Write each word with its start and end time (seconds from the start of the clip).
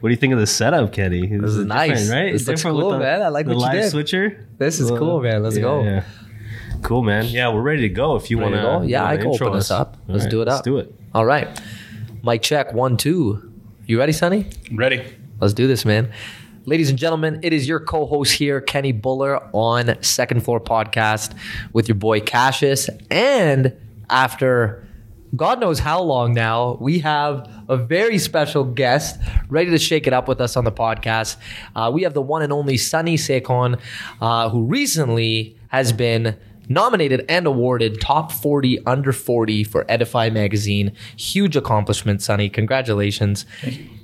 What 0.00 0.08
do 0.08 0.12
you 0.12 0.16
think 0.16 0.32
of 0.32 0.38
the 0.38 0.46
setup, 0.46 0.92
Kenny? 0.92 1.26
This 1.26 1.52
is 1.52 1.64
nice. 1.64 2.10
right? 2.10 2.32
This 2.32 2.46
looks 2.46 2.60
Different 2.60 2.76
with 2.76 2.84
cool, 2.84 2.90
the- 2.92 2.98
man. 2.98 3.22
I 3.22 3.28
like 3.28 3.46
the 3.46 3.54
what 3.54 3.60
you 3.72 3.78
live 3.78 3.82
did. 3.84 3.90
switcher. 3.90 4.46
This 4.58 4.78
is 4.80 4.90
Uh, 4.90 4.96
cool, 4.98 5.20
man. 5.22 5.42
Let's 5.42 5.56
yeah, 5.56 5.62
go. 5.62 5.82
yeah. 5.84 6.04
Cool, 6.82 7.02
man. 7.02 7.24
Yeah, 7.26 7.52
we're 7.52 7.62
ready 7.62 7.82
to 7.82 7.88
go. 7.88 8.16
If 8.16 8.30
you 8.30 8.38
want 8.38 8.54
to 8.54 8.60
go? 8.60 8.82
Yeah, 8.82 9.04
I 9.04 9.16
can 9.16 9.28
open 9.28 9.52
this 9.54 9.70
up. 9.70 9.96
Let's 10.06 10.26
do 10.26 10.42
it 10.42 10.46
Let's 10.48 10.58
up. 10.58 10.64
do 10.64 10.78
it. 10.78 10.94
All 11.14 11.24
right. 11.24 11.48
Mic 12.22 12.42
check 12.42 12.72
one, 12.74 12.96
two. 12.96 13.52
You 13.86 13.98
ready, 13.98 14.12
Sonny? 14.12 14.46
Ready? 14.72 15.02
Let's 15.40 15.54
do 15.54 15.66
this, 15.66 15.84
man. 15.84 16.10
Ladies 16.66 16.90
and 16.90 16.98
gentlemen, 16.98 17.40
it 17.42 17.52
is 17.52 17.68
your 17.68 17.78
co-host 17.80 18.32
here, 18.34 18.60
Kenny 18.60 18.90
Buller, 18.92 19.40
on 19.52 19.96
Second 20.02 20.40
Floor 20.42 20.60
Podcast 20.60 21.32
with 21.72 21.88
your 21.88 21.94
boy 21.94 22.20
Cassius. 22.20 22.90
And 23.10 23.72
after 24.10 24.85
God 25.34 25.60
knows 25.60 25.78
how 25.78 26.02
long 26.02 26.34
now, 26.34 26.78
we 26.80 27.00
have 27.00 27.50
a 27.68 27.76
very 27.76 28.18
special 28.18 28.64
guest 28.64 29.18
ready 29.48 29.70
to 29.70 29.78
shake 29.78 30.06
it 30.06 30.12
up 30.12 30.28
with 30.28 30.40
us 30.40 30.56
on 30.56 30.64
the 30.64 30.72
podcast. 30.72 31.36
Uh, 31.74 31.90
we 31.92 32.02
have 32.02 32.14
the 32.14 32.22
one 32.22 32.42
and 32.42 32.52
only 32.52 32.76
Sonny 32.76 33.16
Sekhon, 33.16 33.80
uh, 34.20 34.48
who 34.50 34.64
recently 34.64 35.58
has 35.68 35.92
been 35.92 36.36
nominated 36.68 37.24
and 37.28 37.46
awarded 37.46 38.00
top 38.00 38.32
40 38.32 38.84
under 38.86 39.12
40 39.12 39.64
for 39.64 39.84
Edify 39.88 40.30
magazine. 40.30 40.92
Huge 41.16 41.56
accomplishment, 41.56 42.22
Sonny. 42.22 42.48
Congratulations. 42.48 43.46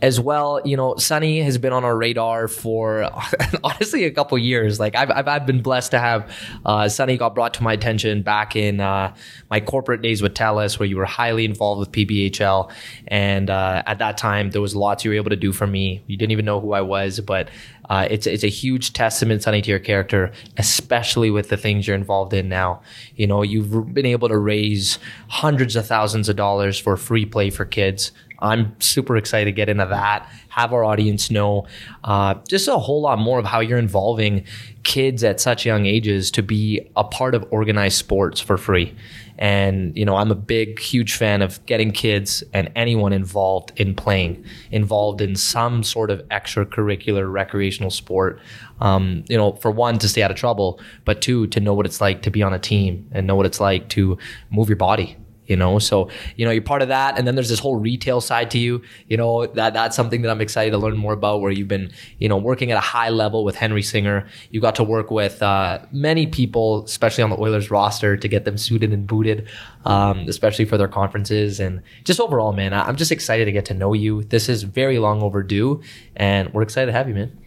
As 0.01 0.21
well, 0.21 0.61
you 0.65 0.77
know, 0.77 0.97
Sonny 0.97 1.41
has 1.41 1.59
been 1.59 1.73
on 1.73 1.85
our 1.85 1.97
radar 1.97 2.49
for 2.49 3.09
honestly 3.65 4.05
a 4.05 4.11
couple 4.11 4.39
years. 4.39 4.81
Like 4.81 4.95
I've, 4.95 5.11
I've, 5.11 5.29
I've 5.29 5.47
been 5.47 5.63
blessed 5.63 5.93
to 5.93 5.99
have 5.99 6.31
uh, 6.65 6.89
Sonny 6.89 7.17
got 7.17 7.35
brought 7.35 7.55
to 7.55 7.63
my 7.63 7.73
attention 7.73 8.23
back 8.23 8.57
in 8.57 8.81
uh, 8.81 9.15
my 9.51 9.61
corporate 9.61 10.03
days 10.03 10.23
with 10.23 10.35
Telus, 10.35 10.79
where 10.79 10.87
you 10.87 10.97
were 10.97 11.05
highly 11.05 11.45
involved 11.45 11.81
with 11.81 11.93
PBHL. 11.93 12.71
And 13.09 13.51
uh, 13.51 13.83
at 13.87 13.99
that 13.99 14.17
time, 14.17 14.51
there 14.51 14.61
was 14.61 14.75
lots 14.75 15.05
you 15.05 15.11
were 15.11 15.17
able 15.17 15.31
to 15.31 15.37
do 15.37 15.53
for 15.53 15.67
me. 15.67 16.03
You 16.07 16.17
didn't 16.17 16.33
even 16.33 16.45
know 16.45 16.61
who 16.61 16.73
I 16.73 16.81
was, 16.81 17.21
but 17.21 17.49
uh, 17.91 18.07
it's 18.11 18.27
it's 18.27 18.45
a 18.45 18.49
huge 18.49 18.93
testament, 18.93 19.43
Sonny, 19.43 19.63
to 19.63 19.71
your 19.71 19.79
character, 19.79 20.33
especially 20.57 21.31
with 21.31 21.49
the 21.49 21.57
things 21.57 21.87
you're 21.87 21.97
involved 21.97 22.33
in 22.33 22.49
now. 22.49 22.83
You 23.17 23.27
know, 23.27 23.43
you've 23.43 23.93
been 23.93 24.07
able 24.07 24.29
to 24.29 24.39
raise 24.39 24.99
hundreds 25.29 25.77
of 25.77 25.87
thousands 25.87 26.29
of 26.29 26.37
dollars 26.37 26.79
for 26.79 26.97
free 26.97 27.27
play 27.27 27.51
for 27.51 27.65
kids. 27.65 28.13
I'm 28.39 28.75
super 28.81 29.17
excited 29.17 29.45
to 29.47 29.53
get 29.53 29.69
into 29.69 29.87
that. 29.87 30.29
Have 30.49 30.73
our 30.73 30.85
audience 30.85 31.31
know 31.31 31.67
uh, 32.03 32.35
just 32.49 32.67
a 32.67 32.77
whole 32.77 33.01
lot 33.01 33.19
more 33.19 33.39
of 33.39 33.45
how 33.45 33.61
you're 33.61 33.79
involving 33.79 34.45
kids 34.83 35.23
at 35.23 35.41
such 35.41 35.65
young 35.65 35.87
ages 35.87 36.31
to 36.33 36.43
be 36.43 36.91
a 36.97 37.05
part 37.05 37.35
of 37.35 37.47
organized 37.51 37.99
sports 37.99 38.41
for 38.41 38.59
free. 38.59 38.95
And, 39.39 39.97
you 39.97 40.05
know, 40.05 40.17
I'm 40.17 40.31
a 40.31 40.37
big, 40.37 40.79
huge 40.79 41.15
fan 41.15 41.43
of 41.43 41.65
getting 41.67 41.91
kids 41.91 42.45
and 42.53 42.71
anyone 42.77 43.13
involved 43.13 43.73
in 43.77 43.95
playing, 43.95 44.45
involved 44.71 45.21
in 45.21 45.37
some 45.37 45.83
sort 45.83 46.11
of 46.11 46.21
extracurricular 46.29 47.31
recreational 47.31 47.91
sport. 47.91 48.41
Um, 48.81 49.25
you 49.29 49.37
know, 49.37 49.53
for 49.57 49.71
one, 49.71 49.99
to 49.99 50.09
stay 50.09 50.23
out 50.23 50.31
of 50.31 50.37
trouble, 50.37 50.81
but 51.05 51.23
two, 51.23 51.47
to 51.49 51.61
know 51.61 51.75
what 51.75 51.87
it's 51.87 52.01
like 52.01 52.23
to 52.23 52.31
be 52.31 52.43
on 52.43 52.53
a 52.53 52.59
team 52.59 53.09
and 53.13 53.27
know 53.27 53.37
what 53.37 53.47
it's 53.47 53.61
like 53.61 53.89
to 53.91 54.19
move 54.51 54.69
your 54.69 54.77
body 54.77 55.17
you 55.47 55.57
know? 55.57 55.79
So 55.79 56.09
you 56.37 56.45
know 56.45 56.51
you're 56.51 56.63
part 56.63 56.83
of 56.83 56.89
that 56.89 57.19
and 57.19 57.27
then 57.27 57.35
there's 57.35 57.49
this 57.49 57.59
whole 57.59 57.77
retail 57.77 58.21
side 58.21 58.51
to 58.53 58.59
you. 58.59 58.83
You 59.09 59.17
know 59.17 59.47
that 59.47 59.73
that's 59.75 59.97
something 59.97 60.23
that 60.23 60.31
i'm 60.31 60.41
excited 60.41 60.71
to 60.71 60.79
learn 60.79 60.97
more 60.97 61.13
about 61.13 61.41
where 61.41 61.51
you've 61.51 61.69
been 61.69 61.91
you 62.19 62.29
know 62.29 62.37
working 62.37 62.71
at 62.71 62.77
a 62.77 62.81
high 62.81 63.11
level 63.11 63.45
with 63.45 63.57
henry 63.57 63.83
singer. 63.83 64.27
You 64.51 64.61
got 64.61 64.75
to 64.77 64.85
work 64.85 65.11
with 65.11 65.43
uh, 65.43 65.81
many 65.93 66.27
people 66.27 66.85
especially 66.85 67.25
on 67.25 67.31
the 67.31 67.41
oilers 67.41 67.71
roster 67.71 68.17
to 68.17 68.29
get 68.29 68.45
them 68.45 68.57
suited 68.59 68.93
and 68.93 69.07
booted 69.07 69.49
um, 69.85 70.21
especially 70.29 70.65
for 70.65 70.79
their 70.79 70.89
conferences. 70.89 71.61
And 71.61 71.83
just 72.05 72.21
overall 72.21 72.53
man 72.53 72.73
i'm 72.73 72.97
just 72.97 73.13
excited 73.13 73.45
to 73.47 73.53
get 73.53 73.65
to 73.67 73.75
know 73.75 73.93
you. 73.93 74.23
This 74.25 74.49
is 74.49 74.63
very 74.63 74.99
long 74.99 75.23
overdue 75.23 75.83
and 76.17 76.53
we're 76.55 76.63
excited 76.63 76.87
to 76.87 76.93
have 76.93 77.09
you 77.09 77.15
man. 77.15 77.39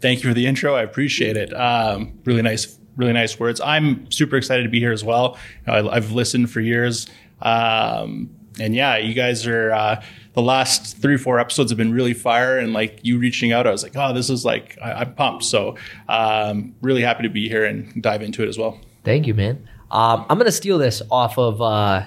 Thank 0.00 0.22
you 0.22 0.30
for 0.30 0.34
the 0.34 0.46
intro. 0.46 0.74
I 0.74 0.82
appreciate 0.82 1.36
it. 1.36 1.54
Um, 1.54 2.18
really 2.24 2.42
nice, 2.42 2.77
really 2.98 3.14
nice 3.14 3.40
words. 3.40 3.62
I'm 3.62 4.10
super 4.10 4.36
excited 4.36 4.64
to 4.64 4.68
be 4.68 4.80
here 4.80 4.92
as 4.92 5.02
well. 5.02 5.38
I, 5.66 5.78
I've 5.78 6.12
listened 6.12 6.50
for 6.50 6.60
years. 6.60 7.06
Um, 7.40 8.28
and 8.60 8.74
yeah, 8.74 8.96
you 8.98 9.14
guys 9.14 9.46
are 9.46 9.70
uh, 9.70 10.02
the 10.34 10.42
last 10.42 10.98
three, 10.98 11.16
four 11.16 11.38
episodes 11.38 11.70
have 11.70 11.78
been 11.78 11.92
really 11.92 12.12
fire. 12.12 12.58
And 12.58 12.72
like 12.72 12.98
you 13.02 13.18
reaching 13.18 13.52
out, 13.52 13.66
I 13.66 13.70
was 13.70 13.82
like, 13.82 13.96
oh, 13.96 14.12
this 14.12 14.28
is 14.28 14.44
like 14.44 14.76
I, 14.82 14.92
I'm 14.92 15.14
pumped. 15.14 15.44
So 15.44 15.76
um, 16.08 16.74
really 16.82 17.02
happy 17.02 17.22
to 17.22 17.30
be 17.30 17.48
here 17.48 17.64
and 17.64 18.02
dive 18.02 18.20
into 18.20 18.42
it 18.42 18.48
as 18.48 18.58
well. 18.58 18.78
Thank 19.04 19.26
you, 19.26 19.34
man. 19.34 19.68
Um, 19.90 20.26
I'm 20.28 20.36
gonna 20.36 20.52
steal 20.52 20.76
this 20.76 21.00
off 21.10 21.38
of 21.38 21.62
uh, 21.62 22.04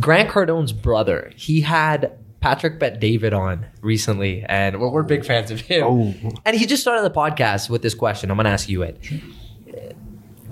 Grant 0.00 0.28
Cardone's 0.28 0.72
brother. 0.72 1.30
He 1.36 1.60
had 1.60 2.18
Patrick 2.40 2.80
Bet 2.80 2.98
David 3.00 3.32
on 3.32 3.66
recently, 3.80 4.42
and 4.48 4.80
we're, 4.80 4.88
we're 4.88 5.02
big 5.04 5.24
fans 5.24 5.52
of 5.52 5.60
him. 5.60 5.84
Oh. 5.86 6.14
And 6.44 6.56
he 6.56 6.66
just 6.66 6.82
started 6.82 7.04
the 7.04 7.14
podcast 7.14 7.70
with 7.70 7.82
this 7.82 7.94
question. 7.94 8.30
I'm 8.30 8.36
gonna 8.36 8.48
ask 8.48 8.68
you 8.68 8.82
it. 8.82 8.98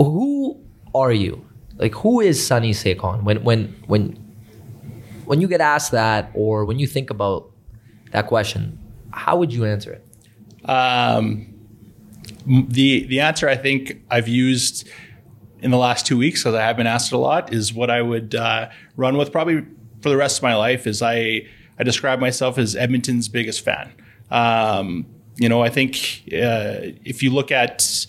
Who 0.05 0.61
are 0.95 1.13
you? 1.13 1.45
Like, 1.77 1.95
who 1.95 2.21
is 2.21 2.45
Sonny 2.45 2.73
Sekhon? 2.73 3.23
When 3.23 3.43
when 3.43 3.75
when 3.87 4.17
when 5.25 5.41
you 5.41 5.49
get 5.49 5.61
asked 5.61 5.93
that, 5.93 6.31
or 6.35 6.65
when 6.65 6.79
you 6.79 6.87
think 6.87 7.11
about 7.11 7.51
that 8.13 8.27
question, 8.27 8.79
how 9.11 9.37
would 9.37 9.53
you 9.53 9.65
answer 9.65 9.93
it? 9.93 10.69
Um, 10.69 11.53
the 12.47 13.07
the 13.07 13.21
answer 13.21 13.49
I 13.49 13.57
think 13.57 14.03
I've 14.11 14.29
used 14.29 14.89
in 15.61 15.71
the 15.71 15.79
last 15.79 16.07
two 16.07 16.19
weeks 16.19 16.41
because 16.41 16.55
I 16.55 16.63
have 16.63 16.77
been 16.77 16.87
asked 16.87 17.13
a 17.13 17.19
lot 17.19 17.53
is 17.53 17.73
what 17.73 17.91
I 17.91 18.03
would 18.03 18.35
uh, 18.35 18.69
run 18.97 19.17
with 19.17 19.33
probably 19.33 19.65
for 20.01 20.09
the 20.09 20.17
rest 20.17 20.39
of 20.39 20.43
my 20.43 20.55
life. 20.55 20.87
Is 20.87 21.03
I 21.03 21.47
I 21.79 21.85
describe 21.85 22.21
myself 22.21 22.59
as 22.59 22.77
Edmonton's 22.77 23.29
biggest 23.29 23.65
fan. 23.65 23.93
Um, 24.31 25.07
you 25.37 25.49
know, 25.49 25.63
I 25.63 25.71
think 25.71 26.23
uh, 26.33 26.93
if 27.05 27.23
you 27.23 27.31
look 27.31 27.51
at 27.51 28.07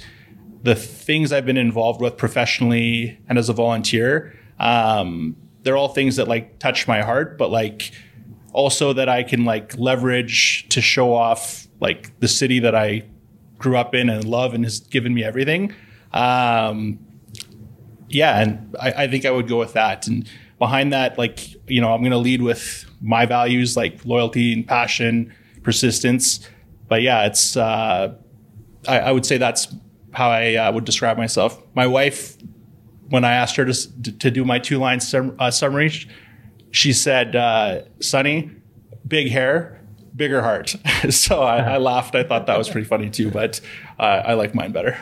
the 0.64 0.76
things 0.76 1.32
I've 1.32 1.46
been 1.46 1.58
involved 1.58 2.02
with 2.02 2.18
professionally 2.18 3.20
and 3.28 3.38
as 3.38 3.50
a 3.50 3.54
volunteer, 3.54 4.38
um, 4.60 5.36
they're 5.62 5.78
all 5.78 5.90
things 5.90 6.16
that 6.16 6.28
like 6.28 6.60
touch 6.60 6.88
my 6.88 7.02
heart, 7.02 7.38
but 7.38 7.52
like 7.52 7.92
also 8.54 8.94
that 8.94 9.10
I 9.10 9.24
can 9.24 9.46
like 9.46 9.78
leverage 9.78 10.68
to 10.70 10.82
show 10.82 11.14
off 11.14 11.68
like 11.80 12.18
the 12.20 12.28
city 12.28 12.60
that 12.60 12.76
I 12.76 13.04
grew 13.58 13.78
up 13.78 13.94
in 13.94 14.10
and 14.10 14.24
love 14.26 14.54
and 14.54 14.64
has 14.64 14.80
given 14.80 15.14
me 15.14 15.24
everything. 15.24 15.74
Um, 16.12 17.00
yeah, 18.10 18.40
and 18.40 18.76
I, 18.80 19.04
I 19.04 19.08
think 19.08 19.26
I 19.26 19.32
would 19.32 19.48
go 19.48 19.58
with 19.58 19.74
that. 19.74 20.08
And 20.08 20.30
behind 20.60 20.94
that, 20.94 21.18
like 21.18 21.56
you 21.68 21.82
know, 21.82 21.94
I'm 21.94 22.02
going 22.02 22.12
to 22.12 22.18
lead 22.18 22.42
with 22.42 22.86
my 23.02 23.26
values 23.26 23.76
like 23.76 24.06
loyalty 24.06 24.54
and 24.54 24.68
passion, 24.68 25.34
persistence. 25.64 26.48
But 26.88 27.02
yeah, 27.02 27.26
it's 27.26 27.58
uh, 27.58 28.16
I, 28.88 29.00
I 29.00 29.12
would 29.12 29.26
say 29.26 29.38
that's 29.38 29.74
how 30.14 30.30
I 30.30 30.56
uh, 30.56 30.72
would 30.72 30.86
describe 30.86 31.18
myself. 31.18 31.62
My 31.76 31.88
wife, 31.88 32.38
when 33.10 33.26
I 33.26 33.34
asked 33.34 33.56
her 33.58 33.66
to 33.66 34.12
to 34.20 34.32
do 34.32 34.46
my 34.46 34.60
two 34.60 34.78
line 34.80 35.00
sum, 35.00 35.36
uh, 35.40 35.52
summary, 35.52 35.92
she 36.72 36.94
said, 36.94 37.36
uh, 37.36 37.82
"Sonny, 38.00 38.52
big 39.08 39.30
hair." 39.30 39.80
Bigger 40.16 40.44
heart. 40.44 40.76
so 41.10 41.42
I, 41.42 41.58
I 41.58 41.78
laughed. 41.80 42.14
I 42.14 42.22
thought 42.22 42.46
that 42.46 42.56
was 42.56 42.70
pretty 42.70 42.86
funny 42.86 43.10
too, 43.10 43.32
but 43.32 43.60
uh, 43.98 44.22
I 44.24 44.34
like 44.36 44.54
mine 44.54 44.72
better. 44.72 44.96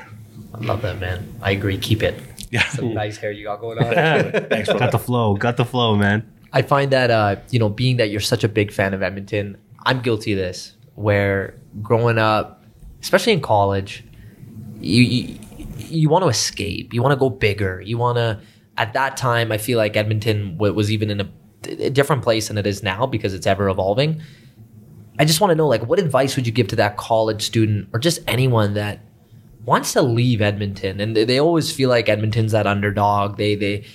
I 0.53 0.59
love 0.59 0.81
that, 0.83 0.99
man. 0.99 1.35
I 1.41 1.51
agree. 1.51 1.77
Keep 1.77 2.01
it. 2.03 2.15
Yeah. 2.49 2.65
Some 2.69 2.93
nice 2.93 3.17
hair 3.17 3.31
you 3.31 3.43
got 3.43 3.59
going 3.59 3.77
on. 3.77 3.93
Thanks 4.49 4.69
for 4.69 4.73
Got 4.73 4.79
that. 4.79 4.91
the 4.91 4.99
flow. 4.99 5.35
Got 5.35 5.57
the 5.57 5.65
flow, 5.65 5.97
man. 5.97 6.29
I 6.53 6.61
find 6.61 6.91
that 6.91 7.11
uh, 7.11 7.35
you 7.49 7.59
know, 7.59 7.67
being 7.67 7.97
that 7.97 8.09
you're 8.09 8.21
such 8.21 8.45
a 8.45 8.47
big 8.47 8.71
fan 8.71 8.93
of 8.93 9.03
Edmonton, 9.03 9.57
I'm 9.85 10.01
guilty 10.01 10.31
of 10.31 10.37
this. 10.37 10.77
Where 10.95 11.55
growing 11.81 12.17
up, 12.17 12.63
especially 13.01 13.33
in 13.33 13.41
college, 13.41 14.05
you 14.81 15.37
you, 15.77 16.09
want 16.09 16.23
to 16.23 16.29
escape. 16.29 16.93
You 16.93 17.01
want 17.01 17.13
to 17.13 17.17
go 17.17 17.29
bigger. 17.29 17.81
You 17.81 17.97
want 17.97 18.17
to. 18.17 18.39
At 18.77 18.93
that 18.93 19.17
time, 19.17 19.51
I 19.51 19.57
feel 19.57 19.77
like 19.77 19.95
Edmonton 19.95 20.57
was 20.57 20.91
even 20.91 21.09
in 21.11 21.21
a, 21.21 21.29
a 21.67 21.89
different 21.89 22.23
place 22.23 22.47
than 22.47 22.57
it 22.57 22.65
is 22.65 22.81
now 22.81 23.05
because 23.05 23.33
it's 23.33 23.45
ever 23.45 23.69
evolving. 23.69 24.21
I 25.19 25.25
just 25.25 25.41
want 25.41 25.51
to 25.51 25.55
know, 25.55 25.67
like, 25.67 25.85
what 25.85 25.99
advice 25.99 26.35
would 26.35 26.47
you 26.47 26.53
give 26.53 26.69
to 26.69 26.75
that 26.77 26.97
college 26.97 27.43
student 27.43 27.89
or 27.93 27.99
just 27.99 28.21
anyone 28.27 28.73
that 28.75 29.01
wants 29.65 29.93
to 29.93 30.01
leave 30.01 30.41
Edmonton 30.41 30.99
and 30.99 31.15
they, 31.15 31.23
they 31.23 31.39
always 31.39 31.71
feel 31.71 31.89
like 31.89 32.09
Edmonton's 32.09 32.51
that 32.53 32.65
underdog. 32.65 33.37
They 33.37 33.55
they 33.55 33.85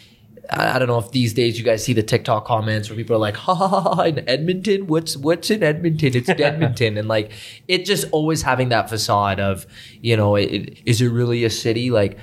I 0.50 0.76
I 0.76 0.78
don't 0.78 0.88
know 0.88 0.98
if 0.98 1.10
these 1.10 1.34
days 1.34 1.58
you 1.58 1.64
guys 1.64 1.84
see 1.84 1.92
the 1.92 2.02
TikTok 2.02 2.44
comments 2.44 2.88
where 2.88 2.96
people 2.96 3.16
are 3.16 3.20
like, 3.20 3.36
ha 3.36 3.54
ha 3.54 3.68
ha, 3.68 3.80
ha 3.80 4.02
in 4.02 4.28
Edmonton, 4.28 4.86
what's 4.86 5.16
what's 5.16 5.50
in 5.50 5.62
Edmonton? 5.62 6.14
It's 6.14 6.28
Edmonton, 6.28 6.96
and 6.96 7.08
like 7.08 7.32
it 7.68 7.84
just 7.84 8.06
always 8.12 8.42
having 8.42 8.68
that 8.70 8.88
facade 8.88 9.40
of, 9.40 9.66
you 10.00 10.16
know, 10.16 10.36
it, 10.36 10.80
is 10.84 11.00
it 11.00 11.08
really 11.08 11.44
a 11.44 11.50
city? 11.50 11.90
Like, 11.90 12.18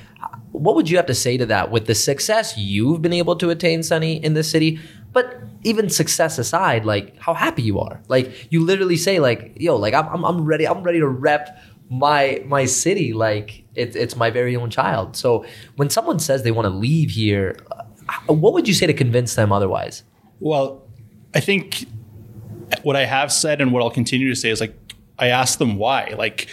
what 0.51 0.75
would 0.75 0.89
you 0.89 0.97
have 0.97 1.07
to 1.07 1.15
say 1.15 1.37
to 1.37 1.45
that 1.47 1.71
with 1.71 1.87
the 1.87 1.95
success 1.95 2.57
you've 2.57 3.01
been 3.01 3.13
able 3.13 3.35
to 3.37 3.49
attain, 3.49 3.83
Sonny, 3.83 4.23
in 4.23 4.33
this 4.33 4.49
city? 4.49 4.79
But 5.11 5.41
even 5.63 5.89
success 5.89 6.37
aside, 6.37 6.85
like 6.85 7.17
how 7.19 7.33
happy 7.33 7.61
you 7.61 7.79
are. 7.79 8.01
Like 8.07 8.51
you 8.51 8.63
literally 8.63 8.97
say, 8.97 9.19
like, 9.19 9.53
yo, 9.57 9.75
like 9.75 9.93
I'm 9.93 10.07
I'm, 10.07 10.23
I'm 10.23 10.45
ready. 10.45 10.67
I'm 10.67 10.83
ready 10.83 10.99
to 10.99 11.07
rep 11.07 11.57
my 11.89 12.41
my 12.47 12.65
city 12.65 13.13
like 13.13 13.65
it's 13.75 13.95
it's 13.95 14.15
my 14.15 14.29
very 14.29 14.55
own 14.55 14.69
child. 14.69 15.15
So 15.15 15.45
when 15.75 15.89
someone 15.89 16.19
says 16.19 16.43
they 16.43 16.51
want 16.51 16.65
to 16.65 16.69
leave 16.69 17.11
here, 17.11 17.57
what 18.27 18.53
would 18.53 18.67
you 18.67 18.73
say 18.73 18.87
to 18.87 18.93
convince 18.93 19.35
them 19.35 19.51
otherwise? 19.51 20.03
Well, 20.39 20.87
I 21.33 21.39
think 21.39 21.85
what 22.83 22.95
I 22.95 23.05
have 23.05 23.31
said 23.31 23.61
and 23.61 23.71
what 23.71 23.81
I'll 23.81 23.91
continue 23.91 24.29
to 24.29 24.35
say 24.35 24.49
is 24.49 24.59
like 24.61 24.75
I 25.19 25.27
ask 25.27 25.59
them 25.59 25.77
why, 25.77 26.13
like 26.17 26.47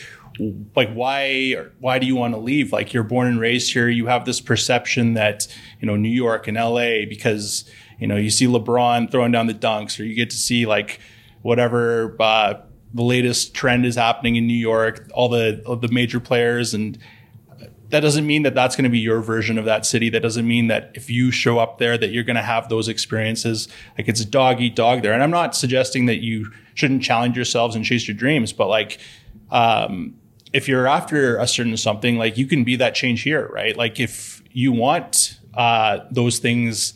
like 0.75 0.93
why 0.93 1.57
why 1.81 1.99
do 1.99 2.07
you 2.07 2.17
want 2.17 2.35
to 2.35 2.41
leave? 2.41 2.73
Like 2.73 2.93
you're 2.93 3.05
born 3.05 3.27
and 3.27 3.41
raised 3.41 3.73
here, 3.73 3.89
you 3.89 4.07
have 4.07 4.25
this 4.25 4.41
perception 4.41 5.15
that 5.15 5.47
you 5.81 5.87
know 5.87 5.97
New 5.97 6.11
York 6.11 6.49
and 6.49 6.57
L.A. 6.57 7.05
because 7.05 7.69
you 7.99 8.07
know 8.07 8.17
you 8.17 8.31
see 8.31 8.47
LeBron 8.47 9.11
throwing 9.11 9.33
down 9.33 9.47
the 9.47 9.55
dunks, 9.55 9.99
or 9.99 10.05
you 10.05 10.15
get 10.15 10.31
to 10.31 10.37
see 10.37 10.67
like 10.67 11.01
whatever 11.43 12.17
uh, 12.21 12.55
the 12.95 13.03
latest 13.03 13.55
trend 13.55 13.87
is 13.87 13.97
happening 13.97 14.37
in 14.37 14.47
New 14.47 14.55
York, 14.55 15.09
all 15.15 15.29
the 15.29 15.63
the 15.81 15.89
major 15.89 16.21
players 16.21 16.75
and 16.75 16.99
that 17.91 18.01
doesn't 18.01 18.27
mean 18.27 18.45
that 18.45 18.55
that's 18.55 18.77
going 18.77 18.85
to 18.85 18.91
be 18.91 18.99
your 18.99 19.21
version 19.21 19.59
of 19.59 19.65
that 19.65 19.85
city. 19.85 20.09
That 20.11 20.21
doesn't 20.21 20.47
mean 20.47 20.69
that 20.69 20.93
if 20.95 21.11
you 21.11 21.31
show 21.31 21.59
up 21.59 21.79
there 21.79 21.99
that 21.99 22.11
you're 22.11 22.25
going 22.25 22.37
to 22.37 22.43
have 22.43 22.69
those 22.69 22.89
experiences. 22.89 23.69
Like 23.99 24.09
it's 24.09 24.25
dog 24.25 24.61
eat 24.61 24.77
dog 24.77 25.03
there. 25.03 25.13
And 25.13 25.23
I'm 25.23 25.31
not 25.31 25.57
suggesting 25.57 26.07
that 26.07 26.23
you 26.23 26.53
shouldn't 26.75 27.03
challenge 27.03 27.37
yourselves 27.37 27.75
and 27.75 27.85
chase 27.85 28.07
your 28.07 28.17
dreams, 28.17 28.53
but 28.53 28.69
like, 28.69 28.99
um, 29.51 30.15
if 30.53 30.69
you're 30.69 30.87
after 30.87 31.37
a 31.39 31.47
certain 31.47 31.77
something, 31.77 32.17
like 32.17 32.37
you 32.37 32.47
can 32.47 32.65
be 32.65 32.77
that 32.77 32.95
change 32.95 33.23
here, 33.23 33.49
right? 33.53 33.77
Like 33.77 34.01
if 34.01 34.43
you 34.53 34.73
want 34.73 35.39
uh, 35.55 36.01
those 36.11 36.39
things, 36.39 36.95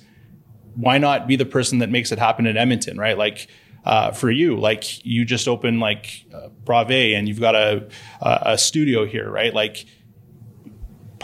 why 0.74 0.98
not 0.98 1.26
be 1.26 1.36
the 1.36 1.46
person 1.46 1.78
that 1.78 1.90
makes 1.90 2.12
it 2.12 2.18
happen 2.18 2.46
in 2.46 2.56
Edmonton, 2.56 2.98
right? 2.98 3.16
Like 3.16 3.48
uh, 3.84 4.12
for 4.12 4.30
you, 4.30 4.56
like 4.56 5.04
you 5.04 5.24
just 5.24 5.46
open 5.46 5.78
like 5.78 6.24
uh, 6.32 6.48
Brave 6.64 7.14
and 7.16 7.28
you've 7.28 7.40
got 7.40 7.54
a, 7.54 7.88
a 8.20 8.58
studio 8.58 9.04
here, 9.06 9.30
right? 9.30 9.54
Like 9.54 9.86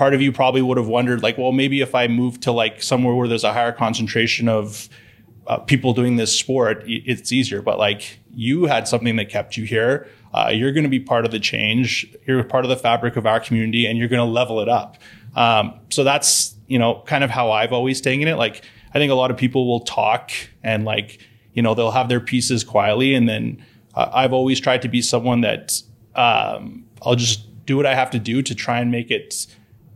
part 0.00 0.14
of 0.14 0.20
you 0.22 0.32
probably 0.32 0.62
would 0.62 0.78
have 0.78 0.86
wondered 0.88 1.22
like 1.22 1.36
well 1.36 1.52
maybe 1.52 1.80
if 1.80 1.94
i 1.94 2.08
move 2.08 2.40
to 2.40 2.50
like 2.50 2.82
somewhere 2.82 3.14
where 3.14 3.28
there's 3.28 3.44
a 3.44 3.52
higher 3.52 3.72
concentration 3.72 4.48
of 4.48 4.88
uh, 5.50 5.58
people 5.58 5.92
doing 5.92 6.14
this 6.14 6.38
sport 6.38 6.84
it's 6.86 7.32
easier. 7.32 7.60
But 7.60 7.76
like 7.78 8.20
you 8.32 8.66
had 8.66 8.86
something 8.86 9.16
that 9.16 9.28
kept 9.28 9.56
you 9.56 9.64
here. 9.64 10.06
Uh, 10.32 10.52
you're 10.54 10.70
going 10.70 10.84
to 10.84 10.90
be 10.90 11.00
part 11.00 11.24
of 11.24 11.32
the 11.32 11.40
change. 11.40 12.06
You're 12.24 12.44
part 12.44 12.64
of 12.64 12.68
the 12.68 12.76
fabric 12.76 13.16
of 13.16 13.26
our 13.26 13.40
community 13.40 13.84
and 13.84 13.98
you're 13.98 14.06
going 14.06 14.24
to 14.24 14.32
level 14.32 14.60
it 14.60 14.68
up. 14.68 14.96
Um, 15.34 15.80
so 15.90 16.04
that's 16.04 16.54
you 16.68 16.78
know 16.78 17.02
kind 17.06 17.24
of 17.24 17.30
how 17.30 17.50
i've 17.50 17.72
always 17.72 18.00
taken 18.00 18.28
it. 18.28 18.36
Like 18.36 18.64
i 18.94 18.98
think 18.98 19.10
a 19.10 19.16
lot 19.16 19.32
of 19.32 19.36
people 19.36 19.66
will 19.66 19.80
talk 19.80 20.30
and 20.62 20.84
like 20.84 21.18
you 21.52 21.62
know 21.62 21.74
they'll 21.74 21.90
have 21.90 22.08
their 22.08 22.20
pieces 22.20 22.62
quietly. 22.62 23.14
And 23.14 23.28
then 23.28 23.64
uh, 23.94 24.08
i've 24.12 24.32
always 24.32 24.60
tried 24.60 24.82
to 24.82 24.88
be 24.88 25.02
someone 25.02 25.40
that 25.40 25.82
um, 26.14 26.84
i'll 27.02 27.16
just 27.16 27.66
do 27.66 27.76
what 27.76 27.86
i 27.86 27.94
have 27.94 28.10
to 28.10 28.20
do 28.20 28.40
to 28.42 28.54
try 28.54 28.78
and 28.80 28.90
make 28.92 29.10
it 29.10 29.46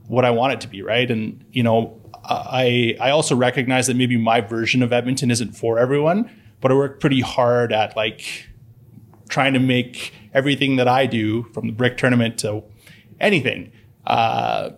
what 0.06 0.24
I 0.24 0.30
want 0.30 0.52
it 0.54 0.60
to 0.62 0.68
be, 0.68 0.82
right? 0.82 1.10
And 1.10 1.44
you 1.52 1.62
know, 1.62 2.00
I 2.24 2.96
I 3.00 3.10
also 3.10 3.36
recognize 3.36 3.86
that 3.86 3.96
maybe 3.96 4.16
my 4.16 4.40
version 4.40 4.82
of 4.82 4.92
Edmonton 4.92 5.30
isn't 5.30 5.52
for 5.52 5.78
everyone, 5.78 6.30
but 6.60 6.70
I 6.70 6.74
work 6.74 7.00
pretty 7.00 7.20
hard 7.20 7.72
at 7.72 7.96
like 7.96 8.48
trying 9.28 9.54
to 9.54 9.60
make 9.60 10.12
everything 10.32 10.76
that 10.76 10.88
I 10.88 11.06
do, 11.06 11.44
from 11.54 11.66
the 11.66 11.72
brick 11.72 11.96
tournament 11.96 12.38
to 12.38 12.62
anything, 13.20 13.72
uh, 14.06 14.70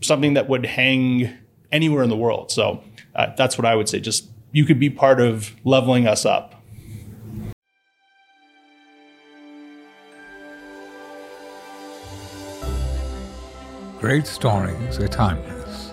something 0.00 0.34
that 0.34 0.48
would 0.48 0.66
hang 0.66 1.36
anywhere 1.70 2.02
in 2.02 2.10
the 2.10 2.16
world. 2.16 2.50
So 2.50 2.82
uh, 3.14 3.32
that's 3.36 3.58
what 3.58 3.66
I 3.66 3.74
would 3.74 3.88
say. 3.88 4.00
Just 4.00 4.28
you 4.52 4.64
could 4.64 4.80
be 4.80 4.90
part 4.90 5.20
of 5.20 5.54
leveling 5.64 6.06
us 6.06 6.24
up. 6.24 6.61
Great 14.02 14.26
stories 14.26 14.98
are 14.98 15.06
timeless. 15.06 15.92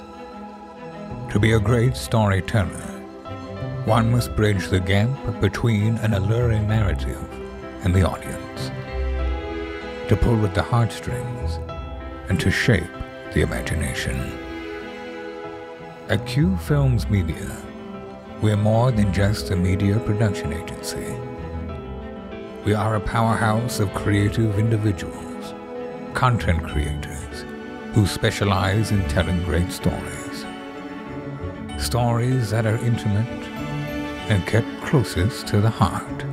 To 1.32 1.40
be 1.40 1.52
a 1.54 1.60
great 1.60 1.96
storyteller, 1.96 2.90
one 3.86 4.10
must 4.10 4.36
bridge 4.36 4.68
the 4.70 4.80
gap 4.80 5.40
between 5.40 5.96
an 5.98 6.16
alluring 6.16 6.68
narrative 6.68 7.24
and 7.84 7.94
the 7.94 8.02
audience, 8.02 8.72
to 10.10 10.18
pull 10.20 10.44
at 10.44 10.56
the 10.56 10.64
heartstrings 10.64 11.60
and 12.30 12.40
to 12.40 12.50
shape 12.50 12.90
the 13.36 13.42
imagination. 13.42 14.20
At 16.10 16.26
Q 16.26 16.58
Films 16.58 17.08
Media, 17.12 17.56
we're 18.42 18.58
more 18.58 18.92
than 18.92 19.14
just 19.14 19.52
a 19.52 19.56
media 19.56 20.00
production 20.00 20.52
agency. 20.52 21.16
We 22.66 22.74
are 22.74 22.96
a 22.96 23.02
powerhouse 23.02 23.80
of 23.80 23.94
creative 23.94 24.58
individuals, 24.58 25.54
content 26.16 26.64
creators, 26.64 27.46
who 27.94 28.06
specialize 28.06 28.92
in 28.92 29.04
telling 29.10 29.44
great 29.44 29.72
stories. 29.72 30.46
Stories 31.78 32.52
that 32.52 32.66
are 32.66 32.78
intimate 32.86 33.28
and 34.30 34.46
kept 34.46 34.68
closest 34.82 35.48
to 35.48 35.60
the 35.60 35.70
heart. 35.70 36.26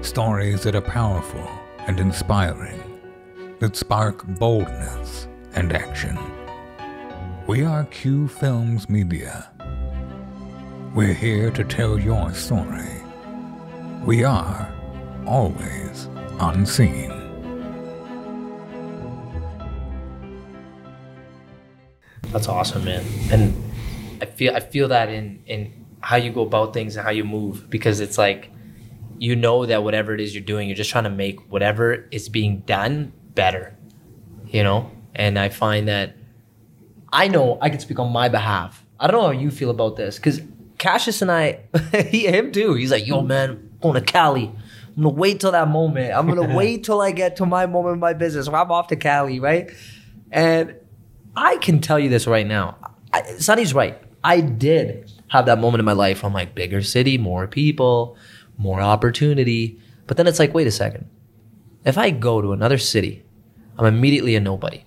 Stories 0.00 0.62
that 0.62 0.74
are 0.74 0.80
powerful 0.80 1.46
and 1.86 2.00
inspiring, 2.00 2.82
that 3.58 3.76
spark 3.76 4.26
boldness 4.38 5.28
and 5.54 5.72
action. 5.72 6.18
We 7.46 7.64
are 7.64 7.84
Q 7.84 8.28
Films 8.28 8.88
Media. 8.88 9.50
We're 10.94 11.12
here 11.12 11.50
to 11.50 11.64
tell 11.64 11.98
your 11.98 12.32
story. 12.32 13.02
We 14.04 14.24
are 14.24 14.72
always 15.26 16.08
unseen. 16.40 17.19
That's 22.32 22.48
awesome, 22.48 22.84
man. 22.84 23.04
And 23.30 23.54
I 24.22 24.26
feel 24.26 24.54
I 24.54 24.60
feel 24.60 24.88
that 24.88 25.08
in 25.08 25.42
in 25.46 25.86
how 26.00 26.16
you 26.16 26.32
go 26.32 26.42
about 26.42 26.72
things 26.72 26.96
and 26.96 27.04
how 27.04 27.10
you 27.10 27.24
move 27.24 27.68
because 27.68 28.00
it's 28.00 28.16
like 28.16 28.50
you 29.18 29.36
know 29.36 29.66
that 29.66 29.82
whatever 29.82 30.14
it 30.14 30.20
is 30.20 30.34
you're 30.34 30.42
doing, 30.42 30.66
you're 30.68 30.76
just 30.76 30.90
trying 30.90 31.04
to 31.04 31.10
make 31.10 31.40
whatever 31.50 32.08
is 32.10 32.28
being 32.28 32.60
done 32.60 33.12
better. 33.34 33.76
You 34.46 34.64
know? 34.64 34.90
And 35.14 35.38
I 35.38 35.50
find 35.50 35.88
that 35.88 36.16
I 37.12 37.28
know 37.28 37.58
I 37.60 37.68
can 37.68 37.80
speak 37.80 37.98
on 37.98 38.10
my 38.12 38.28
behalf. 38.28 38.84
I 38.98 39.06
don't 39.06 39.20
know 39.20 39.26
how 39.26 39.32
you 39.32 39.50
feel 39.50 39.70
about 39.70 39.96
this 39.96 40.16
because 40.16 40.40
Cassius 40.78 41.20
and 41.20 41.30
I, 41.30 41.60
he, 42.08 42.26
him 42.26 42.50
too. 42.52 42.74
He's 42.74 42.90
like, 42.90 43.06
yo, 43.06 43.20
man, 43.20 43.50
I'm 43.50 43.78
going 43.82 43.94
to 43.94 44.00
Cali. 44.00 44.52
I'm 44.96 45.02
gonna 45.02 45.14
wait 45.14 45.40
till 45.40 45.52
that 45.52 45.68
moment. 45.68 46.14
I'm 46.14 46.26
gonna 46.26 46.54
wait 46.56 46.84
till 46.84 47.00
I 47.00 47.12
get 47.12 47.36
to 47.36 47.46
my 47.46 47.66
moment 47.66 47.94
in 47.94 48.00
my 48.00 48.12
business. 48.12 48.48
Where 48.48 48.60
I'm 48.60 48.72
off 48.72 48.88
to 48.88 48.96
Cali, 48.96 49.38
right? 49.38 49.70
And 50.30 50.74
I 51.36 51.56
can 51.58 51.80
tell 51.80 51.98
you 51.98 52.08
this 52.08 52.26
right 52.26 52.46
now. 52.46 52.76
I, 53.12 53.22
Sonny's 53.38 53.74
right. 53.74 54.00
I 54.22 54.40
did 54.40 55.10
have 55.28 55.46
that 55.46 55.58
moment 55.58 55.80
in 55.80 55.84
my 55.84 55.92
life 55.92 56.22
where 56.22 56.28
I'm 56.28 56.34
like, 56.34 56.54
bigger 56.54 56.82
city, 56.82 57.16
more 57.18 57.46
people, 57.46 58.16
more 58.58 58.80
opportunity. 58.80 59.80
But 60.06 60.16
then 60.16 60.26
it's 60.26 60.38
like, 60.38 60.52
wait 60.52 60.66
a 60.66 60.72
second. 60.72 61.08
If 61.84 61.96
I 61.96 62.10
go 62.10 62.42
to 62.42 62.52
another 62.52 62.78
city, 62.78 63.24
I'm 63.78 63.86
immediately 63.86 64.36
a 64.36 64.40
nobody. 64.40 64.84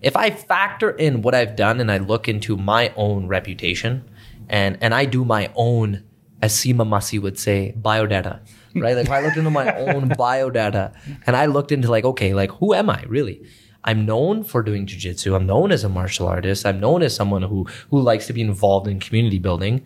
If 0.00 0.16
I 0.16 0.30
factor 0.30 0.90
in 0.90 1.22
what 1.22 1.34
I've 1.34 1.56
done 1.56 1.80
and 1.80 1.90
I 1.90 1.98
look 1.98 2.28
into 2.28 2.56
my 2.56 2.92
own 2.94 3.26
reputation 3.26 4.04
and, 4.48 4.76
and 4.80 4.94
I 4.94 5.06
do 5.06 5.24
my 5.24 5.50
own, 5.54 6.04
as 6.42 6.52
Seema 6.52 6.86
Masi 6.86 7.20
would 7.20 7.38
say, 7.38 7.74
biodata, 7.80 8.40
right? 8.74 8.94
like 8.94 9.06
if 9.06 9.10
I 9.10 9.20
looked 9.20 9.38
into 9.38 9.50
my 9.50 9.74
own 9.78 10.10
biodata 10.10 10.94
and 11.26 11.34
I 11.34 11.46
looked 11.46 11.72
into 11.72 11.90
like, 11.90 12.04
okay, 12.04 12.34
like 12.34 12.52
who 12.52 12.74
am 12.74 12.90
I 12.90 13.02
really? 13.08 13.42
I'm 13.84 14.06
known 14.06 14.44
for 14.44 14.62
doing 14.62 14.86
jujitsu. 14.86 15.36
I'm 15.36 15.46
known 15.46 15.70
as 15.70 15.84
a 15.84 15.88
martial 15.88 16.26
artist. 16.26 16.64
I'm 16.64 16.80
known 16.80 17.02
as 17.02 17.14
someone 17.14 17.42
who 17.42 17.66
who 17.90 18.00
likes 18.00 18.26
to 18.26 18.32
be 18.32 18.40
involved 18.40 18.88
in 18.88 18.98
community 18.98 19.38
building. 19.38 19.84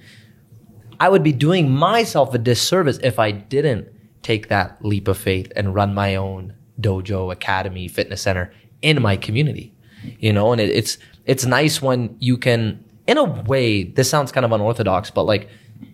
I 1.01 1.09
would 1.09 1.23
be 1.23 1.33
doing 1.33 1.71
myself 1.71 2.33
a 2.35 2.39
disservice 2.39 2.99
if 3.03 3.19
I 3.19 3.31
didn't 3.31 3.89
take 4.23 4.49
that 4.49 4.85
leap 4.85 5.09
of 5.09 5.19
faith 5.19 5.53
and 5.55 5.75
run 5.75 5.95
my 5.95 6.17
own 6.17 6.55
dojo, 6.81 7.33
academy, 7.33 7.89
fitness 7.89 8.23
center 8.23 8.53
in 8.83 9.03
my 9.03 9.17
community. 9.17 9.75
You 10.21 10.33
know, 10.33 10.53
and 10.53 10.61
it, 10.61 10.71
it's 10.71 10.99
it's 11.27 11.45
nice 11.45 11.83
when 11.83 12.17
you 12.21 12.39
can, 12.39 12.85
in 13.07 13.19
a 13.19 13.25
way, 13.25 13.85
this 13.85 14.09
sounds 14.09 14.33
kind 14.33 14.47
of 14.47 14.53
unorthodox, 14.53 15.11
but 15.11 15.25
like 15.25 15.49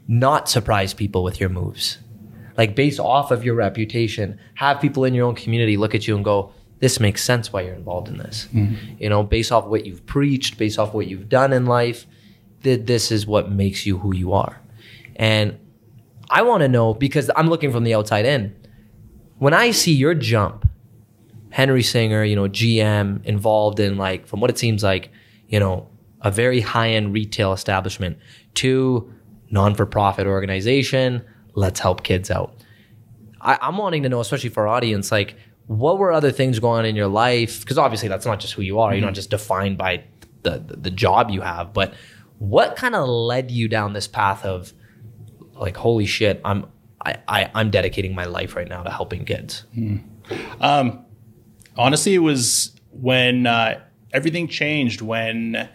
not 0.06 0.49
surprise 0.49 0.92
people 0.92 1.25
with 1.25 1.40
your 1.40 1.49
moves. 1.49 1.99
Like 2.56 2.76
based 2.76 3.00
off 3.00 3.30
of 3.30 3.44
your 3.44 3.54
reputation, 3.54 4.38
have 4.54 4.80
people 4.80 5.04
in 5.04 5.14
your 5.14 5.26
own 5.26 5.34
community 5.34 5.76
look 5.76 5.94
at 5.94 6.06
you 6.06 6.14
and 6.16 6.25
go, 6.25 6.52
this 6.81 7.00
makes 7.00 7.23
sense 7.23 7.52
why 7.52 7.62
you're 7.62 7.75
involved 7.75 8.09
in 8.09 8.19
this. 8.19 8.49
Mm-hmm. 8.52 8.97
You 8.99 9.09
know, 9.09 9.23
based 9.23 9.52
off 9.52 9.66
what 9.66 9.87
you've 9.87 10.04
preached, 10.07 10.59
based 10.59 10.78
off 10.78 10.95
what 10.95 11.07
you've 11.07 11.28
done 11.28 11.52
in 11.52 11.66
life, 11.66 12.07
that 12.62 12.87
this 12.87 13.12
is 13.12 13.26
what 13.26 13.50
makes 13.50 13.87
you 13.87 13.99
who 13.99 14.14
you 14.14 14.33
are. 14.33 14.61
And 15.16 15.59
I 16.31 16.43
want 16.43 16.62
to 16.62 16.69
know 16.69 16.95
because 16.95 17.31
I'm 17.37 17.49
looking 17.49 17.73
from 17.73 17.85
the 17.85 17.95
outside 17.95 18.26
in. 18.26 18.54
When 19.38 19.54
I 19.54 19.71
see 19.71 19.93
your 19.93 20.14
jump, 20.14 20.69
Henry 21.50 21.83
Singer, 21.83 22.25
you 22.25 22.35
know, 22.35 22.49
GM 22.49 23.25
involved 23.25 23.78
in 23.78 23.97
like, 23.97 24.26
from 24.26 24.40
what 24.40 24.50
it 24.50 24.59
seems 24.59 24.83
like, 24.83 25.11
you 25.49 25.61
know, 25.61 25.88
a 26.21 26.31
very 26.31 26.61
high 26.61 26.90
end 26.90 27.12
retail 27.12 27.52
establishment 27.52 28.19
to 28.54 29.12
non 29.50 29.75
for 29.75 29.87
profit 29.87 30.26
organization, 30.26 31.25
let's 31.54 31.78
help 31.78 32.02
kids 32.02 32.31
out. 32.31 32.54
I, 33.40 33.59
I'm 33.61 33.76
wanting 33.76 34.02
to 34.02 34.09
know, 34.09 34.21
especially 34.21 34.50
for 34.50 34.66
our 34.66 34.75
audience, 34.75 35.12
like, 35.12 35.37
what 35.66 35.99
were 35.99 36.12
other 36.12 36.30
things 36.30 36.59
going 36.59 36.80
on 36.80 36.85
in 36.85 36.97
your 36.97 37.09
life? 37.09 37.61
Because 37.61 37.78
obviously 37.78 38.09
that's 38.09 38.26
not 38.26 38.40
just 38.40 38.52
who 38.54 38.62
you 38.62 38.80
are. 38.80 38.88
Mm-hmm. 38.88 38.94
You're 38.97 39.00
not 39.02 39.09
mm-hmm. 39.09 39.14
just 39.14 39.30
defined 39.30 39.78
by 39.78 40.04
the, 40.42 40.59
the, 40.59 40.76
the 40.76 40.90
job 40.90 41.30
you 41.30 41.40
have, 41.40 41.73
but 41.73 41.94
what 42.38 42.76
kind 42.76 42.94
of 42.94 43.09
led 43.09 43.50
you 43.50 43.68
down 43.68 43.92
this 43.92 44.06
path 44.06 44.44
of 44.44 44.73
like, 45.54 45.76
holy 45.76 46.06
shit, 46.06 46.40
I'm 46.44 46.66
I, 47.04 47.16
I 47.28 47.50
I'm 47.54 47.71
dedicating 47.71 48.14
my 48.14 48.25
life 48.25 48.56
right 48.56 48.68
now 48.68 48.83
to 48.83 48.90
helping 48.90 49.25
kids. 49.25 49.64
honestly, 51.76 52.14
it 52.14 52.18
was 52.18 52.75
when 52.90 53.47
uh, 53.47 53.80
everything 54.12 54.49
changed 54.49 55.00
when 55.00 55.68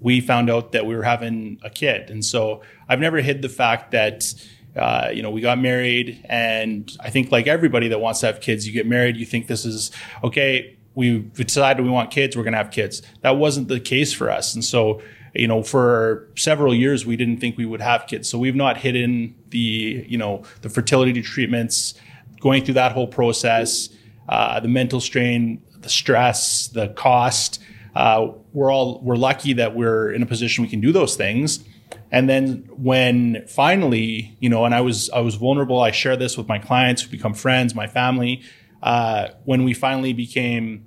we 0.00 0.20
found 0.20 0.50
out 0.50 0.72
that 0.72 0.86
we 0.86 0.96
were 0.96 1.04
having 1.04 1.58
a 1.62 1.70
kid. 1.70 2.10
And 2.10 2.24
so 2.24 2.62
I've 2.88 3.00
never 3.00 3.20
hid 3.20 3.42
the 3.42 3.48
fact 3.48 3.92
that, 3.92 4.34
uh, 4.76 5.10
you 5.12 5.22
know, 5.22 5.30
we 5.30 5.40
got 5.40 5.58
married. 5.58 6.24
And 6.28 6.90
I 7.00 7.10
think, 7.10 7.30
like 7.30 7.46
everybody 7.46 7.88
that 7.88 8.00
wants 8.00 8.20
to 8.20 8.26
have 8.26 8.40
kids, 8.40 8.66
you 8.66 8.72
get 8.72 8.86
married, 8.86 9.16
you 9.16 9.26
think 9.26 9.46
this 9.46 9.64
is 9.64 9.90
okay. 10.24 10.76
We 10.94 11.18
decided 11.18 11.84
we 11.84 11.90
want 11.90 12.10
kids, 12.10 12.36
we're 12.36 12.42
going 12.42 12.52
to 12.52 12.58
have 12.58 12.70
kids. 12.70 13.02
That 13.22 13.36
wasn't 13.36 13.68
the 13.68 13.80
case 13.80 14.12
for 14.12 14.30
us. 14.30 14.54
And 14.54 14.62
so, 14.64 15.00
you 15.34 15.48
know, 15.48 15.62
for 15.62 16.28
several 16.36 16.74
years, 16.74 17.06
we 17.06 17.16
didn't 17.16 17.38
think 17.38 17.56
we 17.56 17.64
would 17.64 17.80
have 17.80 18.06
kids. 18.06 18.28
So 18.28 18.38
we've 18.38 18.54
not 18.54 18.76
hidden 18.76 19.34
the, 19.48 20.04
you 20.06 20.18
know, 20.18 20.42
the 20.60 20.68
fertility 20.68 21.22
treatments, 21.22 21.94
going 22.40 22.64
through 22.64 22.74
that 22.74 22.92
whole 22.92 23.06
process, 23.06 23.88
uh, 24.28 24.60
the 24.60 24.68
mental 24.68 25.00
strain, 25.00 25.62
the 25.80 25.88
stress, 25.88 26.68
the 26.68 26.88
cost. 26.88 27.62
Uh, 27.94 28.28
we're 28.52 28.72
all 28.72 29.00
we're 29.02 29.16
lucky 29.16 29.52
that 29.54 29.74
we're 29.74 30.10
in 30.12 30.22
a 30.22 30.26
position 30.26 30.62
we 30.62 30.68
can 30.68 30.80
do 30.80 30.92
those 30.92 31.16
things. 31.16 31.64
And 32.12 32.28
then 32.28 32.68
when 32.76 33.44
finally, 33.48 34.36
you 34.38 34.50
know, 34.50 34.66
and 34.66 34.74
I 34.74 34.82
was 34.82 35.08
I 35.10 35.20
was 35.20 35.34
vulnerable. 35.36 35.80
I 35.80 35.90
share 35.90 36.16
this 36.16 36.36
with 36.36 36.46
my 36.46 36.58
clients 36.58 37.02
who 37.02 37.10
become 37.10 37.32
friends, 37.32 37.74
my 37.74 37.86
family. 37.86 38.42
Uh, 38.82 39.28
when 39.44 39.64
we 39.64 39.72
finally 39.72 40.12
became, 40.12 40.86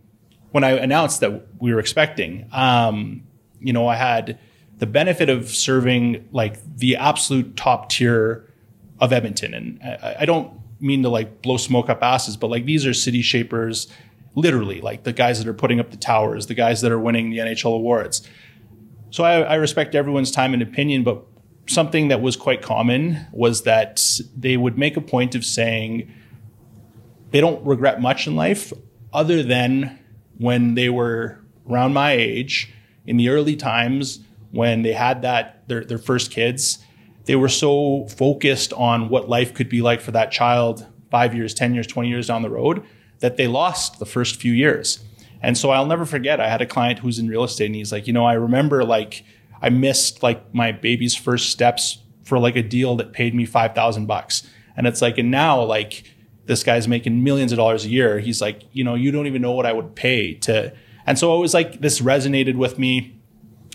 when 0.51 0.63
I 0.63 0.71
announced 0.71 1.21
that 1.21 1.47
we 1.59 1.73
were 1.73 1.79
expecting, 1.79 2.47
um, 2.51 3.23
you 3.59 3.73
know, 3.73 3.87
I 3.87 3.95
had 3.95 4.37
the 4.77 4.85
benefit 4.85 5.29
of 5.29 5.49
serving 5.49 6.27
like 6.31 6.59
the 6.77 6.97
absolute 6.97 7.57
top 7.57 7.89
tier 7.89 8.53
of 8.99 9.11
Edmonton. 9.11 9.53
And 9.53 9.79
I, 9.81 10.17
I 10.19 10.25
don't 10.25 10.59
mean 10.79 11.03
to 11.03 11.09
like 11.09 11.41
blow 11.41 11.57
smoke 11.57 11.89
up 11.89 12.03
asses, 12.03 12.37
but 12.37 12.49
like 12.49 12.65
these 12.65 12.85
are 12.85 12.93
city 12.93 13.21
shapers, 13.21 13.87
literally, 14.35 14.81
like 14.81 15.03
the 15.03 15.13
guys 15.13 15.39
that 15.39 15.47
are 15.47 15.53
putting 15.53 15.79
up 15.79 15.89
the 15.89 15.97
towers, 15.97 16.47
the 16.47 16.53
guys 16.53 16.81
that 16.81 16.91
are 16.91 16.99
winning 16.99 17.31
the 17.31 17.39
NHL 17.39 17.75
awards. 17.75 18.27
So 19.15 19.23
I, 19.23 19.43
I 19.43 19.55
respect 19.55 19.95
everyone's 19.95 20.29
time 20.29 20.53
and 20.53 20.61
opinion, 20.61 21.05
but 21.05 21.23
something 21.67 22.09
that 22.09 22.21
was 22.21 22.35
quite 22.35 22.61
common 22.61 23.25
was 23.31 23.63
that 23.63 24.05
they 24.35 24.57
would 24.57 24.77
make 24.77 24.97
a 24.97 25.01
point 25.01 25.35
of 25.35 25.45
saying 25.45 26.11
they 27.31 27.39
don't 27.39 27.65
regret 27.65 28.01
much 28.01 28.27
in 28.27 28.35
life 28.35 28.73
other 29.13 29.41
than 29.41 29.97
when 30.37 30.75
they 30.75 30.89
were 30.89 31.39
around 31.65 31.93
my 31.93 32.11
age 32.11 32.73
in 33.07 33.15
the 33.15 33.29
early 33.29 33.55
times 33.55 34.19
when 34.51 34.81
they 34.81 34.91
had 34.91 35.21
that 35.21 35.65
their, 35.69 35.85
their 35.85 35.97
first 35.97 36.29
kids. 36.29 36.79
They 37.23 37.37
were 37.37 37.47
so 37.47 38.07
focused 38.07 38.73
on 38.73 39.07
what 39.07 39.29
life 39.29 39.53
could 39.53 39.69
be 39.69 39.81
like 39.81 40.01
for 40.01 40.11
that 40.11 40.29
child 40.33 40.85
five 41.09 41.33
years 41.33 41.53
10 41.53 41.73
years 41.73 41.87
20 41.87 42.09
years 42.09 42.27
down 42.27 42.41
the 42.41 42.49
road 42.49 42.83
that 43.19 43.37
they 43.37 43.47
lost 43.47 43.97
the 43.99 44.05
first 44.05 44.41
few 44.41 44.51
years 44.51 44.99
and 45.41 45.57
so 45.57 45.69
i'll 45.69 45.85
never 45.85 46.05
forget 46.05 46.39
i 46.39 46.49
had 46.49 46.61
a 46.61 46.65
client 46.65 46.99
who's 46.99 47.19
in 47.19 47.27
real 47.27 47.43
estate 47.43 47.67
and 47.67 47.75
he's 47.75 47.91
like 47.91 48.07
you 48.07 48.13
know 48.13 48.25
i 48.25 48.33
remember 48.33 48.83
like 48.83 49.23
i 49.61 49.69
missed 49.69 50.23
like 50.23 50.53
my 50.53 50.71
baby's 50.71 51.15
first 51.15 51.49
steps 51.49 51.99
for 52.23 52.39
like 52.39 52.55
a 52.55 52.63
deal 52.63 52.95
that 52.95 53.13
paid 53.13 53.35
me 53.35 53.45
5000 53.45 54.05
bucks 54.05 54.47
and 54.75 54.87
it's 54.87 55.01
like 55.01 55.17
and 55.17 55.31
now 55.31 55.61
like 55.61 56.03
this 56.45 56.63
guy's 56.63 56.87
making 56.87 57.23
millions 57.23 57.51
of 57.51 57.57
dollars 57.57 57.85
a 57.85 57.89
year 57.89 58.19
he's 58.19 58.41
like 58.41 58.63
you 58.71 58.83
know 58.83 58.95
you 58.95 59.11
don't 59.11 59.27
even 59.27 59.41
know 59.41 59.51
what 59.51 59.65
i 59.65 59.73
would 59.73 59.95
pay 59.95 60.33
to 60.33 60.73
and 61.05 61.19
so 61.19 61.35
it 61.35 61.39
was 61.39 61.53
like 61.53 61.81
this 61.81 62.01
resonated 62.01 62.55
with 62.55 62.79
me 62.79 63.15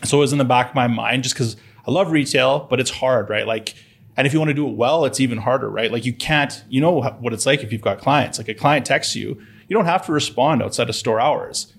so 0.04 0.18
it 0.18 0.20
was 0.20 0.32
in 0.32 0.38
the 0.38 0.44
back 0.44 0.70
of 0.70 0.74
my 0.74 0.86
mind 0.86 1.22
just 1.22 1.34
because 1.34 1.56
I 1.86 1.90
love 1.90 2.10
retail, 2.10 2.66
but 2.70 2.80
it's 2.80 2.90
hard, 2.90 3.30
right? 3.30 3.46
Like, 3.46 3.74
and 4.16 4.26
if 4.26 4.32
you 4.32 4.38
want 4.38 4.50
to 4.50 4.54
do 4.54 4.68
it 4.68 4.76
well, 4.76 5.04
it's 5.04 5.20
even 5.20 5.38
harder, 5.38 5.70
right? 5.70 5.90
Like 5.90 6.04
you 6.04 6.12
can't, 6.12 6.64
you 6.68 6.80
know 6.80 7.00
what 7.00 7.32
it's 7.32 7.46
like 7.46 7.62
if 7.62 7.72
you've 7.72 7.80
got 7.80 7.98
clients. 7.98 8.38
Like 8.38 8.48
a 8.48 8.54
client 8.54 8.84
texts 8.84 9.16
you, 9.16 9.40
you 9.70 9.76
don't 9.76 9.86
have 9.86 10.04
to 10.06 10.12
respond 10.12 10.62
outside 10.62 10.88
of 10.88 10.96
store 10.96 11.20
hours, 11.20 11.72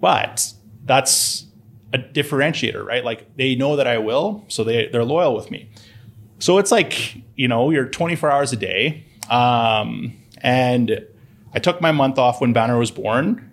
but 0.00 0.52
that's 0.84 1.44
a 1.92 1.98
differentiator, 1.98 2.84
right? 2.84 3.04
Like 3.04 3.36
they 3.36 3.54
know 3.54 3.76
that 3.76 3.86
I 3.86 3.98
will, 3.98 4.44
so 4.48 4.64
they 4.64 4.88
they're 4.88 5.04
loyal 5.04 5.36
with 5.36 5.50
me. 5.50 5.68
So 6.38 6.58
it's 6.58 6.72
like 6.72 7.14
you 7.36 7.46
know 7.46 7.70
you're 7.70 7.84
24 7.86 8.30
hours 8.32 8.52
a 8.52 8.56
day, 8.56 9.04
um, 9.30 10.16
and 10.40 11.06
I 11.52 11.58
took 11.58 11.80
my 11.82 11.92
month 11.92 12.18
off 12.18 12.40
when 12.40 12.52
Banner 12.54 12.78
was 12.78 12.90
born. 12.90 13.50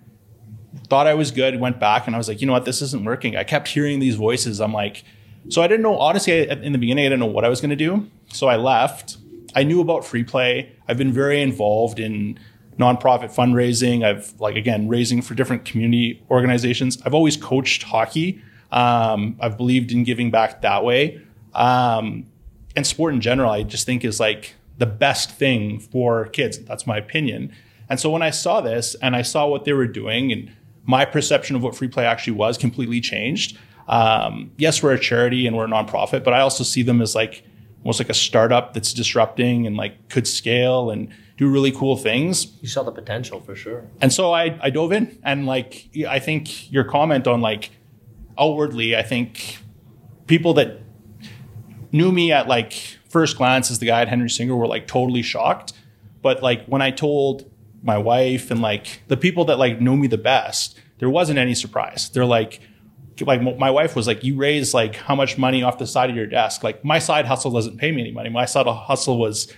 Thought 0.88 1.06
I 1.06 1.14
was 1.14 1.30
good, 1.30 1.60
went 1.60 1.78
back, 1.78 2.06
and 2.06 2.16
I 2.16 2.18
was 2.18 2.28
like, 2.28 2.40
you 2.40 2.46
know 2.46 2.54
what, 2.54 2.64
this 2.64 2.80
isn't 2.82 3.04
working. 3.04 3.36
I 3.36 3.44
kept 3.44 3.68
hearing 3.68 4.00
these 4.00 4.14
voices. 4.16 4.58
I'm 4.60 4.72
like, 4.72 5.04
so 5.50 5.60
I 5.62 5.68
didn't 5.68 5.82
know. 5.82 5.98
Honestly, 5.98 6.50
I- 6.50 6.54
in 6.54 6.72
the 6.72 6.78
beginning, 6.78 7.04
I 7.04 7.08
didn't 7.10 7.20
know 7.20 7.26
what 7.26 7.44
I 7.44 7.48
was 7.50 7.60
going 7.60 7.70
to 7.70 7.76
do. 7.76 8.08
So 8.32 8.46
I 8.48 8.56
left. 8.56 9.18
I 9.54 9.64
knew 9.64 9.80
about 9.82 10.04
free 10.04 10.24
play. 10.24 10.72
I've 10.88 10.96
been 10.96 11.12
very 11.12 11.42
involved 11.42 11.98
in 11.98 12.38
nonprofit 12.78 13.34
fundraising. 13.34 14.04
I've 14.04 14.38
like 14.40 14.56
again 14.56 14.88
raising 14.88 15.22
for 15.22 15.34
different 15.34 15.64
community 15.64 16.22
organizations. 16.30 17.00
I've 17.04 17.14
always 17.14 17.36
coached 17.36 17.82
hockey. 17.82 18.42
Um, 18.70 19.36
I've 19.40 19.56
believed 19.56 19.92
in 19.92 20.04
giving 20.04 20.30
back 20.30 20.62
that 20.62 20.84
way. 20.84 21.20
Um, 21.54 22.26
and 22.74 22.86
sport 22.86 23.12
in 23.12 23.20
general, 23.20 23.50
I 23.50 23.62
just 23.62 23.84
think 23.84 24.04
is 24.04 24.18
like 24.18 24.54
the 24.78 24.86
best 24.86 25.30
thing 25.30 25.78
for 25.78 26.26
kids. 26.26 26.58
That's 26.60 26.86
my 26.86 26.96
opinion. 26.96 27.52
And 27.88 28.00
so 28.00 28.10
when 28.10 28.22
I 28.22 28.30
saw 28.30 28.60
this 28.62 28.94
and 29.02 29.14
I 29.14 29.22
saw 29.22 29.46
what 29.46 29.64
they 29.64 29.74
were 29.74 29.86
doing 29.86 30.32
and 30.32 30.50
my 30.84 31.04
perception 31.04 31.54
of 31.54 31.62
what 31.62 31.76
free 31.76 31.88
play 31.88 32.06
actually 32.06 32.32
was 32.32 32.56
completely 32.56 33.00
changed. 33.00 33.58
Um, 33.88 34.52
yes, 34.56 34.82
we're 34.82 34.92
a 34.92 34.98
charity 34.98 35.46
and 35.46 35.56
we're 35.56 35.66
a 35.66 35.68
nonprofit, 35.68 36.24
but 36.24 36.32
I 36.32 36.40
also 36.40 36.64
see 36.64 36.82
them 36.82 37.02
as 37.02 37.14
like 37.14 37.44
almost 37.84 38.00
like 38.00 38.08
a 38.08 38.14
startup 38.14 38.74
that's 38.74 38.92
disrupting 38.92 39.66
and 39.66 39.76
like 39.76 40.08
could 40.08 40.26
scale 40.26 40.90
and 40.90 41.08
do 41.36 41.48
really 41.48 41.72
cool 41.72 41.96
things. 41.96 42.52
You 42.60 42.68
saw 42.68 42.82
the 42.82 42.92
potential 42.92 43.40
for 43.40 43.54
sure. 43.54 43.84
And 44.00 44.12
so 44.12 44.32
I, 44.32 44.58
I 44.60 44.70
dove 44.70 44.92
in 44.92 45.18
and 45.24 45.46
like 45.46 45.88
I 46.08 46.18
think 46.18 46.70
your 46.70 46.84
comment 46.84 47.26
on 47.26 47.40
like 47.40 47.70
outwardly, 48.38 48.96
I 48.96 49.02
think 49.02 49.58
people 50.26 50.54
that 50.54 50.80
knew 51.90 52.12
me 52.12 52.32
at 52.32 52.48
like 52.48 52.98
first 53.08 53.36
glance 53.36 53.70
as 53.70 53.78
the 53.78 53.86
guy 53.86 54.02
at 54.02 54.08
Henry 54.08 54.30
Singer 54.30 54.56
were 54.56 54.66
like 54.66 54.86
totally 54.86 55.22
shocked. 55.22 55.72
But 56.22 56.42
like 56.42 56.66
when 56.66 56.82
I 56.82 56.90
told 56.90 57.50
my 57.82 57.98
wife 57.98 58.50
and 58.50 58.62
like 58.62 59.02
the 59.08 59.16
people 59.16 59.44
that 59.46 59.58
like 59.58 59.80
know 59.80 59.96
me 59.96 60.06
the 60.06 60.18
best, 60.18 60.78
there 60.98 61.10
wasn't 61.10 61.38
any 61.38 61.54
surprise. 61.54 62.08
They're 62.10 62.24
like, 62.24 62.60
like 63.20 63.42
my 63.58 63.70
wife 63.70 63.94
was 63.94 64.06
like, 64.06 64.24
you 64.24 64.36
raise 64.36 64.72
like 64.72 64.96
how 64.96 65.14
much 65.14 65.36
money 65.36 65.62
off 65.62 65.78
the 65.78 65.86
side 65.86 66.10
of 66.10 66.16
your 66.16 66.26
desk? 66.26 66.62
Like 66.62 66.84
my 66.84 66.98
side 66.98 67.26
hustle 67.26 67.50
doesn't 67.50 67.76
pay 67.78 67.92
me 67.92 68.00
any 68.02 68.12
money. 68.12 68.30
My 68.30 68.46
side 68.46 68.66
hustle 68.66 69.18
was 69.18 69.52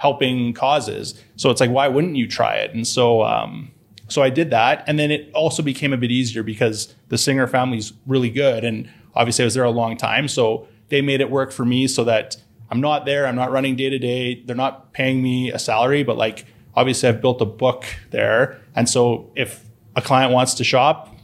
helping 0.00 0.54
causes. 0.54 1.22
So 1.36 1.50
it's 1.50 1.60
like, 1.60 1.70
why 1.70 1.86
wouldn't 1.86 2.16
you 2.16 2.26
try 2.26 2.54
it? 2.54 2.72
And 2.72 2.86
so, 2.86 3.22
um, 3.22 3.70
so 4.08 4.22
I 4.22 4.30
did 4.30 4.48
that. 4.48 4.82
And 4.86 4.98
then 4.98 5.10
it 5.10 5.30
also 5.34 5.62
became 5.62 5.92
a 5.92 5.98
bit 5.98 6.10
easier 6.10 6.42
because 6.42 6.94
the 7.10 7.18
Singer 7.18 7.46
family's 7.46 7.92
really 8.06 8.30
good. 8.30 8.64
And 8.64 8.88
obviously 9.14 9.44
I 9.44 9.46
was 9.46 9.52
there 9.52 9.62
a 9.64 9.70
long 9.70 9.98
time. 9.98 10.26
So 10.26 10.66
they 10.88 11.02
made 11.02 11.20
it 11.20 11.30
work 11.30 11.52
for 11.52 11.66
me 11.66 11.86
so 11.86 12.04
that 12.04 12.38
I'm 12.70 12.80
not 12.80 13.04
there. 13.04 13.26
I'm 13.26 13.36
not 13.36 13.52
running 13.52 13.76
day 13.76 13.90
to 13.90 13.98
day. 13.98 14.42
They're 14.42 14.56
not 14.56 14.94
paying 14.94 15.22
me 15.22 15.52
a 15.52 15.58
salary, 15.58 16.02
but 16.02 16.16
like, 16.16 16.46
obviously 16.74 17.10
I've 17.10 17.20
built 17.20 17.42
a 17.42 17.44
book 17.44 17.84
there. 18.10 18.58
And 18.74 18.88
so 18.88 19.30
if 19.36 19.66
a 19.96 20.00
client 20.00 20.32
wants 20.32 20.54
to 20.54 20.64
shop, 20.64 21.14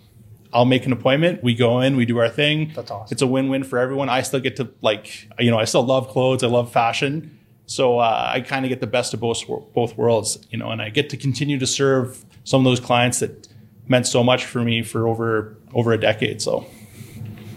I'll 0.52 0.66
make 0.66 0.84
an 0.84 0.92
appointment. 0.92 1.42
We 1.42 1.54
go 1.54 1.80
in, 1.80 1.96
we 1.96 2.04
do 2.04 2.18
our 2.18 2.28
thing. 2.28 2.72
That's 2.74 2.90
awesome. 2.90 3.08
It's 3.10 3.22
a 3.22 3.26
win-win 3.26 3.64
for 3.64 3.78
everyone. 3.78 4.10
I 4.10 4.20
still 4.20 4.40
get 4.40 4.56
to 4.56 4.68
like, 4.82 5.28
you 5.38 5.50
know, 5.50 5.58
I 5.58 5.64
still 5.64 5.82
love 5.82 6.08
clothes. 6.08 6.44
I 6.44 6.48
love 6.48 6.70
fashion. 6.70 7.38
So 7.66 7.98
uh, 7.98 8.30
I 8.32 8.40
kind 8.40 8.64
of 8.64 8.68
get 8.68 8.80
the 8.80 8.86
best 8.86 9.12
of 9.14 9.20
both 9.20 9.42
both 9.74 9.96
worlds, 9.96 10.38
you 10.50 10.58
know, 10.58 10.70
and 10.70 10.80
I 10.80 10.88
get 10.90 11.10
to 11.10 11.16
continue 11.16 11.58
to 11.58 11.66
serve 11.66 12.24
some 12.44 12.60
of 12.60 12.64
those 12.64 12.80
clients 12.80 13.18
that 13.20 13.48
meant 13.88 14.06
so 14.06 14.22
much 14.22 14.44
for 14.44 14.62
me 14.62 14.82
for 14.82 15.06
over 15.08 15.56
over 15.74 15.92
a 15.92 15.98
decade. 15.98 16.40
So 16.42 16.66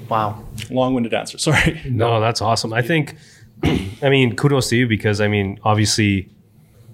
Wow. 0.09 0.43
long-winded 0.71 1.13
answer. 1.13 1.37
Sorry. 1.47 1.79
No, 1.85 2.19
that's 2.19 2.41
awesome. 2.41 2.73
I 2.73 2.81
think, 2.81 3.15
I 4.01 4.09
mean, 4.09 4.35
kudos 4.35 4.69
to 4.69 4.75
you 4.77 4.87
because 4.87 5.21
I 5.21 5.27
mean, 5.27 5.59
obviously, 5.63 6.29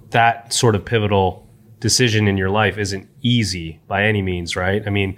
that 0.10 0.51
sort 0.53 0.75
of 0.75 0.84
pivotal 0.86 1.48
decision 1.79 2.27
in 2.27 2.38
your 2.38 2.50
life 2.50 2.77
isn't 2.77 3.07
easy 3.22 3.79
by 3.88 4.03
any 4.03 4.22
means, 4.22 4.55
right? 4.55 4.84
I 4.86 4.89
mean, 4.89 5.17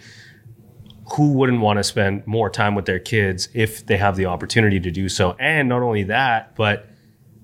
who 1.13 1.33
wouldn't 1.33 1.61
want 1.61 1.77
to 1.77 1.83
spend 1.83 2.27
more 2.27 2.49
time 2.49 2.75
with 2.75 2.85
their 2.85 2.99
kids 2.99 3.47
if 3.53 3.85
they 3.85 3.97
have 3.97 4.15
the 4.17 4.25
opportunity 4.25 4.79
to 4.79 4.91
do 4.91 5.07
so? 5.09 5.35
And 5.39 5.69
not 5.69 5.81
only 5.81 6.03
that, 6.03 6.55
but 6.55 6.87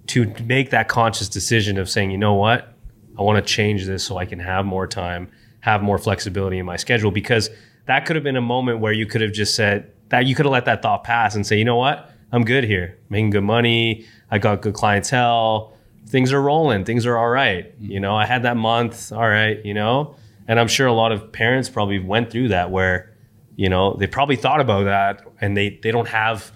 to 0.08 0.34
make 0.46 0.70
that 0.72 0.88
conscious 0.88 1.30
decision 1.30 1.78
of 1.78 1.90
saying, 1.90 2.12
you 2.12 2.18
know 2.18 2.34
what, 2.34 2.74
I 3.18 3.22
want 3.22 3.46
to 3.46 3.54
change 3.54 3.86
this 3.86 4.04
so 4.04 4.18
I 4.18 4.26
can 4.26 4.40
have 4.40 4.66
more 4.66 4.88
time, 4.88 5.32
have 5.62 5.82
more 5.82 5.98
flexibility 5.98 6.58
in 6.58 6.66
my 6.66 6.76
schedule. 6.76 7.12
Because 7.12 7.50
that 7.86 8.06
could 8.06 8.16
have 8.16 8.24
been 8.24 8.36
a 8.36 8.42
moment 8.42 8.80
where 8.80 8.94
you 8.94 9.06
could 9.06 9.22
have 9.22 9.34
just 9.34 9.56
said 9.56 9.92
that 10.10 10.26
you 10.26 10.36
could 10.36 10.46
have 10.46 10.54
let 10.54 10.66
that 10.66 10.82
thought 10.82 11.04
pass 11.04 11.36
and 11.36 11.46
say, 11.46 11.58
you 11.58 11.66
know 11.66 11.76
what, 11.76 12.12
I'm 12.32 12.44
good 12.44 12.64
here, 12.64 12.98
making 13.10 13.32
good 13.32 13.44
money, 13.44 14.06
I 14.30 14.40
got 14.40 14.62
good 14.62 14.74
clientele, 14.74 15.76
things 16.08 16.34
are 16.34 16.42
rolling, 16.42 16.86
things 16.86 17.06
are 17.06 17.18
all 17.18 17.30
right. 17.30 17.74
Mm-hmm. 17.76 17.92
You 17.92 18.00
know, 18.00 18.16
I 18.16 18.26
had 18.26 18.44
that 18.44 18.58
month, 18.58 19.12
all 19.12 19.28
right, 19.28 19.64
you 19.66 19.74
know, 19.74 20.16
and 20.48 20.60
I'm 20.60 20.68
sure 20.68 20.88
a 20.88 20.94
lot 20.94 21.12
of 21.12 21.32
parents 21.32 21.70
probably 21.70 22.00
went 22.00 22.32
through 22.32 22.50
that 22.50 22.72
where, 22.72 23.16
you 23.56 23.70
know, 23.70 23.96
they 23.96 24.08
probably 24.08 24.36
thought 24.36 24.60
about 24.60 24.86
that 24.86 25.26
and 25.40 25.56
they 25.56 25.80
they 25.82 25.92
don't 25.92 26.08
have 26.08 26.52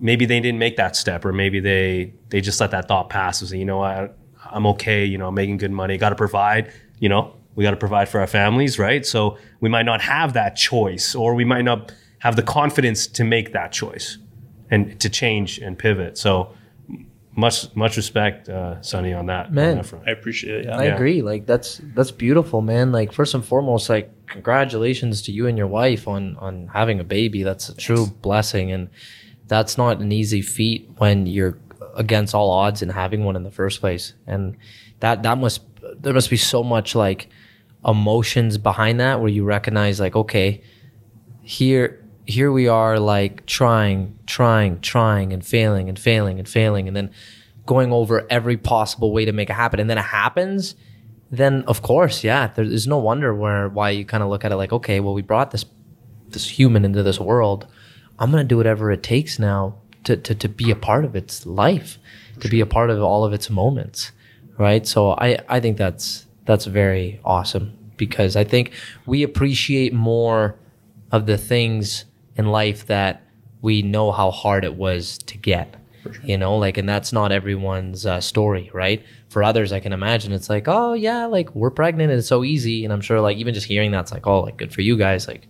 maybe 0.00 0.26
they 0.26 0.40
didn't 0.40 0.58
make 0.58 0.76
that 0.76 0.96
step 0.96 1.24
or 1.24 1.32
maybe 1.32 1.60
they 1.60 2.12
they 2.28 2.40
just 2.40 2.60
let 2.60 2.70
that 2.70 2.88
thought 2.88 3.10
pass 3.10 3.40
and 3.40 3.50
say, 3.50 3.58
you 3.58 3.64
know 3.64 3.78
what, 3.78 4.16
I'm 4.50 4.66
okay, 4.66 5.04
you 5.04 5.18
know, 5.18 5.28
I'm 5.28 5.34
making 5.34 5.58
good 5.58 5.70
money, 5.70 5.98
got 5.98 6.10
to 6.10 6.16
provide, 6.16 6.72
you 6.98 7.08
know, 7.08 7.34
we 7.54 7.64
got 7.64 7.72
to 7.72 7.76
provide 7.76 8.08
for 8.08 8.20
our 8.20 8.26
families, 8.26 8.78
right? 8.78 9.04
So 9.04 9.38
we 9.60 9.68
might 9.68 9.84
not 9.84 10.00
have 10.00 10.32
that 10.32 10.56
choice 10.56 11.14
or 11.14 11.34
we 11.34 11.44
might 11.44 11.62
not 11.62 11.92
have 12.20 12.36
the 12.36 12.42
confidence 12.42 13.06
to 13.08 13.24
make 13.24 13.52
that 13.52 13.72
choice 13.72 14.18
and 14.70 14.98
to 15.00 15.08
change 15.08 15.58
and 15.58 15.78
pivot. 15.78 16.16
So 16.16 16.54
much 17.34 17.74
much 17.74 17.96
respect, 17.96 18.48
uh, 18.48 18.80
Sonny, 18.82 19.12
on 19.12 19.26
that. 19.26 19.46
on 19.46 19.54
Man. 19.54 19.76
that 19.76 19.86
front. 19.86 20.08
I 20.08 20.12
appreciate 20.12 20.60
it. 20.60 20.64
Yeah. 20.66 20.76
I 20.76 20.84
agree. 20.84 21.22
Like 21.22 21.46
that's 21.46 21.80
that's 21.94 22.10
beautiful, 22.10 22.60
man. 22.60 22.92
Like 22.92 23.12
first 23.12 23.34
and 23.34 23.44
foremost, 23.44 23.88
like 23.88 24.10
congratulations 24.26 25.22
to 25.22 25.32
you 25.32 25.46
and 25.46 25.56
your 25.56 25.66
wife 25.66 26.06
on 26.06 26.36
on 26.36 26.68
having 26.72 27.00
a 27.00 27.04
baby. 27.04 27.42
That's 27.42 27.68
a 27.68 27.74
true 27.74 28.06
blessing, 28.06 28.70
and 28.72 28.90
that's 29.52 29.76
not 29.76 30.00
an 30.00 30.10
easy 30.12 30.40
feat 30.40 30.88
when 30.96 31.26
you're 31.26 31.58
against 31.94 32.34
all 32.34 32.50
odds 32.50 32.80
and 32.80 32.90
having 32.90 33.22
one 33.24 33.36
in 33.36 33.42
the 33.42 33.50
first 33.50 33.80
place. 33.80 34.14
And 34.26 34.56
that 35.00 35.22
that 35.24 35.36
must 35.36 35.60
there 36.00 36.14
must 36.14 36.30
be 36.30 36.38
so 36.38 36.62
much 36.62 36.94
like 36.94 37.28
emotions 37.84 38.56
behind 38.56 38.98
that 39.00 39.20
where 39.20 39.28
you 39.28 39.44
recognize 39.44 40.00
like 40.00 40.16
okay, 40.16 40.62
here 41.42 42.02
here 42.24 42.50
we 42.50 42.66
are 42.66 42.98
like 42.98 43.44
trying 43.44 44.18
trying 44.26 44.80
trying 44.80 45.32
and 45.34 45.44
failing 45.44 45.88
and 45.88 45.98
failing 45.98 46.38
and 46.38 46.48
failing 46.48 46.88
and 46.88 46.96
then 46.96 47.10
going 47.66 47.92
over 47.92 48.26
every 48.30 48.56
possible 48.56 49.12
way 49.12 49.24
to 49.24 49.32
make 49.32 49.50
it 49.50 49.54
happen 49.54 49.80
and 49.80 49.90
then 49.90 49.98
it 49.98 50.02
happens 50.02 50.76
then 51.30 51.64
of 51.66 51.82
course 51.82 52.22
yeah 52.22 52.46
there's 52.54 52.86
no 52.86 52.98
wonder 52.98 53.34
where 53.34 53.68
why 53.68 53.90
you 53.90 54.04
kind 54.04 54.22
of 54.22 54.28
look 54.28 54.44
at 54.44 54.52
it 54.52 54.56
like 54.56 54.72
okay 54.72 55.00
well 55.00 55.14
we 55.14 55.22
brought 55.22 55.50
this 55.50 55.64
this 56.28 56.48
human 56.48 56.84
into 56.84 57.02
this 57.02 57.18
world 57.18 57.66
i'm 58.22 58.30
gonna 58.30 58.44
do 58.44 58.56
whatever 58.56 58.90
it 58.90 59.02
takes 59.02 59.38
now 59.38 59.74
to, 60.04 60.16
to, 60.16 60.34
to 60.34 60.48
be 60.48 60.70
a 60.70 60.76
part 60.76 61.04
of 61.04 61.14
its 61.14 61.46
life 61.46 61.98
to 62.40 62.48
be 62.48 62.60
a 62.60 62.66
part 62.66 62.90
of 62.90 63.00
all 63.02 63.24
of 63.24 63.32
its 63.32 63.50
moments 63.50 64.12
right? 64.58 64.86
So 64.86 65.12
i 65.12 65.38
i 65.48 65.60
think 65.60 65.76
that's 65.76 66.26
that's 66.44 66.66
very 66.66 67.20
awesome 67.24 67.76
because 67.96 68.36
i 68.36 68.44
think 68.44 68.72
we 69.06 69.22
appreciate 69.22 69.92
more 69.92 70.56
of 71.10 71.26
the 71.26 71.38
things 71.38 72.04
in 72.36 72.46
life 72.46 72.86
that 72.86 73.22
we 73.60 73.82
know 73.82 74.12
how 74.12 74.30
hard 74.30 74.64
it 74.64 74.74
was 74.74 75.18
to 75.18 75.38
get 75.38 75.76
you 76.24 76.36
know? 76.36 76.56
Like 76.58 76.78
and 76.78 76.88
that's 76.88 77.12
not 77.12 77.30
everyone's 77.30 78.06
uh, 78.06 78.20
story 78.20 78.70
right? 78.72 79.04
For 79.28 79.42
others 79.42 79.72
i 79.72 79.80
can 79.80 79.92
imagine 79.92 80.32
it's 80.32 80.50
like 80.50 80.64
oh 80.66 80.92
yeah 80.94 81.26
like 81.26 81.54
we're 81.54 81.70
pregnant 81.70 82.10
and 82.10 82.18
it's 82.18 82.28
so 82.28 82.44
easy. 82.44 82.84
And 82.84 82.92
i'm 82.92 83.00
sure 83.00 83.20
like 83.20 83.38
even 83.38 83.54
just 83.54 83.66
hearing 83.66 83.90
that's 83.90 84.12
like 84.12 84.26
oh 84.26 84.40
like 84.40 84.56
good 84.56 84.72
for 84.72 84.82
you 84.82 84.96
guys. 84.96 85.28
Like 85.28 85.48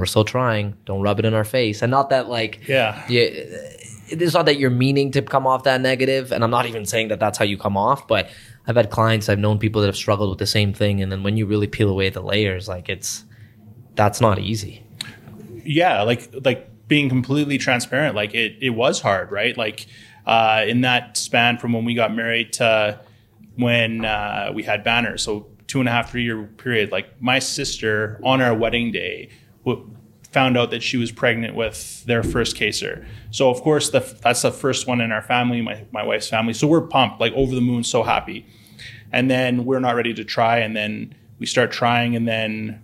we're 0.00 0.06
still 0.06 0.24
trying 0.24 0.74
don't 0.86 1.02
rub 1.02 1.18
it 1.18 1.24
in 1.24 1.34
our 1.34 1.44
face 1.44 1.82
and 1.82 1.90
not 1.90 2.10
that 2.10 2.28
like 2.28 2.66
Yeah. 2.68 3.04
it's 3.08 4.34
not 4.34 4.46
that 4.46 4.58
you're 4.58 4.70
meaning 4.70 5.10
to 5.12 5.22
come 5.22 5.46
off 5.46 5.64
that 5.64 5.80
negative. 5.80 6.32
and 6.32 6.42
i'm 6.44 6.50
not 6.50 6.66
even 6.66 6.86
saying 6.86 7.08
that 7.08 7.20
that's 7.20 7.38
how 7.38 7.44
you 7.44 7.56
come 7.58 7.76
off 7.76 8.06
but 8.08 8.30
i've 8.66 8.76
had 8.76 8.90
clients 8.90 9.28
i've 9.28 9.38
known 9.38 9.58
people 9.58 9.80
that 9.82 9.86
have 9.88 9.96
struggled 9.96 10.30
with 10.30 10.38
the 10.38 10.46
same 10.46 10.72
thing 10.72 11.02
and 11.02 11.10
then 11.12 11.22
when 11.22 11.36
you 11.36 11.46
really 11.46 11.66
peel 11.66 11.88
away 11.88 12.08
the 12.10 12.22
layers 12.22 12.68
like 12.68 12.88
it's 12.88 13.24
that's 13.94 14.20
not 14.20 14.38
easy 14.38 14.82
yeah, 15.64 16.02
like 16.02 16.28
like 16.44 16.68
being 16.88 17.08
completely 17.08 17.56
transparent, 17.56 18.16
like 18.16 18.34
it 18.34 18.56
it 18.60 18.70
was 18.70 19.00
hard, 19.00 19.30
right? 19.30 19.56
Like 19.56 19.86
uh, 20.26 20.64
in 20.66 20.80
that 20.80 21.16
span 21.16 21.58
from 21.58 21.72
when 21.72 21.84
we 21.84 21.94
got 21.94 22.12
married 22.12 22.52
to 22.54 22.98
when 23.56 24.04
uh, 24.04 24.50
we 24.52 24.64
had 24.64 24.82
banners, 24.82 25.22
so 25.22 25.46
two 25.68 25.78
and 25.78 25.88
a 25.88 25.92
half 25.92 26.10
three 26.10 26.24
year 26.24 26.42
period. 26.42 26.90
Like 26.90 27.22
my 27.22 27.38
sister 27.38 28.20
on 28.24 28.40
our 28.40 28.52
wedding 28.54 28.90
day 28.90 29.28
found 30.32 30.56
out 30.56 30.70
that 30.70 30.82
she 30.82 30.96
was 30.96 31.12
pregnant 31.12 31.54
with 31.54 32.04
their 32.04 32.22
first 32.22 32.56
caser. 32.56 33.06
So 33.30 33.50
of 33.50 33.60
course 33.60 33.90
the, 33.90 34.00
that's 34.22 34.42
the 34.42 34.50
first 34.50 34.86
one 34.86 35.00
in 35.00 35.12
our 35.12 35.22
family, 35.22 35.60
my 35.60 35.84
my 35.92 36.02
wife's 36.02 36.28
family. 36.28 36.54
So 36.54 36.66
we're 36.66 36.86
pumped, 36.86 37.20
like 37.20 37.32
over 37.34 37.54
the 37.54 37.60
moon, 37.60 37.84
so 37.84 38.02
happy. 38.02 38.46
And 39.12 39.30
then 39.30 39.66
we're 39.66 39.80
not 39.80 39.94
ready 39.94 40.14
to 40.14 40.24
try, 40.24 40.58
and 40.58 40.74
then 40.74 41.14
we 41.38 41.44
start 41.44 41.70
trying, 41.70 42.16
and 42.16 42.26
then 42.26 42.82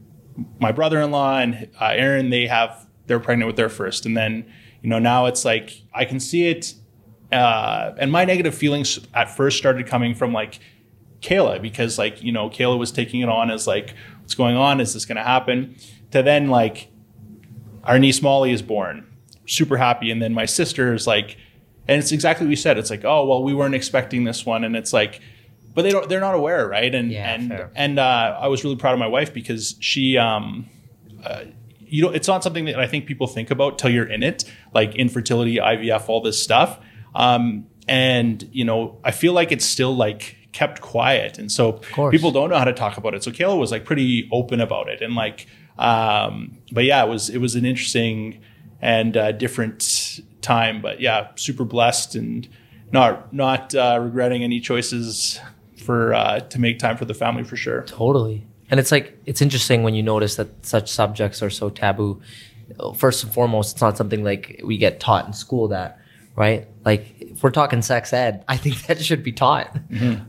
my 0.61 0.73
brother-in-law 0.73 1.39
and 1.39 1.69
uh, 1.81 1.93
Aaron, 1.95 2.31
they 2.31 2.47
have 2.47 2.87
they're 3.07 3.19
pregnant 3.19 3.47
with 3.47 3.57
their 3.57 3.71
first, 3.71 4.05
and 4.05 4.17
then 4.17 4.45
you 4.83 4.91
know 4.91 4.99
now 4.99 5.27
it's 5.27 5.45
like 5.45 5.83
I 5.95 6.05
can 6.05 6.21
see 6.21 6.49
it, 6.49 6.75
uh, 7.33 7.93
and 7.99 8.13
my 8.13 8.27
negative 8.27 8.55
feelings 8.55 9.01
at 9.15 9.35
first 9.35 9.57
started 9.57 9.87
coming 9.87 10.15
from 10.15 10.35
like 10.35 10.61
Kayla 11.23 11.63
because 11.63 11.99
like 11.99 12.23
you 12.23 12.31
know 12.31 12.51
Kayla 12.51 12.79
was 12.79 12.93
taking 12.93 13.23
it 13.23 13.29
on 13.31 13.51
as 13.51 13.67
like 13.67 13.95
what's 14.21 14.35
going 14.35 14.57
on, 14.57 14.81
is 14.81 14.93
this 14.93 15.07
going 15.07 15.17
to 15.17 15.25
happen? 15.25 15.77
To 16.13 16.23
then 16.23 16.49
like 16.49 16.89
our 17.85 17.99
niece 17.99 18.23
Molly 18.23 18.53
is 18.53 18.63
born, 18.63 19.07
super 19.47 19.77
happy, 19.77 20.11
and 20.11 20.23
then 20.23 20.33
my 20.33 20.47
sister 20.47 20.95
is 20.95 21.07
like, 21.07 21.37
and 21.87 21.99
it's 21.99 22.13
exactly 22.13 22.47
what 22.47 22.51
you 22.51 22.57
said. 22.57 22.79
It's 22.79 22.91
like 22.91 23.05
oh 23.05 23.27
well 23.27 23.43
we 23.43 23.55
weren't 23.55 23.75
expecting 23.75 24.25
this 24.25 24.45
one, 24.47 24.65
and 24.65 24.77
it's 24.77 24.93
like. 24.93 25.21
But 25.75 25.83
they 25.83 25.91
don't. 25.91 26.09
They're 26.09 26.19
not 26.19 26.35
aware, 26.35 26.67
right? 26.67 26.93
And 26.93 27.13
Yeah, 27.13 27.33
and 27.35 27.49
fair. 27.49 27.71
and 27.77 28.01
uh, 28.01 28.39
I 28.41 28.49
was 28.49 28.65
really 28.65 28.75
proud 28.75 28.95
of 28.95 28.99
my 28.99 29.07
wife 29.07 29.33
because 29.33 29.77
she 29.79 30.19
um, 30.19 30.69
uh, 31.23 31.45
you 31.91 32.03
know, 32.03 32.11
it's 32.11 32.29
not 32.29 32.43
something 32.43 32.67
that 32.67 32.79
I 32.79 32.87
think 32.87 33.07
people 33.07 33.27
think 33.27 33.51
about 33.51 33.79
till 33.79 33.91
you're 33.91 34.09
in 34.09 34.23
it, 34.23 34.45
like 34.75 34.95
infertility, 34.95 35.57
IVF, 35.57 36.09
all 36.09 36.21
this 36.21 36.43
stuff. 36.43 36.79
Um, 37.15 37.67
and 37.87 38.49
you 38.53 38.65
know, 38.65 38.99
I 39.05 39.11
feel 39.11 39.33
like 39.33 39.53
it's 39.53 39.65
still 39.65 39.95
like 39.97 40.37
kept 40.53 40.81
quiet, 40.81 41.39
and 41.39 41.51
so 41.51 41.81
people 42.11 42.31
don't 42.31 42.51
know 42.51 42.59
how 42.59 42.65
to 42.65 42.73
talk 42.73 42.97
about 42.99 43.15
it. 43.15 43.23
So 43.23 43.31
Kayla 43.31 43.59
was 43.59 43.71
like 43.71 43.85
pretty 43.85 44.29
open 44.33 44.61
about 44.61 44.89
it, 44.89 45.01
and 45.01 45.15
like, 45.15 45.47
um, 45.79 46.59
but 46.73 46.85
yeah, 46.85 47.05
it 47.05 47.09
was 47.09 47.31
it 47.31 47.39
was 47.39 47.55
an 47.55 47.65
interesting 47.65 48.41
and 48.81 49.17
uh, 49.17 49.33
different 49.33 50.21
time. 50.41 50.83
But 50.83 51.01
yeah, 51.01 51.29
super 51.37 51.65
blessed 51.65 52.15
and 52.15 52.49
not 52.93 53.33
not 53.33 53.75
uh, 53.75 53.99
regretting 54.01 54.43
any 54.43 54.61
choices 54.61 55.41
for 55.77 56.15
uh, 56.15 56.41
to 56.41 56.61
make 56.61 56.79
time 56.79 56.97
for 56.97 57.05
the 57.05 57.15
family 57.15 57.45
for 57.45 57.57
sure. 57.57 57.83
Totally. 57.83 58.47
And 58.71 58.79
it's 58.79 58.93
like 58.93 59.19
it's 59.25 59.41
interesting 59.41 59.83
when 59.83 59.95
you 59.95 60.03
notice 60.03 60.37
that 60.37 60.67
such 60.67 60.91
subjects 60.91 61.43
are 61.43 61.51
so 61.51 61.71
taboo. 61.71 62.21
First 62.97 63.25
and 63.25 63.33
foremost, 63.33 63.77
it's 63.77 63.81
not 63.81 63.97
something 63.97 64.23
like 64.23 64.61
we 64.63 64.77
get 64.77 65.01
taught 65.01 65.27
in 65.27 65.33
school 65.33 65.69
that, 65.69 65.99
right? 66.37 66.69
Like 66.85 67.15
if 67.19 67.43
we're 67.43 67.51
talking 67.51 67.81
sex 67.81 68.13
ed, 68.13 68.45
I 68.49 68.59
think 68.59 68.87
that 68.87 69.01
should 69.01 69.23
be 69.23 69.33
taught, 69.33 69.75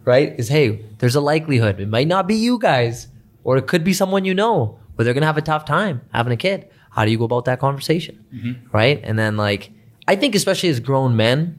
right? 0.05 0.39
Is 0.39 0.47
hey, 0.47 0.85
there's 0.99 1.15
a 1.15 1.21
likelihood 1.21 1.79
it 1.81 1.89
might 1.89 2.07
not 2.07 2.27
be 2.27 2.35
you 2.35 2.57
guys, 2.57 3.07
or 3.43 3.57
it 3.57 3.67
could 3.67 3.83
be 3.83 3.91
someone 3.93 4.23
you 4.23 4.33
know, 4.33 4.78
but 4.99 5.05
they're 5.05 5.13
gonna 5.13 5.25
have 5.25 5.37
a 5.37 5.41
tough 5.41 5.63
time 5.63 6.01
having 6.13 6.33
a 6.33 6.35
kid. 6.35 6.67
How 6.89 7.05
do 7.05 7.11
you 7.11 7.17
go 7.17 7.23
about 7.23 7.45
that 7.45 7.57
conversation, 7.57 8.21
mm-hmm. 8.35 8.67
right? 8.75 8.99
And 9.01 9.17
then 9.17 9.37
like 9.37 9.71
I 10.05 10.17
think 10.17 10.35
especially 10.35 10.67
as 10.67 10.81
grown 10.81 11.15
men, 11.15 11.57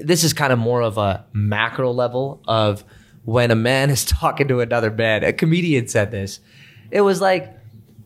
this 0.00 0.22
is 0.22 0.32
kind 0.32 0.52
of 0.52 0.60
more 0.60 0.82
of 0.82 0.98
a 0.98 1.26
macro 1.32 1.90
level 1.90 2.42
of 2.46 2.84
when 3.24 3.50
a 3.50 3.56
man 3.56 3.90
is 3.90 4.04
talking 4.20 4.46
to 4.46 4.60
another 4.60 4.92
man. 4.92 5.24
A 5.24 5.32
comedian 5.32 5.88
said 5.88 6.12
this. 6.12 6.38
It 6.92 7.00
was 7.00 7.20
like, 7.20 7.58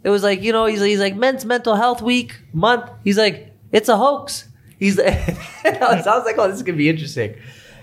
it 0.02 0.08
was 0.08 0.22
like 0.22 0.42
you 0.42 0.50
know 0.50 0.64
he's 0.64 0.80
he's 0.80 0.98
like 0.98 1.14
Men's 1.14 1.44
Mental 1.44 1.76
Health 1.76 2.00
Week 2.00 2.40
month. 2.54 2.90
He's 3.04 3.18
like 3.18 3.52
it's 3.70 3.90
a 3.90 3.98
hoax. 3.98 4.48
He's 4.78 4.96
it 4.98 6.04
sounds 6.04 6.24
like 6.24 6.38
oh 6.38 6.48
this 6.48 6.56
is 6.56 6.62
gonna 6.62 6.78
be 6.78 6.88
interesting. 6.88 7.36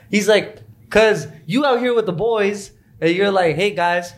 He's 0.09 0.27
like 0.27 0.63
cause 0.89 1.27
you 1.45 1.63
out 1.63 1.79
here 1.79 1.93
with 1.93 2.07
the 2.07 2.11
boys 2.11 2.71
and 2.99 3.11
you're 3.11 3.29
like 3.29 3.55
hey 3.55 3.69
guys, 3.69 4.13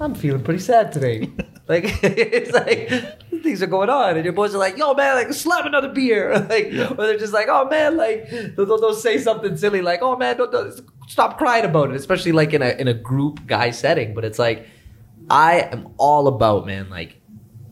I'm 0.00 0.14
feeling 0.14 0.42
pretty 0.42 0.60
sad 0.60 0.92
today. 0.92 1.30
like 1.68 1.84
it's 2.02 2.52
like 2.52 3.42
things 3.42 3.62
are 3.62 3.66
going 3.66 3.90
on, 3.90 4.16
and 4.16 4.24
your 4.24 4.32
boys 4.34 4.54
are 4.54 4.58
like, 4.58 4.76
"Yo, 4.76 4.94
man, 4.94 5.14
like 5.14 5.32
slap 5.32 5.64
another 5.66 5.88
beer," 5.88 6.38
like, 6.50 6.66
or 6.66 6.94
they're 7.06 7.18
just 7.18 7.32
like, 7.32 7.46
"Oh 7.48 7.68
man, 7.68 7.96
like 7.96 8.28
they'll, 8.30 8.66
they'll- 8.66 8.80
they'll 8.80 8.94
say 8.94 9.18
something 9.18 9.56
silly 9.56 9.80
like, 9.82 10.00
"Oh 10.02 10.16
man, 10.16 10.36
don't, 10.36 10.50
don't 10.52 10.80
stop 11.08 11.38
crying 11.38 11.64
about 11.64 11.90
it," 11.90 11.96
especially 11.96 12.32
like 12.32 12.52
in 12.52 12.62
a 12.62 12.70
in 12.70 12.88
a 12.88 12.94
group 12.94 13.46
guy 13.46 13.70
setting. 13.70 14.14
But 14.14 14.24
it's 14.24 14.38
like, 14.38 14.66
I 15.30 15.60
am 15.60 15.88
all 15.96 16.26
about 16.28 16.66
man, 16.66 16.90
like 16.90 17.20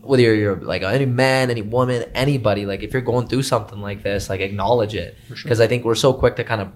whether 0.01 0.23
you're, 0.23 0.35
you're 0.35 0.55
like 0.61 0.81
any 0.83 1.05
man, 1.05 1.49
any 1.51 1.61
woman, 1.61 2.03
anybody, 2.13 2.65
like 2.65 2.83
if 2.83 2.93
you're 2.93 3.01
going 3.01 3.27
through 3.27 3.43
something 3.43 3.79
like 3.79 4.01
this, 4.03 4.29
like 4.29 4.41
acknowledge 4.41 4.95
it 4.95 5.17
because 5.29 5.59
I 5.61 5.67
think 5.67 5.85
we're 5.85 5.95
so 5.95 6.13
quick 6.13 6.35
to 6.37 6.43
kind 6.43 6.61
of 6.61 6.71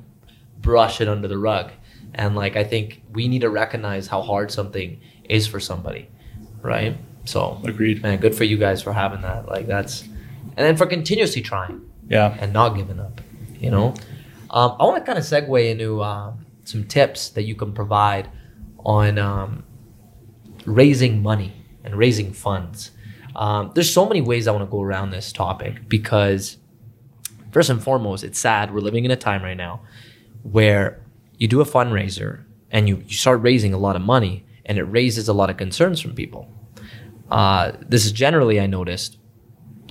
brush 0.62 1.02
it 1.02 1.08
under 1.08 1.28
the 1.28 1.38
rug. 1.38 1.72
And 2.16 2.36
like 2.36 2.56
I 2.56 2.64
think 2.64 3.02
we 3.12 3.28
need 3.28 3.42
to 3.42 3.50
recognize 3.50 4.08
how 4.08 4.22
hard 4.22 4.50
something 4.50 5.02
is 5.30 5.48
for 5.48 5.60
somebody, 5.60 6.10
right? 6.62 6.98
So 7.26 7.60
Agreed. 7.66 8.02
man, 8.02 8.20
good 8.20 8.36
for 8.36 8.44
you 8.46 8.58
guys 8.58 8.82
for 8.82 8.94
having 8.94 9.22
that. 9.22 9.48
Like 9.48 9.68
that's, 9.68 10.02
and 10.04 10.66
then 10.66 10.78
for 10.78 10.86
continuously 10.86 11.42
trying 11.42 11.82
Yeah. 12.10 12.36
and 12.40 12.54
not 12.54 12.70
giving 12.76 13.00
up. 13.00 13.22
You 13.60 13.72
know, 13.72 13.88
um, 14.50 14.76
I 14.80 14.84
want 14.86 14.98
to 14.98 15.06
kind 15.06 15.18
of 15.18 15.24
segue 15.26 15.70
into 15.70 16.04
um, 16.04 16.46
some 16.64 16.84
tips 16.86 17.30
that 17.30 17.44
you 17.44 17.56
can 17.56 17.74
provide 17.74 18.30
on 18.86 19.18
um, 19.18 19.64
raising 20.66 21.22
money 21.22 21.54
and 21.84 21.96
raising 21.96 22.32
funds. 22.34 22.92
Um, 23.36 23.72
there's 23.76 23.92
so 23.92 24.06
many 24.08 24.22
ways 24.22 24.48
I 24.48 24.52
want 24.52 24.64
to 24.64 24.72
go 24.72 24.82
around 24.82 25.12
this 25.12 25.32
topic 25.32 25.88
because, 25.88 26.58
first 27.52 27.70
and 27.70 27.82
foremost, 27.84 28.24
it's 28.24 28.40
sad 28.40 28.74
we're 28.74 28.80
living 28.82 29.06
in 29.06 29.12
a 29.12 29.16
time 29.16 29.44
right 29.44 29.58
now 29.58 29.82
where 30.44 31.00
you 31.38 31.48
do 31.48 31.62
a 31.62 31.66
fundraiser 31.66 32.44
and 32.72 32.88
you, 32.90 33.04
you 33.08 33.14
start 33.16 33.42
raising 33.42 33.74
a 33.74 33.78
lot 33.78 33.96
of 33.96 34.02
money 34.02 34.46
and 34.68 34.78
it 34.78 34.84
raises 34.84 35.28
a 35.28 35.34
lot 35.34 35.50
of 35.50 35.58
concerns 35.58 36.00
from 36.00 36.14
people. 36.14 36.48
Uh, 37.32 37.72
this 37.82 38.06
is 38.06 38.12
generally, 38.12 38.60
I 38.60 38.68
noticed, 38.68 39.18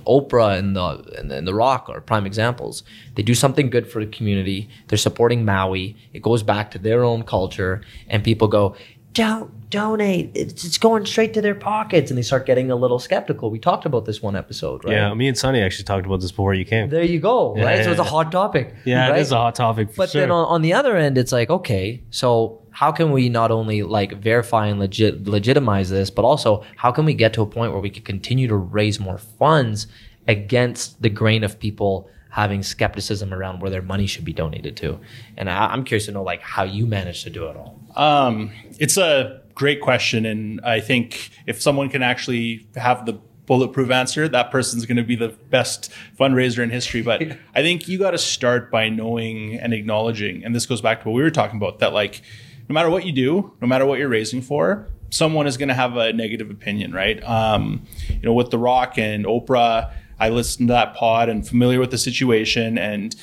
Oprah 0.07 0.57
and 0.57 0.73
the 0.73 1.03
and, 1.17 1.29
and 1.31 1.45
the 1.45 1.53
Rock 1.53 1.89
are 1.89 1.99
prime 1.99 2.25
examples. 2.25 2.83
They 3.15 3.23
do 3.23 3.35
something 3.35 3.69
good 3.69 3.91
for 3.91 4.03
the 4.03 4.09
community. 4.09 4.69
They're 4.87 4.97
supporting 4.97 5.43
Maui. 5.43 5.97
It 6.13 6.21
goes 6.21 6.43
back 6.43 6.71
to 6.71 6.79
their 6.79 7.03
own 7.03 7.23
culture, 7.23 7.81
and 8.07 8.23
people 8.23 8.47
go, 8.47 8.75
"Don't 9.17 9.69
donate. 9.69 10.31
It's, 10.35 10.63
it's 10.63 10.77
going 10.77 11.05
straight 11.05 11.33
to 11.33 11.41
their 11.41 11.55
pockets," 11.55 12.11
and 12.11 12.17
they 12.17 12.21
start 12.21 12.45
getting 12.45 12.69
a 12.69 12.75
little 12.75 12.99
skeptical. 12.99 13.49
We 13.49 13.59
talked 13.59 13.85
about 13.85 14.05
this 14.05 14.21
one 14.21 14.35
episode, 14.35 14.85
right? 14.85 14.93
Yeah, 14.93 15.13
me 15.15 15.27
and 15.27 15.37
Sonny 15.37 15.61
actually 15.61 15.85
talked 15.85 16.05
about 16.05 16.21
this 16.21 16.31
before 16.31 16.53
you 16.53 16.65
came. 16.65 16.89
There 16.89 17.03
you 17.03 17.19
go. 17.19 17.55
Yeah, 17.57 17.65
right. 17.65 17.77
so 17.79 17.85
yeah, 17.85 17.91
it's 17.91 17.99
a 17.99 18.03
hot 18.03 18.31
topic. 18.31 18.75
Yeah, 18.85 19.09
right? 19.09 19.17
it 19.17 19.21
is 19.21 19.31
a 19.31 19.37
hot 19.37 19.55
topic. 19.55 19.89
For 19.89 19.97
But 19.97 20.09
sure. 20.11 20.21
then 20.21 20.31
on, 20.31 20.45
on 20.45 20.61
the 20.61 20.73
other 20.73 20.95
end, 20.95 21.17
it's 21.17 21.31
like, 21.31 21.49
okay, 21.49 22.03
so 22.11 22.61
how 22.71 22.91
can 22.91 23.11
we 23.11 23.27
not 23.27 23.49
only 23.49 23.81
like 23.81 24.21
verify 24.21 24.67
and 24.67 24.79
legit 24.79 25.27
legitimize 25.27 25.89
this, 25.89 26.11
but 26.11 26.23
also 26.23 26.63
how 26.75 26.91
can 26.91 27.05
we 27.05 27.15
get 27.15 27.33
to 27.33 27.41
a 27.41 27.47
point 27.47 27.71
where 27.71 27.81
we 27.81 27.89
can 27.89 28.03
continue 28.03 28.47
to 28.47 28.55
raise 28.55 28.99
more 28.99 29.17
funds 29.17 29.87
against 30.27 31.01
the 31.01 31.09
grain 31.09 31.43
of 31.43 31.59
people 31.59 32.07
having 32.37 32.61
skepticism 32.61 33.33
around 33.33 33.61
where 33.61 33.71
their 33.71 33.81
money 33.81 34.05
should 34.05 34.23
be 34.23 34.31
donated 34.31 34.77
to? 34.77 34.99
And 35.35 35.49
I, 35.49 35.65
I'm 35.65 35.83
curious 35.83 36.05
to 36.05 36.11
know 36.11 36.23
like 36.23 36.41
how 36.41 36.63
you 36.63 36.85
manage 36.85 37.23
to 37.23 37.31
do 37.31 37.47
it 37.47 37.57
all. 37.57 37.79
Um, 37.95 38.51
it's 38.79 38.95
a 38.95 39.41
great 39.55 39.81
question, 39.81 40.25
and 40.25 40.61
I 40.61 40.79
think 40.79 41.31
if 41.47 41.59
someone 41.61 41.89
can 41.89 42.03
actually 42.03 42.67
have 42.75 43.07
the 43.07 43.19
bulletproof 43.47 43.89
answer, 43.89 44.27
that 44.27 44.51
person's 44.51 44.85
going 44.85 44.97
to 44.97 45.03
be 45.03 45.15
the 45.15 45.29
best 45.29 45.91
fundraiser 46.19 46.59
in 46.59 46.69
history. 46.69 47.01
But 47.01 47.23
I 47.55 47.63
think 47.63 47.87
you 47.87 47.97
got 47.97 48.11
to 48.11 48.19
start 48.19 48.69
by 48.69 48.89
knowing 48.89 49.55
and 49.55 49.73
acknowledging, 49.73 50.45
and 50.45 50.55
this 50.55 50.67
goes 50.67 50.81
back 50.81 51.01
to 51.01 51.09
what 51.09 51.15
we 51.15 51.23
were 51.23 51.31
talking 51.31 51.57
about, 51.57 51.79
that 51.79 51.91
like 51.91 52.21
no 52.69 52.73
matter 52.73 52.91
what 52.91 53.03
you 53.03 53.11
do, 53.13 53.53
no 53.61 53.67
matter 53.67 53.85
what 53.85 53.97
you're 53.97 54.09
raising 54.09 54.41
for, 54.41 54.87
someone 55.09 55.47
is 55.47 55.57
going 55.57 55.69
to 55.69 55.73
have 55.73 55.95
a 55.97 56.13
negative 56.13 56.51
opinion, 56.51 56.91
right? 56.91 57.23
Um, 57.23 57.85
you 58.09 58.21
know, 58.21 58.33
with 58.33 58.51
The 58.51 58.59
Rock 58.59 58.97
and 58.97 59.25
Oprah, 59.25 59.93
I 60.19 60.29
listened 60.29 60.69
to 60.69 60.73
that 60.73 60.95
pod 60.95 61.29
and 61.29 61.47
familiar 61.47 61.79
with 61.79 61.91
the 61.91 61.97
situation 61.97 62.77
and. 62.77 63.15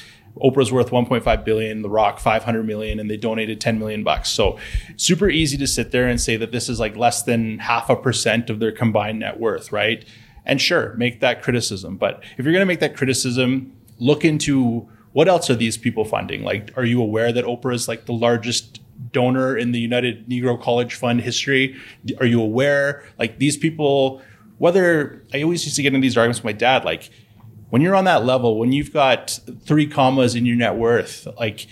Oprah's 0.43 0.73
worth 0.73 0.91
1.5 0.91 1.45
billion, 1.45 1.83
The 1.83 1.89
Rock 1.89 2.19
500 2.19 2.67
million, 2.67 2.99
and 2.99 3.09
they 3.09 3.17
donated 3.17 3.61
10 3.61 3.79
million 3.79 4.03
bucks. 4.03 4.31
So 4.31 4.59
super 4.97 5.31
easy 5.31 5.57
to 5.59 5.67
sit 5.69 5.93
there 5.93 6.09
and 6.09 6.21
say 6.21 6.37
that 6.37 6.51
this 6.51 6.69
is 6.69 6.81
like 6.81 6.97
less 6.97 7.23
than 7.23 7.61
half 7.61 7.89
a 7.89 7.95
percent 7.95 8.51
of 8.51 8.59
their 8.59 8.73
combined 8.73 9.21
net 9.21 9.39
worth, 9.39 9.71
right? 9.71 10.05
And 10.45 10.61
sure, 10.61 10.95
make 10.95 11.21
that 11.21 11.41
criticism. 11.41 11.97
But 11.99 12.25
if 12.37 12.45
you're 12.45 12.53
going 12.53 12.63
to 12.63 12.67
make 12.67 12.81
that 12.81 12.97
criticism, 12.97 13.73
look 14.01 14.25
into 14.25 14.89
what 15.13 15.29
else 15.29 15.49
are 15.49 15.55
these 15.55 15.79
people 15.79 16.05
funding? 16.05 16.43
Like, 16.43 16.77
are 16.77 16.85
you 16.85 17.01
aware 17.01 17.33
that 17.33 17.45
Oprah 17.45 17.75
is 17.75 17.87
like 17.87 18.07
the 18.07 18.13
largest 18.13 18.81
donor 19.13 19.57
in 19.57 19.71
the 19.71 19.79
United 19.79 20.29
Negro 20.29 20.61
College 20.61 20.95
Fund 20.95 21.21
history? 21.21 21.77
Are 22.19 22.27
you 22.27 22.43
aware? 22.43 23.05
Like 23.19 23.39
these 23.39 23.57
people, 23.57 24.21
whether 24.59 25.23
I 25.33 25.43
always 25.43 25.64
used 25.64 25.77
to 25.77 25.83
get 25.83 25.95
into 25.95 26.05
these 26.05 26.17
arguments 26.17 26.40
with 26.40 26.45
my 26.45 26.53
dad, 26.53 26.85
like 26.85 27.11
when 27.71 27.83
you're 27.83 27.95
on 27.95 28.05
that 28.05 28.25
level, 28.25 28.59
when 28.59 28.73
you've 28.73 28.93
got 28.93 29.38
three 29.64 29.87
commas 29.87 30.35
in 30.35 30.47
your 30.47 30.57
net 30.57 30.77
worth, 30.77 31.27
like 31.38 31.67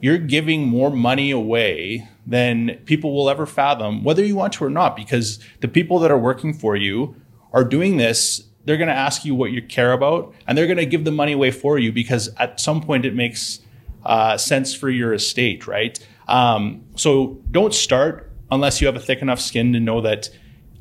you're 0.00 0.18
giving 0.18 0.66
more 0.66 0.90
money 0.90 1.30
away 1.30 2.08
than 2.26 2.80
people 2.86 3.14
will 3.14 3.30
ever 3.30 3.46
fathom, 3.46 4.02
whether 4.02 4.24
you 4.24 4.34
want 4.34 4.52
to 4.54 4.64
or 4.64 4.70
not, 4.70 4.96
because 4.96 5.38
the 5.60 5.68
people 5.68 6.00
that 6.00 6.10
are 6.10 6.18
working 6.18 6.52
for 6.52 6.74
you 6.76 7.14
are 7.52 7.64
doing 7.64 7.96
this. 7.96 8.42
They're 8.64 8.76
going 8.76 8.88
to 8.88 8.94
ask 8.94 9.24
you 9.24 9.34
what 9.34 9.50
you 9.50 9.60
care 9.60 9.92
about, 9.92 10.34
and 10.46 10.56
they're 10.56 10.66
going 10.66 10.76
to 10.78 10.86
give 10.86 11.04
the 11.04 11.10
money 11.10 11.32
away 11.32 11.50
for 11.50 11.78
you 11.78 11.92
because 11.92 12.28
at 12.38 12.60
some 12.60 12.80
point 12.80 13.04
it 13.04 13.14
makes 13.14 13.60
uh, 14.04 14.36
sense 14.36 14.74
for 14.74 14.88
your 14.88 15.12
estate, 15.14 15.66
right? 15.66 15.98
Um, 16.28 16.84
so 16.96 17.40
don't 17.50 17.74
start 17.74 18.30
unless 18.50 18.80
you 18.80 18.86
have 18.86 18.96
a 18.96 19.00
thick 19.00 19.22
enough 19.22 19.40
skin 19.40 19.72
to 19.72 19.80
know 19.80 20.00
that 20.00 20.30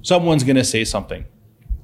someone's 0.01 0.43
going 0.43 0.55
to 0.55 0.63
say 0.63 0.83
something 0.83 1.25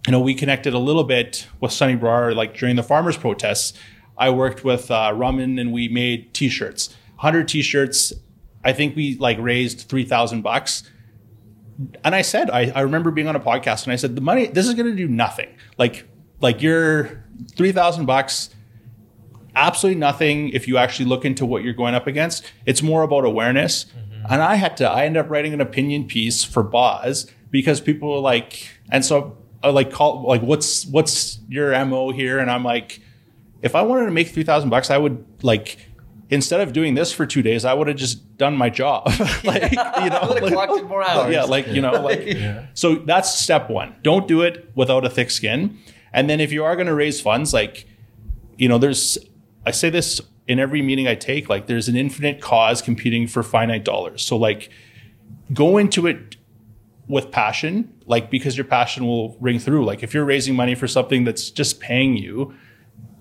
you 0.08 0.12
know, 0.12 0.22
we 0.22 0.34
connected 0.34 0.74
a 0.74 0.80
little 0.80 1.04
bit 1.04 1.48
with 1.60 1.74
Sunny 1.74 1.98
Brar, 1.98 2.34
like 2.34 2.58
during 2.58 2.78
the 2.78 2.84
farmers' 2.84 3.18
protests. 3.18 3.78
I 4.18 4.30
worked 4.30 4.64
with 4.64 4.90
uh, 4.90 5.12
Raman 5.14 5.60
and 5.60 5.74
we 5.74 5.90
made 5.90 6.34
T-shirts, 6.34 6.96
hundred 7.18 7.50
T-shirts. 7.50 8.14
I 8.64 8.72
think 8.72 8.96
we 8.96 9.18
like 9.18 9.38
raised 9.38 9.82
three 9.82 10.06
thousand 10.06 10.44
bucks. 10.44 10.84
And 12.06 12.16
I 12.16 12.22
said, 12.22 12.50
I, 12.50 12.72
I 12.74 12.82
remember 12.82 13.12
being 13.12 13.28
on 13.28 13.36
a 13.36 13.40
podcast 13.40 13.84
and 13.84 13.92
I 13.92 13.98
said, 13.98 14.16
the 14.16 14.22
money, 14.22 14.48
this 14.48 14.66
is 14.66 14.74
going 14.74 14.90
to 14.90 14.96
do 14.96 15.08
nothing. 15.08 15.50
Like, 15.78 16.08
like 16.40 16.62
your 16.62 17.26
three 17.58 17.74
thousand 17.74 18.06
bucks, 18.06 18.50
absolutely 19.58 20.00
nothing. 20.00 20.50
If 20.50 20.70
you 20.70 20.78
actually 20.78 21.06
look 21.06 21.26
into 21.26 21.46
what 21.46 21.64
you're 21.64 21.74
going 21.74 21.96
up 21.96 22.08
against, 22.08 22.50
it's 22.66 22.82
more 22.82 23.04
about 23.04 23.26
awareness. 23.26 23.88
And 24.30 24.42
I 24.42 24.56
had 24.56 24.78
to, 24.78 24.90
I 24.90 25.06
ended 25.06 25.26
up 25.26 25.30
writing 25.30 25.54
an 25.54 25.62
opinion 25.62 26.08
piece 26.08 26.46
for 26.46 26.64
Boz 26.64 27.30
because 27.52 27.80
people 27.82 28.12
were 28.12 28.20
like, 28.20 28.68
and 28.92 29.04
so 29.06 29.38
I 29.64 29.70
like 29.70 29.92
call 29.92 30.24
like 30.24 30.42
what's 30.42 30.86
what's 30.86 31.40
your 31.50 31.72
mo 31.86 32.12
here? 32.12 32.40
And 32.40 32.50
i'm 32.52 32.64
like 32.64 33.02
if 33.64 33.74
i 33.74 33.82
wanted 33.82 34.06
to 34.06 34.12
make 34.12 34.28
3000 34.30 34.70
bucks 34.70 34.92
i 34.92 34.98
would 35.00 35.26
like 35.42 35.80
instead 36.30 36.62
of 36.62 36.74
doing 36.74 36.94
this 36.94 37.12
for 37.12 37.26
two 37.26 37.42
days 37.42 37.66
i 37.66 37.74
would 37.74 37.88
have 37.88 37.98
just 37.98 38.38
done 38.38 38.56
my 38.56 38.70
job. 38.70 39.08
Like 39.44 39.72
you 40.04 40.10
know 40.12 40.26
Would've 40.30 40.44
like- 40.44 40.54
collected 40.54 40.88
more 40.88 41.02
hours. 41.10 41.34
yeah 41.34 41.44
like 41.44 41.68
you 41.68 41.82
know 41.82 41.94
like 41.94 42.38
so 42.76 42.96
that's 42.96 43.34
step 43.38 43.70
one. 43.70 43.96
Don't 44.04 44.28
do 44.28 44.42
it 44.44 44.70
without 44.76 45.04
a 45.06 45.10
thick 45.10 45.32
skin. 45.32 45.78
And 46.14 46.30
then 46.30 46.40
if 46.40 46.52
you 46.52 46.64
are 46.64 46.76
going 46.76 46.88
to 46.88 46.94
raise 46.96 47.20
funds 47.20 47.52
like 47.54 47.88
you 48.58 48.70
know 48.70 48.78
there's 48.78 49.18
i 49.66 49.72
say 49.72 49.90
this 49.90 50.22
in 50.48 50.60
every 50.60 50.82
meeting 50.82 51.08
i 51.08 51.16
take 51.16 51.50
like 51.50 51.66
there's 51.68 51.90
an 51.90 51.96
infinite 51.98 52.40
cause 52.42 52.82
competing 52.82 53.28
for 53.28 53.42
finite 53.44 53.84
dollars. 53.84 54.22
So 54.24 54.38
like 54.38 54.70
go 55.52 55.78
into 55.78 56.08
it 56.08 56.37
with 57.08 57.32
passion, 57.32 57.94
like 58.06 58.30
because 58.30 58.58
your 58.58 58.66
passion 58.66 59.06
will 59.06 59.38
ring 59.40 59.60
through. 59.60 59.86
Like 59.86 60.04
if 60.04 60.14
you're 60.14 60.26
raising 60.26 60.56
money 60.56 60.76
for 60.76 60.88
something 60.88 61.24
that's 61.24 61.50
just 61.50 61.80
paying 61.80 62.18
you, 62.18 62.54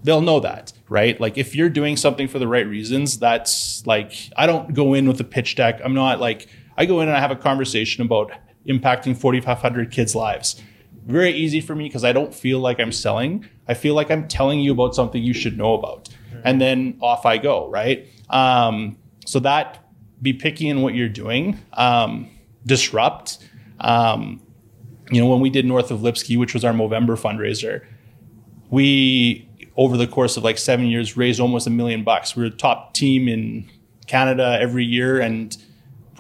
they'll 0.03 0.21
know 0.21 0.41
that, 0.41 0.73
right? 0.89 1.21
Like 1.21 1.39
if 1.39 1.55
you're 1.55 1.69
doing 1.69 1.97
something 1.97 2.29
for 2.29 2.39
the 2.39 2.49
right 2.49 2.67
reasons, 2.67 3.19
that's 3.19 3.87
like 3.87 4.13
I 4.37 4.47
don't 4.47 4.75
go 4.75 4.95
in 4.95 5.07
with 5.07 5.21
a 5.21 5.25
pitch 5.25 5.55
deck. 5.55 5.81
I'm 5.85 5.95
not 5.95 6.21
like 6.21 6.49
I 6.77 6.87
go 6.87 7.01
in 7.01 7.09
and 7.09 7.17
I 7.17 7.21
have 7.21 7.31
a 7.31 7.37
conversation 7.37 8.03
about 8.05 8.33
impacting 8.69 9.17
4,500 9.17 9.91
kids' 9.91 10.15
lives. 10.15 10.61
Very 11.07 11.33
easy 11.33 11.61
for 11.61 11.77
me 11.77 11.85
because 11.89 12.05
I 12.05 12.13
don't 12.13 12.35
feel 12.35 12.59
like 12.59 12.81
I'm 12.81 12.91
selling. 12.91 13.49
I 13.69 13.75
feel 13.75 13.95
like 13.95 14.11
I'm 14.11 14.27
telling 14.27 14.61
you 14.61 14.73
about 14.73 14.95
something 14.95 15.23
you 15.23 15.35
should 15.35 15.57
know 15.57 15.75
about, 15.75 16.09
and 16.43 16.61
then 16.61 16.99
off 17.01 17.25
I 17.25 17.39
go, 17.39 17.69
right? 17.71 18.09
Um, 18.29 18.99
so 19.25 19.39
that 19.41 19.85
be 20.21 20.33
picky 20.33 20.69
in 20.69 20.83
what 20.83 20.95
you're 20.95 21.09
doing. 21.09 21.61
Um, 21.75 22.31
disrupt. 22.65 23.39
Um, 23.81 24.41
you 25.11 25.21
know, 25.21 25.29
when 25.29 25.41
we 25.41 25.51
did 25.51 25.65
North 25.65 25.91
of 25.91 26.03
Lipsky, 26.03 26.37
which 26.37 26.55
was 26.55 26.65
our 26.65 26.73
Movember 26.73 27.19
fundraiser, 27.19 27.85
we 28.71 29.49
over 29.77 29.97
the 29.97 30.07
course 30.07 30.37
of 30.37 30.45
like 30.45 30.59
seven 30.59 30.87
years 30.87 31.17
raised 31.17 31.39
almost 31.39 31.67
a 31.67 31.71
million 31.71 32.03
bucks. 32.03 32.35
We 32.35 32.43
were 32.43 32.49
a 32.49 32.51
top 32.51 32.95
team 32.95 33.29
in 33.29 33.69
Canada 34.07 34.59
every 34.61 34.85
year 34.85 35.21
and 35.21 35.57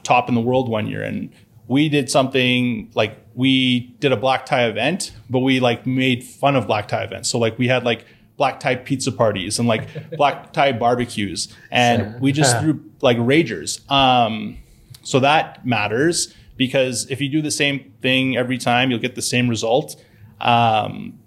top 0.02 0.28
in 0.28 0.34
the 0.34 0.40
world 0.40 0.68
one 0.68 0.86
year. 0.86 1.02
And 1.02 1.32
we 1.66 1.88
did 1.88 2.10
something 2.10 2.90
like 2.94 3.18
we 3.34 3.80
did 3.98 4.12
a 4.12 4.16
black 4.16 4.46
tie 4.46 4.66
event, 4.66 5.12
but 5.28 5.40
we 5.40 5.58
like 5.58 5.86
made 5.86 6.22
fun 6.22 6.54
of 6.54 6.66
black 6.66 6.88
tie 6.88 7.02
events. 7.02 7.28
So 7.28 7.38
like 7.38 7.58
we 7.58 7.66
had 7.66 7.84
like 7.84 8.04
black 8.36 8.60
tie 8.60 8.76
pizza 8.76 9.10
parties 9.10 9.58
and 9.58 9.66
like 9.66 9.88
black 10.16 10.52
tie 10.52 10.72
barbecues, 10.72 11.54
and 11.70 12.20
we 12.20 12.32
just 12.32 12.60
threw 12.60 12.84
like 13.00 13.16
ragers. 13.16 13.90
Um, 13.90 14.58
so 15.02 15.20
that 15.20 15.66
matters 15.66 16.34
because 16.56 17.10
if 17.10 17.20
you 17.20 17.28
do 17.28 17.42
the 17.42 17.50
same 17.50 17.92
thing 18.00 18.36
every 18.36 18.58
time, 18.58 18.90
you'll 18.90 19.00
get 19.00 19.14
the 19.14 19.22
same 19.22 19.48
result. 19.48 20.02
Um, 20.40 21.18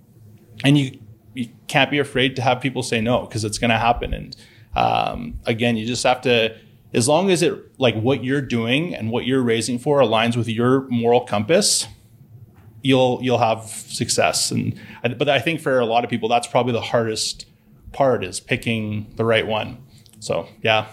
and 0.64 0.78
you 0.78 1.00
you 1.34 1.48
can't 1.68 1.92
be 1.92 2.00
afraid 2.00 2.36
to 2.36 2.42
have 2.42 2.60
people 2.60 2.84
say 2.84 3.02
no 3.02 3.22
because 3.22 3.44
it's 3.44 3.58
going 3.58 3.70
to 3.70 3.78
happen. 3.78 4.14
And 4.14 4.36
um, 4.76 5.40
again, 5.46 5.78
you 5.78 5.86
just 5.86 6.04
have 6.04 6.22
to, 6.22 6.58
as 6.94 7.08
long 7.08 7.30
as 7.30 7.42
it 7.42 7.80
like 7.80 7.96
what 7.96 8.24
you're 8.24 8.42
doing 8.42 8.96
and 8.96 9.12
what 9.12 9.26
you're 9.26 9.42
raising 9.42 9.80
for 9.80 10.00
aligns 10.00 10.36
with 10.36 10.48
your 10.48 10.88
moral 10.90 11.22
compass, 11.22 11.88
you'll 12.82 13.20
you'll 13.22 13.38
have 13.38 13.64
success. 13.64 14.52
And 14.52 14.80
but 15.18 15.30
I 15.30 15.40
think 15.40 15.62
for 15.62 15.80
a 15.80 15.86
lot 15.86 16.04
of 16.04 16.10
people, 16.10 16.30
that's 16.30 16.48
probably 16.48 16.74
the 16.74 16.82
hardest 16.82 17.46
part 17.92 18.24
is 18.24 18.40
picking 18.40 19.12
the 19.16 19.26
right 19.26 19.46
one. 19.46 19.78
So 20.20 20.48
yeah. 20.62 20.88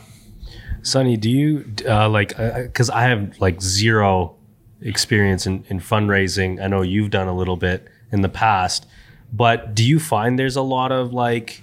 Sonny, 0.86 1.16
do 1.16 1.28
you 1.28 1.74
uh, 1.88 2.08
like 2.08 2.36
because 2.36 2.90
I 2.90 3.02
have 3.02 3.40
like 3.40 3.60
zero 3.60 4.36
experience 4.80 5.46
in, 5.46 5.64
in 5.68 5.80
fundraising. 5.80 6.62
I 6.62 6.68
know 6.68 6.82
you've 6.82 7.10
done 7.10 7.28
a 7.28 7.34
little 7.34 7.56
bit 7.56 7.88
in 8.12 8.20
the 8.20 8.28
past, 8.28 8.86
but 9.32 9.74
do 9.74 9.84
you 9.84 9.98
find 9.98 10.38
there's 10.38 10.56
a 10.56 10.62
lot 10.62 10.92
of 10.92 11.12
like, 11.12 11.62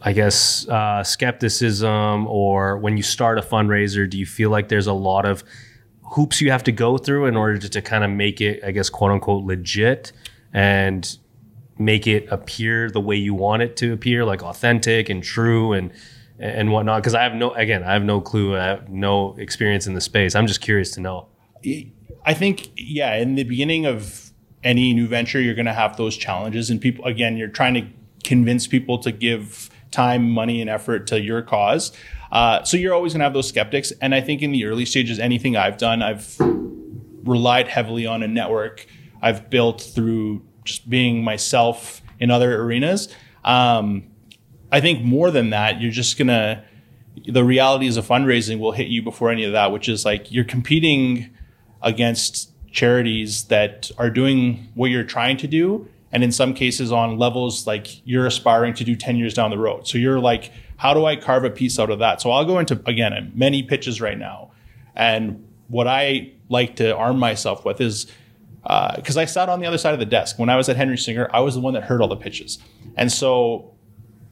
I 0.00 0.12
guess, 0.12 0.68
uh, 0.68 1.02
skepticism, 1.02 2.26
or 2.28 2.78
when 2.78 2.96
you 2.96 3.02
start 3.02 3.38
a 3.38 3.42
fundraiser, 3.42 4.08
do 4.08 4.18
you 4.18 4.26
feel 4.26 4.50
like 4.50 4.68
there's 4.68 4.86
a 4.86 4.92
lot 4.92 5.24
of 5.24 5.42
hoops 6.12 6.40
you 6.40 6.50
have 6.50 6.64
to 6.64 6.72
go 6.72 6.96
through 6.96 7.26
in 7.26 7.36
order 7.36 7.58
to, 7.58 7.68
to 7.68 7.82
kind 7.82 8.04
of 8.04 8.10
make 8.10 8.40
it, 8.40 8.62
I 8.64 8.70
guess, 8.70 8.88
quote 8.88 9.10
unquote, 9.10 9.44
legit 9.44 10.12
and 10.52 11.18
make 11.76 12.06
it 12.06 12.26
appear 12.30 12.90
the 12.90 13.00
way 13.00 13.16
you 13.16 13.34
want 13.34 13.62
it 13.62 13.76
to 13.78 13.92
appear, 13.92 14.24
like 14.24 14.42
authentic 14.42 15.08
and 15.08 15.22
true 15.22 15.72
and 15.72 15.92
and 16.38 16.72
whatnot? 16.72 17.02
Because 17.02 17.14
I 17.14 17.22
have 17.22 17.34
no, 17.34 17.52
again, 17.52 17.82
I 17.82 17.92
have 17.92 18.04
no 18.04 18.20
clue. 18.20 18.56
I 18.56 18.64
have 18.64 18.88
no 18.88 19.34
experience 19.38 19.86
in 19.86 19.94
the 19.94 20.00
space. 20.00 20.34
I'm 20.34 20.46
just 20.46 20.60
curious 20.60 20.90
to 20.92 21.00
know. 21.00 21.28
I 22.24 22.34
think, 22.34 22.70
yeah, 22.76 23.16
in 23.16 23.34
the 23.34 23.44
beginning 23.44 23.86
of 23.86 24.32
any 24.62 24.92
new 24.92 25.06
venture, 25.06 25.40
you're 25.40 25.54
going 25.54 25.66
to 25.66 25.72
have 25.72 25.96
those 25.96 26.16
challenges. 26.16 26.70
And 26.70 26.80
people, 26.80 27.04
again, 27.04 27.36
you're 27.36 27.48
trying 27.48 27.74
to 27.74 27.86
convince 28.24 28.66
people 28.66 28.98
to 28.98 29.12
give 29.12 29.70
time, 29.90 30.30
money, 30.30 30.60
and 30.60 30.68
effort 30.68 31.06
to 31.08 31.20
your 31.20 31.42
cause. 31.42 31.92
Uh, 32.30 32.62
so 32.62 32.76
you're 32.76 32.94
always 32.94 33.12
going 33.12 33.20
to 33.20 33.24
have 33.24 33.32
those 33.32 33.48
skeptics. 33.48 33.92
And 34.00 34.14
I 34.14 34.20
think 34.20 34.42
in 34.42 34.52
the 34.52 34.66
early 34.66 34.84
stages, 34.84 35.18
anything 35.18 35.56
I've 35.56 35.78
done, 35.78 36.02
I've 36.02 36.36
relied 37.24 37.68
heavily 37.68 38.06
on 38.06 38.22
a 38.22 38.28
network 38.28 38.86
I've 39.22 39.50
built 39.50 39.80
through 39.80 40.42
just 40.64 40.88
being 40.88 41.24
myself 41.24 42.02
in 42.20 42.30
other 42.30 42.62
arenas. 42.62 43.08
Um, 43.44 44.07
I 44.70 44.80
think 44.80 45.02
more 45.02 45.30
than 45.30 45.50
that, 45.50 45.80
you're 45.80 45.90
just 45.90 46.16
to, 46.18 46.62
the 47.26 47.44
realities 47.44 47.96
of 47.96 48.06
fundraising 48.06 48.58
will 48.58 48.72
hit 48.72 48.88
you 48.88 49.02
before 49.02 49.30
any 49.30 49.44
of 49.44 49.52
that, 49.52 49.72
which 49.72 49.88
is 49.88 50.04
like 50.04 50.30
you're 50.30 50.44
competing 50.44 51.30
against 51.82 52.50
charities 52.70 53.44
that 53.44 53.90
are 53.98 54.10
doing 54.10 54.68
what 54.74 54.90
you're 54.90 55.04
trying 55.04 55.36
to 55.38 55.46
do. 55.46 55.88
And 56.12 56.24
in 56.24 56.32
some 56.32 56.54
cases, 56.54 56.90
on 56.90 57.18
levels 57.18 57.66
like 57.66 58.06
you're 58.06 58.26
aspiring 58.26 58.74
to 58.74 58.84
do 58.84 58.96
10 58.96 59.16
years 59.16 59.34
down 59.34 59.50
the 59.50 59.58
road. 59.58 59.86
So 59.86 59.98
you're 59.98 60.20
like, 60.20 60.52
how 60.76 60.94
do 60.94 61.04
I 61.04 61.16
carve 61.16 61.44
a 61.44 61.50
piece 61.50 61.78
out 61.78 61.90
of 61.90 61.98
that? 61.98 62.20
So 62.22 62.30
I'll 62.30 62.44
go 62.44 62.58
into, 62.58 62.80
again, 62.86 63.32
many 63.34 63.62
pitches 63.62 64.00
right 64.00 64.16
now. 64.16 64.52
And 64.94 65.46
what 65.68 65.86
I 65.86 66.32
like 66.48 66.76
to 66.76 66.96
arm 66.96 67.18
myself 67.18 67.64
with 67.64 67.80
is 67.80 68.06
because 68.62 69.16
uh, 69.16 69.20
I 69.20 69.24
sat 69.24 69.48
on 69.48 69.60
the 69.60 69.66
other 69.66 69.78
side 69.78 69.94
of 69.94 70.00
the 70.00 70.06
desk 70.06 70.38
when 70.38 70.48
I 70.48 70.56
was 70.56 70.68
at 70.68 70.76
Henry 70.76 70.98
Singer. 70.98 71.30
I 71.32 71.40
was 71.40 71.54
the 71.54 71.60
one 71.60 71.74
that 71.74 71.84
heard 71.84 72.00
all 72.00 72.08
the 72.08 72.16
pitches, 72.16 72.58
and 72.96 73.10
so, 73.10 73.72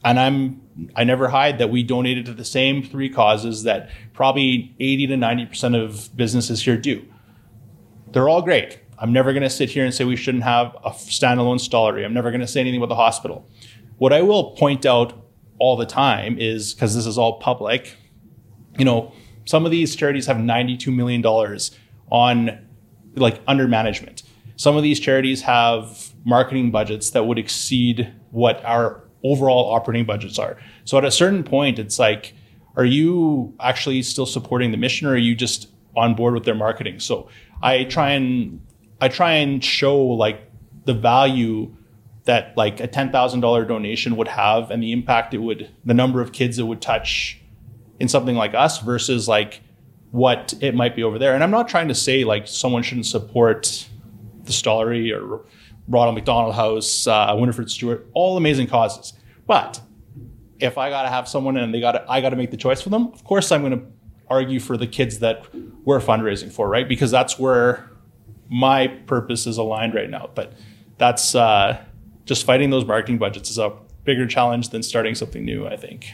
and 0.07 0.21
I'm 0.21 0.63
I 0.95 1.05
never 1.05 1.29
hide 1.29 1.59
that 1.59 1.69
we 1.69 1.83
donated 1.83 2.27
to 2.27 2.33
the 2.33 2.45
same 2.45 2.83
three 2.83 3.11
causes 3.11 3.65
that 3.65 3.91
probably 4.15 4.75
80 4.79 5.09
to 5.09 5.17
90 5.17 5.47
percent 5.47 5.75
of 5.75 6.17
businesses 6.17 6.63
here 6.63 6.77
do. 6.77 7.05
They're 8.13 8.29
all 8.29 8.41
great. 8.41 8.79
I'm 8.99 9.13
never 9.13 9.33
going 9.33 9.43
to 9.43 9.51
sit 9.51 9.69
here 9.69 9.85
and 9.85 9.93
say 9.93 10.05
we 10.05 10.17
shouldn't 10.17 10.45
have 10.45 10.75
a 10.85 10.91
standalone 10.91 11.59
stollery. 11.59 12.05
I'm 12.05 12.15
never 12.15 12.31
going 12.31 12.41
to 12.41 12.47
say 12.47 12.61
anything 12.61 12.81
about 12.81 12.89
the 12.89 12.95
hospital. 12.97 13.47
What 13.99 14.13
I 14.13 14.23
will 14.23 14.53
point 14.53 14.87
out 14.87 15.27
all 15.59 15.77
the 15.77 15.85
time 15.85 16.39
is 16.39 16.73
because 16.73 16.95
this 16.95 17.05
is 17.05 17.19
all 17.19 17.39
public, 17.41 17.97
you 18.79 18.85
know, 18.85 19.13
some 19.45 19.65
of 19.65 19.71
these 19.71 19.97
charities 19.97 20.27
have 20.27 20.37
$92 20.37 20.95
million 20.95 21.25
on 22.11 22.67
like 23.17 23.41
under 23.47 23.67
management. 23.67 24.23
Some 24.57 24.77
of 24.77 24.83
these 24.83 25.01
charities 25.01 25.43
have 25.43 26.13
marketing 26.25 26.71
budgets 26.71 27.11
that 27.11 27.25
would 27.25 27.39
exceed 27.39 28.15
what 28.31 28.65
our 28.65 29.06
overall 29.25 29.75
operating 29.75 30.05
budgets 30.05 30.39
are. 30.39 30.57
So 30.85 30.99
at 30.99 31.05
a 31.05 31.11
certain 31.11 31.43
point, 31.43 31.79
it's 31.79 31.99
like, 31.99 32.35
are 32.77 32.85
you 32.85 33.55
actually 33.61 34.03
still 34.03 34.27
supporting 34.27 34.71
the 34.71 34.77
mission 34.77 35.07
or 35.07 35.13
are 35.13 35.17
you 35.17 35.35
just 35.35 35.69
on 35.97 36.15
board 36.15 36.35
with 36.35 36.45
their 36.45 36.55
marketing? 36.55 37.01
So 37.01 37.29
I 37.63 37.85
try 37.85 38.11
and 38.11 38.61
I 39.01 39.09
try 39.09 39.33
and 39.33 39.65
show 39.65 39.99
like 39.99 40.51
the 40.85 40.95
value 40.95 41.75
that 42.25 42.57
like 42.57 42.81
a 42.81 42.87
ten 42.87 43.11
thousand 43.11 43.41
dollar 43.41 43.65
donation 43.65 44.17
would 44.17 44.29
have 44.29 44.71
and 44.71 44.83
the 44.83 44.93
impact 44.93 45.33
it 45.33 45.39
would 45.39 45.71
the 45.85 45.95
number 45.95 46.21
of 46.21 46.33
kids 46.33 46.59
it 46.59 46.65
would 46.65 46.83
touch 46.83 47.41
in 47.99 48.09
something 48.09 48.37
like 48.37 48.55
us 48.55 48.81
versus 48.81 49.27
like 49.27 49.63
what 50.11 50.55
it 50.61 50.75
might 50.75 50.95
be 50.95 51.03
over 51.03 51.19
there. 51.19 51.35
And 51.35 51.43
I'm 51.43 51.51
not 51.51 51.69
trying 51.69 51.89
to 51.89 51.95
say 51.95 52.25
like 52.25 52.47
someone 52.47 52.83
shouldn't 52.83 53.07
support 53.07 53.89
the 54.45 54.53
Stollery 54.53 55.13
or 55.13 55.45
Ronald 55.89 56.15
McDonald 56.15 56.55
House, 56.55 57.07
uh, 57.07 57.35
Winifred 57.39 57.71
Stewart, 57.71 58.07
all 58.15 58.37
amazing 58.37 58.67
causes. 58.67 59.13
But 59.47 59.81
if 60.59 60.79
I 60.79 60.91
got 60.91 61.03
to 61.03 61.09
have 61.09 61.29
someone 61.29 61.57
and 61.57 61.73
they 61.73 61.81
got 61.81 62.05
I 62.09 62.21
got 62.21 62.31
to 62.31 62.37
make 62.37 62.51
the 62.51 62.57
choice 62.57 62.83
for 62.83 62.91
them, 62.91 63.09
of 63.13 63.25
course 63.25 63.53
I'm 63.53 63.63
going 63.63 63.79
to 63.79 63.87
argue 64.29 64.59
for 64.59 64.77
the 64.77 64.87
kids 64.87 65.21
that 65.21 65.47
we're 65.85 66.01
fundraising 66.01 66.51
for, 66.51 66.69
right? 66.69 66.89
Because 66.89 67.11
that's 67.11 67.39
where 67.39 67.89
my 68.49 68.89
purpose 68.89 69.47
is 69.47 69.59
aligned 69.59 69.95
right 69.95 70.11
now. 70.11 70.31
But 70.35 70.53
that's 70.99 71.35
uh, 71.35 71.83
just 72.25 72.45
fighting 72.45 72.71
those 72.71 72.85
marketing 72.85 73.19
budgets 73.19 73.51
is 73.51 73.59
a 73.59 73.73
bigger 74.05 74.27
challenge 74.27 74.71
than 74.71 74.83
starting 74.83 75.15
something 75.15 75.45
new, 75.45 75.67
I 75.67 75.77
think. 75.77 76.11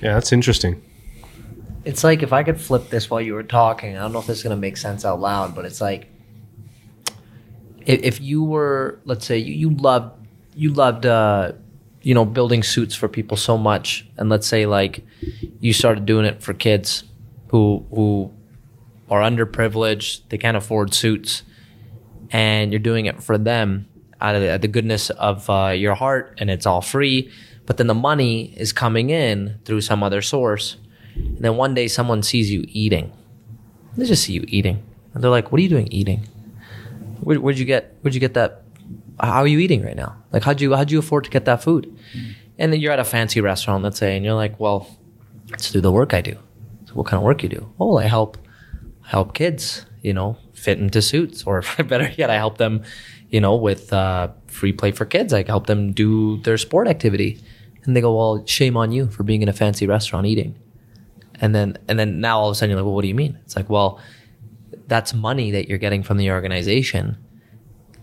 Yeah, 0.00 0.14
that's 0.14 0.32
interesting. 0.32 0.82
It's 1.84 2.02
like 2.04 2.22
if 2.22 2.32
I 2.32 2.42
could 2.42 2.60
flip 2.60 2.90
this 2.90 3.08
while 3.08 3.20
you 3.20 3.34
were 3.34 3.44
talking. 3.44 3.96
I 3.96 4.00
don't 4.00 4.12
know 4.12 4.18
if 4.18 4.26
this 4.26 4.38
is 4.38 4.42
gonna 4.42 4.56
make 4.56 4.76
sense 4.76 5.04
out 5.04 5.20
loud, 5.20 5.54
but 5.54 5.64
it's 5.64 5.80
like 5.80 6.08
if, 7.86 8.02
if 8.02 8.20
you 8.20 8.42
were, 8.42 9.00
let's 9.04 9.24
say, 9.26 9.38
you, 9.38 9.54
you 9.54 9.76
loved 9.76 10.12
you 10.54 10.72
loved 10.72 11.06
uh, 11.06 11.52
you 12.02 12.14
know 12.14 12.24
building 12.24 12.62
suits 12.62 12.94
for 12.94 13.08
people 13.08 13.36
so 13.36 13.56
much, 13.56 14.06
and 14.16 14.28
let's 14.28 14.46
say 14.46 14.66
like 14.66 15.04
you 15.60 15.72
started 15.72 16.06
doing 16.06 16.26
it 16.26 16.42
for 16.42 16.52
kids 16.54 17.04
who 17.48 17.86
who 17.90 18.32
are 19.10 19.20
underprivileged, 19.20 20.22
they 20.28 20.38
can't 20.38 20.56
afford 20.56 20.92
suits, 20.92 21.42
and 22.30 22.72
you're 22.72 22.78
doing 22.78 23.06
it 23.06 23.22
for 23.22 23.38
them 23.38 23.88
out 24.20 24.34
of 24.34 24.42
the, 24.42 24.58
the 24.58 24.68
goodness 24.68 25.10
of 25.10 25.48
uh, 25.48 25.68
your 25.68 25.94
heart, 25.94 26.34
and 26.38 26.50
it's 26.50 26.66
all 26.66 26.80
free. 26.80 27.30
But 27.66 27.78
then 27.78 27.88
the 27.88 27.94
money 27.94 28.54
is 28.56 28.72
coming 28.72 29.10
in 29.10 29.58
through 29.64 29.80
some 29.80 30.02
other 30.02 30.22
source 30.22 30.76
and 31.16 31.38
then 31.38 31.56
one 31.56 31.74
day 31.74 31.88
someone 31.88 32.22
sees 32.22 32.50
you 32.50 32.64
eating. 32.68 33.12
They 33.96 34.06
just 34.06 34.24
see 34.24 34.34
you 34.34 34.44
eating. 34.48 34.82
And 35.14 35.22
they're 35.22 35.30
like, 35.30 35.50
what 35.50 35.58
are 35.58 35.62
you 35.62 35.68
doing 35.68 35.88
eating? 35.90 36.28
Where, 37.26 37.40
would 37.40 37.58
you 37.58 37.64
get, 37.64 37.96
where'd 38.02 38.14
you 38.14 38.20
get 38.20 38.34
that? 38.34 38.62
How 39.18 39.40
are 39.40 39.48
you 39.48 39.58
eating 39.58 39.82
right 39.82 39.96
now? 39.96 40.16
Like, 40.30 40.44
how'd 40.44 40.60
you, 40.60 40.76
how'd 40.76 40.92
you 40.92 41.00
afford 41.00 41.24
to 41.24 41.30
get 41.30 41.44
that 41.46 41.60
food? 41.60 41.92
Mm. 42.16 42.34
And 42.56 42.72
then 42.72 42.78
you're 42.78 42.92
at 42.92 43.00
a 43.00 43.04
fancy 43.04 43.40
restaurant, 43.40 43.82
let's 43.82 43.98
say, 43.98 44.14
and 44.14 44.24
you're 44.24 44.34
like, 44.34 44.60
well, 44.60 44.88
it's 45.52 45.72
through 45.72 45.80
the 45.80 45.90
work 45.90 46.14
I 46.14 46.20
do. 46.20 46.38
So 46.84 46.94
what 46.94 47.06
kind 47.06 47.18
of 47.18 47.24
work 47.24 47.42
you 47.42 47.48
do? 47.48 47.68
Oh, 47.80 47.98
I 47.98 48.04
help, 48.04 48.38
help 49.02 49.34
kids, 49.34 49.86
you 50.02 50.14
know, 50.14 50.36
fit 50.54 50.78
into 50.78 51.02
suits 51.02 51.42
or 51.42 51.64
better 51.88 52.12
yet, 52.16 52.30
I 52.30 52.36
help 52.36 52.58
them, 52.58 52.84
you 53.28 53.40
know, 53.40 53.56
with 53.56 53.92
uh, 53.92 54.28
free 54.46 54.72
play 54.72 54.92
for 54.92 55.04
kids. 55.04 55.32
I 55.32 55.42
help 55.42 55.66
them 55.66 55.92
do 55.92 56.36
their 56.42 56.58
sport 56.58 56.86
activity. 56.86 57.42
And 57.82 57.96
they 57.96 58.00
go, 58.00 58.16
well, 58.16 58.46
shame 58.46 58.76
on 58.76 58.92
you 58.92 59.08
for 59.08 59.24
being 59.24 59.42
in 59.42 59.48
a 59.48 59.52
fancy 59.52 59.88
restaurant 59.88 60.28
eating 60.28 60.54
and 61.40 61.54
then 61.54 61.76
and 61.88 61.98
then 61.98 62.20
now 62.20 62.38
all 62.38 62.48
of 62.48 62.52
a 62.52 62.54
sudden 62.54 62.70
you're 62.70 62.78
like 62.78 62.84
well 62.84 62.94
what 62.94 63.02
do 63.02 63.08
you 63.08 63.14
mean 63.14 63.38
it's 63.44 63.56
like 63.56 63.68
well 63.68 64.00
that's 64.86 65.12
money 65.12 65.50
that 65.50 65.68
you're 65.68 65.78
getting 65.78 66.02
from 66.02 66.16
the 66.16 66.30
organization 66.30 67.16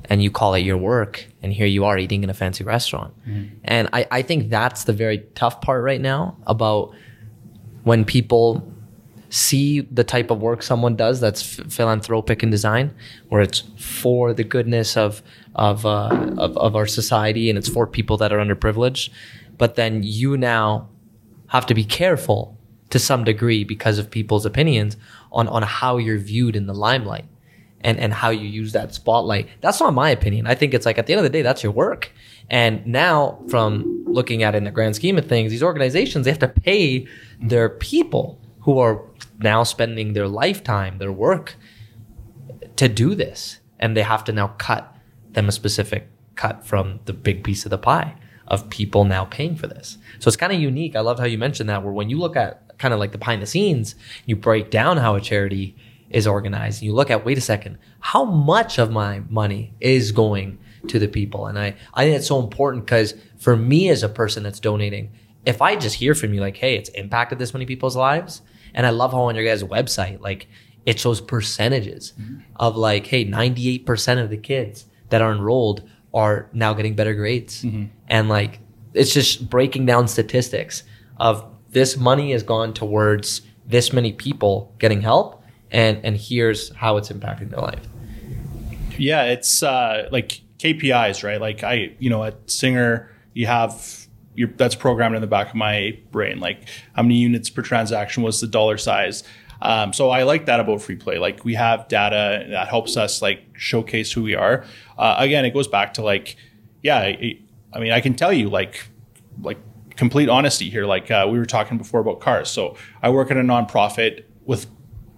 and 0.06 0.22
you 0.22 0.30
call 0.30 0.54
it 0.54 0.60
your 0.60 0.78
work 0.78 1.26
and 1.41 1.54
here 1.54 1.65
you 1.65 1.86
are 1.86 1.98
eating 1.98 2.24
in 2.24 2.30
a 2.30 2.34
fancy 2.34 2.63
restaurant 2.63 3.13
mm. 3.28 3.50
and 3.63 3.89
I, 3.93 4.06
I 4.12 4.22
think 4.22 4.50
that's 4.50 4.84
the 4.84 4.93
very 4.93 5.19
tough 5.36 5.62
part 5.62 5.84
right 5.84 6.02
now 6.02 6.38
about 6.46 6.93
when 7.84 8.06
people 8.06 8.69
see 9.30 9.82
the 9.82 10.04
type 10.04 10.30
of 10.30 10.41
work 10.41 10.62
someone 10.62 10.96
does 10.96 11.19
that's 11.19 11.60
f- 11.60 11.72
philanthropic 11.72 12.43
in 12.43 12.50
design 12.50 12.93
where 13.30 13.41
it's 13.41 13.62
for 13.78 14.34
the 14.34 14.43
goodness 14.43 14.96
of 14.96 15.24
of, 15.56 15.86
uh, 15.86 16.10
of 16.38 16.58
of 16.58 16.76
our 16.76 16.86
society 16.86 17.50
and 17.50 17.58
it's 17.58 17.69
for 17.69 17.88
people 17.88 18.17
that 18.17 18.32
are 18.32 18.38
underprivileged 18.38 19.10
but 19.58 19.76
then 19.76 20.02
you 20.04 20.38
now 20.38 20.88
have 21.48 21.65
to 21.65 21.74
be 21.74 21.84
careful 21.84 22.58
to 22.94 23.00
some 23.00 23.24
degree 23.24 23.64
because 23.64 23.98
of 23.98 24.12
people's 24.12 24.46
opinions 24.46 24.98
on, 25.32 25.48
on 25.48 25.64
how 25.64 25.98
you're 25.98 26.20
viewed 26.20 26.56
in 26.56 26.68
the 26.68 26.76
limelight 26.76 27.26
and, 27.82 27.98
and 27.98 28.14
how 28.14 28.30
you 28.30 28.48
use 28.48 28.72
that 28.74 28.94
spotlight. 28.94 29.50
That's 29.62 29.80
not 29.80 29.96
my 29.96 30.12
opinion. 30.12 30.46
I 30.46 30.54
think 30.54 30.76
it's 30.76 30.86
like 30.86 31.00
at 31.00 31.08
the 31.08 31.14
end 31.14 31.18
of 31.18 31.24
the 31.24 31.32
day, 31.32 31.42
that's 31.42 31.64
your 31.64 31.72
work. 31.72 32.12
And 32.52 32.86
now 32.86 33.44
from 33.50 34.06
looking 34.06 34.44
at 34.44 34.54
it 34.54 34.60
in 34.60 34.66
the 34.66 34.70
grand 34.70 34.96
scheme 34.96 35.18
of 35.18 35.26
things, 35.26 35.50
these 35.50 35.64
organizations, 35.64 36.26
they 36.26 36.30
have 36.30 36.38
to 36.38 36.48
pay 36.48 37.08
their 37.42 37.68
people 37.68 38.40
who 38.60 38.78
are 38.78 39.02
now 39.40 39.64
spending 39.64 40.14
their 40.14 40.28
lifetime, 40.28 41.00
their 41.00 41.12
work 41.12 41.56
to 42.76 42.88
do 42.88 43.16
this. 43.16 43.60
And 43.80 43.98
they 43.98 44.04
have 44.04 44.24
to 44.26 44.32
now 44.32 44.50
cut 44.60 44.96
them 45.32 45.50
a 45.50 45.52
specific 45.52 46.12
cut 46.36 46.64
from 46.64 47.00
the 47.06 47.14
big 47.14 47.44
piece 47.44 47.66
of 47.66 47.72
the 47.72 47.80
pie 47.80 48.18
of 48.48 48.70
people 48.70 49.04
now 49.04 49.26
paying 49.26 49.56
for 49.56 49.66
this. 49.66 49.98
So 50.20 50.28
it's 50.28 50.38
kind 50.38 50.54
of 50.54 50.60
unique. 50.60 50.96
I 50.96 51.00
love 51.00 51.18
how 51.18 51.26
you 51.26 51.40
mentioned 51.40 51.70
that 51.70 51.82
where 51.82 51.92
when 51.92 52.12
you 52.12 52.20
look 52.20 52.36
at 52.36 52.62
kind 52.84 52.93
of 52.93 53.00
like 53.00 53.13
the 53.13 53.17
behind 53.17 53.41
the 53.41 53.48
scenes, 53.48 53.96
you 54.26 54.36
break 54.36 54.69
down 54.69 54.98
how 54.98 55.15
a 55.15 55.22
charity 55.22 55.74
is 56.10 56.28
organized. 56.28 56.82
And 56.82 56.88
you 56.88 56.93
look 56.93 57.10
at, 57.10 57.24
wait 57.24 57.38
a 57.38 57.41
second, 57.41 57.78
how 58.02 58.26
much 58.26 58.78
of 58.78 58.91
my 58.91 59.22
money 59.30 59.74
is 59.80 60.12
going 60.12 60.60
to 60.89 61.00
the 61.00 61.08
people? 61.08 61.48
And 61.48 61.58
I, 61.58 61.76
I 61.93 62.04
think 62.04 62.17
it's 62.17 62.28
so 62.28 62.41
important 62.41 62.86
because 62.86 63.15
for 63.38 63.56
me 63.56 63.88
as 63.88 64.04
a 64.04 64.10
person 64.10 64.43
that's 64.43 64.60
donating, 64.60 65.13
if 65.46 65.62
I 65.62 65.78
just 65.78 65.96
hear 65.96 66.13
from 66.13 66.34
you 66.34 66.41
like, 66.41 66.58
hey, 66.58 66.76
it's 66.76 66.89
impacted 66.89 67.39
this 67.39 67.54
many 67.54 67.65
people's 67.65 67.96
lives, 67.96 68.41
and 68.74 68.86
I 68.86 68.89
love 68.89 69.13
how 69.13 69.22
on 69.22 69.36
your 69.36 69.46
guys' 69.46 69.63
website, 69.63 70.19
like 70.19 70.48
it 70.86 71.00
shows 71.00 71.22
percentages 71.22 72.12
mm-hmm. 72.19 72.41
of 72.58 72.76
like, 72.76 73.08
hey, 73.08 73.26
98% 73.26 74.22
of 74.22 74.30
the 74.30 74.38
kids 74.38 74.88
that 75.08 75.22
are 75.22 75.32
enrolled 75.32 75.88
are 76.13 76.50
now 76.52 76.74
getting 76.74 76.96
better 76.96 77.13
grades. 77.13 77.63
Mm-hmm. 77.63 77.86
And 78.10 78.28
like 78.28 78.60
it's 78.93 79.13
just 79.13 79.50
breaking 79.50 79.86
down 79.86 80.10
statistics 80.10 80.84
of 81.17 81.46
this 81.74 81.98
money 81.98 82.32
has 82.32 82.44
gone 82.44 82.74
towards 82.74 83.42
this 83.66 83.92
many 83.94 84.14
people 84.14 84.74
getting 84.80 85.02
help 85.02 85.44
and 85.72 86.00
and 86.04 86.18
here's 86.18 86.74
how 86.76 86.98
it's 86.98 87.10
impacting 87.10 87.50
their 87.50 87.62
life 87.62 87.88
yeah 88.98 89.24
it's 89.24 89.64
uh, 89.64 90.08
like 90.12 90.42
kpis 90.60 91.24
right 91.24 91.42
like 91.42 91.64
i 91.64 91.94
you 92.00 92.10
know 92.10 92.24
at 92.24 92.36
singer 92.50 93.10
you 93.34 93.46
have 93.48 94.08
your 94.36 94.50
that's 94.56 94.76
programmed 94.76 95.16
in 95.16 95.22
the 95.22 95.28
back 95.28 95.50
of 95.50 95.56
my 95.56 95.98
brain 96.12 96.40
like 96.40 96.68
how 96.96 97.02
many 97.02 97.16
units 97.16 97.50
per 97.50 97.62
transaction 97.62 98.24
was 98.24 98.40
the 98.42 98.48
dollar 98.48 98.78
size 98.78 99.24
Um, 99.64 99.94
so 99.94 100.10
I 100.10 100.24
like 100.24 100.46
that 100.48 100.60
about 100.60 100.82
free 100.82 100.98
play. 100.98 101.20
Like 101.20 101.46
we 101.46 101.54
have 101.56 101.88
data 101.88 102.46
that 102.50 102.68
helps 102.68 102.98
us 102.98 103.22
like 103.22 103.40
showcase 103.54 104.12
who 104.12 104.22
we 104.22 104.36
are. 104.36 104.66
Uh, 104.98 105.16
again, 105.18 105.46
it 105.46 105.54
goes 105.54 105.70
back 105.70 105.94
to 105.94 106.02
like, 106.04 106.36
yeah, 106.82 106.98
I, 106.98 107.40
I 107.72 107.80
mean, 107.80 107.94
I 107.94 108.02
can 108.02 108.14
tell 108.14 108.34
you 108.34 108.50
like, 108.50 108.86
like 109.42 109.58
complete 110.04 110.28
honesty 110.28 110.70
here. 110.70 110.86
Like 110.86 111.10
uh, 111.10 111.30
we 111.32 111.39
were 111.39 111.46
talking 111.46 111.78
before 111.78 112.02
about 112.02 112.20
cars. 112.20 112.50
So 112.50 112.76
I 113.02 113.10
work 113.10 113.32
at 113.32 113.38
a 113.38 113.42
nonprofit 113.42 114.26
with 114.44 114.68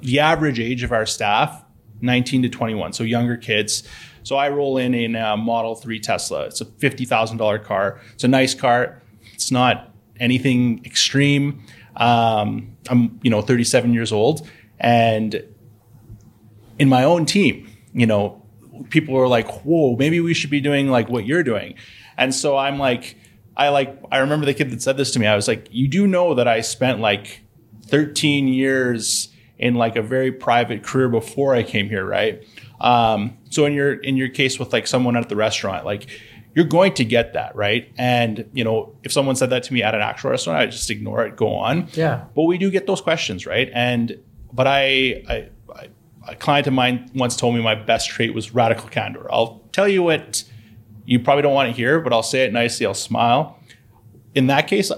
the 0.01 0.19
average 0.19 0.59
age 0.59 0.83
of 0.83 0.91
our 0.91 1.07
staff 1.07 1.65
19 2.01 2.43
to 2.43 2.49
21, 2.49 2.93
so 2.93 3.03
younger 3.03 3.35
kids. 3.35 3.81
So 4.21 4.35
I 4.35 4.49
roll 4.49 4.77
in 4.77 4.93
in 4.93 5.15
a 5.15 5.37
Model 5.37 5.73
3 5.73 5.99
Tesla. 5.99 6.45
It's 6.45 6.61
a 6.61 6.65
$50,000 6.65 7.63
car. 7.63 7.99
It's 8.13 8.23
a 8.23 8.27
nice 8.27 8.53
car. 8.53 9.01
It's 9.33 9.49
not 9.49 9.91
anything 10.19 10.85
extreme. 10.85 11.63
Um, 11.95 12.77
I'm, 12.87 13.19
you 13.23 13.31
know, 13.31 13.41
37 13.41 13.91
years 13.91 14.11
old, 14.11 14.47
and 14.79 15.43
in 16.77 16.89
my 16.89 17.05
own 17.05 17.25
team, 17.25 17.67
you 17.91 18.05
know, 18.05 18.43
people 18.89 19.17
are 19.17 19.29
like, 19.29 19.47
"Whoa, 19.63 19.95
maybe 19.95 20.19
we 20.19 20.33
should 20.35 20.49
be 20.49 20.59
doing 20.59 20.91
like 20.91 21.07
what 21.09 21.25
you're 21.25 21.43
doing," 21.43 21.75
and 22.17 22.35
so 22.35 22.57
I'm 22.57 22.77
like, 22.77 23.15
I 23.57 23.69
like, 23.69 23.97
I 24.11 24.19
remember 24.19 24.45
the 24.45 24.53
kid 24.53 24.69
that 24.71 24.81
said 24.81 24.97
this 24.97 25.11
to 25.11 25.19
me. 25.19 25.27
I 25.27 25.35
was 25.35 25.47
like, 25.47 25.67
"You 25.71 25.87
do 25.87 26.07
know 26.07 26.35
that 26.35 26.47
I 26.47 26.61
spent 26.61 26.99
like 26.99 27.41
13 27.87 28.47
years." 28.47 29.29
in 29.57 29.75
like 29.75 29.95
a 29.95 30.01
very 30.01 30.33
private 30.33 30.83
career 30.83 31.07
before 31.07 31.55
I 31.55 31.63
came 31.63 31.87
here, 31.87 32.05
right? 32.05 32.45
Um, 32.81 33.37
so 33.49 33.65
in 33.65 33.73
your 33.73 33.93
in 33.93 34.17
your 34.17 34.29
case 34.29 34.59
with 34.59 34.73
like 34.73 34.85
someone 34.85 35.15
at 35.15 35.29
the 35.29 35.35
restaurant, 35.35 35.85
like 35.85 36.07
you're 36.55 36.65
going 36.65 36.93
to 36.93 37.05
get 37.05 37.33
that, 37.33 37.55
right? 37.55 37.91
And 37.97 38.49
you 38.53 38.63
know, 38.63 38.95
if 39.03 39.11
someone 39.11 39.35
said 39.35 39.49
that 39.51 39.63
to 39.63 39.73
me 39.73 39.83
at 39.83 39.93
an 39.93 40.01
actual 40.01 40.31
restaurant, 40.31 40.59
I 40.59 40.65
just 40.67 40.89
ignore 40.89 41.25
it, 41.25 41.35
go 41.35 41.55
on. 41.55 41.89
Yeah. 41.93 42.25
But 42.35 42.43
we 42.43 42.57
do 42.57 42.71
get 42.71 42.87
those 42.87 43.01
questions, 43.01 43.45
right? 43.45 43.69
And 43.73 44.17
but 44.51 44.67
I, 44.67 45.23
I, 45.27 45.49
I 45.73 45.89
a 46.27 46.35
client 46.35 46.65
of 46.65 46.73
mine 46.73 47.11
once 47.13 47.35
told 47.35 47.55
me 47.55 47.61
my 47.61 47.75
best 47.75 48.09
trait 48.09 48.33
was 48.33 48.53
radical 48.53 48.89
candor. 48.89 49.31
I'll 49.31 49.61
tell 49.71 49.87
you 49.87 50.01
what 50.01 50.43
you 51.05 51.19
probably 51.19 51.43
don't 51.43 51.53
want 51.53 51.69
to 51.69 51.75
hear, 51.75 51.99
but 51.99 52.13
I'll 52.13 52.23
say 52.23 52.45
it 52.45 52.53
nicely. 52.53 52.85
I'll 52.85 52.93
smile. 52.93 53.59
In 54.33 54.47
that 54.47 54.67
case, 54.67 54.91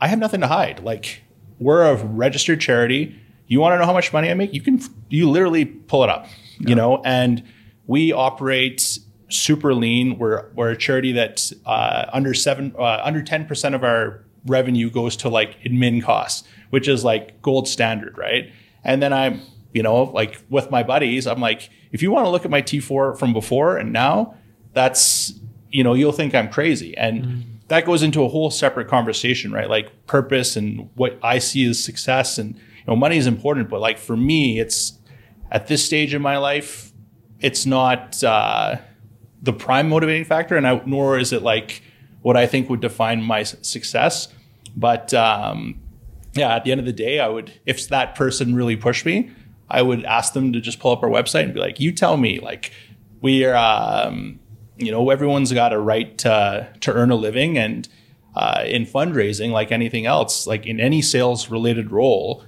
I 0.00 0.08
have 0.08 0.18
nothing 0.18 0.40
to 0.40 0.46
hide. 0.46 0.80
Like 0.80 1.22
we're 1.58 1.82
a 1.82 1.96
registered 1.96 2.60
charity 2.60 3.20
you 3.46 3.60
want 3.60 3.74
to 3.74 3.78
know 3.78 3.86
how 3.86 3.92
much 3.92 4.12
money 4.12 4.30
I 4.30 4.34
make? 4.34 4.54
You 4.54 4.60
can 4.60 4.80
you 5.10 5.30
literally 5.30 5.64
pull 5.64 6.02
it 6.04 6.10
up, 6.10 6.26
yeah. 6.58 6.70
you 6.70 6.74
know, 6.74 7.02
and 7.04 7.42
we 7.86 8.12
operate 8.12 8.98
super 9.28 9.74
lean. 9.74 10.18
We're 10.18 10.50
we're 10.54 10.70
a 10.70 10.76
charity 10.76 11.12
that 11.12 11.52
uh, 11.66 12.06
under 12.12 12.32
seven 12.32 12.74
uh, 12.78 13.00
under 13.04 13.22
ten 13.22 13.44
percent 13.46 13.74
of 13.74 13.84
our 13.84 14.24
revenue 14.46 14.90
goes 14.90 15.16
to 15.18 15.28
like 15.28 15.60
admin 15.60 16.02
costs, 16.02 16.48
which 16.70 16.88
is 16.88 17.04
like 17.04 17.42
gold 17.42 17.68
standard, 17.68 18.16
right? 18.16 18.50
And 18.82 19.02
then 19.02 19.12
I'm 19.12 19.42
you 19.72 19.82
know 19.82 20.04
like 20.04 20.42
with 20.48 20.70
my 20.70 20.82
buddies, 20.82 21.26
I'm 21.26 21.40
like, 21.40 21.68
if 21.92 22.02
you 22.02 22.10
want 22.10 22.24
to 22.26 22.30
look 22.30 22.44
at 22.44 22.50
my 22.50 22.62
T4 22.62 23.18
from 23.18 23.34
before 23.34 23.76
and 23.76 23.92
now, 23.92 24.34
that's 24.72 25.34
you 25.74 25.84
know 25.84 25.94
you'll 25.94 26.12
think 26.12 26.34
I'm 26.34 26.48
crazy 26.48 26.96
and. 26.96 27.24
Mm. 27.24 27.42
That 27.68 27.86
goes 27.86 28.02
into 28.02 28.22
a 28.22 28.28
whole 28.28 28.50
separate 28.50 28.88
conversation, 28.88 29.50
right? 29.50 29.70
Like 29.70 30.06
purpose 30.06 30.54
and 30.54 30.90
what 30.96 31.18
I 31.22 31.38
see 31.38 31.64
as 31.64 31.82
success 31.82 32.36
and 32.36 32.56
you 32.84 32.92
know, 32.92 32.94
money 32.94 33.16
is 33.16 33.26
important, 33.26 33.70
but 33.70 33.80
like 33.80 33.96
for 33.96 34.18
me, 34.18 34.60
it's 34.60 34.98
at 35.50 35.66
this 35.66 35.82
stage 35.82 36.12
in 36.12 36.20
my 36.20 36.36
life, 36.36 36.92
it's 37.40 37.64
not 37.64 38.22
uh, 38.22 38.76
the 39.42 39.52
prime 39.52 39.88
motivating 39.88 40.24
factor, 40.24 40.56
and 40.56 40.66
I, 40.66 40.82
nor 40.84 41.18
is 41.18 41.32
it 41.32 41.42
like 41.42 41.82
what 42.20 42.36
I 42.36 42.46
think 42.46 42.68
would 42.68 42.80
define 42.80 43.22
my 43.22 43.42
success. 43.44 44.28
But 44.76 45.14
um, 45.14 45.80
yeah, 46.34 46.54
at 46.54 46.64
the 46.64 46.72
end 46.72 46.80
of 46.80 46.86
the 46.86 46.92
day, 46.92 47.20
I 47.20 47.28
would, 47.28 47.52
if 47.64 47.88
that 47.88 48.14
person 48.14 48.54
really 48.54 48.76
pushed 48.76 49.06
me, 49.06 49.30
I 49.70 49.80
would 49.82 50.04
ask 50.04 50.34
them 50.34 50.52
to 50.52 50.60
just 50.60 50.80
pull 50.80 50.92
up 50.92 51.02
our 51.02 51.08
website 51.08 51.44
and 51.44 51.54
be 51.54 51.60
like, 51.60 51.80
"You 51.80 51.92
tell 51.92 52.16
me, 52.16 52.40
like, 52.40 52.72
we 53.20 53.44
are, 53.44 53.56
um, 53.56 54.40
you 54.76 54.90
know, 54.90 55.10
everyone's 55.10 55.52
got 55.52 55.72
a 55.72 55.78
right 55.78 56.16
to, 56.18 56.68
to 56.80 56.92
earn 56.92 57.10
a 57.10 57.16
living, 57.16 57.58
and 57.58 57.88
uh, 58.34 58.64
in 58.66 58.84
fundraising, 58.84 59.50
like 59.50 59.70
anything 59.70 60.06
else, 60.06 60.46
like 60.46 60.66
in 60.66 60.80
any 60.80 61.00
sales 61.00 61.50
related 61.50 61.90
role, 61.90 62.44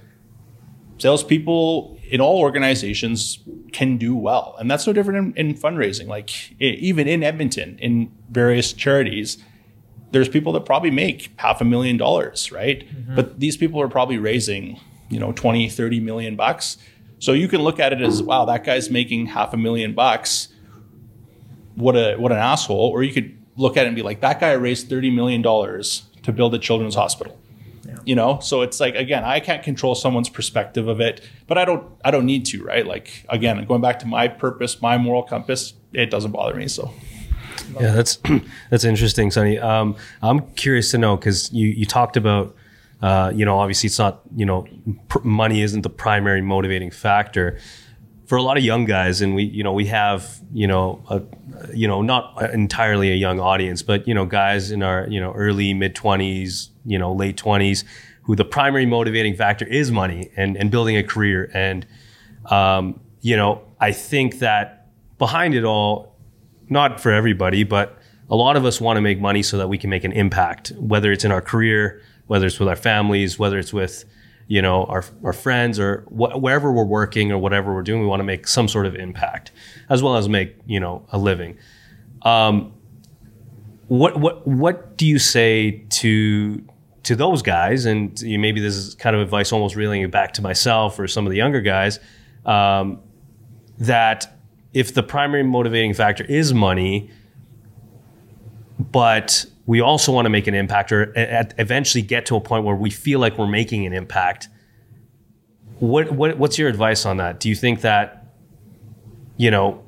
salespeople 0.97 1.97
in 2.09 2.21
all 2.21 2.39
organizations 2.39 3.39
can 3.71 3.97
do 3.97 4.15
well. 4.15 4.55
And 4.59 4.69
that's 4.69 4.87
no 4.87 4.93
different 4.93 5.37
in, 5.37 5.49
in, 5.49 5.55
fundraising. 5.55 6.07
Like 6.07 6.59
even 6.61 7.07
in 7.07 7.23
Edmonton, 7.23 7.77
in 7.79 8.11
various 8.29 8.73
charities, 8.73 9.37
there's 10.11 10.29
people 10.29 10.53
that 10.53 10.65
probably 10.65 10.91
make 10.91 11.31
half 11.37 11.61
a 11.61 11.65
million 11.65 11.97
dollars, 11.97 12.51
right? 12.51 12.87
Mm-hmm. 12.87 13.15
But 13.15 13.39
these 13.39 13.57
people 13.57 13.81
are 13.81 13.89
probably 13.89 14.17
raising, 14.17 14.79
you 15.09 15.19
know, 15.19 15.31
20, 15.33 15.69
30 15.69 15.99
million 15.99 16.35
bucks. 16.35 16.77
So 17.19 17.33
you 17.33 17.47
can 17.47 17.61
look 17.61 17.79
at 17.79 17.93
it 17.93 18.01
as, 18.01 18.21
wow, 18.21 18.45
that 18.45 18.63
guy's 18.63 18.89
making 18.89 19.27
half 19.27 19.53
a 19.53 19.57
million 19.57 19.93
bucks. 19.93 20.49
What 21.77 21.95
a 21.95 22.15
what 22.15 22.31
an 22.31 22.39
asshole. 22.39 22.89
Or 22.89 23.03
you 23.03 23.13
could 23.13 23.37
look 23.55 23.77
at 23.77 23.85
it 23.85 23.87
and 23.87 23.95
be 23.95 24.01
like, 24.01 24.21
that 24.21 24.39
guy 24.39 24.51
raised 24.53 24.89
$30 24.89 25.13
million 25.13 25.43
to 25.43 26.31
build 26.31 26.53
a 26.53 26.59
children's 26.59 26.95
hospital. 26.95 27.37
You 28.05 28.15
know? 28.15 28.39
So 28.39 28.61
it's 28.61 28.79
like 28.79 28.95
again 28.95 29.23
i 29.25 29.39
can't 29.41 29.63
control 29.63 29.93
someone's 29.93 30.29
perspective 30.29 30.87
of 30.87 31.01
it 31.01 31.21
but 31.45 31.57
i 31.57 31.65
don't 31.65 31.83
i 32.05 32.11
don't 32.11 32.25
need 32.25 32.45
to 32.47 32.63
right? 32.63 32.85
Like 32.85 33.25
again 33.27 33.63
going 33.65 33.81
back 33.81 33.99
to 33.99 34.05
my 34.05 34.29
purpose 34.29 34.81
my 34.81 34.97
moral 34.97 35.23
compass 35.23 35.73
it 35.91 36.09
doesn't 36.09 36.31
bother 36.31 36.55
me 36.55 36.67
so. 36.67 36.93
Yeah 37.79 37.91
that's 37.91 38.19
that's 38.69 38.85
interesting 38.85 39.29
sonny. 39.31 39.57
Um, 39.57 39.95
i'm 40.21 40.39
curious 40.53 40.91
to 40.91 40.97
know 40.97 41.17
because 41.17 41.51
you 41.51 41.67
you 41.67 41.85
talked 41.85 42.15
about 42.15 42.55
uh, 43.01 43.31
you 43.35 43.43
know 43.43 43.59
obviously 43.59 43.87
it's 43.87 43.99
not 43.99 44.21
you 44.35 44.45
know 44.45 44.65
pr- 45.09 45.19
money 45.23 45.61
isn't 45.61 45.81
the 45.81 45.89
primary 45.89 46.41
motivating 46.41 46.91
factor 46.91 47.59
for 48.27 48.37
a 48.37 48.43
lot 48.43 48.57
of 48.57 48.63
young 48.63 48.85
guys 48.85 49.21
and 49.21 49.33
we 49.33 49.43
you 49.43 49.63
know 49.63 49.73
we 49.73 49.85
have 49.85 50.39
you 50.53 50.67
know 50.67 51.01
a, 51.09 51.21
you 51.73 51.87
know 51.87 52.01
not 52.01 52.53
entirely 52.53 53.11
a 53.11 53.15
young 53.15 53.39
audience 53.39 53.81
but 53.81 54.07
you 54.07 54.13
know 54.13 54.25
guys 54.25 54.69
in 54.69 54.83
our 54.83 55.07
you 55.07 55.19
know 55.19 55.33
early 55.33 55.73
mid 55.73 55.95
20s 55.95 56.69
you 56.85 56.99
know 56.99 57.11
late 57.13 57.37
20s 57.37 57.83
who 58.27 58.35
the 58.35 58.45
primary 58.45 58.85
motivating 58.85 59.33
factor 59.35 59.65
is 59.65 59.89
money 59.89 60.29
and 60.35 60.57
and 60.57 60.69
building 60.69 60.97
a 60.97 61.03
career. 61.03 61.49
And 61.53 61.87
um, 62.45 62.99
you 63.21 63.35
know 63.35 63.63
I 63.79 63.93
think 63.93 64.39
that 64.39 64.87
behind 65.17 65.55
it 65.55 65.63
all 65.63 66.15
not 66.69 66.99
for 66.99 67.11
everybody 67.11 67.63
but 67.63 67.97
a 68.29 68.35
lot 68.35 68.57
of 68.57 68.65
us 68.65 68.81
want 68.81 68.97
to 68.97 69.01
make 69.01 69.21
money 69.21 69.41
so 69.41 69.57
that 69.57 69.69
we 69.69 69.77
can 69.77 69.89
make 69.89 70.03
an 70.03 70.11
impact 70.11 70.73
whether 70.77 71.11
it's 71.11 71.23
in 71.23 71.31
our 71.31 71.41
career 71.41 72.01
whether 72.27 72.45
it's 72.45 72.59
with 72.59 72.67
our 72.67 72.75
families 72.75 73.39
whether 73.39 73.57
it's 73.57 73.71
with 73.71 74.03
you 74.47 74.61
know 74.61 74.85
our, 74.85 75.03
our 75.23 75.33
friends 75.33 75.79
or 75.79 76.01
wh- 76.09 76.41
wherever 76.41 76.71
we're 76.71 76.85
working 76.85 77.31
or 77.31 77.37
whatever 77.37 77.73
we're 77.73 77.81
doing 77.81 78.01
we 78.01 78.07
want 78.07 78.19
to 78.21 78.25
make 78.25 78.47
some 78.47 78.67
sort 78.67 78.85
of 78.85 78.95
impact 78.95 79.51
as 79.89 80.01
well 80.01 80.15
as 80.15 80.27
make 80.29 80.55
you 80.65 80.79
know 80.79 81.05
a 81.11 81.17
living. 81.17 81.57
Um, 82.23 82.73
what 83.87 84.19
what 84.19 84.47
what 84.47 84.97
do 84.97 85.05
you 85.05 85.19
say 85.19 85.83
to 85.89 86.63
to 87.07 87.15
those 87.15 87.41
guys, 87.41 87.85
and 87.85 88.19
you, 88.21 88.37
maybe 88.37 88.59
this 88.59 88.75
is 88.75 88.93
kind 88.95 89.15
of 89.15 89.21
advice 89.21 89.53
almost 89.53 89.77
reeling 89.77 90.01
it 90.01 90.11
back 90.11 90.33
to 90.33 90.41
myself 90.41 90.99
or 90.99 91.07
some 91.07 91.25
of 91.25 91.31
the 91.31 91.37
younger 91.37 91.61
guys, 91.61 92.01
um, 92.45 92.99
that 93.77 94.37
if 94.73 94.93
the 94.93 95.01
primary 95.01 95.43
motivating 95.43 95.93
factor 95.93 96.25
is 96.25 96.53
money, 96.53 97.09
but 98.77 99.45
we 99.67 99.81
also 99.81 100.11
want 100.11 100.25
to 100.25 100.31
make 100.31 100.47
an 100.47 100.55
impact 100.55 100.91
or 100.91 101.15
at, 101.15 101.53
eventually 101.59 102.01
get 102.01 102.25
to 102.25 102.35
a 102.35 102.41
point 102.41 102.65
where 102.65 102.75
we 102.75 102.89
feel 102.89 103.19
like 103.19 103.37
we're 103.37 103.45
making 103.45 103.85
an 103.85 103.93
impact. 103.93 104.49
What, 105.79 106.11
what 106.11 106.39
what's 106.39 106.57
your 106.57 106.69
advice 106.69 107.05
on 107.05 107.17
that? 107.17 107.39
Do 107.39 107.49
you 107.49 107.55
think 107.55 107.81
that 107.81 108.33
you 109.35 109.51
know 109.51 109.83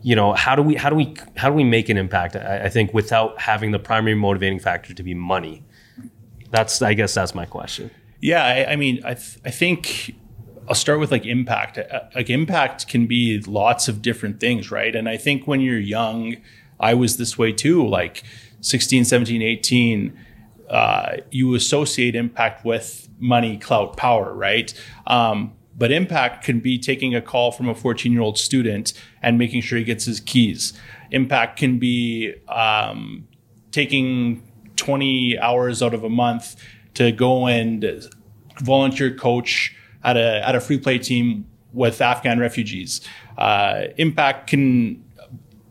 you 0.00 0.16
know 0.16 0.32
how 0.32 0.56
do 0.56 0.62
we 0.62 0.76
how 0.76 0.88
do 0.88 0.96
we 0.96 1.14
how 1.36 1.50
do 1.50 1.54
we 1.54 1.64
make 1.64 1.90
an 1.90 1.98
impact 1.98 2.36
I, 2.36 2.64
I 2.64 2.68
think 2.70 2.94
without 2.94 3.38
having 3.38 3.72
the 3.72 3.78
primary 3.78 4.14
motivating 4.14 4.58
factor 4.58 4.94
to 4.94 5.02
be 5.02 5.12
money 5.12 5.64
that's 6.50 6.80
I 6.82 6.94
guess 6.94 7.14
that's 7.14 7.34
my 7.34 7.44
question. 7.44 7.90
Yeah, 8.20 8.44
I, 8.44 8.72
I 8.72 8.76
mean, 8.76 9.00
I 9.04 9.14
th- 9.14 9.38
I 9.44 9.50
think 9.50 10.14
I'll 10.68 10.74
start 10.74 11.00
with 11.00 11.10
like 11.10 11.26
impact. 11.26 11.78
Uh, 11.78 12.00
like 12.14 12.30
impact 12.30 12.88
can 12.88 13.06
be 13.06 13.40
lots 13.40 13.88
of 13.88 14.02
different 14.02 14.40
things, 14.40 14.70
right? 14.70 14.94
And 14.94 15.08
I 15.08 15.16
think 15.16 15.46
when 15.46 15.60
you're 15.60 15.78
young, 15.78 16.36
I 16.80 16.94
was 16.94 17.16
this 17.16 17.38
way 17.38 17.52
too. 17.52 17.86
Like 17.86 18.22
16, 18.60 19.04
17, 19.04 19.42
18, 19.42 20.18
uh, 20.70 21.16
you 21.30 21.54
associate 21.54 22.14
impact 22.14 22.64
with 22.64 23.08
money, 23.18 23.56
clout, 23.56 23.96
power, 23.96 24.34
right? 24.34 24.72
Um, 25.06 25.54
but 25.76 25.92
impact 25.92 26.44
can 26.44 26.58
be 26.60 26.78
taking 26.78 27.14
a 27.14 27.22
call 27.22 27.52
from 27.52 27.68
a 27.68 27.74
14 27.74 28.12
year 28.12 28.20
old 28.20 28.36
student 28.36 28.92
and 29.22 29.38
making 29.38 29.62
sure 29.62 29.78
he 29.78 29.84
gets 29.84 30.04
his 30.04 30.20
keys. 30.20 30.72
Impact 31.10 31.58
can 31.58 31.78
be 31.78 32.34
um, 32.48 33.28
taking 33.70 34.42
20 34.76 35.38
hours 35.38 35.82
out 35.82 35.94
of 35.94 36.04
a 36.04 36.08
month 36.08 36.56
to 36.94 37.12
go 37.12 37.46
and 37.46 38.08
volunteer 38.60 39.14
coach 39.14 39.74
at 40.02 40.16
a 40.16 40.46
at 40.46 40.54
a 40.54 40.60
free 40.60 40.78
play 40.78 40.98
team 40.98 41.46
with 41.72 42.00
Afghan 42.00 42.38
refugees. 42.38 43.00
Uh, 43.36 43.84
impact 43.98 44.48
can 44.48 45.04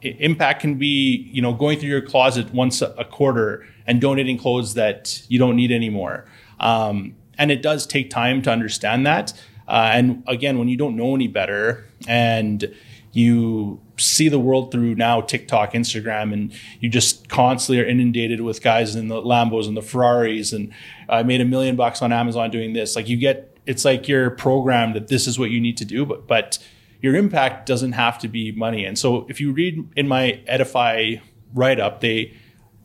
impact 0.01 0.61
can 0.61 0.75
be 0.75 1.29
you 1.31 1.41
know 1.41 1.53
going 1.53 1.79
through 1.79 1.89
your 1.89 2.01
closet 2.01 2.53
once 2.53 2.81
a 2.81 3.05
quarter 3.09 3.65
and 3.85 4.01
donating 4.01 4.37
clothes 4.37 4.73
that 4.73 5.23
you 5.27 5.39
don't 5.39 5.55
need 5.55 5.71
anymore. 5.71 6.25
Um, 6.59 7.15
and 7.37 7.51
it 7.51 7.61
does 7.61 7.85
take 7.87 8.09
time 8.09 8.41
to 8.43 8.51
understand 8.51 9.05
that. 9.05 9.33
Uh, 9.67 9.91
and 9.93 10.23
again, 10.27 10.57
when 10.57 10.67
you 10.67 10.77
don't 10.77 10.95
know 10.95 11.13
any 11.13 11.27
better 11.27 11.85
and 12.07 12.73
you 13.11 13.81
see 13.97 14.29
the 14.29 14.39
world 14.39 14.71
through 14.71 14.95
now 14.95 15.21
TikTok, 15.21 15.73
Instagram, 15.73 16.33
and 16.33 16.53
you 16.79 16.89
just 16.89 17.29
constantly 17.29 17.83
are 17.83 17.87
inundated 17.87 18.41
with 18.41 18.61
guys 18.61 18.95
in 18.95 19.07
the 19.07 19.21
Lambos 19.21 19.67
and 19.67 19.75
the 19.75 19.81
Ferraris, 19.81 20.53
and 20.53 20.71
I 21.09 21.23
made 21.23 21.41
a 21.41 21.45
million 21.45 21.75
bucks 21.75 22.01
on 22.01 22.13
Amazon 22.13 22.51
doing 22.51 22.73
this. 22.73 22.95
Like 22.95 23.09
you 23.09 23.17
get, 23.17 23.57
it's 23.65 23.83
like 23.85 24.07
you're 24.07 24.29
programmed 24.29 24.95
that 24.95 25.07
this 25.07 25.27
is 25.27 25.39
what 25.39 25.49
you 25.49 25.59
need 25.59 25.77
to 25.77 25.85
do, 25.85 26.05
but 26.05 26.27
but 26.27 26.59
your 27.01 27.15
impact 27.15 27.65
doesn't 27.65 27.93
have 27.93 28.17
to 28.19 28.27
be 28.27 28.51
money. 28.51 28.85
And 28.85 28.97
so 28.97 29.25
if 29.29 29.39
you 29.39 29.51
read 29.51 29.87
in 29.95 30.07
my 30.07 30.41
Edify 30.47 31.15
write 31.53 31.79
up, 31.79 32.01
they 32.01 32.33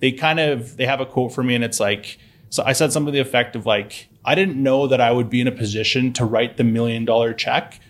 they 0.01 0.13
kind 0.13 0.41
of 0.41 0.77
they 0.77 0.87
have 0.87 1.01
a 1.01 1.07
quote 1.07 1.33
for 1.33 1.43
me, 1.43 1.55
and 1.55 1.65
it's 1.65 1.81
like, 1.81 2.19
so 2.51 2.63
I 2.65 2.73
said 2.73 2.93
something 2.93 3.13
to 3.13 3.17
the 3.17 3.21
effect 3.21 3.57
of 3.57 3.67
like, 3.67 4.09
I 4.25 4.35
didn't 4.35 4.61
know 4.61 4.87
that 4.87 5.01
I 5.01 5.13
would 5.13 5.31
be 5.31 5.41
in 5.41 5.47
a 5.47 5.53
position 5.53 6.13
to 6.15 6.25
write 6.25 6.57
the 6.57 6.65
million 6.65 7.05
dollar 7.05 7.33
check 7.33 7.81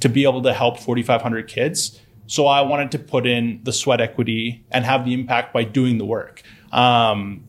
to 0.00 0.08
be 0.08 0.24
able 0.24 0.42
to 0.42 0.52
help 0.52 0.78
4,500 0.78 1.48
kids. 1.48 2.00
So 2.26 2.46
I 2.46 2.60
wanted 2.62 2.90
to 2.92 2.98
put 2.98 3.26
in 3.26 3.60
the 3.62 3.72
sweat 3.72 4.00
equity 4.00 4.64
and 4.70 4.84
have 4.84 5.04
the 5.04 5.14
impact 5.14 5.52
by 5.52 5.64
doing 5.64 5.98
the 5.98 6.04
work. 6.04 6.42
Um, 6.72 7.46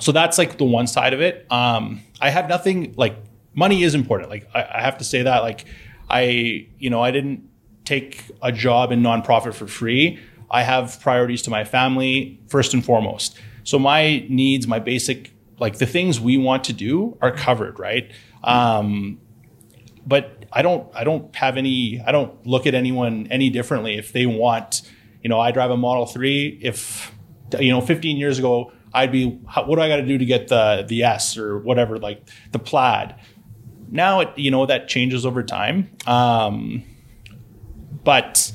so 0.00 0.12
that's 0.12 0.38
like 0.38 0.58
the 0.58 0.64
one 0.64 0.86
side 0.86 1.14
of 1.14 1.20
it. 1.20 1.46
Um, 1.50 2.02
I 2.20 2.30
have 2.30 2.48
nothing 2.48 2.94
like 2.96 3.16
money 3.54 3.82
is 3.82 3.94
important. 3.94 4.30
Like 4.30 4.48
I, 4.54 4.66
I 4.74 4.80
have 4.82 4.98
to 4.98 5.04
say 5.04 5.22
that. 5.22 5.42
Like 5.42 5.66
I, 6.10 6.68
you 6.78 6.90
know, 6.90 7.02
I 7.02 7.10
didn't 7.10 7.48
take 7.84 8.24
a 8.42 8.52
job 8.52 8.92
in 8.92 9.02
nonprofit 9.02 9.54
for 9.54 9.66
free. 9.66 10.18
I 10.50 10.62
have 10.62 10.98
priorities 11.00 11.42
to 11.42 11.50
my 11.50 11.64
family 11.64 12.40
first 12.48 12.74
and 12.74 12.84
foremost. 12.84 13.38
So 13.64 13.78
my 13.78 14.26
needs, 14.28 14.66
my 14.66 14.78
basic, 14.78 15.32
like 15.58 15.78
the 15.78 15.86
things 15.86 16.20
we 16.20 16.38
want 16.38 16.64
to 16.64 16.72
do 16.72 17.18
are 17.20 17.32
covered, 17.32 17.78
right? 17.78 18.10
Um, 18.42 19.20
but 20.06 20.46
I 20.52 20.62
don't 20.62 20.88
I 20.94 21.04
don't 21.04 21.34
have 21.36 21.56
any 21.56 22.00
I 22.04 22.12
don't 22.12 22.46
look 22.46 22.66
at 22.66 22.74
anyone 22.74 23.28
any 23.30 23.50
differently 23.50 23.98
if 23.98 24.12
they 24.12 24.26
want 24.26 24.82
you 25.22 25.28
know 25.28 25.38
I 25.38 25.50
drive 25.50 25.70
a 25.70 25.76
Model 25.76 26.06
3 26.06 26.60
if 26.62 27.12
you 27.60 27.70
know 27.70 27.80
15 27.80 28.16
years 28.16 28.38
ago 28.38 28.72
I'd 28.94 29.12
be 29.12 29.26
what 29.26 29.76
do 29.76 29.80
I 29.80 29.88
got 29.88 29.96
to 29.96 30.06
do 30.06 30.16
to 30.16 30.24
get 30.24 30.48
the 30.48 30.84
the 30.88 31.02
S 31.02 31.36
or 31.36 31.58
whatever 31.58 31.98
like 31.98 32.26
the 32.52 32.58
plaid 32.58 33.14
now 33.90 34.20
it 34.20 34.36
you 34.36 34.50
know 34.50 34.66
that 34.66 34.88
changes 34.88 35.24
over 35.26 35.42
time. 35.42 35.90
Um, 36.06 36.84
but 38.04 38.52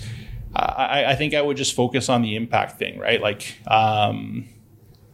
I, 0.55 1.05
I 1.09 1.15
think 1.15 1.33
I 1.33 1.41
would 1.41 1.57
just 1.57 1.75
focus 1.75 2.09
on 2.09 2.21
the 2.21 2.35
impact 2.35 2.77
thing 2.77 2.99
right? 2.99 3.21
Like 3.21 3.57
um 3.67 4.47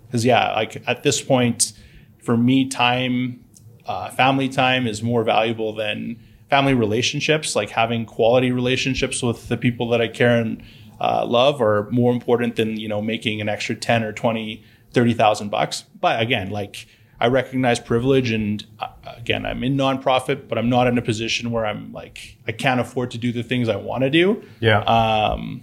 because 0.06 0.26
yeah 0.26 0.54
like 0.54 0.84
at 0.88 1.04
this 1.04 1.22
point 1.22 1.74
for 2.22 2.36
me 2.36 2.68
time 2.68 3.44
uh, 3.90 4.12
family 4.12 4.48
time 4.48 4.86
is 4.86 5.02
more 5.02 5.24
valuable 5.24 5.74
than 5.74 6.16
family 6.48 6.76
relationships, 6.76 7.56
like 7.56 7.72
having 7.72 8.06
quality 8.06 8.52
relationships 8.52 9.24
with 9.24 9.48
the 9.48 9.58
people 9.58 9.90
that 9.90 10.00
I 10.00 10.08
care 10.08 10.40
and 10.40 10.62
uh, 11.02 11.26
love 11.26 11.60
are 11.60 11.90
more 11.90 12.14
important 12.14 12.56
than, 12.56 12.80
you 12.80 12.88
know, 12.88 13.02
making 13.02 13.42
an 13.42 13.50
extra 13.50 13.76
10 13.76 14.04
or 14.04 14.14
20, 14.14 14.64
30,000 14.94 15.50
bucks. 15.50 15.86
But 16.00 16.22
again, 16.22 16.52
like 16.52 16.86
I 17.20 17.28
recognize 17.28 17.80
privilege 17.80 18.32
and 18.32 18.66
uh, 18.80 18.88
again, 19.06 19.46
I'm 19.46 19.64
in 19.64 19.76
nonprofit, 19.76 20.48
but 20.48 20.58
I'm 20.58 20.70
not 20.70 20.88
in 20.88 20.98
a 20.98 21.02
position 21.02 21.52
where 21.52 21.66
I'm 21.66 21.92
like, 21.92 22.38
I 22.48 22.52
can't 22.52 22.80
afford 22.80 23.12
to 23.12 23.18
do 23.18 23.32
the 23.32 23.44
things 23.44 23.68
I 23.70 23.76
want 23.76 24.04
to 24.04 24.10
do. 24.10 24.44
Yeah. 24.60 24.80
Um, 24.82 25.62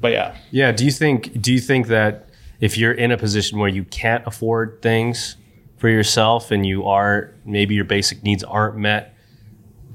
but 0.00 0.12
yeah. 0.12 0.36
Yeah. 0.50 0.72
Do 0.72 0.84
you 0.84 0.90
think, 0.90 1.40
do 1.40 1.52
you 1.52 1.60
think 1.60 1.86
that 1.88 2.28
if 2.60 2.76
you're 2.76 2.92
in 2.92 3.10
a 3.10 3.16
position 3.16 3.58
where 3.58 3.68
you 3.68 3.84
can't 3.84 4.26
afford 4.26 4.82
things 4.82 5.36
for 5.78 5.88
yourself 5.88 6.50
and 6.50 6.66
you 6.66 6.84
are, 6.86 7.32
maybe 7.44 7.74
your 7.74 7.84
basic 7.84 8.22
needs 8.22 8.44
aren't 8.44 8.76
met, 8.76 9.14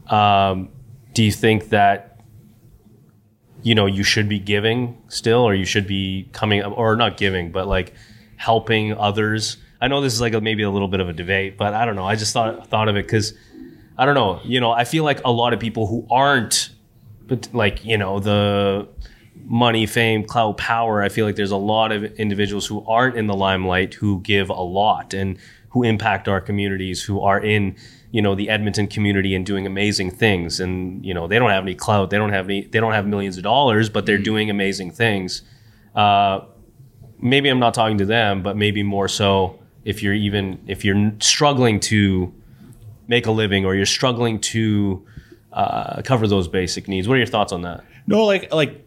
um, 0.07 0.69
do 1.13 1.23
you 1.23 1.31
think 1.31 1.69
that 1.69 2.19
you 3.61 3.75
know 3.75 3.85
you 3.85 4.03
should 4.03 4.27
be 4.27 4.39
giving 4.39 4.97
still, 5.07 5.39
or 5.39 5.53
you 5.53 5.65
should 5.65 5.87
be 5.87 6.27
coming, 6.33 6.61
or 6.63 6.95
not 6.95 7.17
giving, 7.17 7.51
but 7.51 7.67
like 7.67 7.93
helping 8.35 8.93
others? 8.93 9.57
I 9.83 9.89
know 9.89 9.99
this 9.99 10.13
is 10.13 10.21
like 10.21 10.33
a, 10.33 10.39
maybe 10.39 10.63
a 10.63 10.69
little 10.69 10.87
bit 10.87 11.01
of 11.01 11.09
a 11.09 11.13
debate, 11.13 11.57
but 11.57 11.73
I 11.73 11.83
don't 11.83 11.97
know. 11.97 12.05
I 12.05 12.15
just 12.15 12.31
thought 12.31 12.67
thought 12.67 12.87
of 12.87 12.95
it 12.95 13.05
because 13.05 13.33
I 13.97 14.05
don't 14.05 14.15
know. 14.15 14.39
You 14.45 14.61
know, 14.61 14.71
I 14.71 14.85
feel 14.85 15.03
like 15.03 15.19
a 15.25 15.31
lot 15.31 15.51
of 15.51 15.59
people 15.59 15.87
who 15.87 16.07
aren't, 16.09 16.69
but 17.27 17.49
like 17.53 17.83
you 17.83 17.97
know 17.97 18.21
the 18.21 18.87
money, 19.43 19.85
fame, 19.85 20.23
clout, 20.23 20.55
power. 20.57 21.03
I 21.03 21.09
feel 21.09 21.25
like 21.25 21.35
there's 21.35 21.51
a 21.51 21.57
lot 21.57 21.91
of 21.91 22.05
individuals 22.13 22.65
who 22.65 22.85
aren't 22.87 23.17
in 23.17 23.27
the 23.27 23.33
limelight 23.33 23.95
who 23.95 24.21
give 24.21 24.49
a 24.49 24.61
lot 24.61 25.13
and 25.13 25.37
who 25.71 25.83
impact 25.83 26.29
our 26.29 26.39
communities, 26.39 27.03
who 27.03 27.19
are 27.19 27.43
in 27.43 27.75
you 28.11 28.21
know 28.21 28.35
the 28.35 28.49
Edmonton 28.49 28.87
community 28.87 29.35
and 29.35 29.45
doing 29.45 29.67
amazing 29.67 30.11
things. 30.11 30.61
And 30.61 31.05
you 31.05 31.13
know 31.13 31.27
they 31.27 31.39
don't 31.39 31.51
have 31.51 31.63
any 31.63 31.75
clout, 31.75 32.09
they 32.09 32.17
don't 32.17 32.31
have 32.31 32.45
any, 32.45 32.67
they 32.67 32.79
don't 32.79 32.93
have 32.93 33.05
millions 33.05 33.35
of 33.35 33.43
dollars, 33.43 33.89
but 33.89 34.05
they're 34.05 34.15
mm-hmm. 34.15 34.23
doing 34.23 34.49
amazing 34.49 34.91
things. 34.91 35.41
Uh, 35.93 36.45
maybe 37.19 37.49
I'm 37.49 37.59
not 37.59 37.73
talking 37.73 37.97
to 37.97 38.05
them, 38.05 38.43
but 38.43 38.55
maybe 38.55 38.81
more 38.81 39.09
so 39.09 39.59
if 39.85 40.01
you're 40.01 40.13
even 40.13 40.63
if 40.67 40.85
you're 40.85 41.13
struggling 41.19 41.79
to 41.81 42.33
make 43.07 43.25
a 43.25 43.31
living 43.31 43.65
or 43.65 43.75
you're 43.75 43.85
struggling 43.85 44.39
to 44.39 45.05
uh, 45.51 46.01
cover 46.03 46.27
those 46.27 46.47
basic 46.47 46.87
needs. 46.87 47.07
What 47.07 47.15
are 47.15 47.17
your 47.17 47.27
thoughts 47.27 47.51
on 47.51 47.61
that? 47.61 47.83
No, 48.07 48.25
like 48.25 48.53
like 48.53 48.85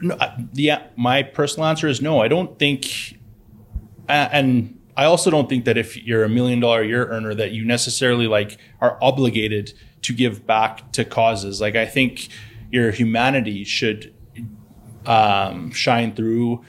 no, 0.00 0.16
yeah. 0.52 0.84
My 0.96 1.22
personal 1.22 1.68
answer 1.68 1.88
is 1.88 2.00
no. 2.00 2.20
I 2.20 2.28
don't 2.28 2.58
think, 2.58 3.18
and 4.08 4.78
I 4.96 5.04
also 5.04 5.30
don't 5.30 5.48
think 5.48 5.64
that 5.64 5.76
if 5.76 5.96
you're 5.96 6.24
a 6.24 6.28
million 6.28 6.60
dollar 6.60 6.82
year 6.82 7.06
earner 7.06 7.34
that 7.34 7.52
you 7.52 7.64
necessarily 7.64 8.26
like 8.26 8.58
are 8.80 8.98
obligated 9.02 9.74
to 10.02 10.12
give 10.12 10.46
back 10.46 10.92
to 10.92 11.04
causes. 11.04 11.60
Like 11.60 11.76
I 11.76 11.86
think 11.86 12.28
your 12.70 12.90
humanity 12.92 13.64
should 13.64 14.14
um, 15.06 15.72
shine 15.72 16.14
through, 16.14 16.64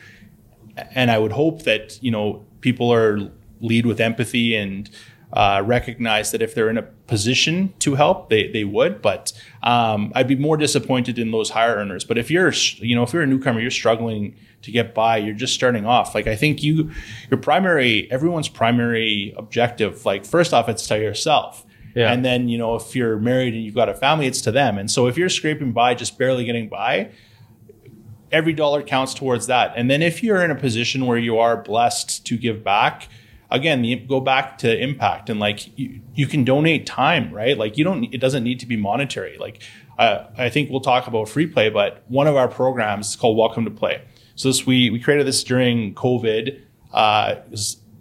and 0.95 1.11
I 1.11 1.19
would 1.19 1.31
hope 1.31 1.63
that 1.63 2.01
you 2.01 2.11
know 2.11 2.45
people 2.61 2.91
are 2.91 3.31
lead 3.59 3.85
with 3.85 3.99
empathy 3.99 4.55
and 4.55 4.89
uh, 5.33 5.61
recognize 5.65 6.31
that 6.31 6.41
if 6.41 6.55
they're 6.55 6.69
in 6.69 6.77
a 6.77 6.83
position 6.83 7.73
to 7.79 7.95
help, 7.95 8.29
they, 8.29 8.49
they 8.51 8.63
would. 8.63 9.01
But 9.01 9.33
um, 9.61 10.11
I'd 10.15 10.27
be 10.27 10.35
more 10.35 10.57
disappointed 10.57 11.19
in 11.19 11.31
those 11.31 11.49
higher 11.49 11.75
earners. 11.75 12.05
But 12.05 12.17
if 12.17 12.31
you're, 12.31 12.53
you 12.77 12.95
know, 12.95 13.03
if 13.03 13.13
you're 13.13 13.23
a 13.23 13.27
newcomer, 13.27 13.59
you're 13.59 13.71
struggling 13.71 14.35
to 14.61 14.71
get 14.71 14.95
by, 14.95 15.17
you're 15.17 15.35
just 15.35 15.53
starting 15.53 15.85
off. 15.85 16.15
Like 16.15 16.27
I 16.27 16.35
think 16.35 16.63
you, 16.63 16.91
your 17.29 17.39
primary, 17.39 18.09
everyone's 18.11 18.49
primary 18.49 19.33
objective, 19.37 20.05
like 20.05 20.25
first 20.25 20.53
off, 20.53 20.69
it's 20.69 20.87
to 20.87 20.97
yourself. 20.97 21.65
Yeah. 21.93 22.11
And 22.11 22.23
then, 22.23 22.47
you 22.47 22.57
know, 22.57 22.75
if 22.75 22.95
you're 22.95 23.17
married 23.17 23.53
and 23.53 23.63
you've 23.63 23.75
got 23.75 23.89
a 23.89 23.93
family, 23.93 24.27
it's 24.27 24.41
to 24.41 24.51
them. 24.51 24.77
And 24.77 24.89
so 24.89 25.07
if 25.07 25.17
you're 25.17 25.29
scraping 25.29 25.73
by, 25.73 25.95
just 25.95 26.17
barely 26.17 26.45
getting 26.45 26.69
by, 26.69 27.11
every 28.31 28.53
dollar 28.53 28.83
counts 28.83 29.13
towards 29.13 29.47
that. 29.47 29.73
And 29.75 29.89
then 29.89 30.01
if 30.01 30.21
you're 30.21 30.43
in 30.43 30.51
a 30.51 30.55
position 30.55 31.05
where 31.05 31.17
you 31.17 31.39
are 31.39 31.61
blessed 31.61 32.25
to 32.27 32.37
give 32.37 32.63
back, 32.63 33.09
again 33.49 33.83
you 33.83 33.99
go 33.99 34.19
back 34.19 34.57
to 34.59 34.77
impact 34.81 35.29
and 35.29 35.39
like 35.39 35.77
you, 35.77 36.01
you 36.13 36.27
can 36.27 36.43
donate 36.43 36.85
time 36.85 37.31
right? 37.33 37.57
Like 37.57 37.77
you 37.77 37.83
don't 37.83 38.03
it 38.13 38.19
doesn't 38.19 38.43
need 38.43 38.59
to 38.59 38.65
be 38.65 38.77
monetary. 38.77 39.37
Like 39.37 39.63
uh, 39.97 40.27
i 40.37 40.47
think 40.47 40.69
we'll 40.69 40.79
talk 40.79 41.07
about 41.07 41.27
free 41.27 41.47
play 41.47 41.69
but 41.69 42.03
one 42.07 42.27
of 42.27 42.35
our 42.35 42.47
programs 42.47 43.09
is 43.09 43.15
called 43.15 43.37
welcome 43.37 43.65
to 43.65 43.71
play. 43.71 44.01
So 44.35 44.49
this 44.49 44.65
we 44.65 44.89
we 44.89 44.99
created 44.99 45.27
this 45.27 45.43
during 45.43 45.93
covid. 45.93 46.61
Uh, 46.93 47.35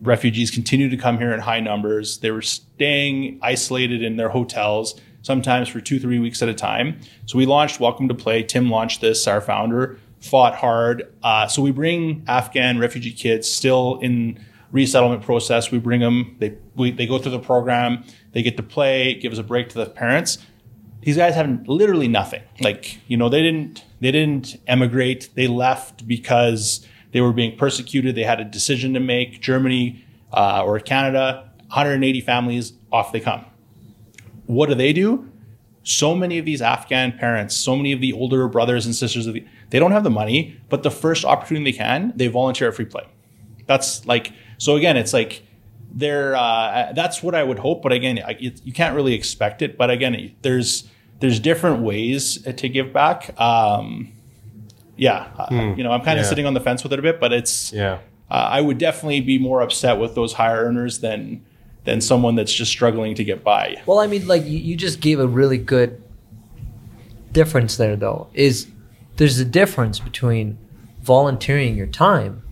refugees 0.03 0.51
continued 0.51 0.91
to 0.91 0.97
come 0.97 1.19
here 1.19 1.33
in 1.33 1.41
high 1.41 1.61
numbers. 1.61 2.19
They 2.19 2.31
were 2.31 2.43
staying 2.43 3.39
isolated 3.43 4.03
in 4.03 4.17
their 4.17 4.29
hotels 4.29 5.01
sometimes 5.23 5.69
for 5.69 5.81
two 5.81 5.99
three 5.99 6.19
weeks 6.19 6.43
at 6.43 6.49
a 6.49 6.55
time. 6.55 7.01
So 7.27 7.37
we 7.37 7.47
launched 7.47 7.81
welcome 7.81 8.09
to 8.09 8.15
play. 8.15 8.43
Tim 8.43 8.71
launched 8.71 9.01
this. 9.01 9.27
Our 9.27 9.41
founder 9.41 9.99
fought 10.21 10.55
hard. 10.55 11.13
Uh, 11.23 11.47
so 11.47 11.63
we 11.63 11.73
bring 11.73 12.25
afghan 12.27 12.79
refugee 12.79 13.13
kids 13.13 13.51
still 13.51 13.99
in 14.01 14.39
resettlement 14.77 15.23
process. 15.23 15.71
We 15.71 15.79
bring 15.79 16.01
them, 16.01 16.37
they, 16.39 16.57
we, 16.75 16.91
they 16.91 17.07
go 17.07 17.19
through 17.19 17.33
the 17.33 17.39
program, 17.39 18.05
they 18.33 18.43
get 18.43 18.59
to 18.59 18.63
play, 18.63 19.13
it 19.13 19.23
gives 19.23 19.39
a 19.39 19.43
break 19.43 19.71
to 19.71 19.79
the 19.79 19.87
parents. 19.87 20.39
These 21.01 21.17
guys 21.17 21.35
have 21.35 21.67
literally 21.67 22.09
nothing. 22.09 22.43
Like, 22.61 23.01
you 23.09 23.17
know, 23.17 23.29
they 23.31 23.43
didn't, 23.43 23.85
they 24.01 24.11
didn't 24.11 24.57
emigrate. 24.67 25.31
They 25.35 25.47
left 25.47 26.07
because 26.07 26.87
they 27.13 27.23
were 27.23 27.33
being 27.33 27.57
persecuted. 27.57 28.15
They 28.15 28.25
had 28.25 28.39
a 28.39 28.45
decision 28.45 28.93
to 28.95 29.01
make. 29.01 29.41
Germany 29.41 30.05
uh, 30.33 30.63
or 30.65 30.79
Canada, 30.81 31.51
180 31.69 32.21
families, 32.21 32.75
off 32.93 33.13
they 33.13 33.21
come. 33.21 33.47
What 34.47 34.69
do 34.69 34.75
they 34.75 34.93
do? 34.93 35.31
So 35.85 36.15
many 36.15 36.37
of 36.39 36.45
these 36.45 36.61
Afghan 36.61 37.13
parents, 37.13 37.57
so 37.57 37.77
many 37.77 37.93
of 37.93 38.01
the 38.01 38.13
older 38.13 38.47
brothers 38.49 38.85
and 38.85 38.95
sisters, 38.95 39.25
the, 39.27 39.47
they 39.71 39.79
don't 39.79 39.93
have 39.93 40.05
the 40.05 40.11
money, 40.11 40.61
but 40.69 40.83
the 40.83 40.91
first 40.91 41.25
opportunity 41.25 41.71
they 41.71 41.79
can, 41.79 42.13
they 42.17 42.27
volunteer 42.27 42.69
at 42.69 42.75
free 42.75 42.85
play. 42.85 43.07
That's 43.67 44.05
like 44.07 44.33
so 44.59 44.77
again, 44.77 44.97
it's 44.97 45.13
like 45.13 45.43
there. 45.93 46.37
Uh, 46.37 46.93
that's 46.95 47.23
what 47.23 47.35
I 47.35 47.43
would 47.43 47.59
hope, 47.59 47.83
but 47.83 47.93
again, 47.93 48.19
I, 48.25 48.33
it, 48.33 48.61
you 48.65 48.73
can't 48.73 48.95
really 48.95 49.15
expect 49.15 49.63
it. 49.63 49.77
But 49.77 49.91
again, 49.91 50.35
there's 50.43 50.89
there's 51.21 51.41
different 51.41 51.83
ways 51.83 52.43
to 52.43 52.69
give 52.69 52.93
back. 52.93 53.39
Um, 53.41 54.13
yeah, 54.97 55.29
hmm. 55.49 55.75
you 55.77 55.85
know, 55.85 55.93
I'm 55.93 56.03
kind 56.03 56.19
of 56.19 56.25
yeah. 56.25 56.29
sitting 56.29 56.47
on 56.47 56.55
the 56.55 56.61
fence 56.61 56.83
with 56.83 56.93
it 56.93 56.99
a 56.99 57.03
bit, 57.03 57.21
but 57.21 57.33
it's 57.33 57.73
yeah. 57.73 57.99
Uh, 58.29 58.35
I 58.35 58.61
would 58.61 58.79
definitely 58.79 59.21
be 59.21 59.39
more 59.39 59.61
upset 59.61 59.99
with 59.99 60.17
those 60.17 60.33
higher 60.33 60.65
earners 60.65 60.99
than 60.99 61.45
than 61.85 62.01
someone 62.01 62.35
that's 62.35 62.53
just 62.53 62.71
struggling 62.71 63.15
to 63.15 63.25
get 63.25 63.45
by. 63.45 63.81
Well, 63.87 64.01
I 64.01 64.09
mean, 64.09 64.27
like 64.27 64.45
you, 64.45 64.59
you 64.59 64.77
just 64.77 65.01
gave 65.01 65.21
a 65.21 65.27
really 65.27 65.59
good 65.59 66.03
difference 67.37 67.77
there 67.77 67.97
though 67.97 68.29
is 68.33 68.67
there's 69.17 69.39
a 69.39 69.45
difference 69.45 69.99
between 69.99 70.57
volunteering 71.03 71.77
your 71.77 71.87
time, 71.87 72.43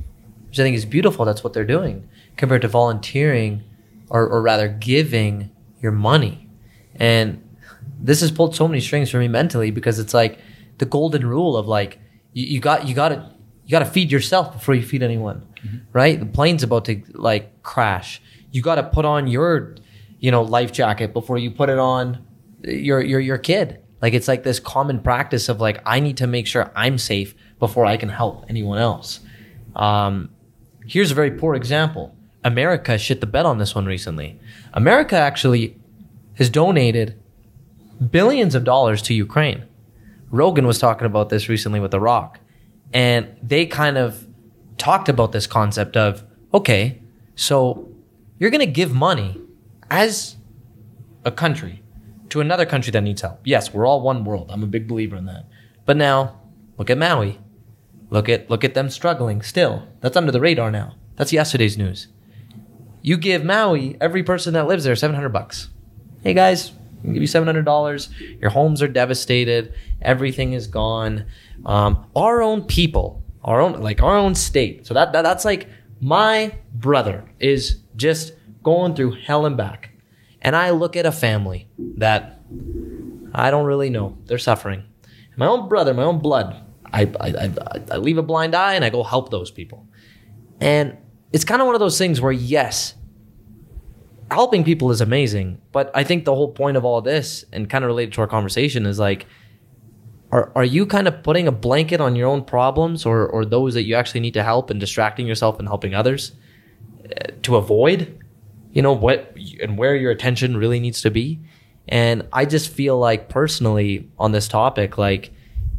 which 0.54 0.60
I 0.60 0.62
think 0.62 0.76
is 0.76 0.84
beautiful. 0.84 1.24
That's 1.24 1.42
what 1.42 1.52
they're 1.52 1.64
doing 1.64 2.08
compared 2.36 2.62
to 2.62 2.68
volunteering, 2.68 3.64
or, 4.08 4.24
or 4.28 4.40
rather 4.40 4.68
giving 4.68 5.50
your 5.82 5.90
money. 5.90 6.48
And 6.94 7.42
this 7.98 8.20
has 8.20 8.30
pulled 8.30 8.54
so 8.54 8.68
many 8.68 8.80
strings 8.80 9.10
for 9.10 9.18
me 9.18 9.26
mentally 9.26 9.72
because 9.72 9.98
it's 9.98 10.14
like 10.14 10.38
the 10.78 10.86
golden 10.86 11.26
rule 11.26 11.56
of 11.56 11.66
like 11.66 11.98
you, 12.34 12.46
you 12.46 12.60
got 12.60 12.86
you 12.86 12.94
got 12.94 13.08
to 13.08 13.32
you 13.64 13.70
got 13.72 13.80
to 13.80 13.84
feed 13.84 14.12
yourself 14.12 14.52
before 14.52 14.76
you 14.76 14.84
feed 14.84 15.02
anyone, 15.02 15.44
right? 15.92 16.20
The 16.20 16.26
plane's 16.26 16.62
about 16.62 16.84
to 16.84 17.02
like 17.14 17.64
crash. 17.64 18.22
You 18.52 18.62
got 18.62 18.76
to 18.76 18.84
put 18.84 19.04
on 19.04 19.26
your 19.26 19.74
you 20.20 20.30
know 20.30 20.42
life 20.42 20.70
jacket 20.70 21.12
before 21.12 21.36
you 21.36 21.50
put 21.50 21.68
it 21.68 21.80
on 21.80 22.24
your 22.62 23.02
your 23.02 23.18
your 23.18 23.38
kid. 23.38 23.80
Like 24.00 24.14
it's 24.14 24.28
like 24.28 24.44
this 24.44 24.60
common 24.60 25.00
practice 25.00 25.48
of 25.48 25.60
like 25.60 25.82
I 25.84 25.98
need 25.98 26.18
to 26.18 26.28
make 26.28 26.46
sure 26.46 26.70
I'm 26.76 26.96
safe 26.96 27.34
before 27.58 27.86
I 27.86 27.96
can 27.96 28.08
help 28.08 28.44
anyone 28.48 28.78
else. 28.78 29.18
Um, 29.74 30.30
here's 30.86 31.10
a 31.10 31.14
very 31.14 31.30
poor 31.30 31.54
example. 31.54 32.14
America 32.42 32.98
shit 32.98 33.20
the 33.20 33.26
bed 33.26 33.46
on 33.46 33.58
this 33.58 33.74
one 33.74 33.86
recently. 33.86 34.38
America 34.72 35.16
actually 35.16 35.78
has 36.34 36.50
donated 36.50 37.18
billions 38.10 38.54
of 38.54 38.64
dollars 38.64 39.00
to 39.02 39.14
Ukraine. 39.14 39.64
Rogan 40.30 40.66
was 40.66 40.78
talking 40.78 41.06
about 41.06 41.28
this 41.28 41.48
recently 41.48 41.80
with 41.80 41.90
The 41.92 42.00
Rock. 42.00 42.40
And 42.92 43.36
they 43.42 43.66
kind 43.66 43.96
of 43.96 44.26
talked 44.78 45.08
about 45.08 45.32
this 45.32 45.46
concept 45.46 45.96
of 45.96 46.24
okay, 46.52 47.02
so 47.34 47.88
you're 48.38 48.50
going 48.50 48.60
to 48.60 48.66
give 48.66 48.94
money 48.94 49.40
as 49.90 50.36
a 51.24 51.32
country 51.32 51.82
to 52.28 52.40
another 52.40 52.66
country 52.66 52.90
that 52.92 53.00
needs 53.02 53.22
help. 53.22 53.40
Yes, 53.44 53.72
we're 53.72 53.86
all 53.86 54.00
one 54.00 54.24
world. 54.24 54.50
I'm 54.50 54.62
a 54.62 54.66
big 54.66 54.86
believer 54.86 55.16
in 55.16 55.26
that. 55.26 55.46
But 55.84 55.96
now, 55.96 56.40
look 56.78 56.90
at 56.90 56.98
Maui. 56.98 57.38
Look 58.14 58.28
at 58.28 58.48
look 58.48 58.62
at 58.62 58.74
them 58.74 58.90
struggling 58.90 59.42
still. 59.42 59.88
That's 60.00 60.16
under 60.16 60.30
the 60.30 60.40
radar 60.40 60.70
now. 60.70 60.94
That's 61.16 61.32
yesterday's 61.32 61.76
news. 61.76 62.06
You 63.02 63.16
give 63.16 63.44
Maui 63.44 63.96
every 64.00 64.22
person 64.22 64.54
that 64.54 64.68
lives 64.68 64.84
there 64.84 64.94
700 64.94 65.30
bucks. 65.30 65.70
Hey 66.22 66.32
guys, 66.32 66.70
I'll 67.04 67.12
give 67.12 67.22
you 67.22 67.26
$700. 67.26 68.40
Your 68.40 68.50
homes 68.50 68.82
are 68.82 68.86
devastated. 68.86 69.74
Everything 70.00 70.52
is 70.52 70.68
gone. 70.68 71.26
Um, 71.66 72.06
our 72.14 72.40
own 72.40 72.62
people, 72.62 73.24
our 73.42 73.60
own 73.60 73.80
like 73.80 74.00
our 74.00 74.16
own 74.16 74.36
state. 74.36 74.86
So 74.86 74.94
that, 74.94 75.12
that 75.12 75.22
that's 75.22 75.44
like 75.44 75.68
my 76.00 76.54
brother 76.72 77.28
is 77.40 77.80
just 77.96 78.32
going 78.62 78.94
through 78.94 79.16
hell 79.24 79.44
and 79.44 79.56
back. 79.56 79.90
And 80.40 80.54
I 80.54 80.70
look 80.70 80.94
at 80.94 81.04
a 81.04 81.10
family 81.10 81.66
that 81.96 82.40
I 83.34 83.50
don't 83.50 83.66
really 83.66 83.90
know. 83.90 84.18
They're 84.26 84.38
suffering. 84.38 84.84
My 85.36 85.46
own 85.48 85.68
brother, 85.68 85.92
my 85.92 86.04
own 86.04 86.20
blood. 86.20 86.63
I, 86.94 87.12
I, 87.20 87.28
I, 87.28 87.82
I 87.92 87.96
leave 87.96 88.18
a 88.18 88.22
blind 88.22 88.54
eye 88.54 88.74
and 88.74 88.84
I 88.84 88.90
go 88.90 89.02
help 89.02 89.30
those 89.30 89.50
people. 89.50 89.88
And 90.60 90.96
it's 91.32 91.44
kind 91.44 91.60
of 91.60 91.66
one 91.66 91.74
of 91.74 91.80
those 91.80 91.98
things 91.98 92.20
where, 92.20 92.32
yes, 92.32 92.94
helping 94.30 94.62
people 94.62 94.92
is 94.92 95.00
amazing. 95.00 95.60
But 95.72 95.90
I 95.94 96.04
think 96.04 96.24
the 96.24 96.34
whole 96.34 96.52
point 96.52 96.76
of 96.76 96.84
all 96.84 97.02
this 97.02 97.44
and 97.52 97.68
kind 97.68 97.84
of 97.84 97.88
related 97.88 98.14
to 98.14 98.20
our 98.20 98.28
conversation 98.28 98.86
is 98.86 98.98
like, 98.98 99.26
are, 100.30 100.52
are 100.54 100.64
you 100.64 100.86
kind 100.86 101.08
of 101.08 101.22
putting 101.22 101.48
a 101.48 101.52
blanket 101.52 102.00
on 102.00 102.14
your 102.14 102.28
own 102.28 102.44
problems 102.44 103.04
or, 103.04 103.26
or 103.26 103.44
those 103.44 103.74
that 103.74 103.82
you 103.82 103.96
actually 103.96 104.20
need 104.20 104.34
to 104.34 104.42
help 104.42 104.70
and 104.70 104.78
distracting 104.78 105.26
yourself 105.26 105.58
and 105.58 105.66
helping 105.68 105.94
others 105.94 106.32
uh, 107.04 107.32
to 107.42 107.56
avoid, 107.56 108.22
you 108.72 108.82
know, 108.82 108.92
what 108.92 109.36
and 109.60 109.76
where 109.76 109.96
your 109.96 110.12
attention 110.12 110.56
really 110.56 110.78
needs 110.78 111.02
to 111.02 111.10
be? 111.10 111.40
And 111.88 112.26
I 112.32 112.44
just 112.46 112.70
feel 112.70 112.98
like 112.98 113.28
personally 113.28 114.08
on 114.18 114.32
this 114.32 114.48
topic, 114.48 114.96
like 114.96 115.32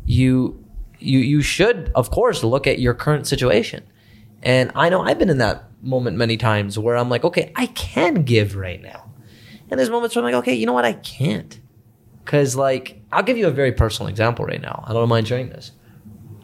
you 0.05 0.64
you 1.05 1.19
you 1.19 1.41
should 1.41 1.91
of 1.95 2.11
course 2.11 2.43
look 2.43 2.67
at 2.67 2.79
your 2.79 2.93
current 2.93 3.27
situation. 3.27 3.83
And 4.43 4.71
I 4.75 4.89
know 4.89 5.01
I've 5.01 5.17
been 5.17 5.29
in 5.29 5.39
that 5.39 5.63
moment 5.81 6.17
many 6.17 6.37
times 6.37 6.77
where 6.77 6.95
I'm 6.95 7.09
like, 7.09 7.23
okay, 7.23 7.51
I 7.55 7.67
can 7.67 8.23
give 8.23 8.55
right 8.55 8.81
now. 8.81 9.11
And 9.69 9.79
there's 9.79 9.89
moments 9.89 10.15
where 10.15 10.23
I'm 10.23 10.31
like, 10.31 10.39
okay, 10.43 10.53
you 10.53 10.65
know 10.65 10.73
what, 10.73 10.85
I 10.85 10.93
can't. 10.93 11.59
Cause 12.25 12.55
like 12.55 13.01
I'll 13.11 13.23
give 13.23 13.37
you 13.37 13.47
a 13.47 13.51
very 13.51 13.71
personal 13.71 14.09
example 14.09 14.45
right 14.45 14.61
now. 14.61 14.83
I 14.87 14.93
don't 14.93 15.09
mind 15.09 15.27
sharing 15.27 15.49
this. 15.49 15.71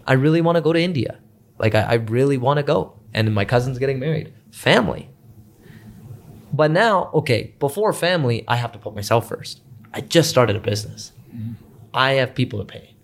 I 0.08 0.14
really 0.14 0.42
want 0.42 0.56
to 0.56 0.62
go 0.62 0.74
to 0.74 0.80
India. 0.80 1.20
Like 1.58 1.76
I, 1.76 1.82
I 1.82 1.94
really 1.94 2.38
want 2.38 2.58
to 2.58 2.64
go. 2.64 3.00
And 3.14 3.34
my 3.36 3.46
cousin's 3.46 3.78
getting 3.78 4.00
married. 4.00 4.34
Family. 4.52 5.10
But 6.54 6.72
now, 6.72 7.10
okay, 7.14 7.56
before 7.60 7.94
family, 7.94 8.44
I 8.48 8.58
have 8.58 8.72
to 8.74 8.80
put 8.80 8.94
myself 8.94 9.30
first. 9.30 9.62
I 9.94 10.02
just 10.02 10.30
started 10.30 10.56
a 10.56 10.60
business. 10.60 11.14
Mm-hmm. 11.34 11.54
I 11.94 12.14
have 12.14 12.36
people 12.36 12.60
to 12.60 12.66
pay. 12.66 12.96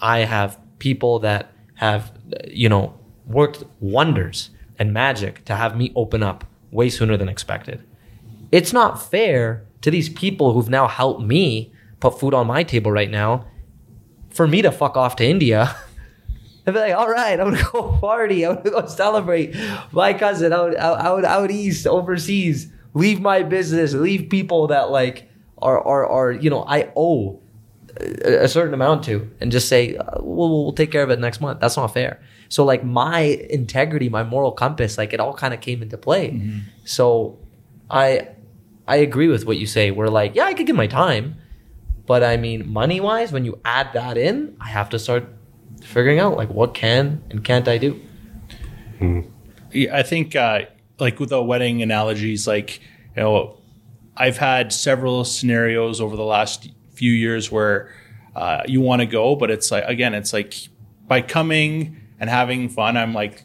I 0.00 0.20
have 0.20 0.58
people 0.84 1.18
that 1.18 1.50
have, 1.76 2.12
you 2.46 2.68
know, 2.68 2.92
worked 3.26 3.64
wonders 3.80 4.50
and 4.78 4.92
magic 4.92 5.42
to 5.46 5.54
have 5.54 5.74
me 5.74 5.90
open 5.96 6.22
up 6.22 6.44
way 6.70 6.90
sooner 6.90 7.16
than 7.16 7.26
expected. 7.26 7.82
It's 8.52 8.70
not 8.70 9.02
fair 9.10 9.64
to 9.80 9.90
these 9.90 10.10
people 10.10 10.52
who've 10.52 10.68
now 10.68 10.86
helped 10.86 11.22
me 11.22 11.72
put 12.00 12.20
food 12.20 12.34
on 12.34 12.46
my 12.46 12.64
table 12.64 12.92
right 12.92 13.10
now 13.10 13.46
for 14.28 14.46
me 14.46 14.60
to 14.60 14.70
fuck 14.70 14.94
off 14.94 15.16
to 15.16 15.24
India. 15.24 15.74
I'd 16.66 16.74
be 16.74 16.80
like, 16.80 16.94
all 16.94 17.08
right, 17.08 17.40
I'm 17.40 17.50
gonna 17.50 17.68
go 17.72 17.96
party. 17.98 18.44
I'm 18.44 18.56
gonna 18.56 18.82
go 18.82 18.86
celebrate 18.86 19.56
my 19.90 20.12
cousin 20.12 20.52
out, 20.52 20.76
out, 20.76 21.00
out, 21.00 21.24
out 21.24 21.50
east, 21.50 21.86
overseas. 21.86 22.70
Leave 22.92 23.22
my 23.22 23.42
business, 23.42 23.94
leave 23.94 24.28
people 24.28 24.66
that 24.66 24.90
like 24.90 25.30
are, 25.62 25.80
are, 25.80 26.06
are 26.06 26.32
you 26.32 26.50
know, 26.50 26.62
I 26.68 26.92
owe 26.94 27.40
a, 28.00 28.44
a 28.44 28.48
certain 28.48 28.74
amount 28.74 29.04
to, 29.04 29.30
and 29.40 29.52
just 29.52 29.68
say, 29.68 29.96
uh, 29.96 30.20
we'll, 30.20 30.64
we'll 30.64 30.72
take 30.72 30.90
care 30.90 31.02
of 31.02 31.10
it 31.10 31.18
next 31.18 31.40
month. 31.40 31.60
That's 31.60 31.76
not 31.76 31.88
fair. 31.88 32.20
So 32.48 32.64
like 32.64 32.84
my 32.84 33.20
integrity, 33.50 34.08
my 34.08 34.22
moral 34.22 34.52
compass, 34.52 34.98
like 34.98 35.12
it 35.12 35.20
all 35.20 35.34
kind 35.34 35.54
of 35.54 35.60
came 35.60 35.82
into 35.82 35.96
play. 35.98 36.40
So 36.84 37.38
I, 37.90 38.28
I 38.86 38.96
agree 38.96 39.28
with 39.28 39.46
what 39.46 39.56
you 39.56 39.66
say. 39.66 39.90
We're 39.90 40.08
like, 40.08 40.34
yeah, 40.34 40.44
I 40.44 40.54
could 40.54 40.66
give 40.66 40.76
my 40.76 40.86
time, 40.86 41.36
but 42.06 42.22
I 42.22 42.36
mean, 42.36 42.70
money 42.70 43.00
wise, 43.00 43.32
when 43.32 43.44
you 43.44 43.58
add 43.64 43.92
that 43.94 44.16
in, 44.18 44.56
I 44.60 44.68
have 44.68 44.90
to 44.90 44.98
start 44.98 45.26
figuring 45.82 46.18
out 46.18 46.36
like 46.36 46.50
what 46.50 46.74
can 46.74 47.22
and 47.30 47.44
can't 47.44 47.66
I 47.68 47.78
do. 47.78 48.00
Yeah, 49.72 49.96
I 49.96 50.02
think 50.02 50.36
uh, 50.36 50.62
like 50.98 51.18
with 51.18 51.30
the 51.30 51.42
wedding 51.42 51.82
analogies, 51.82 52.46
like 52.46 52.80
you 53.16 53.22
know, 53.22 53.58
I've 54.16 54.36
had 54.36 54.72
several 54.72 55.24
scenarios 55.24 56.00
over 56.00 56.14
the 56.16 56.24
last 56.24 56.70
few 56.94 57.12
years 57.12 57.50
where 57.50 57.90
uh, 58.34 58.62
you 58.66 58.80
want 58.80 59.00
to 59.00 59.06
go, 59.06 59.36
but 59.36 59.50
it's 59.50 59.70
like 59.70 59.84
again, 59.86 60.14
it's 60.14 60.32
like 60.32 60.54
by 61.06 61.20
coming 61.22 62.00
and 62.18 62.30
having 62.30 62.68
fun, 62.68 62.96
I'm 62.96 63.12
like 63.12 63.44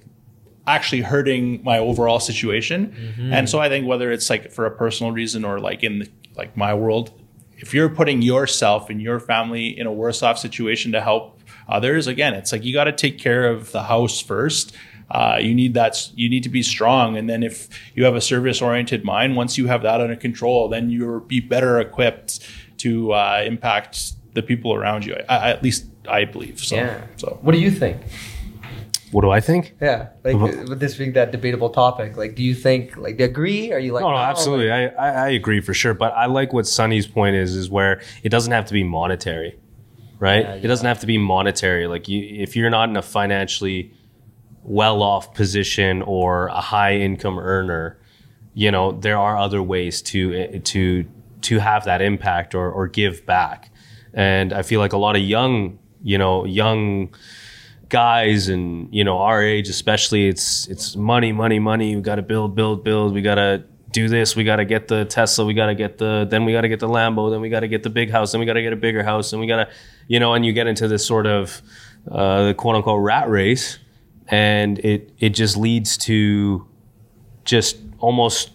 actually 0.65 1.01
hurting 1.01 1.63
my 1.63 1.79
overall 1.79 2.19
situation. 2.19 2.93
And 3.33 3.49
so 3.49 3.59
I 3.59 3.69
think 3.69 3.87
whether 3.87 4.11
it's 4.11 4.29
like 4.29 4.51
for 4.51 4.65
a 4.65 4.71
personal 4.71 5.11
reason 5.11 5.43
or 5.43 5.59
like 5.59 5.83
in 5.83 5.99
the, 5.99 6.09
like 6.35 6.55
my 6.55 6.73
world, 6.73 7.11
if 7.57 7.73
you're 7.73 7.89
putting 7.89 8.21
yourself 8.21 8.89
and 8.89 9.01
your 9.01 9.19
family 9.19 9.77
in 9.77 9.87
a 9.87 9.91
worse 9.91 10.23
off 10.23 10.37
situation 10.37 10.91
to 10.93 11.01
help 11.01 11.39
others, 11.67 12.07
again, 12.07 12.33
it's 12.33 12.51
like 12.51 12.63
you 12.63 12.71
got 12.73 12.85
to 12.85 12.91
take 12.91 13.17
care 13.17 13.47
of 13.47 13.71
the 13.71 13.83
house 13.83 14.21
first. 14.21 14.75
Uh, 15.11 15.39
you 15.41 15.55
need 15.55 15.73
that. 15.73 16.09
You 16.15 16.29
need 16.29 16.43
to 16.43 16.49
be 16.49 16.61
strong, 16.61 17.17
and 17.17 17.27
then 17.27 17.41
if 17.41 17.67
you 17.95 18.05
have 18.05 18.15
a 18.15 18.21
service-oriented 18.21 19.03
mind, 19.03 19.35
once 19.35 19.57
you 19.57 19.65
have 19.65 19.81
that 19.81 19.99
under 19.99 20.15
control, 20.15 20.69
then 20.69 20.91
you'll 20.91 21.19
be 21.21 21.39
better 21.39 21.79
equipped 21.79 22.47
to 22.79 23.13
uh, 23.13 23.43
impact 23.45 24.13
the 24.33 24.41
people 24.41 24.73
around 24.73 25.05
you. 25.05 25.15
I, 25.27 25.35
I, 25.35 25.49
at 25.51 25.63
least 25.63 25.85
I 26.07 26.25
believe 26.25 26.59
so. 26.59 27.01
So 27.17 27.39
What 27.41 27.53
do 27.53 27.59
you 27.59 27.71
think? 27.71 27.97
What 29.11 29.21
do 29.21 29.31
I 29.31 29.39
think? 29.39 29.75
Yeah, 29.81 30.09
like 30.23 30.35
with 30.35 30.79
this 30.79 30.95
being 30.95 31.13
that 31.13 31.31
debatable 31.31 31.71
topic, 31.71 32.15
like, 32.15 32.35
do 32.35 32.43
you 32.43 32.53
think 32.53 32.95
like 32.95 33.17
do 33.17 33.23
you 33.23 33.29
agree? 33.29 33.73
Are 33.73 33.79
you 33.79 33.91
like 33.91 34.03
No, 34.03 34.11
no, 34.11 34.17
"Oh, 34.17 34.19
absolutely. 34.19 34.71
I, 34.71 34.87
I, 34.87 35.09
I 35.09 35.29
agree 35.29 35.61
for 35.61 35.73
sure. 35.73 35.95
But 35.95 36.13
I 36.13 36.27
like 36.27 36.53
what 36.53 36.67
Sonny's 36.67 37.07
point 37.07 37.35
is, 37.35 37.55
is 37.55 37.71
where 37.71 38.01
it 38.21 38.29
doesn't 38.29 38.51
have 38.51 38.65
to 38.65 38.73
be 38.73 38.83
monetary, 38.83 39.57
right? 40.19 40.43
Yeah, 40.43 40.53
It 40.55 40.67
doesn't 40.67 40.85
have 40.85 40.99
to 40.99 41.07
be 41.07 41.17
monetary. 41.17 41.87
Like 41.87 42.07
you, 42.07 42.21
if 42.43 42.55
you're 42.55 42.69
not 42.69 42.89
in 42.89 42.97
a 42.97 43.01
financially 43.01 43.93
well-off 44.63 45.33
position 45.33 46.03
or 46.03 46.47
a 46.47 46.61
high-income 46.61 47.39
earner, 47.39 47.97
you 48.53 48.69
know 48.69 48.91
there 48.91 49.17
are 49.17 49.37
other 49.37 49.63
ways 49.63 50.03
to 50.03 50.59
to 50.59 51.05
to 51.41 51.59
have 51.59 51.85
that 51.85 52.01
impact 52.01 52.55
or 52.55 52.71
or 52.71 52.87
give 52.87 53.25
back. 53.25 53.71
And 54.13 54.53
I 54.53 54.63
feel 54.63 54.79
like 54.79 54.93
a 54.93 54.97
lot 54.97 55.15
of 55.15 55.21
young, 55.21 55.79
you 56.01 56.17
know, 56.17 56.45
young 56.45 57.13
guys 57.89 58.49
and 58.49 58.87
you 58.93 59.03
know 59.03 59.17
our 59.17 59.41
age 59.41 59.67
especially 59.67 60.27
it's 60.27 60.67
it's 60.67 60.95
money 60.95 61.31
money 61.31 61.59
money. 61.59 61.95
We 61.95 62.01
got 62.01 62.15
to 62.15 62.21
build 62.21 62.55
build 62.55 62.83
build. 62.83 63.13
We 63.13 63.21
got 63.21 63.35
to 63.35 63.63
do 63.91 64.07
this. 64.07 64.35
We 64.35 64.43
got 64.43 64.57
to 64.57 64.65
get 64.65 64.87
the 64.87 65.05
tesla. 65.05 65.45
We 65.45 65.53
got 65.53 65.67
to 65.67 65.75
get 65.75 65.97
the 65.97 66.27
then 66.29 66.45
we 66.45 66.51
got 66.51 66.61
to 66.61 66.69
get 66.69 66.79
the 66.79 66.87
lambo. 66.87 67.31
Then 67.31 67.41
we 67.41 67.49
got 67.49 67.61
to 67.61 67.67
get 67.67 67.83
the 67.83 67.89
big 67.89 68.11
house. 68.11 68.31
Then 68.31 68.39
we 68.39 68.45
got 68.45 68.53
to 68.53 68.61
get 68.61 68.73
a 68.73 68.77
bigger 68.77 69.03
house. 69.03 69.33
And 69.33 69.39
we 69.41 69.47
got 69.47 69.65
to 69.65 69.69
you 70.07 70.19
know 70.19 70.33
and 70.33 70.45
you 70.45 70.53
get 70.53 70.67
into 70.67 70.87
this 70.87 71.05
sort 71.05 71.25
of 71.25 71.61
uh, 72.09 72.47
the 72.47 72.53
quote 72.53 72.75
unquote 72.75 73.01
rat 73.01 73.29
race. 73.29 73.79
And 74.27 74.79
it 74.79 75.11
it 75.19 75.29
just 75.29 75.57
leads 75.57 75.97
to 75.99 76.67
just 77.43 77.77
almost 77.97 78.51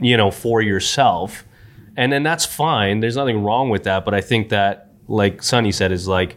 you 0.00 0.16
know 0.16 0.30
for 0.30 0.62
yourself 0.62 1.44
and 1.96 2.12
then 2.12 2.22
that's 2.22 2.46
fine 2.46 3.00
there's 3.00 3.16
nothing 3.16 3.42
wrong 3.42 3.68
with 3.70 3.84
that 3.84 4.04
but 4.04 4.14
i 4.14 4.20
think 4.20 4.48
that 4.48 4.92
like 5.08 5.42
Sonny 5.42 5.72
said, 5.72 5.92
is 5.92 6.08
like, 6.08 6.36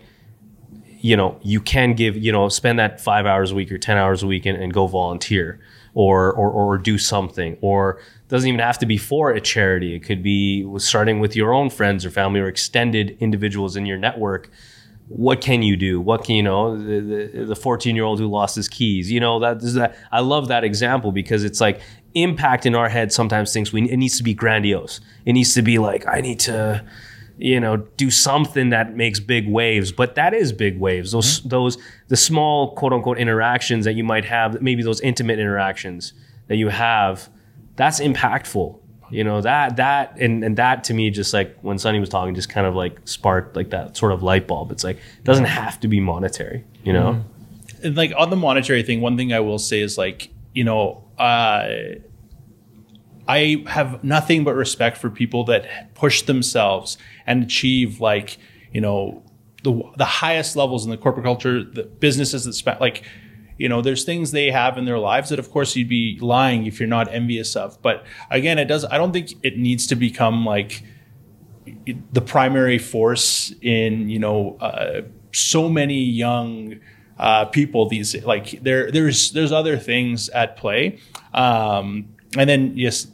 you 0.99 1.15
know, 1.15 1.39
you 1.43 1.61
can 1.61 1.93
give, 1.93 2.17
you 2.17 2.31
know, 2.31 2.49
spend 2.49 2.79
that 2.79 2.99
five 2.99 3.25
hours 3.25 3.51
a 3.51 3.55
week 3.55 3.71
or 3.71 3.77
10 3.77 3.97
hours 3.97 4.23
a 4.23 4.27
week 4.27 4.45
and, 4.45 4.61
and 4.61 4.73
go 4.73 4.87
volunteer 4.87 5.59
or, 5.93 6.33
or, 6.33 6.51
or 6.51 6.77
do 6.77 6.97
something 6.97 7.57
or 7.61 8.01
doesn't 8.27 8.47
even 8.47 8.59
have 8.59 8.79
to 8.79 8.85
be 8.85 8.97
for 8.97 9.31
a 9.31 9.39
charity. 9.39 9.93
It 9.95 9.99
could 9.99 10.23
be 10.23 10.67
starting 10.79 11.19
with 11.19 11.35
your 11.35 11.53
own 11.53 11.69
friends 11.69 12.05
or 12.05 12.09
family 12.09 12.39
or 12.39 12.47
extended 12.47 13.17
individuals 13.19 13.75
in 13.75 13.85
your 13.85 13.97
network. 13.97 14.49
What 15.07 15.39
can 15.39 15.61
you 15.61 15.77
do? 15.77 16.01
What 16.01 16.23
can 16.23 16.35
you 16.35 16.43
know? 16.43 16.77
The, 16.77 17.45
the 17.45 17.55
14 17.55 17.95
year 17.95 18.05
old 18.05 18.19
who 18.19 18.27
lost 18.27 18.55
his 18.55 18.67
keys, 18.67 19.11
you 19.11 19.19
know, 19.19 19.39
that 19.39 19.57
is 19.57 19.75
that. 19.75 19.95
I 20.11 20.21
love 20.21 20.47
that 20.47 20.63
example 20.63 21.11
because 21.11 21.43
it's 21.43 21.61
like 21.61 21.79
impact 22.15 22.65
in 22.65 22.73
our 22.73 22.89
head 22.89 23.11
sometimes 23.11 23.53
thinks 23.53 23.71
we, 23.71 23.89
it 23.89 23.97
needs 23.97 24.17
to 24.17 24.23
be 24.23 24.33
grandiose. 24.33 25.01
It 25.25 25.33
needs 25.33 25.53
to 25.53 25.61
be 25.61 25.77
like, 25.77 26.07
I 26.07 26.21
need 26.21 26.39
to, 26.41 26.83
you 27.37 27.59
know 27.59 27.77
do 27.97 28.09
something 28.09 28.69
that 28.69 28.95
makes 28.95 29.19
big 29.19 29.49
waves 29.49 29.91
but 29.91 30.15
that 30.15 30.33
is 30.33 30.53
big 30.53 30.79
waves 30.79 31.11
those 31.11 31.39
mm-hmm. 31.39 31.49
those 31.49 31.77
the 32.07 32.15
small 32.15 32.73
quote 32.75 32.93
unquote 32.93 33.17
interactions 33.17 33.85
that 33.85 33.93
you 33.93 34.03
might 34.03 34.25
have 34.25 34.61
maybe 34.61 34.81
those 34.81 35.01
intimate 35.01 35.39
interactions 35.39 36.13
that 36.47 36.55
you 36.55 36.69
have 36.69 37.29
that's 37.75 37.99
impactful 37.99 38.79
you 39.11 39.23
know 39.23 39.41
that 39.41 39.77
that 39.77 40.17
and, 40.19 40.43
and 40.43 40.57
that 40.57 40.83
to 40.85 40.93
me 40.93 41.09
just 41.09 41.33
like 41.33 41.57
when 41.61 41.77
Sonny 41.77 41.99
was 41.99 42.09
talking 42.09 42.35
just 42.35 42.49
kind 42.49 42.65
of 42.65 42.75
like 42.75 42.99
sparked 43.05 43.55
like 43.55 43.69
that 43.69 43.95
sort 43.97 44.11
of 44.11 44.23
light 44.23 44.47
bulb. 44.47 44.71
It's 44.71 44.83
like 44.83 44.97
it 44.97 45.23
doesn't 45.23 45.45
have 45.45 45.79
to 45.81 45.87
be 45.87 45.99
monetary 45.99 46.63
you 46.83 46.93
know? 46.93 47.23
And 47.83 47.95
like 47.95 48.13
on 48.15 48.29
the 48.29 48.35
monetary 48.35 48.83
thing 48.83 49.01
one 49.01 49.17
thing 49.17 49.33
I 49.33 49.39
will 49.41 49.59
say 49.59 49.81
is 49.81 49.97
like 49.97 50.29
you 50.53 50.63
know 50.63 51.03
uh 51.17 51.67
I 53.27 53.63
have 53.67 54.03
nothing 54.03 54.43
but 54.43 54.53
respect 54.55 54.97
for 54.97 55.09
people 55.09 55.45
that 55.45 55.95
push 55.95 56.21
themselves 56.23 56.97
and 57.25 57.43
achieve 57.43 57.99
like, 57.99 58.37
you 58.71 58.81
know, 58.81 59.23
the 59.63 59.81
the 59.97 60.05
highest 60.05 60.55
levels 60.55 60.85
in 60.85 60.91
the 60.91 60.97
corporate 60.97 61.25
culture, 61.25 61.63
the 61.63 61.83
businesses 61.83 62.45
that 62.45 62.53
spend 62.53 62.79
like, 62.79 63.03
you 63.57 63.69
know, 63.69 63.81
there's 63.81 64.03
things 64.03 64.31
they 64.31 64.51
have 64.51 64.77
in 64.77 64.85
their 64.85 64.99
lives 64.99 65.29
that 65.29 65.39
of 65.39 65.51
course 65.51 65.75
you'd 65.75 65.89
be 65.89 66.17
lying 66.21 66.65
if 66.65 66.79
you're 66.79 66.89
not 66.89 67.11
envious 67.13 67.55
of. 67.55 67.81
But 67.81 68.05
again, 68.29 68.59
it 68.59 68.65
does 68.65 68.85
I 68.85 68.97
don't 68.97 69.13
think 69.13 69.31
it 69.43 69.57
needs 69.57 69.87
to 69.87 69.95
become 69.95 70.45
like 70.45 70.83
the 72.11 72.21
primary 72.21 72.77
force 72.77 73.53
in, 73.61 74.09
you 74.09 74.19
know, 74.19 74.57
uh, 74.59 75.01
so 75.31 75.69
many 75.69 76.01
young 76.01 76.79
uh, 77.17 77.45
people 77.45 77.87
these 77.87 78.23
like 78.25 78.61
there 78.61 78.91
there's 78.91 79.31
there's 79.31 79.51
other 79.53 79.77
things 79.77 80.27
at 80.29 80.57
play 80.57 80.99
um, 81.33 82.09
and 82.37 82.49
then 82.49 82.73
yes 82.75 83.07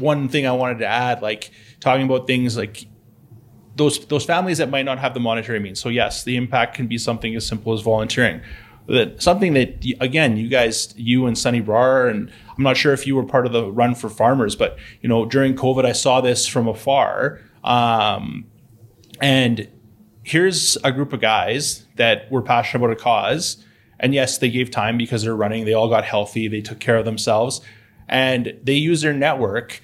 one 0.00 0.28
thing 0.28 0.46
I 0.46 0.52
wanted 0.52 0.78
to 0.78 0.86
add, 0.86 1.22
like 1.22 1.50
talking 1.80 2.04
about 2.04 2.26
things 2.26 2.56
like 2.56 2.86
those 3.76 4.04
those 4.06 4.24
families 4.24 4.58
that 4.58 4.70
might 4.70 4.84
not 4.84 4.98
have 4.98 5.14
the 5.14 5.20
monetary 5.20 5.60
means. 5.60 5.80
So 5.80 5.88
yes, 5.88 6.24
the 6.24 6.36
impact 6.36 6.74
can 6.74 6.86
be 6.86 6.98
something 6.98 7.34
as 7.36 7.46
simple 7.46 7.72
as 7.72 7.80
volunteering. 7.80 8.40
That 8.88 9.22
something 9.22 9.52
that 9.52 9.84
again, 10.00 10.38
you 10.38 10.48
guys, 10.48 10.94
you 10.96 11.26
and 11.26 11.36
Sunny 11.36 11.60
Brar, 11.60 12.10
and 12.10 12.32
I'm 12.56 12.64
not 12.64 12.76
sure 12.76 12.94
if 12.94 13.06
you 13.06 13.16
were 13.16 13.24
part 13.24 13.44
of 13.44 13.52
the 13.52 13.70
run 13.70 13.94
for 13.94 14.08
farmers, 14.08 14.56
but 14.56 14.78
you 15.02 15.08
know 15.08 15.26
during 15.26 15.54
COVID, 15.54 15.84
I 15.84 15.92
saw 15.92 16.22
this 16.22 16.46
from 16.46 16.66
afar, 16.66 17.40
um, 17.62 18.46
and 19.20 19.68
here's 20.22 20.76
a 20.84 20.92
group 20.92 21.12
of 21.12 21.20
guys 21.20 21.86
that 21.96 22.30
were 22.30 22.42
passionate 22.42 22.84
about 22.84 22.98
a 22.98 23.00
cause. 23.00 23.62
And 24.00 24.14
yes, 24.14 24.38
they 24.38 24.48
gave 24.48 24.70
time 24.70 24.96
because 24.96 25.22
they're 25.22 25.36
running. 25.36 25.64
They 25.64 25.74
all 25.74 25.88
got 25.88 26.04
healthy. 26.04 26.48
They 26.48 26.60
took 26.60 26.78
care 26.78 26.96
of 26.96 27.04
themselves, 27.04 27.60
and 28.08 28.58
they 28.62 28.74
use 28.74 29.02
their 29.02 29.12
network 29.12 29.82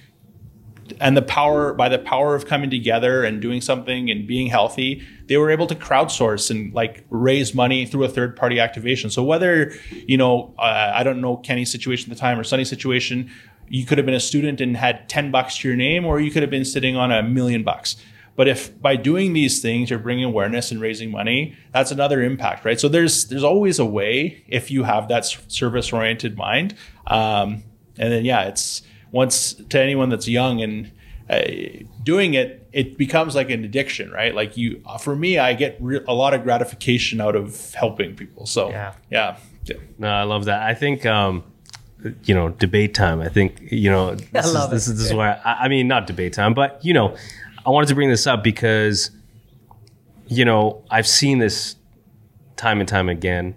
and 0.99 1.17
the 1.17 1.21
power 1.21 1.73
by 1.73 1.89
the 1.89 1.97
power 1.97 2.35
of 2.35 2.45
coming 2.45 2.69
together 2.69 3.23
and 3.23 3.41
doing 3.41 3.59
something 3.61 4.09
and 4.09 4.27
being 4.27 4.47
healthy 4.47 5.01
they 5.27 5.37
were 5.37 5.49
able 5.49 5.67
to 5.67 5.75
crowdsource 5.75 6.51
and 6.51 6.73
like 6.73 7.03
raise 7.09 7.55
money 7.55 7.85
through 7.85 8.03
a 8.03 8.09
third 8.09 8.35
party 8.35 8.59
activation. 8.59 9.09
So 9.09 9.23
whether 9.23 9.73
you 9.91 10.17
know 10.17 10.53
uh, 10.59 10.91
i 10.93 11.03
don't 11.03 11.21
know 11.21 11.37
kenny's 11.37 11.71
situation 11.71 12.11
at 12.11 12.17
the 12.17 12.21
time 12.21 12.39
or 12.39 12.43
sunny's 12.43 12.69
situation 12.69 13.31
you 13.67 13.85
could 13.85 13.97
have 13.97 14.05
been 14.05 14.15
a 14.15 14.19
student 14.19 14.61
and 14.61 14.77
had 14.77 15.09
10 15.09 15.31
bucks 15.31 15.57
to 15.57 15.67
your 15.67 15.77
name 15.77 16.05
or 16.05 16.19
you 16.19 16.31
could 16.31 16.43
have 16.43 16.51
been 16.51 16.65
sitting 16.65 16.95
on 16.95 17.11
a 17.11 17.23
million 17.23 17.63
bucks. 17.63 17.95
But 18.35 18.47
if 18.47 18.79
by 18.81 18.95
doing 18.95 19.33
these 19.33 19.61
things 19.61 19.89
you're 19.89 19.99
bringing 19.99 20.25
awareness 20.25 20.71
and 20.71 20.79
raising 20.79 21.09
money 21.09 21.57
that's 21.71 21.91
another 21.91 22.21
impact 22.21 22.65
right? 22.65 22.79
So 22.79 22.87
there's 22.87 23.25
there's 23.27 23.43
always 23.43 23.79
a 23.79 23.85
way 23.85 24.43
if 24.47 24.69
you 24.69 24.83
have 24.83 25.07
that 25.07 25.25
service 25.25 25.91
oriented 25.91 26.37
mind. 26.37 26.75
Um, 27.07 27.63
and 27.97 28.11
then 28.11 28.25
yeah 28.25 28.43
it's 28.43 28.81
once 29.11 29.53
to 29.53 29.79
anyone 29.79 30.09
that's 30.09 30.27
young 30.27 30.61
and 30.61 30.91
uh, 31.29 31.41
doing 32.03 32.35
it, 32.35 32.67
it 32.71 32.97
becomes 32.97 33.35
like 33.35 33.49
an 33.49 33.63
addiction, 33.63 34.11
right? 34.11 34.35
Like 34.35 34.57
you, 34.57 34.83
for 34.99 35.15
me, 35.15 35.39
I 35.39 35.53
get 35.53 35.77
re- 35.79 36.03
a 36.07 36.13
lot 36.13 36.33
of 36.33 36.43
gratification 36.43 37.19
out 37.19 37.35
of 37.35 37.73
helping 37.73 38.15
people. 38.15 38.45
So 38.45 38.69
yeah, 38.69 38.93
yeah. 39.09 39.37
yeah. 39.63 39.75
No, 39.97 40.09
I 40.09 40.23
love 40.23 40.45
that. 40.45 40.61
I 40.61 40.73
think, 40.73 41.05
um, 41.05 41.43
you 42.23 42.35
know, 42.35 42.49
debate 42.49 42.93
time. 42.93 43.21
I 43.21 43.29
think, 43.29 43.59
you 43.71 43.89
know, 43.89 44.15
this, 44.31 44.45
is, 44.45 44.69
this 44.69 44.87
is, 44.87 44.97
this 44.97 45.07
is 45.07 45.13
where 45.13 45.41
I, 45.43 45.65
I 45.65 45.67
mean, 45.67 45.87
not 45.87 46.05
debate 46.05 46.33
time, 46.33 46.53
but 46.53 46.83
you 46.83 46.93
know, 46.93 47.15
I 47.65 47.71
wanted 47.71 47.87
to 47.87 47.95
bring 47.95 48.09
this 48.09 48.27
up 48.27 48.43
because, 48.43 49.09
you 50.27 50.45
know, 50.45 50.83
I've 50.91 51.07
seen 51.07 51.39
this 51.39 51.75
time 52.55 52.79
and 52.79 52.87
time 52.87 53.09
again 53.09 53.55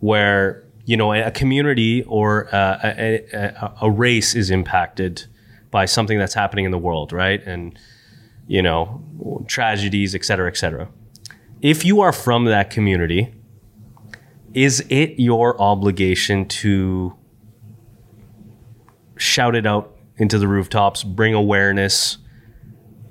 where 0.00 0.61
you 0.84 0.96
know 0.96 1.12
a 1.12 1.30
community 1.30 2.02
or 2.04 2.52
uh, 2.54 2.78
a, 2.82 3.24
a, 3.32 3.74
a, 3.82 3.90
race 3.90 4.34
is 4.34 4.50
impacted 4.50 5.24
by 5.70 5.84
something 5.84 6.18
that's 6.18 6.34
happening 6.34 6.64
in 6.64 6.70
the 6.70 6.78
world 6.78 7.12
right? 7.12 7.42
And 7.46 7.78
you 8.46 8.62
know 8.62 9.02
tragedies 9.46 10.14
et 10.14 10.24
cetera 10.24 10.48
et 10.48 10.56
cetera. 10.56 10.88
If 11.60 11.84
you 11.84 12.00
are 12.00 12.12
from 12.12 12.46
that 12.46 12.70
community 12.70 13.32
is 14.54 14.84
it 14.90 15.18
your 15.18 15.60
obligation 15.60 16.46
to 16.46 17.16
shout 19.16 19.54
it 19.54 19.66
out 19.66 19.96
into 20.16 20.38
the 20.38 20.48
rooftops 20.48 21.04
bring 21.04 21.34
awareness 21.34 22.18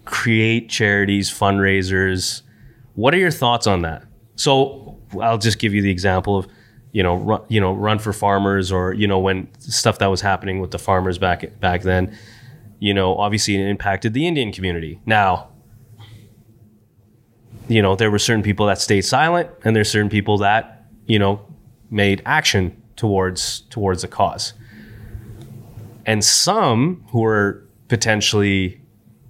create 0.05 0.69
charities 0.69 1.31
fundraisers? 1.31 2.41
What 2.95 3.13
are 3.13 3.17
your 3.17 3.31
thoughts 3.31 3.65
on 3.67 3.83
that? 3.83 4.03
So 4.35 4.97
i'll 5.21 5.37
just 5.37 5.59
give 5.59 5.73
you 5.73 5.81
the 5.81 5.91
example 5.91 6.37
of 6.37 6.47
you 6.91 7.03
know, 7.03 7.15
run, 7.15 7.41
you 7.47 7.61
know, 7.61 7.73
run 7.73 7.99
for 7.99 8.11
farmers 8.13 8.71
or, 8.71 8.93
you 8.93 9.07
know, 9.07 9.19
when 9.19 9.47
stuff 9.59 9.99
that 9.99 10.07
was 10.07 10.21
happening 10.21 10.59
with 10.59 10.71
the 10.71 10.79
farmers 10.79 11.17
back 11.17 11.59
back 11.59 11.83
then, 11.83 12.15
you 12.79 12.93
know, 12.93 13.15
obviously 13.17 13.55
it 13.55 13.67
impacted 13.67 14.13
the 14.13 14.27
Indian 14.27 14.51
community. 14.51 14.99
Now, 15.05 15.49
you 17.67 17.81
know, 17.81 17.95
there 17.95 18.11
were 18.11 18.19
certain 18.19 18.43
people 18.43 18.65
that 18.65 18.79
stayed 18.79 19.01
silent 19.01 19.49
and 19.63 19.75
there's 19.75 19.89
certain 19.89 20.09
people 20.09 20.39
that, 20.39 20.85
you 21.05 21.17
know, 21.17 21.45
made 21.89 22.21
action 22.25 22.81
towards 22.97 23.61
towards 23.69 24.01
the 24.01 24.07
cause. 24.07 24.53
And 26.05 26.23
some 26.23 27.05
who 27.11 27.21
were 27.21 27.63
potentially 27.87 28.81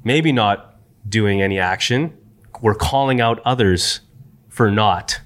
maybe 0.03 0.31
not 0.31 0.79
doing 1.07 1.41
any 1.41 1.59
action 1.59 2.17
were 2.61 2.75
calling 2.75 3.21
out 3.21 3.39
others 3.45 4.01
for 4.49 4.71
not 4.71 5.19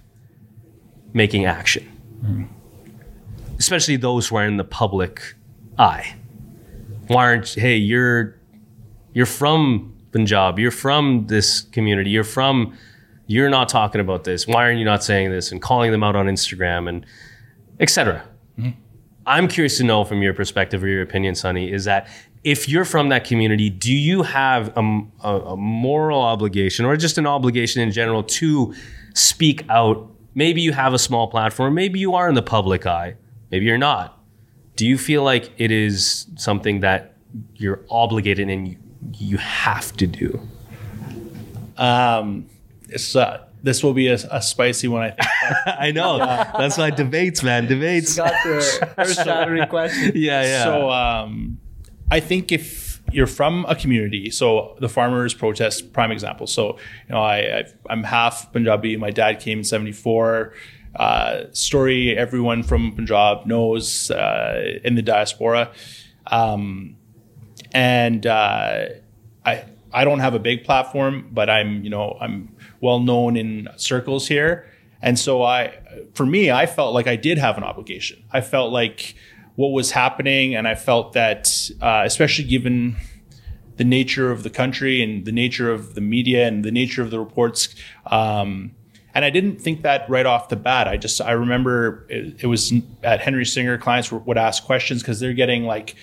making 1.13 1.45
action 1.45 1.94
especially 3.59 3.95
those 3.95 4.27
who 4.27 4.35
are 4.35 4.45
in 4.45 4.57
the 4.57 4.63
public 4.63 5.35
eye. 5.77 6.15
Why 7.07 7.25
aren't 7.25 7.53
hey 7.53 7.75
you're 7.75 8.35
you're 9.13 9.25
from 9.25 9.95
Punjab, 10.11 10.59
you're 10.59 10.71
from 10.71 11.27
this 11.27 11.61
community, 11.61 12.09
you're 12.09 12.23
from 12.23 12.77
you're 13.27 13.49
not 13.49 13.69
talking 13.69 14.01
about 14.01 14.23
this. 14.23 14.47
Why 14.47 14.65
aren't 14.65 14.79
you 14.79 14.85
not 14.85 15.03
saying 15.03 15.31
this 15.31 15.51
and 15.51 15.61
calling 15.61 15.91
them 15.91 16.03
out 16.03 16.15
on 16.15 16.27
Instagram 16.27 16.87
and 16.87 17.05
etc. 17.79 18.23
Mm-hmm. 18.57 18.71
I'm 19.25 19.47
curious 19.47 19.77
to 19.77 19.83
know 19.83 20.03
from 20.03 20.21
your 20.21 20.33
perspective 20.33 20.83
or 20.83 20.87
your 20.87 21.01
opinion, 21.01 21.35
Sonny, 21.35 21.71
is 21.71 21.85
that 21.85 22.07
if 22.43 22.69
you're 22.69 22.85
from 22.85 23.09
that 23.09 23.23
community, 23.23 23.71
do 23.71 23.91
you 23.91 24.21
have 24.21 24.71
a, 24.77 25.01
a, 25.23 25.39
a 25.39 25.57
moral 25.57 26.21
obligation 26.21 26.85
or 26.85 26.95
just 26.95 27.17
an 27.17 27.25
obligation 27.25 27.81
in 27.81 27.91
general 27.91 28.21
to 28.21 28.73
speak 29.15 29.65
out 29.69 30.14
maybe 30.35 30.61
you 30.61 30.73
have 30.73 30.93
a 30.93 30.99
small 30.99 31.27
platform, 31.27 31.73
maybe 31.73 31.99
you 31.99 32.13
are 32.13 32.29
in 32.29 32.35
the 32.35 32.43
public 32.43 32.85
eye, 32.85 33.15
maybe 33.49 33.65
you're 33.65 33.77
not. 33.77 34.21
Do 34.75 34.85
you 34.85 34.97
feel 34.97 35.23
like 35.23 35.51
it 35.57 35.71
is 35.71 36.27
something 36.35 36.81
that 36.81 37.15
you're 37.55 37.83
obligated 37.89 38.49
and 38.49 38.67
you, 38.67 38.77
you 39.13 39.37
have 39.37 39.95
to 39.97 40.05
do? 40.05 40.39
Um, 41.77 42.47
it's 42.89 43.15
uh, 43.15 43.45
this 43.63 43.83
will 43.83 43.93
be 43.93 44.07
a, 44.07 44.15
a 44.31 44.41
spicy 44.41 44.87
one. 44.87 45.03
I 45.03 45.09
think. 45.11 45.29
I 45.79 45.91
know. 45.91 46.19
That's 46.19 46.77
why 46.77 46.91
debates, 46.91 47.41
man. 47.41 47.67
Debates. 47.67 48.15
got 48.15 48.33
the 48.43 48.93
earth 48.97 49.69
question. 49.69 50.11
Yeah, 50.15 50.43
yeah. 50.43 50.63
So, 50.63 50.91
um, 50.91 51.59
I 52.11 52.19
think 52.19 52.51
if 52.51 52.84
you're 53.15 53.27
from 53.27 53.65
a 53.69 53.75
community. 53.75 54.29
So 54.29 54.75
the 54.81 54.89
farmers 54.89 55.33
protest, 55.33 55.93
prime 55.93 56.11
example. 56.11 56.47
So 56.47 56.77
you 57.07 57.15
know, 57.15 57.21
I 57.21 57.63
i 57.89 57.93
am 57.93 58.03
half 58.03 58.51
Punjabi. 58.51 58.97
My 58.97 59.09
dad 59.09 59.39
came 59.39 59.59
in 59.59 59.63
'74. 59.63 60.53
Uh, 60.95 61.43
story 61.51 62.17
everyone 62.17 62.63
from 62.63 62.93
Punjab 62.95 63.45
knows 63.45 64.11
uh, 64.11 64.79
in 64.83 64.95
the 64.95 65.01
diaspora, 65.01 65.71
um, 66.27 66.95
and 67.71 68.27
uh, 68.27 68.85
I 69.45 69.63
I 69.93 70.03
don't 70.03 70.19
have 70.19 70.35
a 70.35 70.39
big 70.39 70.65
platform, 70.65 71.29
but 71.31 71.49
I'm 71.49 71.83
you 71.83 71.89
know 71.89 72.17
I'm 72.19 72.53
well 72.81 72.99
known 72.99 73.37
in 73.37 73.69
circles 73.77 74.27
here. 74.27 74.69
And 75.01 75.19
so 75.19 75.43
I, 75.43 75.77
for 76.13 76.25
me, 76.25 76.49
I 76.49 76.65
felt 76.65 76.93
like 76.93 77.05
I 77.05 77.15
did 77.15 77.37
have 77.37 77.57
an 77.57 77.63
obligation. 77.63 78.23
I 78.31 78.41
felt 78.41 78.71
like 78.71 79.15
what 79.55 79.69
was 79.69 79.91
happening, 79.91 80.55
and 80.55 80.67
I 80.67 80.75
felt 80.75 81.13
that, 81.13 81.69
uh, 81.81 82.03
especially 82.05 82.45
given 82.45 82.95
the 83.77 83.83
nature 83.83 84.31
of 84.31 84.43
the 84.43 84.49
country 84.49 85.01
and 85.01 85.25
the 85.25 85.31
nature 85.31 85.71
of 85.71 85.95
the 85.95 86.01
media 86.01 86.47
and 86.47 86.63
the 86.63 86.71
nature 86.71 87.01
of 87.01 87.11
the 87.11 87.19
reports. 87.19 87.75
Um, 88.05 88.71
and 89.13 89.23
I 89.23 89.29
didn't 89.29 89.61
think 89.61 89.83
that 89.83 90.09
right 90.09 90.25
off 90.25 90.49
the 90.49 90.55
bat. 90.57 90.87
I 90.87 90.97
just 90.97 91.21
I 91.21 91.31
remember 91.31 92.05
it, 92.09 92.43
it 92.43 92.47
was 92.47 92.73
at 93.01 93.21
Henry 93.21 93.45
Singer. 93.45 93.77
Clients 93.77 94.11
would 94.11 94.37
ask 94.37 94.63
questions 94.65 95.01
because 95.01 95.19
they're 95.19 95.33
getting 95.33 95.63
like 95.63 95.95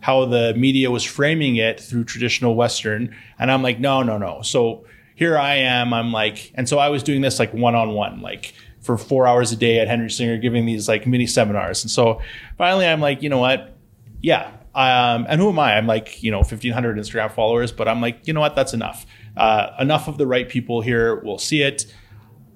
how 0.00 0.24
the 0.24 0.52
media 0.54 0.90
was 0.90 1.04
framing 1.04 1.56
it 1.56 1.80
through 1.80 2.04
traditional 2.04 2.54
Western, 2.54 3.14
and 3.38 3.50
I'm 3.50 3.62
like, 3.62 3.78
no, 3.78 4.02
no, 4.02 4.18
no. 4.18 4.42
So 4.42 4.84
here 5.14 5.38
I 5.38 5.54
am. 5.54 5.94
I'm 5.94 6.12
like, 6.12 6.52
and 6.54 6.68
so 6.68 6.78
I 6.78 6.88
was 6.88 7.02
doing 7.02 7.22
this 7.22 7.38
like 7.38 7.54
one 7.54 7.74
on 7.74 7.94
one, 7.94 8.20
like 8.20 8.52
for 8.86 8.96
four 8.96 9.26
hours 9.26 9.52
a 9.52 9.56
day 9.56 9.80
at 9.80 9.88
Henry 9.88 10.10
Singer, 10.10 10.38
giving 10.38 10.64
these 10.64 10.88
like 10.88 11.06
mini 11.06 11.26
seminars. 11.26 11.82
And 11.82 11.90
so 11.90 12.22
finally, 12.56 12.86
I'm 12.86 13.00
like, 13.00 13.22
you 13.22 13.28
know 13.28 13.38
what? 13.38 13.76
Yeah. 14.22 14.52
Um, 14.74 15.26
and 15.28 15.40
who 15.40 15.48
am 15.48 15.58
I? 15.58 15.76
I'm 15.76 15.86
like, 15.86 16.22
you 16.22 16.30
know, 16.30 16.38
1500 16.38 16.96
Instagram 16.96 17.32
followers, 17.32 17.72
but 17.72 17.88
I'm 17.88 18.00
like, 18.00 18.26
you 18.26 18.32
know 18.32 18.40
what? 18.40 18.54
That's 18.54 18.72
enough. 18.72 19.04
Uh, 19.36 19.70
enough 19.80 20.06
of 20.06 20.18
the 20.18 20.26
right 20.26 20.48
people 20.48 20.80
here 20.80 21.16
will 21.16 21.38
see 21.38 21.62
it. 21.62 21.92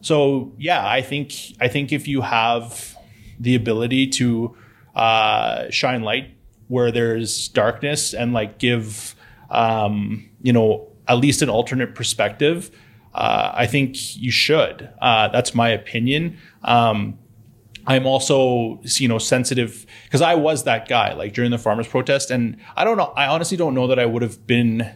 So 0.01 0.53
yeah, 0.59 0.87
I 0.87 1.03
think 1.03 1.35
I 1.61 1.69
think 1.69 1.93
if 1.93 2.09
you 2.09 2.23
have 2.23 2.97
the 3.39 3.55
ability 3.55 4.07
to 4.09 4.57
uh, 4.95 5.71
shine 5.71 6.03
light 6.03 6.31
where 6.69 6.91
there's 6.91 7.49
darkness 7.49 8.15
and 8.15 8.33
like 8.33 8.59
give 8.59 9.15
um, 9.51 10.29
you 10.43 10.53
know 10.53 10.89
at 11.09 11.19
least 11.19 11.43
an 11.43 11.51
alternate 11.51 11.95
perspective, 11.95 12.71
uh, 13.15 13.53
I 13.55 13.67
think 13.67 14.17
you 14.17 14.31
should. 14.31 14.89
Uh, 15.01 15.29
that's 15.29 15.55
my 15.55 15.69
opinion. 15.71 16.39
Um, 16.63 17.19
I'm 17.87 18.07
also, 18.07 18.81
you 18.85 19.09
know, 19.09 19.19
sensitive 19.19 19.87
because 20.05 20.21
I 20.21 20.35
was 20.35 20.65
that 20.65 20.89
guy 20.89 21.15
like 21.15 21.33
during 21.33 21.51
the 21.51 21.59
farmers 21.59 21.89
protest, 21.89 22.31
and 22.31 22.59
I 22.77 22.85
don't 22.85 22.97
know. 22.97 23.13
I 23.17 23.27
honestly 23.27 23.57
don't 23.57 23.75
know 23.75 23.87
that 23.89 23.99
I 23.99 24.07
would 24.07 24.23
have 24.23 24.47
been 24.47 24.91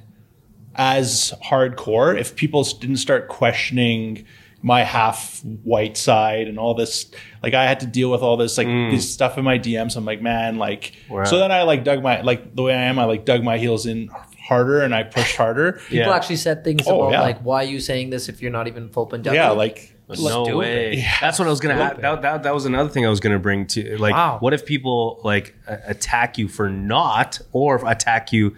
as 0.76 1.32
hardcore 1.44 2.18
if 2.18 2.36
people 2.36 2.62
didn't 2.64 2.96
start 2.96 3.28
questioning 3.28 4.24
my 4.60 4.82
half 4.82 5.42
white 5.62 5.96
side 5.96 6.48
and 6.48 6.58
all 6.58 6.74
this. 6.74 7.10
Like 7.42 7.54
I 7.54 7.64
had 7.64 7.80
to 7.80 7.86
deal 7.86 8.10
with 8.10 8.22
all 8.22 8.36
this 8.36 8.56
like 8.56 8.66
this 8.66 9.12
stuff 9.12 9.36
in 9.38 9.44
my 9.44 9.58
DMs. 9.58 9.96
I'm 9.96 10.04
like, 10.04 10.22
man, 10.22 10.56
like. 10.56 10.92
Wow. 11.08 11.24
So 11.24 11.38
then 11.38 11.52
I 11.52 11.62
like 11.62 11.84
dug 11.84 12.02
my 12.02 12.20
like 12.20 12.54
the 12.54 12.62
way 12.62 12.74
I 12.74 12.82
am. 12.82 12.98
I 12.98 13.04
like 13.04 13.24
dug 13.24 13.42
my 13.42 13.58
heels 13.58 13.86
in 13.86 14.08
harder 14.46 14.82
and 14.82 14.94
I 14.94 15.02
pushed 15.02 15.36
harder. 15.36 15.72
People 15.88 15.96
Yeah. 15.96 16.14
actually 16.14 16.36
said 16.36 16.64
things 16.64 16.82
Oh, 16.86 17.00
about 17.02 17.12
yeah. 17.12 17.20
like, 17.22 17.40
why 17.40 17.62
are 17.64 17.68
you 17.68 17.80
saying 17.80 18.10
this 18.10 18.28
if 18.28 18.42
you're 18.42 18.50
not 18.52 18.66
even 18.68 18.88
full 18.90 19.06
Punjabi? 19.06 19.36
Yeah, 19.36 19.50
like 19.50 19.96
no 20.08 20.14
stupid. 20.44 20.56
way. 20.56 21.06
That's 21.20 21.38
what 21.38 21.48
I 21.48 21.50
was 21.50 21.60
gonna. 21.60 21.76
Ha- 21.82 21.94
that, 22.00 22.22
that 22.22 22.42
that 22.42 22.54
was 22.54 22.66
another 22.66 22.90
thing 22.90 23.06
I 23.06 23.08
was 23.08 23.20
gonna 23.20 23.38
bring 23.38 23.66
to. 23.68 23.96
Like, 23.98 24.12
Wow. 24.12 24.36
what 24.40 24.52
if 24.52 24.66
people 24.66 25.20
like 25.24 25.54
attack 25.66 26.36
you 26.38 26.46
for 26.48 26.68
not, 26.68 27.40
or 27.52 27.80
attack 27.88 28.32
you 28.32 28.54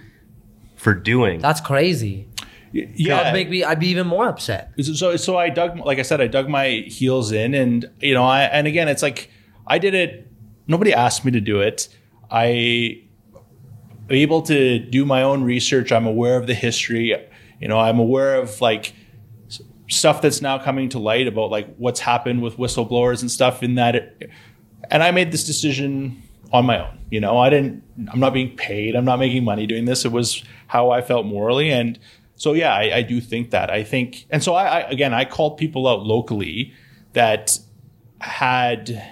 for 0.75 0.93
doing? 0.93 1.41
That's 1.41 1.61
crazy. 1.61 2.29
That 2.75 2.99
yeah. 2.99 3.23
would 3.25 3.33
make 3.33 3.49
me. 3.49 3.63
I'd 3.65 3.79
be 3.79 3.89
even 3.89 4.07
more 4.09 4.29
upset. 4.29 4.73
so 4.83 5.17
so 5.17 5.37
I 5.39 5.49
dug 5.51 5.79
like 5.87 5.99
I 6.01 6.03
said 6.03 6.21
I 6.21 6.27
dug 6.27 6.49
my 6.49 6.85
heels 6.89 7.31
in 7.33 7.55
and 7.55 7.89
you 8.01 8.13
know 8.13 8.25
I 8.25 8.43
and 8.43 8.67
again 8.67 8.89
it's 8.89 9.03
like 9.03 9.31
I 9.67 9.79
did 9.79 9.95
it 9.95 10.27
nobody 10.67 10.93
asked 10.93 11.25
me 11.25 11.31
to 11.31 11.41
do 11.41 11.61
it 11.61 11.89
I 12.31 12.47
am 12.47 13.06
able 14.11 14.43
to 14.43 14.79
do 14.79 15.05
my 15.05 15.23
own 15.23 15.43
research. 15.43 15.93
I'm 15.93 16.07
aware 16.07 16.37
of 16.37 16.47
the 16.47 16.55
history. 16.55 17.15
You 17.61 17.69
know 17.69 17.79
I'm 17.79 17.99
aware 17.99 18.37
of 18.37 18.61
like 18.61 18.95
stuff 19.89 20.21
that's 20.21 20.43
now 20.43 20.59
coming 20.59 20.89
to 20.91 20.99
light 20.99 21.29
about 21.29 21.51
like 21.51 21.75
what's 21.77 22.01
happened 22.01 22.43
with 22.43 22.57
whistleblowers 22.57 23.21
and 23.21 23.31
stuff 23.31 23.63
in 23.63 23.77
that 23.77 24.17
and 24.91 25.03
I 25.03 25.13
made 25.13 25.31
this 25.31 25.45
decision 25.45 26.23
on 26.53 26.67
my 26.67 26.81
own. 26.85 26.99
You 27.11 27.21
know 27.21 27.39
I 27.39 27.51
didn't 27.51 27.83
I'm 28.13 28.21
not 28.21 28.33
being 28.35 28.57
paid. 28.57 28.95
I'm 28.95 29.05
not 29.05 29.19
making 29.19 29.45
money 29.45 29.67
doing 29.67 29.85
this. 29.85 30.05
It 30.05 30.13
was 30.13 30.43
how 30.67 30.91
I 30.91 31.03
felt 31.03 31.27
morally. 31.27 31.71
And 31.71 31.99
so 32.37 32.53
yeah, 32.53 32.75
I, 32.75 32.97
I 32.97 33.03
do 33.03 33.21
think 33.21 33.51
that. 33.51 33.71
I 33.71 33.83
think, 33.83 34.27
and 34.31 34.43
so 34.43 34.55
I, 34.55 34.81
I 34.81 34.91
again, 34.91 35.15
I 35.15 35.25
called 35.25 35.57
people 35.57 35.89
out 35.89 36.03
locally 36.03 36.75
that 37.15 37.59
had 38.21 39.03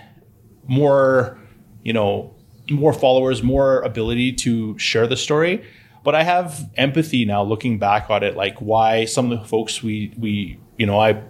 more, 0.66 1.38
you 1.82 1.92
know, 1.92 2.34
more 2.71 2.93
followers, 2.93 3.43
more 3.43 3.81
ability 3.83 4.33
to 4.33 4.79
share 4.79 5.07
the 5.07 5.17
story. 5.17 5.65
But 6.03 6.15
I 6.15 6.23
have 6.23 6.71
empathy 6.77 7.25
now, 7.25 7.43
looking 7.43 7.79
back 7.79 8.11
on 8.11 8.23
it, 8.23 8.37
like 8.37 8.59
why 8.59 9.07
some 9.07 9.33
of 9.33 9.41
the 9.41 9.47
folks 9.47 9.83
we 9.83 10.12
we 10.19 10.59
you 10.77 10.87
know 10.87 10.99
I 10.99 11.23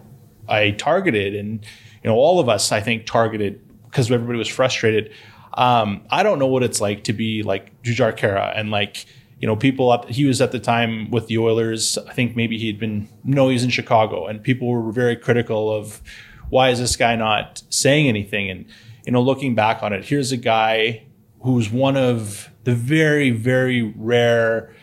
I 0.49 0.73
targeted, 0.73 1.35
and 1.35 1.65
you 2.03 2.11
know 2.11 2.17
all 2.17 2.41
of 2.41 2.49
us 2.49 2.73
I 2.73 2.81
think 2.81 3.07
targeted 3.07 3.61
because 3.85 4.11
everybody 4.11 4.39
was 4.39 4.49
frustrated. 4.49 5.13
Um, 5.57 6.03
I 6.11 6.25
don't 6.25 6.41
know 6.41 6.49
what 6.49 6.65
it's 6.65 6.81
like 6.81 7.05
to 7.05 7.13
be 7.13 7.45
like 7.45 7.81
Jujhar 7.83 8.17
Khaira 8.19 8.53
and 8.59 8.73
like 8.73 9.07
you 9.39 9.47
know 9.47 9.55
people 9.55 9.91
up 9.91 10.09
he 10.09 10.25
was 10.25 10.41
at 10.41 10.51
the 10.51 10.59
time 10.59 11.11
with 11.11 11.29
the 11.29 11.39
Oilers 11.39 11.97
I 11.99 12.13
think 12.13 12.35
maybe 12.35 12.59
he'd 12.59 12.81
been 12.81 13.09
no 13.23 13.49
he's 13.49 13.63
in 13.63 13.71
Chicago 13.71 14.27
and 14.27 14.43
people 14.43 14.69
were 14.69 14.91
very 14.91 15.17
critical 15.17 15.73
of 15.73 16.03
why 16.49 16.71
is 16.71 16.81
this 16.81 16.97
guy 16.97 17.15
not 17.15 17.63
saying 17.69 18.09
anything 18.09 18.51
and 18.51 18.67
you 19.07 19.13
know 19.13 19.23
looking 19.23 19.55
back 19.55 19.83
on 19.83 19.93
it 19.93 20.05
here's 20.05 20.33
a 20.33 20.37
guy 20.37 21.05
who's 21.45 21.71
one 21.71 21.97
of 21.97 22.51
the 22.65 22.75
very 22.75 23.31
very 23.31 23.83
rare 23.97 24.75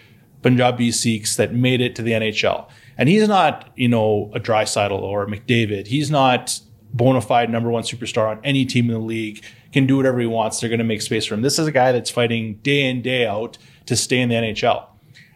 Punjabi 0.41 0.91
Sikhs 0.91 1.35
that 1.35 1.53
made 1.53 1.81
it 1.81 1.95
to 1.95 2.01
the 2.01 2.11
NHL 2.11 2.67
and 2.97 3.09
he's 3.09 3.27
not 3.27 3.69
you 3.75 3.89
know 3.89 4.31
a 4.33 4.39
Draisaitl 4.39 4.91
or 4.91 5.23
a 5.23 5.27
McDavid. 5.27 5.87
He's 5.87 6.09
not 6.09 6.59
bona 6.93 7.21
fide 7.21 7.49
number 7.49 7.69
one 7.69 7.83
superstar 7.83 8.29
on 8.29 8.39
any 8.43 8.65
team 8.65 8.85
in 8.89 8.93
the 8.93 8.99
league 8.99 9.43
can 9.71 9.87
do 9.87 9.97
whatever 9.97 10.19
he 10.19 10.25
wants. 10.25 10.59
They're 10.59 10.69
going 10.69 10.79
to 10.79 10.85
make 10.85 11.01
space 11.01 11.25
for 11.25 11.33
him. 11.33 11.41
This 11.41 11.57
is 11.57 11.67
a 11.67 11.71
guy 11.71 11.91
that's 11.91 12.09
fighting 12.09 12.55
day 12.55 12.89
in 12.89 13.01
day 13.01 13.25
out 13.25 13.57
to 13.85 13.95
stay 13.95 14.19
in 14.19 14.29
the 14.29 14.35
NHL. 14.35 14.85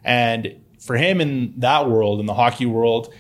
And 0.04 0.62
for 0.80 0.96
him 0.96 1.22
in 1.22 1.54
that 1.60 1.90
world, 1.90 2.20
in 2.20 2.26
the 2.26 2.34
hockey 2.34 2.66
world, 2.66 3.14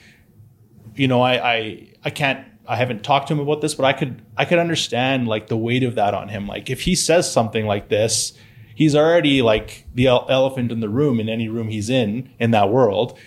you 0.95 1.07
know, 1.07 1.21
I, 1.21 1.53
I 1.53 1.87
I 2.05 2.09
can't 2.09 2.45
I 2.67 2.75
haven't 2.75 3.03
talked 3.03 3.27
to 3.27 3.33
him 3.33 3.39
about 3.39 3.61
this, 3.61 3.75
but 3.75 3.85
I 3.85 3.93
could 3.93 4.21
I 4.37 4.45
could 4.45 4.59
understand 4.59 5.27
like 5.27 5.47
the 5.47 5.57
weight 5.57 5.83
of 5.83 5.95
that 5.95 6.13
on 6.13 6.29
him. 6.29 6.47
Like 6.47 6.69
if 6.69 6.81
he 6.81 6.95
says 6.95 7.31
something 7.31 7.65
like 7.65 7.89
this, 7.89 8.33
he's 8.73 8.95
already 8.95 9.41
like 9.41 9.85
the 9.93 10.07
elephant 10.07 10.71
in 10.71 10.79
the 10.79 10.89
room 10.89 11.19
in 11.19 11.29
any 11.29 11.47
room 11.47 11.69
he's 11.69 11.89
in 11.89 12.31
in 12.39 12.51
that 12.51 12.69
world. 12.69 13.17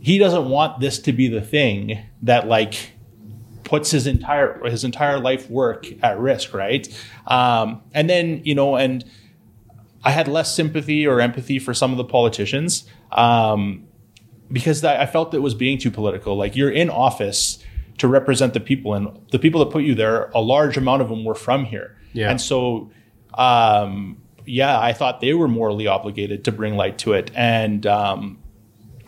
He 0.00 0.18
doesn't 0.18 0.48
want 0.48 0.80
this 0.80 0.98
to 1.00 1.12
be 1.12 1.28
the 1.28 1.40
thing 1.42 1.98
that 2.22 2.46
like 2.46 2.92
puts 3.64 3.90
his 3.90 4.06
entire 4.06 4.64
his 4.68 4.84
entire 4.84 5.18
life 5.18 5.50
work 5.50 5.86
at 6.02 6.18
risk, 6.18 6.54
right? 6.54 6.88
Um, 7.26 7.82
and 7.92 8.08
then 8.08 8.42
you 8.44 8.54
know, 8.54 8.76
and 8.76 9.04
I 10.02 10.10
had 10.10 10.28
less 10.28 10.54
sympathy 10.54 11.06
or 11.06 11.20
empathy 11.20 11.58
for 11.58 11.74
some 11.74 11.90
of 11.92 11.98
the 11.98 12.04
politicians 12.04 12.84
um, 13.12 13.86
because 14.50 14.82
I 14.84 15.06
felt 15.06 15.34
it 15.34 15.40
was 15.40 15.54
being 15.54 15.78
too 15.78 15.90
political. 15.90 16.36
Like 16.36 16.56
you're 16.56 16.70
in 16.70 16.88
office 16.88 17.62
to 18.00 18.08
represent 18.08 18.52
the 18.54 18.60
people, 18.60 18.94
and 18.94 19.08
the 19.30 19.38
people 19.38 19.60
that 19.64 19.70
put 19.70 19.84
you 19.84 19.94
there, 19.94 20.30
a 20.34 20.40
large 20.40 20.76
amount 20.76 21.00
of 21.02 21.08
them 21.08 21.24
were 21.24 21.34
from 21.34 21.64
here, 21.64 21.96
Yeah. 22.12 22.30
and 22.30 22.40
so. 22.40 22.90
Um, 23.34 24.20
yeah, 24.46 24.80
I 24.80 24.92
thought 24.92 25.20
they 25.20 25.32
were 25.34 25.46
morally 25.46 25.86
obligated 25.86 26.44
to 26.44 26.50
bring 26.50 26.74
light 26.76 26.98
to 26.98 27.12
it, 27.12 27.30
and 27.36 27.86
um, 27.86 28.38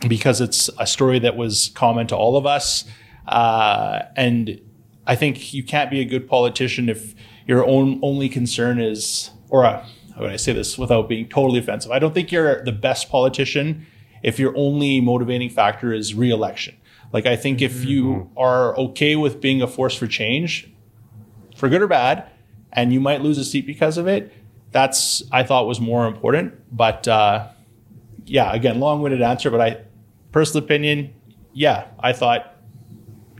because 0.07 0.39
it's 0.39 0.69
a 0.79 0.87
story 0.87 1.19
that 1.19 1.35
was 1.35 1.71
common 1.75 2.07
to 2.07 2.15
all 2.15 2.37
of 2.37 2.45
us. 2.45 2.85
Uh, 3.27 4.03
and 4.15 4.61
I 5.05 5.15
think 5.15 5.53
you 5.53 5.63
can't 5.63 5.89
be 5.91 5.99
a 5.99 6.05
good 6.05 6.29
politician 6.29 6.87
if 6.87 7.13
your 7.45 7.65
own 7.65 7.99
only 8.01 8.29
concern 8.29 8.79
is, 8.79 9.31
or 9.49 9.65
uh, 9.65 9.85
how 10.15 10.21
would 10.21 10.31
I 10.31 10.37
say 10.37 10.53
this 10.53 10.77
without 10.77 11.09
being 11.09 11.27
totally 11.27 11.59
offensive? 11.59 11.91
I 11.91 11.99
don't 11.99 12.13
think 12.13 12.31
you're 12.31 12.63
the 12.63 12.71
best 12.71 13.09
politician 13.09 13.85
if 14.21 14.39
your 14.39 14.55
only 14.55 15.01
motivating 15.01 15.49
factor 15.49 15.91
is 15.93 16.15
reelection. 16.15 16.75
Like 17.13 17.25
I 17.27 17.35
think 17.35 17.61
if 17.61 17.85
you 17.85 18.31
are 18.35 18.75
okay 18.77 19.15
with 19.15 19.39
being 19.39 19.61
a 19.61 19.67
force 19.67 19.95
for 19.95 20.07
change, 20.07 20.69
for 21.55 21.69
good 21.69 21.81
or 21.81 21.87
bad, 21.87 22.29
and 22.73 22.91
you 22.91 22.99
might 22.99 23.21
lose 23.21 23.37
a 23.37 23.45
seat 23.45 23.67
because 23.67 23.97
of 23.99 24.07
it, 24.07 24.33
that's 24.71 25.21
I 25.31 25.43
thought 25.43 25.67
was 25.67 25.79
more 25.79 26.07
important. 26.07 26.55
But 26.75 27.07
uh, 27.07 27.47
yeah, 28.25 28.51
again, 28.51 28.79
long-winded 28.79 29.21
answer, 29.21 29.51
but 29.51 29.61
I 29.61 29.77
personal 30.31 30.63
opinion, 30.65 31.13
yeah, 31.53 31.87
I 31.99 32.13
thought 32.13 32.55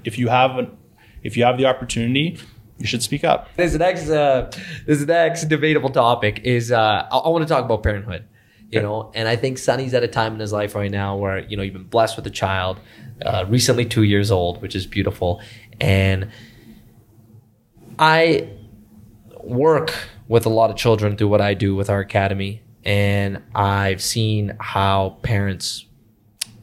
if 0.06 0.20
you 0.20 0.28
have 0.28 0.58
an, 0.58 0.78
if 1.24 1.36
you 1.36 1.44
have 1.44 1.58
the 1.58 1.66
opportunity, 1.66 2.38
you 2.78 2.86
should 2.86 3.02
speak 3.02 3.24
up. 3.24 3.50
This 3.56 3.74
next, 3.74 4.10
uh, 4.10 4.52
this 4.86 5.02
next 5.02 5.46
debatable 5.46 5.90
topic 5.90 6.42
is 6.44 6.72
uh, 6.72 7.08
I, 7.12 7.18
I 7.18 7.30
want 7.30 7.42
to 7.42 7.52
talk 7.52 7.66
about 7.66 7.82
parenthood. 7.82 8.28
You 8.74 8.82
know, 8.82 9.12
and 9.14 9.28
I 9.28 9.36
think 9.36 9.60
Sonny's 9.60 9.94
at 9.94 10.04
a 10.04 10.08
time 10.08 10.34
in 10.34 10.40
his 10.40 10.52
life 10.52 10.74
right 10.74 10.90
now 10.90 11.16
where 11.16 11.40
you 11.40 11.56
know 11.56 11.62
you've 11.62 11.74
been 11.74 11.84
blessed 11.84 12.16
with 12.16 12.26
a 12.26 12.32
child, 12.32 12.80
uh, 13.24 13.46
recently 13.48 13.86
two 13.86 14.02
years 14.04 14.32
old, 14.32 14.62
which 14.64 14.76
is 14.76 14.88
beautiful, 14.88 15.42
and 15.80 16.32
I 18.00 18.50
work 19.44 19.94
with 20.28 20.48
a 20.48 20.50
lot 20.50 20.72
of 20.72 20.76
children 20.76 21.18
through 21.18 21.28
what 21.28 21.42
I 21.42 21.54
do 21.54 21.76
with 21.76 21.90
our 21.90 22.00
academy, 22.00 22.64
and 22.84 23.44
I've 23.54 24.02
seen 24.02 24.58
how 24.60 25.18
parents 25.22 25.86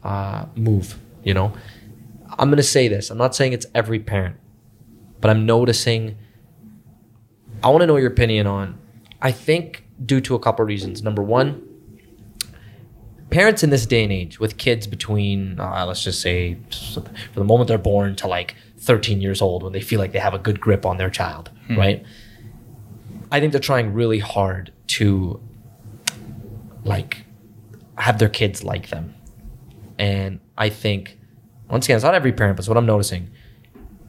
uh, 0.03 0.47
move. 0.55 0.99
You 1.23 1.33
know, 1.33 1.53
I'm 2.37 2.49
going 2.49 2.57
to 2.57 2.63
say 2.63 2.89
this. 2.89 3.09
I'm 3.09 3.17
not 3.17 3.35
saying 3.35 3.53
it's 3.53 3.67
every 3.73 3.99
parent, 3.99 4.35
but 5.21 5.29
I'm 5.29 5.45
noticing. 5.45 6.17
I 7.63 7.69
want 7.69 7.81
to 7.81 7.87
know 7.87 7.95
your 7.95 8.11
opinion 8.11 8.47
on. 8.47 8.77
I 9.21 9.31
think 9.31 9.85
due 10.05 10.19
to 10.21 10.35
a 10.35 10.39
couple 10.39 10.63
of 10.63 10.67
reasons. 10.67 11.03
Number 11.03 11.21
one, 11.21 11.67
parents 13.31 13.63
in 13.63 13.69
this 13.71 13.85
day 13.85 14.03
and 14.03 14.11
age 14.11 14.39
with 14.39 14.57
kids 14.57 14.85
between, 14.85 15.59
uh, 15.59 15.85
let's 15.87 16.03
just 16.03 16.21
say, 16.21 16.57
from 16.93 17.05
the 17.33 17.43
moment 17.43 17.67
they're 17.69 17.77
born 17.77 18.15
to 18.17 18.27
like 18.27 18.55
13 18.77 19.21
years 19.21 19.41
old, 19.41 19.63
when 19.63 19.73
they 19.73 19.81
feel 19.81 19.99
like 19.99 20.11
they 20.11 20.19
have 20.19 20.33
a 20.33 20.39
good 20.39 20.59
grip 20.59 20.85
on 20.85 20.97
their 20.97 21.09
child, 21.09 21.49
right? 21.77 22.03
I 23.31 23.39
think 23.39 23.51
they're 23.53 23.61
trying 23.61 23.93
really 23.93 24.19
hard 24.19 24.73
to 24.87 25.39
like 26.83 27.25
have 27.97 28.19
their 28.19 28.29
kids 28.29 28.63
like 28.63 28.89
them. 28.89 29.15
And 29.97 30.39
I 30.57 30.69
think, 30.69 31.17
once 31.69 31.85
again, 31.85 31.95
it's 31.95 32.03
not 32.03 32.15
every 32.15 32.33
parent, 32.33 32.57
but 32.57 32.61
it's 32.61 32.67
what 32.67 32.77
I'm 32.77 32.85
noticing. 32.85 33.29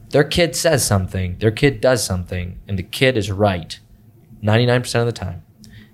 Their 0.09 0.23
kid 0.23 0.55
says 0.55 0.85
something, 0.85 1.37
their 1.37 1.51
kid 1.51 1.81
does 1.81 2.03
something, 2.03 2.59
and 2.67 2.77
the 2.77 2.83
kid 2.83 3.17
is 3.17 3.31
right 3.31 3.79
99% 4.43 4.99
of 4.99 5.05
the 5.05 5.13
time. 5.13 5.43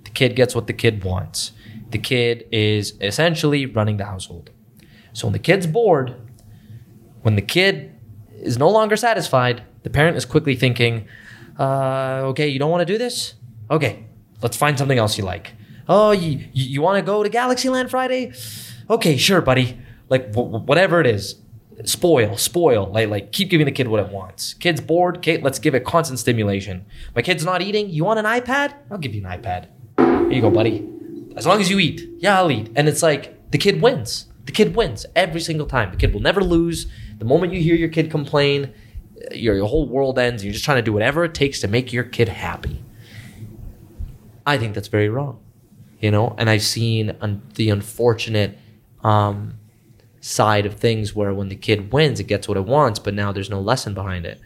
The 0.03 0.09
kid 0.09 0.35
gets 0.35 0.55
what 0.55 0.65
the 0.65 0.73
kid 0.73 1.03
wants. 1.03 1.51
The 1.91 1.97
kid 1.97 2.45
is 2.51 2.93
essentially 3.01 3.65
running 3.65 3.97
the 3.97 4.05
household. 4.05 4.51
So 5.13 5.27
when 5.27 5.33
the 5.33 5.39
kid's 5.39 5.67
bored, 5.67 6.15
when 7.21 7.35
the 7.35 7.41
kid 7.41 7.95
is 8.41 8.57
no 8.57 8.69
longer 8.69 8.95
satisfied, 8.95 9.63
the 9.83 9.89
parent 9.89 10.17
is 10.17 10.25
quickly 10.25 10.55
thinking, 10.55 11.07
uh, 11.57 12.21
okay, 12.25 12.47
you 12.47 12.59
don't 12.59 12.71
want 12.71 12.81
to 12.87 12.93
do 12.93 12.97
this? 12.97 13.35
Okay, 13.69 14.05
let's 14.41 14.55
find 14.55 14.77
something 14.77 14.97
else 14.97 15.17
you 15.17 15.23
like. 15.23 15.53
Oh, 15.87 16.11
you, 16.11 16.47
you, 16.53 16.81
want 16.81 16.97
to 16.97 17.01
go 17.01 17.23
to 17.23 17.29
Galaxyland 17.29 17.89
Friday? 17.89 18.31
Okay, 18.89 19.17
sure, 19.17 19.41
buddy. 19.41 19.79
Like, 20.07 20.33
wh- 20.35 20.67
whatever 20.67 21.01
it 21.01 21.07
is. 21.07 21.41
Spoil, 21.85 22.37
spoil. 22.37 22.91
Like, 22.91 23.09
like, 23.09 23.31
keep 23.31 23.49
giving 23.49 23.65
the 23.65 23.71
kid 23.71 23.87
what 23.87 23.99
it 23.99 24.11
wants. 24.11 24.53
Kid's 24.53 24.81
bored. 24.81 25.17
Okay, 25.17 25.41
let's 25.41 25.57
give 25.57 25.73
it 25.73 25.85
constant 25.85 26.19
stimulation. 26.19 26.85
My 27.15 27.21
kid's 27.23 27.43
not 27.43 27.61
eating. 27.61 27.89
You 27.89 28.05
want 28.05 28.19
an 28.19 28.25
iPad? 28.25 28.75
I'll 28.91 28.97
give 28.99 29.15
you 29.15 29.25
an 29.25 29.41
iPad. 29.41 29.67
Here 29.97 30.31
you 30.31 30.41
go, 30.41 30.51
buddy. 30.51 30.98
As 31.39 31.47
long 31.47 31.61
as 31.61 31.69
you 31.69 31.79
eat. 31.79 32.07
Yeah, 32.19 32.37
I'll 32.37 32.51
eat. 32.51 32.69
And 32.75 32.87
it's 32.87 33.01
like, 33.01 33.49
the 33.51 33.57
kid 33.57 33.81
wins. 33.81 34.27
The 34.45 34.51
kid 34.51 34.75
wins 34.75 35.05
every 35.15 35.41
single 35.41 35.65
time. 35.65 35.91
The 35.91 35.97
kid 35.97 36.13
will 36.13 36.21
never 36.21 36.43
lose. 36.43 36.91
The 37.17 37.25
moment 37.25 37.53
you 37.53 37.61
hear 37.61 37.75
your 37.75 37.89
kid 37.89 38.11
complain, 38.11 38.73
your, 39.31 39.55
your 39.55 39.67
whole 39.67 39.87
world 39.87 40.19
ends. 40.19 40.43
You're 40.43 40.53
just 40.53 40.65
trying 40.65 40.77
to 40.77 40.83
do 40.83 40.93
whatever 40.93 41.23
it 41.23 41.33
takes 41.33 41.61
to 41.61 41.67
make 41.67 41.93
your 41.93 42.03
kid 42.03 42.29
happy. 42.29 42.83
I 44.45 44.57
think 44.57 44.75
that's 44.75 44.87
very 44.87 45.09
wrong, 45.09 45.39
you 45.99 46.11
know. 46.11 46.35
And 46.37 46.49
I've 46.49 46.63
seen 46.63 47.15
un- 47.21 47.41
the 47.55 47.69
unfortunate 47.69 48.57
um, 49.03 49.59
side 50.21 50.65
of 50.65 50.73
things 50.75 51.15
where 51.15 51.33
when 51.33 51.49
the 51.49 51.55
kid 51.55 51.93
wins, 51.93 52.19
it 52.19 52.25
gets 52.25 52.47
what 52.47 52.57
it 52.57 52.65
wants, 52.65 52.99
but 52.99 53.13
now 53.13 53.31
there's 53.31 53.49
no 53.49 53.61
lesson 53.61 53.93
behind 53.93 54.25
it. 54.25 54.41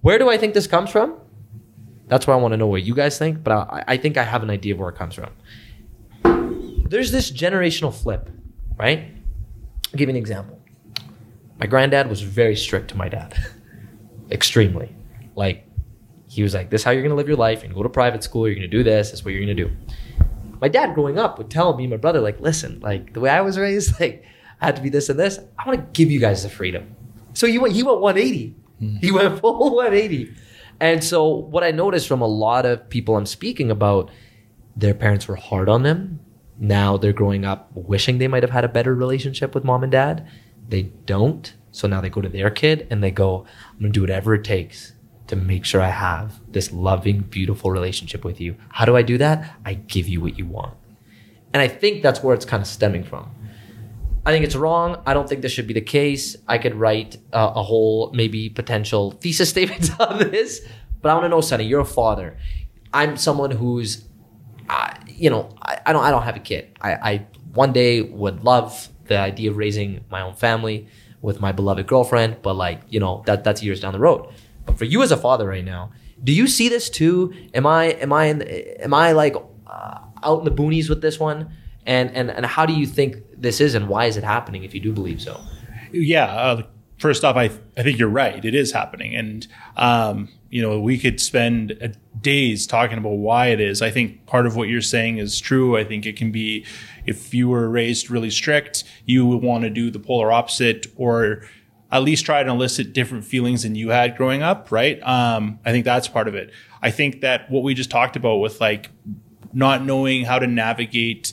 Where 0.00 0.18
do 0.18 0.30
I 0.30 0.38
think 0.38 0.54
this 0.54 0.66
comes 0.66 0.90
from? 0.90 1.16
That's 2.06 2.26
why 2.26 2.34
I 2.34 2.36
want 2.38 2.52
to 2.52 2.56
know 2.56 2.66
what 2.66 2.82
you 2.82 2.94
guys 2.94 3.18
think, 3.18 3.44
but 3.44 3.52
I, 3.52 3.84
I 3.86 3.96
think 3.96 4.16
I 4.16 4.24
have 4.24 4.42
an 4.42 4.50
idea 4.50 4.74
of 4.74 4.80
where 4.80 4.88
it 4.88 4.96
comes 4.96 5.14
from. 5.14 5.30
There's 6.90 7.12
this 7.12 7.30
generational 7.30 7.94
flip, 7.94 8.28
right? 8.76 9.12
I'll 9.92 9.96
give 9.96 10.08
you 10.08 10.10
an 10.10 10.16
example. 10.16 10.60
My 11.60 11.66
granddad 11.66 12.08
was 12.08 12.20
very 12.20 12.56
strict 12.56 12.88
to 12.88 12.96
my 12.96 13.08
dad, 13.08 13.32
extremely. 14.32 14.92
Like, 15.36 15.68
he 16.26 16.42
was 16.42 16.52
like, 16.52 16.68
"This 16.68 16.80
is 16.80 16.84
how 16.84 16.90
you're 16.90 17.04
gonna 17.04 17.14
live 17.14 17.28
your 17.28 17.36
life. 17.36 17.60
You're 17.60 17.68
gonna 17.68 17.78
go 17.78 17.84
to 17.84 17.88
private 17.88 18.24
school. 18.24 18.48
You're 18.48 18.56
gonna 18.56 18.66
do 18.66 18.82
this. 18.82 19.10
That's 19.10 19.24
what 19.24 19.32
you're 19.32 19.40
gonna 19.40 19.54
do." 19.54 19.70
My 20.60 20.66
dad, 20.66 20.96
growing 20.96 21.16
up, 21.16 21.38
would 21.38 21.48
tell 21.48 21.76
me 21.76 21.84
and 21.84 21.92
my 21.92 21.96
brother, 21.96 22.20
like, 22.20 22.40
"Listen, 22.40 22.80
like 22.80 23.12
the 23.12 23.20
way 23.20 23.30
I 23.30 23.40
was 23.40 23.56
raised, 23.56 24.00
like 24.00 24.24
I 24.60 24.66
had 24.66 24.74
to 24.74 24.82
be 24.82 24.88
this 24.88 25.08
and 25.08 25.18
this. 25.18 25.38
I 25.60 25.68
want 25.68 25.78
to 25.78 25.86
give 25.92 26.10
you 26.10 26.18
guys 26.18 26.42
the 26.42 26.48
freedom." 26.48 26.96
So 27.34 27.46
he 27.46 27.58
went, 27.58 27.72
he 27.72 27.84
went 27.84 28.00
180. 28.00 28.56
Hmm. 28.80 28.96
He 28.96 29.12
went 29.12 29.38
full 29.38 29.76
180. 29.76 30.34
And 30.80 31.04
so 31.04 31.28
what 31.28 31.62
I 31.62 31.70
noticed 31.70 32.08
from 32.08 32.20
a 32.20 32.26
lot 32.26 32.66
of 32.66 32.88
people 32.90 33.16
I'm 33.16 33.26
speaking 33.26 33.70
about, 33.70 34.10
their 34.74 34.94
parents 34.94 35.28
were 35.28 35.36
hard 35.36 35.68
on 35.68 35.84
them. 35.84 36.18
Now 36.60 36.98
they're 36.98 37.14
growing 37.14 37.44
up 37.44 37.70
wishing 37.74 38.18
they 38.18 38.28
might 38.28 38.42
have 38.42 38.52
had 38.52 38.64
a 38.64 38.68
better 38.68 38.94
relationship 38.94 39.54
with 39.54 39.64
mom 39.64 39.82
and 39.82 39.90
dad. 39.90 40.28
They 40.68 40.82
don't. 40.82 41.52
So 41.72 41.88
now 41.88 42.00
they 42.00 42.10
go 42.10 42.20
to 42.20 42.28
their 42.28 42.50
kid 42.50 42.86
and 42.90 43.02
they 43.02 43.10
go, 43.10 43.46
I'm 43.72 43.80
going 43.80 43.92
to 43.92 43.96
do 43.96 44.02
whatever 44.02 44.34
it 44.34 44.44
takes 44.44 44.92
to 45.28 45.36
make 45.36 45.64
sure 45.64 45.80
I 45.80 45.88
have 45.88 46.40
this 46.52 46.70
loving, 46.70 47.20
beautiful 47.20 47.70
relationship 47.70 48.24
with 48.24 48.40
you. 48.40 48.56
How 48.68 48.84
do 48.84 48.96
I 48.96 49.02
do 49.02 49.16
that? 49.18 49.58
I 49.64 49.74
give 49.74 50.06
you 50.06 50.20
what 50.20 50.36
you 50.36 50.44
want. 50.44 50.74
And 51.52 51.62
I 51.62 51.68
think 51.68 52.02
that's 52.02 52.22
where 52.22 52.34
it's 52.34 52.44
kind 52.44 52.60
of 52.60 52.66
stemming 52.66 53.04
from. 53.04 53.30
I 54.26 54.32
think 54.32 54.44
it's 54.44 54.56
wrong. 54.56 55.02
I 55.06 55.14
don't 55.14 55.28
think 55.28 55.40
this 55.40 55.52
should 55.52 55.66
be 55.66 55.74
the 55.74 55.80
case. 55.80 56.36
I 56.46 56.58
could 56.58 56.74
write 56.74 57.16
uh, 57.32 57.52
a 57.54 57.62
whole 57.62 58.10
maybe 58.12 58.50
potential 58.50 59.12
thesis 59.12 59.48
statement 59.54 59.98
on 59.98 60.18
this, 60.18 60.60
but 61.00 61.10
I 61.10 61.14
want 61.14 61.24
to 61.24 61.28
know, 61.30 61.40
Sonny, 61.40 61.64
you're 61.64 61.80
a 61.80 61.84
father. 61.86 62.36
I'm 62.92 63.16
someone 63.16 63.52
who's, 63.52 64.04
uh, 64.70 64.94
you 65.08 65.30
know, 65.30 65.48
I, 65.62 65.80
I 65.86 65.92
don't, 65.92 66.04
I 66.04 66.10
don't 66.10 66.22
have 66.22 66.36
a 66.36 66.40
kid. 66.40 66.78
I, 66.80 66.92
I 67.10 67.26
one 67.52 67.72
day 67.72 68.02
would 68.02 68.44
love 68.44 68.88
the 69.06 69.18
idea 69.18 69.50
of 69.50 69.56
raising 69.56 70.04
my 70.10 70.20
own 70.20 70.34
family 70.34 70.86
with 71.20 71.40
my 71.40 71.52
beloved 71.52 71.86
girlfriend, 71.86 72.36
but 72.42 72.54
like, 72.54 72.80
you 72.88 73.00
know, 73.00 73.22
that 73.26 73.42
that's 73.42 73.62
years 73.62 73.80
down 73.80 73.92
the 73.92 73.98
road. 73.98 74.28
But 74.66 74.78
for 74.78 74.84
you 74.84 75.02
as 75.02 75.10
a 75.10 75.16
father 75.16 75.46
right 75.48 75.64
now, 75.64 75.90
do 76.22 76.32
you 76.32 76.46
see 76.46 76.68
this 76.68 76.88
too? 76.88 77.34
Am 77.52 77.66
I, 77.66 77.86
am 77.86 78.12
I, 78.12 78.26
in, 78.26 78.42
am 78.42 78.94
I 78.94 79.12
like 79.12 79.34
uh, 79.66 79.98
out 80.22 80.38
in 80.38 80.44
the 80.44 80.50
boonies 80.52 80.88
with 80.88 81.02
this 81.02 81.18
one? 81.18 81.50
And 81.86 82.10
and 82.14 82.30
and 82.30 82.44
how 82.44 82.66
do 82.66 82.74
you 82.74 82.86
think 82.86 83.16
this 83.36 83.58
is, 83.60 83.74
and 83.74 83.88
why 83.88 84.04
is 84.04 84.18
it 84.18 84.22
happening? 84.22 84.64
If 84.64 84.74
you 84.74 84.80
do 84.80 84.92
believe 84.92 85.20
so, 85.20 85.40
yeah 85.92 86.26
uh, 86.26 86.62
first 87.00 87.24
off 87.24 87.34
i 87.34 87.50
i 87.76 87.82
think 87.82 87.98
you're 87.98 88.08
right. 88.08 88.44
It 88.44 88.54
is 88.54 88.72
happening. 88.72 89.16
And 89.16 89.46
um 89.76 90.28
you 90.50 90.62
know 90.62 90.78
we 90.80 90.98
could 90.98 91.20
spend 91.20 91.76
uh, 91.82 91.88
days 92.20 92.66
talking 92.66 92.98
about 92.98 93.16
why 93.16 93.46
it 93.46 93.60
is. 93.60 93.82
I 93.82 93.90
think 93.90 94.26
part 94.26 94.46
of 94.46 94.54
what 94.54 94.68
you're 94.68 94.82
saying 94.82 95.18
is 95.18 95.40
true. 95.40 95.76
I 95.76 95.84
think 95.84 96.06
it 96.06 96.16
can 96.16 96.30
be 96.30 96.64
if 97.06 97.34
you 97.34 97.48
were 97.48 97.68
raised 97.68 98.10
really 98.10 98.30
strict 98.30 98.84
you 99.06 99.26
would 99.26 99.42
want 99.42 99.64
to 99.64 99.70
do 99.70 99.90
the 99.90 99.98
polar 99.98 100.30
opposite 100.30 100.86
or 100.96 101.42
at 101.90 102.02
least 102.02 102.24
try 102.24 102.42
to 102.42 102.50
elicit 102.50 102.92
different 102.92 103.24
feelings 103.24 103.64
than 103.64 103.74
you 103.74 103.88
had 103.90 104.16
growing 104.16 104.42
up 104.42 104.70
right? 104.70 105.02
Um 105.02 105.58
i 105.64 105.72
think 105.72 105.84
that's 105.84 106.08
part 106.08 106.28
of 106.28 106.34
it. 106.34 106.52
I 106.82 106.90
think 106.90 107.22
that 107.22 107.50
what 107.50 107.62
we 107.62 107.74
just 107.74 107.90
talked 107.90 108.16
about 108.16 108.36
with 108.36 108.60
like 108.60 108.90
not 109.52 109.84
knowing 109.84 110.24
how 110.24 110.38
to 110.38 110.46
navigate 110.46 111.32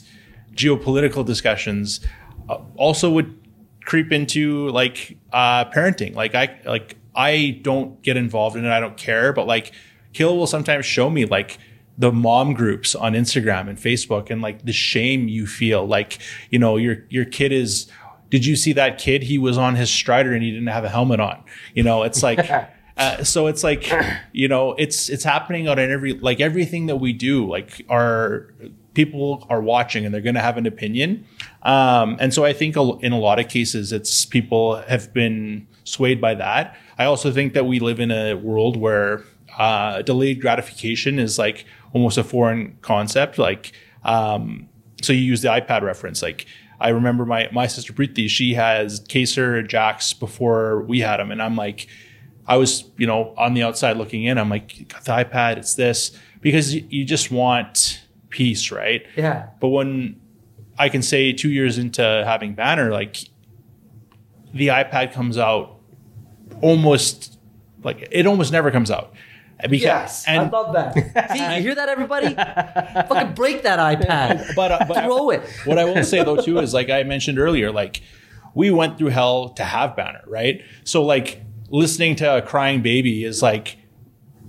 geopolitical 0.54 1.24
discussions 1.24 2.00
uh, 2.48 2.58
also 2.76 3.10
would 3.10 3.38
creep 3.84 4.12
into 4.12 4.68
like 4.68 5.17
uh, 5.32 5.64
parenting. 5.66 6.14
Like 6.14 6.34
I 6.34 6.60
like 6.64 6.96
I 7.14 7.60
don't 7.62 8.00
get 8.02 8.16
involved 8.16 8.56
in 8.56 8.64
it. 8.64 8.70
I 8.70 8.80
don't 8.80 8.96
care. 8.96 9.32
But 9.32 9.46
like 9.46 9.72
Kill 10.12 10.36
will 10.36 10.46
sometimes 10.46 10.86
show 10.86 11.10
me 11.10 11.24
like 11.24 11.58
the 11.96 12.12
mom 12.12 12.54
groups 12.54 12.94
on 12.94 13.12
Instagram 13.12 13.68
and 13.68 13.78
Facebook 13.78 14.30
and 14.30 14.40
like 14.40 14.64
the 14.64 14.72
shame 14.72 15.28
you 15.28 15.46
feel. 15.46 15.86
Like 15.86 16.18
you 16.50 16.58
know 16.58 16.76
your 16.76 17.04
your 17.08 17.24
kid 17.24 17.52
is. 17.52 17.88
Did 18.30 18.44
you 18.44 18.56
see 18.56 18.74
that 18.74 18.98
kid? 18.98 19.22
He 19.22 19.38
was 19.38 19.56
on 19.56 19.74
his 19.74 19.90
strider 19.90 20.34
and 20.34 20.42
he 20.42 20.50
didn't 20.50 20.66
have 20.66 20.84
a 20.84 20.90
helmet 20.90 21.20
on. 21.20 21.42
You 21.74 21.82
know, 21.82 22.02
it's 22.02 22.22
like. 22.22 22.48
Uh, 22.98 23.22
so 23.22 23.46
it's 23.46 23.62
like, 23.62 23.88
you 24.32 24.48
know, 24.48 24.72
it's 24.72 25.08
it's 25.08 25.22
happening 25.22 25.68
on 25.68 25.78
every 25.78 26.14
like 26.14 26.40
everything 26.40 26.86
that 26.86 26.96
we 26.96 27.12
do. 27.12 27.48
Like 27.48 27.86
our 27.88 28.48
people 28.94 29.46
are 29.48 29.60
watching 29.60 30.04
and 30.04 30.12
they're 30.12 30.20
going 30.20 30.34
to 30.34 30.40
have 30.40 30.56
an 30.56 30.66
opinion. 30.66 31.24
Um, 31.62 32.16
and 32.20 32.32
so 32.32 32.44
I 32.44 32.52
think 32.52 32.76
in 32.76 33.12
a 33.12 33.18
lot 33.18 33.38
of 33.38 33.48
cases, 33.48 33.92
it's 33.92 34.24
people 34.24 34.76
have 34.76 35.12
been 35.12 35.66
swayed 35.84 36.20
by 36.20 36.34
that. 36.34 36.76
I 36.98 37.04
also 37.04 37.32
think 37.32 37.54
that 37.54 37.66
we 37.66 37.80
live 37.80 38.00
in 38.00 38.10
a 38.10 38.34
world 38.34 38.76
where 38.76 39.24
uh, 39.58 40.02
delayed 40.02 40.40
gratification 40.40 41.18
is 41.18 41.38
like 41.38 41.64
almost 41.92 42.18
a 42.18 42.24
foreign 42.24 42.78
concept. 42.82 43.38
Like, 43.38 43.72
um, 44.04 44.68
so 45.02 45.12
you 45.12 45.20
use 45.20 45.42
the 45.42 45.48
iPad 45.48 45.82
reference. 45.82 46.22
Like, 46.22 46.46
I 46.80 46.90
remember 46.90 47.26
my 47.26 47.48
my 47.52 47.66
sister 47.66 47.92
Preeti, 47.92 48.28
she 48.28 48.54
has 48.54 49.00
Kaser 49.08 49.62
Jacks 49.62 50.12
before 50.12 50.82
we 50.82 51.00
had 51.00 51.18
them, 51.18 51.32
and 51.32 51.42
I'm 51.42 51.56
like, 51.56 51.88
I 52.46 52.56
was 52.56 52.84
you 52.96 53.06
know 53.06 53.34
on 53.36 53.54
the 53.54 53.64
outside 53.64 53.96
looking 53.96 54.24
in. 54.24 54.38
I'm 54.38 54.48
like, 54.48 54.88
got 54.88 55.04
the 55.04 55.12
iPad, 55.12 55.56
it's 55.56 55.74
this 55.74 56.16
because 56.40 56.74
you 56.74 57.04
just 57.04 57.32
want 57.32 58.00
peace, 58.28 58.70
right? 58.70 59.04
Yeah. 59.16 59.48
But 59.60 59.68
when 59.68 60.20
I 60.78 60.88
can 60.88 61.02
say 61.02 61.32
two 61.32 61.50
years 61.50 61.78
into 61.78 62.02
having 62.02 62.54
Banner, 62.54 62.90
like 62.92 63.18
the 64.54 64.68
iPad 64.68 65.12
comes 65.12 65.36
out 65.36 65.80
almost 66.60 67.38
like 67.82 68.08
it 68.10 68.26
almost 68.26 68.52
never 68.52 68.70
comes 68.70 68.90
out. 68.90 69.12
Because, 69.60 69.82
yes, 69.82 70.24
and, 70.28 70.42
I 70.42 70.48
love 70.48 70.72
that. 70.74 70.94
See, 71.32 71.56
you 71.56 71.62
hear 71.62 71.74
that, 71.74 71.88
everybody? 71.88 72.32
Fucking 73.08 73.34
break 73.34 73.64
that 73.64 73.80
iPad. 73.80 74.46
But, 74.54 74.70
uh, 74.70 74.84
but 74.86 75.04
throw 75.04 75.30
it. 75.30 75.42
What 75.64 75.78
I 75.78 75.84
will 75.84 76.04
say 76.04 76.22
though 76.22 76.36
too 76.36 76.58
is 76.60 76.72
like 76.72 76.90
I 76.90 77.02
mentioned 77.02 77.40
earlier, 77.40 77.72
like 77.72 78.02
we 78.54 78.70
went 78.70 78.98
through 78.98 79.08
hell 79.08 79.48
to 79.50 79.64
have 79.64 79.96
Banner, 79.96 80.22
right? 80.26 80.62
So 80.84 81.04
like 81.04 81.42
listening 81.70 82.14
to 82.16 82.36
a 82.36 82.42
crying 82.42 82.82
baby 82.82 83.24
is 83.24 83.42
like 83.42 83.78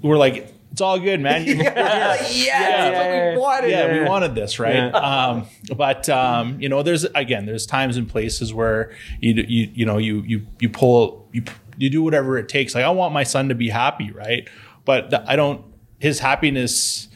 we're 0.04 0.18
like 0.18 0.54
it's 0.72 0.82
all 0.82 1.00
good, 1.00 1.20
man. 1.20 1.46
You- 1.48 1.56
yeah, 1.56 2.22
yeah, 2.30 3.32
we 3.34 3.40
wanted 3.40 3.70
yeah, 3.72 3.86
it. 3.86 4.02
we 4.04 4.08
wanted 4.08 4.36
this, 4.36 4.60
right? 4.60 4.94
Um, 4.94 5.48
but 5.76 6.08
um, 6.10 6.60
you 6.62 6.70
know, 6.70 6.84
there's 6.84 7.04
again, 7.06 7.46
there's 7.46 7.66
times 7.66 7.98
and 7.98 8.08
places 8.08 8.54
where 8.54 8.92
you 9.20 9.34
you 9.48 9.70
you 9.74 9.86
know 9.86 9.98
you 9.98 10.22
you 10.26 10.46
you 10.60 10.70
pull 10.70 11.28
you 11.32 11.44
you 11.78 11.90
do 11.90 12.04
whatever 12.04 12.38
it 12.38 12.50
takes. 12.50 12.76
Like 12.76 12.84
I 12.86 12.90
want 12.90 13.14
my 13.14 13.24
son 13.24 13.50
to 13.50 13.56
be 13.56 13.70
happy, 13.70 14.12
right? 14.12 14.48
But 14.86 15.10
th- 15.10 15.24
I 15.26 15.36
don't. 15.36 15.66
His 16.00 16.20
happiness, 16.20 17.08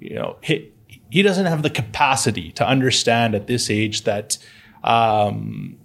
you 0.00 0.14
know, 0.14 0.36
he 0.42 0.70
he 1.10 1.22
doesn't 1.22 1.46
have 1.46 1.62
the 1.62 1.70
capacity 1.70 2.52
to 2.52 2.66
understand 2.66 3.34
at 3.34 3.46
this 3.46 3.70
age 3.70 4.04
that. 4.04 4.38
Um, 4.84 5.76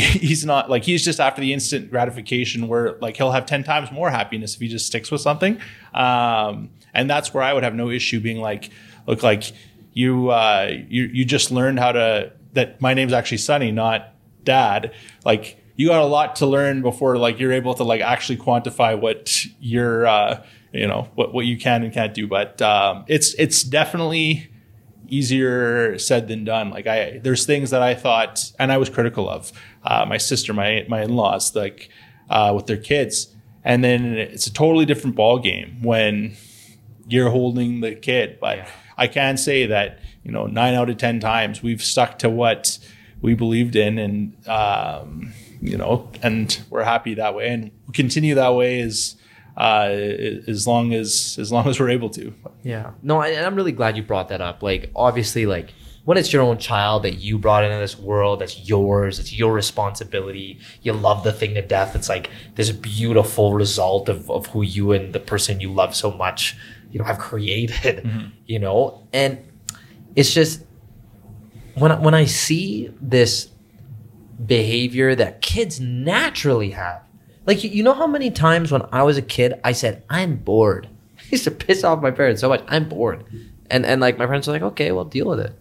he's 0.00 0.44
not 0.44 0.68
like 0.68 0.84
he's 0.84 1.04
just 1.04 1.20
after 1.20 1.40
the 1.40 1.52
instant 1.52 1.90
gratification 1.90 2.68
where 2.68 2.96
like 3.00 3.16
he'll 3.16 3.32
have 3.32 3.46
10 3.46 3.64
times 3.64 3.90
more 3.90 4.10
happiness 4.10 4.54
if 4.54 4.60
he 4.60 4.68
just 4.68 4.86
sticks 4.86 5.10
with 5.10 5.20
something. 5.20 5.60
Um, 5.94 6.70
and 6.92 7.10
that's 7.10 7.34
where 7.34 7.42
i 7.42 7.52
would 7.52 7.62
have 7.62 7.74
no 7.74 7.90
issue 7.90 8.20
being 8.20 8.40
like 8.40 8.70
look 9.06 9.22
like 9.22 9.52
you 9.96 10.28
uh, 10.28 10.70
you 10.88 11.04
you 11.04 11.24
just 11.24 11.50
learned 11.50 11.78
how 11.78 11.90
to 11.90 12.30
that 12.52 12.80
my 12.82 12.92
name's 12.92 13.14
actually 13.14 13.38
Sonny 13.38 13.72
not 13.72 14.12
dad. 14.44 14.92
Like 15.24 15.62
you 15.74 15.88
got 15.88 16.02
a 16.02 16.06
lot 16.06 16.36
to 16.36 16.46
learn 16.46 16.82
before 16.82 17.16
like 17.16 17.40
you're 17.40 17.52
able 17.52 17.72
to 17.74 17.84
like 17.84 18.02
actually 18.02 18.36
quantify 18.36 18.98
what 18.98 19.44
you're 19.58 20.06
uh, 20.06 20.44
you 20.72 20.86
know 20.86 21.08
what, 21.14 21.32
what 21.32 21.46
you 21.46 21.56
can 21.56 21.82
and 21.82 21.94
can't 21.94 22.12
do. 22.12 22.26
But 22.26 22.60
um, 22.60 23.06
it's 23.08 23.32
it's 23.34 23.62
definitely 23.62 24.50
easier 25.08 25.98
said 25.98 26.28
than 26.28 26.44
done. 26.44 26.70
Like 26.70 26.86
I, 26.86 27.18
there's 27.18 27.46
things 27.46 27.70
that 27.70 27.82
I 27.82 27.94
thought, 27.94 28.52
and 28.58 28.72
I 28.72 28.78
was 28.78 28.88
critical 28.88 29.28
of 29.28 29.52
uh, 29.84 30.04
my 30.06 30.16
sister, 30.16 30.52
my 30.52 30.86
my 30.88 31.02
in-laws, 31.02 31.54
like 31.54 31.90
uh, 32.30 32.52
with 32.54 32.66
their 32.66 32.76
kids, 32.76 33.34
and 33.64 33.82
then 33.82 34.14
it's 34.14 34.46
a 34.46 34.52
totally 34.52 34.84
different 34.84 35.16
ball 35.16 35.38
game 35.38 35.82
when 35.82 36.36
you're 37.08 37.30
holding 37.30 37.80
the 37.80 37.94
kid. 37.94 38.38
But 38.40 38.68
I 38.96 39.06
can 39.06 39.36
say 39.36 39.66
that 39.66 40.00
you 40.24 40.32
know 40.32 40.46
nine 40.46 40.74
out 40.74 40.90
of 40.90 40.96
ten 40.98 41.20
times 41.20 41.62
we've 41.62 41.82
stuck 41.82 42.18
to 42.20 42.30
what 42.30 42.78
we 43.20 43.34
believed 43.34 43.76
in, 43.76 43.98
and 43.98 44.48
um, 44.48 45.32
you 45.60 45.76
know, 45.76 46.10
and 46.22 46.60
we're 46.70 46.84
happy 46.84 47.14
that 47.14 47.34
way, 47.34 47.48
and 47.48 47.70
continue 47.92 48.34
that 48.34 48.54
way 48.54 48.80
as 48.80 49.16
uh, 49.56 49.88
as 50.46 50.66
long 50.66 50.92
as 50.92 51.36
as 51.40 51.50
long 51.50 51.66
as 51.68 51.80
we're 51.80 51.90
able 51.90 52.10
to. 52.10 52.32
Yeah. 52.62 52.90
No, 53.02 53.18
I- 53.20 53.28
and 53.28 53.44
I'm 53.46 53.54
really 53.54 53.72
glad 53.72 53.96
you 53.96 54.02
brought 54.02 54.28
that 54.28 54.40
up. 54.40 54.62
Like, 54.62 54.90
obviously, 54.94 55.46
like 55.46 55.72
when 56.04 56.16
it's 56.18 56.32
your 56.32 56.42
own 56.42 56.58
child 56.58 57.02
that 57.02 57.14
you 57.14 57.36
brought 57.38 57.64
into 57.64 57.78
this 57.78 57.98
world, 57.98 58.40
that's 58.40 58.68
yours, 58.68 59.18
it's 59.18 59.32
your 59.32 59.52
responsibility. 59.52 60.58
You 60.82 60.92
love 60.92 61.24
the 61.24 61.32
thing 61.32 61.54
to 61.54 61.62
death. 61.62 61.96
It's 61.96 62.08
like 62.08 62.30
this 62.54 62.70
beautiful 62.70 63.54
result 63.54 64.08
of, 64.08 64.30
of 64.30 64.46
who 64.48 64.62
you 64.62 64.92
and 64.92 65.12
the 65.12 65.18
person 65.18 65.58
you 65.60 65.72
love 65.72 65.96
so 65.96 66.12
much, 66.12 66.56
you 66.92 66.98
know, 67.00 67.04
have 67.04 67.18
created, 67.18 68.08
you 68.46 68.58
know? 68.60 69.08
And 69.12 69.38
it's 70.14 70.32
just 70.32 70.62
when 71.74 71.90
I, 71.90 71.98
when 71.98 72.14
I 72.14 72.24
see 72.26 72.92
this 73.00 73.48
behavior 74.44 75.14
that 75.14 75.40
kids 75.42 75.80
naturally 75.80 76.70
have. 76.70 77.02
Like 77.46 77.62
you, 77.62 77.82
know 77.82 77.94
how 77.94 78.06
many 78.06 78.30
times 78.30 78.72
when 78.72 78.82
I 78.92 79.02
was 79.02 79.16
a 79.16 79.22
kid 79.22 79.60
I 79.64 79.72
said 79.72 80.02
I'm 80.10 80.36
bored. 80.36 80.88
I 81.18 81.22
used 81.30 81.44
to 81.44 81.50
piss 81.50 81.84
off 81.84 82.02
my 82.02 82.10
parents 82.10 82.40
so 82.40 82.48
much. 82.48 82.62
I'm 82.68 82.88
bored, 82.88 83.24
and 83.70 83.86
and 83.86 84.00
like 84.00 84.18
my 84.18 84.26
parents 84.26 84.46
were 84.46 84.52
like, 84.52 84.62
okay, 84.62 84.92
well 84.92 85.04
deal 85.04 85.26
with 85.26 85.40
it. 85.40 85.56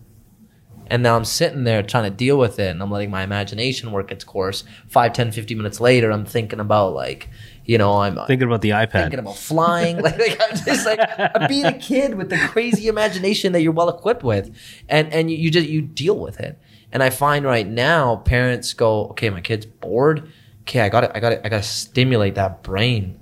And 0.88 1.01
now 1.01 1.15
I'm 1.15 1.25
sitting 1.25 1.63
there 1.63 1.81
trying 1.81 2.03
to 2.03 2.15
deal 2.15 2.38
with 2.38 2.59
it, 2.59 2.69
and 2.69 2.81
I'm 2.81 2.91
letting 2.91 3.09
my 3.09 3.23
imagination 3.23 3.91
work 3.91 4.11
its 4.11 4.23
course. 4.23 4.63
Five, 4.88 5.13
10, 5.13 5.31
15 5.31 5.57
minutes 5.57 5.81
later, 5.81 6.11
I'm 6.11 6.25
thinking 6.25 6.59
about 6.59 6.93
like, 6.93 7.27
you 7.65 7.79
know, 7.79 8.01
I'm 8.01 8.19
uh, 8.19 8.27
Thinking 8.27 8.47
about 8.47 8.61
the 8.61 8.69
iPad. 8.69 8.91
thinking 8.91 9.17
about 9.17 9.36
flying. 9.36 9.97
like, 10.03 10.19
like, 10.19 10.39
I'm 10.39 10.55
just 10.55 10.86
like 10.86 10.99
I'm 11.17 11.47
being 11.47 11.65
a 11.65 11.73
kid 11.73 12.13
with 12.15 12.29
the 12.29 12.38
crazy 12.49 12.88
imagination 12.88 13.51
that 13.53 13.61
you're 13.61 13.71
well 13.71 13.89
equipped 13.89 14.23
with, 14.23 14.55
and 14.88 15.11
and 15.11 15.31
you, 15.31 15.38
you 15.38 15.49
just 15.49 15.67
you 15.67 15.81
deal 15.81 16.19
with 16.19 16.39
it. 16.39 16.59
And 16.91 17.01
I 17.01 17.09
find 17.09 17.45
right 17.45 17.67
now 17.67 18.17
parents 18.17 18.73
go, 18.73 19.07
okay, 19.07 19.29
my 19.29 19.41
kid's 19.41 19.65
bored. 19.65 20.31
Okay, 20.68 20.82
I 20.82 20.89
got 20.89 21.01
to 21.01 21.16
I 21.16 21.20
got 21.20 21.30
to 21.30 21.45
I 21.45 21.49
got 21.49 21.57
to 21.57 21.63
stimulate 21.63 22.36
that 22.36 22.63
brain 22.63 23.20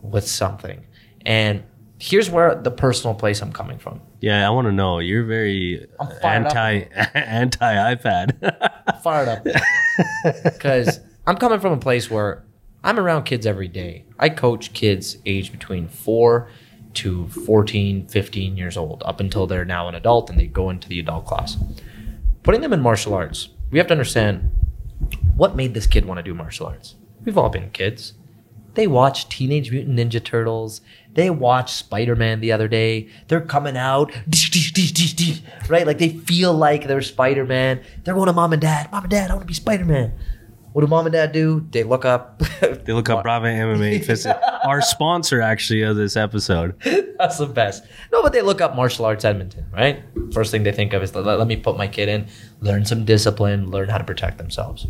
with 0.00 0.26
something. 0.26 0.84
And 1.26 1.64
here's 1.98 2.30
where 2.30 2.54
the 2.54 2.70
personal 2.70 3.14
place 3.14 3.40
I'm 3.42 3.52
coming 3.52 3.78
from. 3.78 4.00
yeah, 4.20 4.46
I 4.46 4.50
want 4.50 4.66
to 4.66 4.72
know. 4.72 4.98
You're 5.00 5.24
very 5.24 5.86
I'm 5.98 6.06
up. 6.08 6.24
anti 6.24 6.78
anti 7.14 7.94
iPad. 7.94 9.02
fired 9.02 9.28
up 9.28 9.44
because 10.44 11.00
I'm 11.26 11.36
coming 11.36 11.60
from 11.60 11.72
a 11.72 11.78
place 11.78 12.10
where 12.10 12.44
I'm 12.84 12.98
around 12.98 13.24
kids 13.24 13.46
every 13.46 13.68
day. 13.68 14.04
I 14.18 14.28
coach 14.28 14.72
kids 14.72 15.16
aged 15.26 15.52
between 15.52 15.88
four 15.88 16.48
to 16.94 17.26
14, 17.28 18.06
15 18.06 18.56
years 18.56 18.76
old, 18.76 19.02
up 19.04 19.18
until 19.18 19.46
they're 19.48 19.64
now 19.64 19.88
an 19.88 19.94
adult 19.96 20.30
and 20.30 20.38
they 20.38 20.46
go 20.46 20.70
into 20.70 20.88
the 20.88 21.00
adult 21.00 21.24
class. 21.26 21.56
Putting 22.44 22.60
them 22.60 22.72
in 22.72 22.80
martial 22.80 23.14
arts, 23.14 23.48
we 23.70 23.78
have 23.78 23.88
to 23.88 23.94
understand 23.94 24.50
what 25.36 25.56
made 25.56 25.74
this 25.74 25.86
kid 25.86 26.04
want 26.04 26.18
to 26.18 26.22
do 26.22 26.34
martial 26.34 26.66
arts. 26.66 26.96
We've 27.24 27.38
all 27.38 27.50
been 27.50 27.70
kids. 27.70 28.14
They 28.74 28.86
watched 28.86 29.30
Teenage 29.30 29.70
Mutant 29.70 29.98
Ninja 29.98 30.22
Turtles. 30.22 30.80
They 31.12 31.30
watched 31.30 31.76
Spider 31.76 32.16
Man 32.16 32.40
the 32.40 32.50
other 32.50 32.66
day. 32.66 33.08
They're 33.28 33.40
coming 33.40 33.76
out, 33.76 34.12
right? 35.68 35.86
Like 35.86 35.98
they 35.98 36.08
feel 36.08 36.52
like 36.52 36.88
they're 36.88 37.02
Spider 37.02 37.44
Man. 37.44 37.82
They're 38.02 38.14
going 38.14 38.26
to 38.26 38.32
mom 38.32 38.52
and 38.52 38.60
dad. 38.60 38.90
Mom 38.90 39.04
and 39.04 39.10
dad, 39.10 39.30
I 39.30 39.34
want 39.34 39.42
to 39.42 39.46
be 39.46 39.54
Spider 39.54 39.84
Man. 39.84 40.12
What 40.74 40.80
do 40.80 40.88
mom 40.88 41.06
and 41.06 41.12
dad 41.12 41.30
do? 41.30 41.64
They 41.70 41.84
look 41.84 42.04
up. 42.04 42.40
they 42.60 42.92
look 42.92 43.08
up 43.08 43.22
Brave 43.22 43.42
MMA. 43.42 44.04
Fist- 44.04 44.26
Our 44.64 44.82
sponsor, 44.82 45.40
actually, 45.40 45.82
of 45.82 45.94
this 45.94 46.16
episode. 46.16 46.74
That's 47.16 47.38
the 47.38 47.46
best. 47.46 47.84
No, 48.10 48.24
but 48.24 48.32
they 48.32 48.42
look 48.42 48.60
up 48.60 48.74
martial 48.74 49.04
arts 49.04 49.24
Edmonton, 49.24 49.66
right? 49.72 50.02
First 50.32 50.50
thing 50.50 50.64
they 50.64 50.72
think 50.72 50.92
of 50.92 51.00
is 51.04 51.14
let, 51.14 51.38
let 51.38 51.46
me 51.46 51.54
put 51.54 51.76
my 51.76 51.86
kid 51.86 52.08
in, 52.08 52.26
learn 52.60 52.84
some 52.84 53.04
discipline, 53.04 53.70
learn 53.70 53.88
how 53.88 53.98
to 53.98 54.02
protect 54.04 54.36
themselves. 54.36 54.88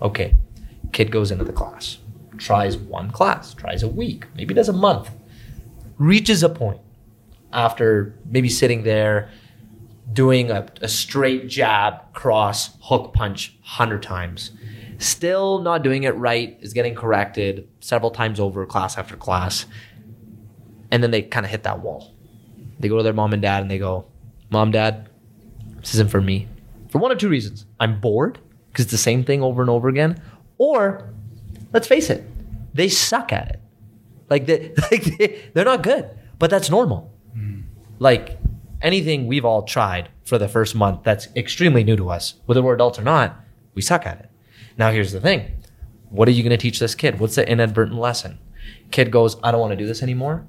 Okay, 0.00 0.36
kid 0.92 1.10
goes 1.10 1.32
into 1.32 1.42
the 1.42 1.52
class, 1.52 1.98
tries 2.38 2.76
one 2.76 3.10
class, 3.10 3.52
tries 3.52 3.82
a 3.82 3.88
week, 3.88 4.26
maybe 4.36 4.54
does 4.54 4.68
a 4.68 4.72
month, 4.72 5.10
reaches 5.98 6.44
a 6.44 6.48
point 6.48 6.80
after 7.52 8.14
maybe 8.30 8.48
sitting 8.48 8.84
there 8.84 9.28
doing 10.12 10.52
a, 10.52 10.68
a 10.82 10.86
straight 10.86 11.48
jab, 11.48 12.12
cross, 12.12 12.76
hook 12.82 13.12
punch 13.12 13.56
100 13.62 14.04
times. 14.04 14.52
Still 14.98 15.58
not 15.60 15.82
doing 15.82 16.04
it 16.04 16.16
right, 16.16 16.56
is 16.60 16.72
getting 16.72 16.94
corrected 16.94 17.68
several 17.80 18.10
times 18.10 18.40
over, 18.40 18.64
class 18.66 18.96
after 18.96 19.16
class 19.16 19.66
and 20.90 21.02
then 21.02 21.10
they 21.10 21.22
kind 21.22 21.44
of 21.44 21.50
hit 21.50 21.62
that 21.64 21.80
wall. 21.80 22.14
They 22.78 22.88
go 22.88 22.96
to 22.96 23.02
their 23.02 23.12
mom 23.12 23.32
and 23.32 23.42
dad 23.42 23.62
and 23.62 23.70
they 23.70 23.78
go, 23.78 24.06
"Mom, 24.50 24.70
dad, 24.70 25.08
this 25.76 25.94
isn't 25.94 26.10
for 26.10 26.20
me." 26.20 26.48
For 26.88 26.98
one 26.98 27.10
of 27.10 27.18
two 27.18 27.28
reasons: 27.28 27.66
I'm 27.80 28.00
bored 28.00 28.38
because 28.70 28.86
it's 28.86 28.92
the 28.92 28.98
same 28.98 29.24
thing 29.24 29.42
over 29.42 29.62
and 29.62 29.70
over 29.70 29.88
again, 29.88 30.20
or 30.58 31.12
let's 31.72 31.86
face 31.86 32.10
it, 32.10 32.24
they 32.74 32.88
suck 32.88 33.32
at 33.32 33.48
it. 33.48 33.60
Like 34.28 34.46
they, 34.46 34.72
like 34.90 35.04
they, 35.18 35.50
they're 35.54 35.64
not 35.64 35.82
good, 35.82 36.08
but 36.38 36.50
that's 36.50 36.70
normal. 36.70 37.12
Hmm. 37.32 37.60
Like 37.98 38.38
anything 38.82 39.26
we've 39.26 39.44
all 39.44 39.62
tried 39.62 40.10
for 40.24 40.38
the 40.38 40.48
first 40.48 40.74
month 40.74 41.02
that's 41.02 41.28
extremely 41.34 41.84
new 41.84 41.96
to 41.96 42.10
us, 42.10 42.34
whether 42.46 42.62
we're 42.62 42.74
adults 42.74 42.98
or 42.98 43.02
not, 43.02 43.36
we 43.74 43.82
suck 43.82 44.06
at 44.06 44.20
it. 44.20 44.30
Now 44.78 44.90
here's 44.90 45.12
the 45.12 45.20
thing: 45.20 45.50
what 46.10 46.28
are 46.28 46.32
you 46.32 46.42
going 46.42 46.50
to 46.50 46.56
teach 46.56 46.78
this 46.78 46.94
kid? 46.94 47.20
What's 47.20 47.36
the 47.36 47.48
inadvertent 47.48 47.98
lesson? 47.98 48.38
Kid 48.90 49.10
goes, 49.10 49.36
"I 49.42 49.50
don't 49.50 49.60
want 49.60 49.72
to 49.72 49.76
do 49.76 49.86
this 49.86 50.02
anymore." 50.02 50.46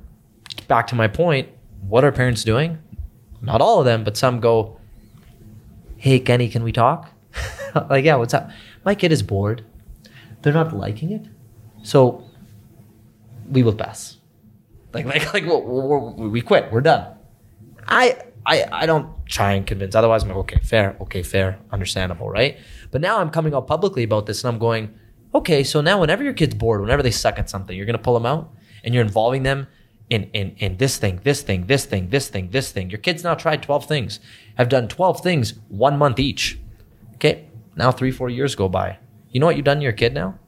back 0.67 0.87
to 0.87 0.95
my 0.95 1.07
point, 1.07 1.49
what 1.87 2.03
are 2.03 2.11
parents 2.11 2.43
doing? 2.43 2.77
Not 3.41 3.61
all 3.61 3.79
of 3.79 3.85
them, 3.85 4.03
but 4.03 4.17
some 4.17 4.39
go, 4.39 4.79
Hey, 5.97 6.19
Kenny, 6.19 6.49
can 6.49 6.63
we 6.63 6.71
talk? 6.71 7.09
like, 7.89 8.05
yeah, 8.05 8.15
what's 8.15 8.33
up? 8.33 8.49
My 8.85 8.93
kid 8.95 9.11
is 9.11 9.23
bored. 9.23 9.65
They're 10.41 10.53
not 10.53 10.75
liking 10.75 11.11
it. 11.11 11.25
So 11.83 12.23
we 13.49 13.63
will 13.63 13.73
pass. 13.73 14.17
Like, 14.93 15.05
like, 15.05 15.33
like 15.33 15.45
we're, 15.45 15.59
we're, 15.59 16.27
we 16.29 16.41
quit. 16.41 16.71
We're 16.71 16.81
done. 16.81 17.15
I, 17.87 18.17
I, 18.45 18.65
I 18.71 18.85
don't 18.85 19.25
try 19.25 19.53
and 19.53 19.65
convince. 19.65 19.95
Otherwise, 19.95 20.23
I'm 20.23 20.29
like, 20.29 20.37
okay, 20.37 20.59
fair, 20.59 20.95
okay, 21.01 21.23
fair, 21.23 21.59
understandable, 21.71 22.29
right? 22.29 22.57
But 22.91 23.01
now 23.01 23.19
I'm 23.19 23.29
coming 23.29 23.53
out 23.53 23.67
publicly 23.67 24.03
about 24.03 24.25
this 24.25 24.43
and 24.43 24.53
I'm 24.53 24.59
going, 24.59 24.93
okay, 25.33 25.63
so 25.63 25.81
now 25.81 25.99
whenever 25.99 26.23
your 26.23 26.33
kid's 26.33 26.55
bored, 26.55 26.81
whenever 26.81 27.03
they 27.03 27.11
suck 27.11 27.37
at 27.37 27.49
something, 27.49 27.75
you're 27.75 27.85
going 27.85 27.97
to 27.97 28.01
pull 28.01 28.13
them 28.13 28.25
out 28.25 28.53
and 28.83 28.93
you're 28.93 29.03
involving 29.03 29.43
them 29.43 29.67
in, 30.09 30.23
in, 30.33 30.55
in 30.57 30.77
this 30.77 30.97
thing, 30.97 31.19
this 31.23 31.41
thing, 31.41 31.67
this 31.67 31.85
thing, 31.85 32.09
this 32.09 32.29
thing, 32.29 32.49
this 32.51 32.71
thing. 32.71 32.89
Your 32.89 32.99
kid's 32.99 33.23
now 33.23 33.35
tried 33.35 33.61
12 33.61 33.85
things, 33.85 34.19
have 34.55 34.69
done 34.69 34.87
12 34.87 35.21
things 35.21 35.53
one 35.67 35.97
month 35.97 36.19
each. 36.19 36.59
Okay, 37.15 37.47
now 37.75 37.91
three, 37.91 38.11
four 38.11 38.29
years 38.29 38.55
go 38.55 38.69
by. 38.69 38.99
You 39.31 39.39
know 39.39 39.45
what 39.47 39.55
you've 39.55 39.65
done 39.65 39.77
to 39.77 39.83
your 39.83 39.91
kid 39.91 40.13
now? 40.13 40.39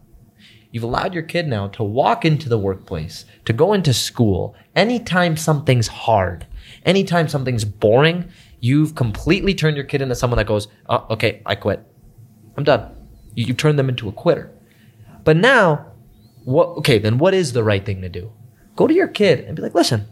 You've 0.71 0.83
allowed 0.83 1.13
your 1.13 1.23
kid 1.23 1.47
now 1.47 1.67
to 1.69 1.83
walk 1.83 2.25
into 2.25 2.47
the 2.47 2.57
workplace, 2.57 3.25
to 3.45 3.53
go 3.53 3.73
into 3.73 3.93
school. 3.93 4.55
Anytime 4.75 5.35
something's 5.35 5.87
hard, 5.87 6.45
anytime 6.85 7.27
something's 7.27 7.65
boring, 7.65 8.29
you've 8.59 8.93
completely 8.93 9.55
turned 9.55 9.75
your 9.75 9.85
kid 9.85 10.01
into 10.01 10.15
someone 10.15 10.37
that 10.37 10.45
goes, 10.45 10.67
oh, 10.87 11.07
okay, 11.09 11.41
I 11.45 11.55
quit. 11.55 11.88
I'm 12.58 12.64
done. 12.64 12.91
You, 13.36 13.45
you 13.47 13.54
turn 13.54 13.76
them 13.76 13.89
into 13.89 14.10
a 14.10 14.12
quitter. 14.12 14.52
But 15.24 15.38
now, 15.38 15.91
what? 16.45 16.68
Okay, 16.80 17.00
then 17.00 17.18
what 17.18 17.34
is 17.34 17.54
the 17.54 17.64
right 17.64 17.86
thing 17.86 18.02
to 18.02 18.10
do? 18.10 18.32
Go 18.76 18.88
to 18.88 18.93
your 18.93 19.08
kid 19.08 19.41
and 19.41 19.56
be 19.56 19.62
like, 19.62 19.76
listen, 19.76 20.08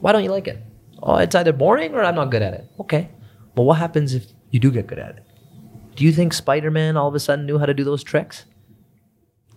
Why 0.00 0.12
don't 0.12 0.24
you 0.24 0.30
like 0.30 0.48
it? 0.48 0.62
Oh, 1.02 1.16
it's 1.16 1.34
either 1.34 1.52
boring 1.52 1.94
or 1.94 2.02
I'm 2.04 2.14
not 2.14 2.30
good 2.30 2.42
at 2.42 2.54
it. 2.54 2.70
Okay. 2.80 3.10
Well, 3.54 3.66
what 3.66 3.78
happens 3.78 4.14
if 4.14 4.26
you 4.50 4.60
do 4.60 4.70
get 4.70 4.86
good 4.86 4.98
at 4.98 5.16
it? 5.16 5.24
Do 5.96 6.04
you 6.04 6.12
think 6.12 6.32
Spider 6.32 6.70
Man 6.70 6.96
all 6.96 7.08
of 7.08 7.14
a 7.14 7.20
sudden 7.20 7.46
knew 7.46 7.58
how 7.58 7.66
to 7.66 7.74
do 7.74 7.84
those 7.84 8.04
tricks? 8.04 8.44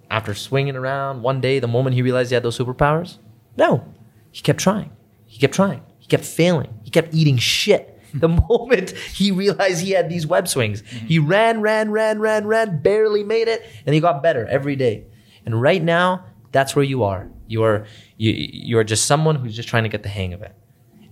After 0.10 0.34
swinging 0.34 0.76
around 0.76 1.22
one 1.22 1.40
day, 1.40 1.60
the 1.60 1.68
moment 1.68 1.96
he 1.96 2.02
realized 2.02 2.32
he 2.32 2.34
had 2.34 2.44
those 2.44 2.58
superpowers? 2.58 3.18
No. 3.58 3.86
He 4.32 4.42
kept 4.42 4.60
trying. 4.60 4.92
He 5.26 5.40
kept 5.40 5.54
trying. 5.54 5.84
He 6.00 6.08
kept 6.08 6.26
failing. 6.26 6.74
He 6.84 6.90
kept 6.90 7.14
eating 7.14 7.38
shit. 7.38 8.01
The 8.20 8.28
moment 8.28 8.92
he 8.92 9.32
realized 9.32 9.82
he 9.82 9.92
had 9.92 10.10
these 10.10 10.28
web 10.28 10.48
swings, 10.48 10.82
mm-hmm. 10.82 11.08
he 11.08 11.20
ran, 11.20 11.62
ran, 11.62 11.92
ran, 11.92 12.20
ran, 12.20 12.46
ran, 12.46 12.82
barely 12.82 13.24
made 13.24 13.48
it, 13.48 13.66
and 13.86 13.96
he 13.96 14.02
got 14.02 14.22
better 14.22 14.46
every 14.48 14.76
day. 14.76 15.06
And 15.46 15.62
right 15.62 15.82
now, 15.82 16.26
that's 16.52 16.76
where 16.76 16.84
you 16.84 17.04
are. 17.04 17.30
You 17.48 17.64
are 17.64 17.86
you 18.18 18.32
you 18.32 18.78
are 18.78 18.84
just 18.84 19.06
someone 19.06 19.36
who's 19.36 19.56
just 19.56 19.70
trying 19.70 19.84
to 19.84 19.90
get 19.90 20.04
the 20.04 20.10
hang 20.10 20.34
of 20.34 20.42
it. 20.42 20.56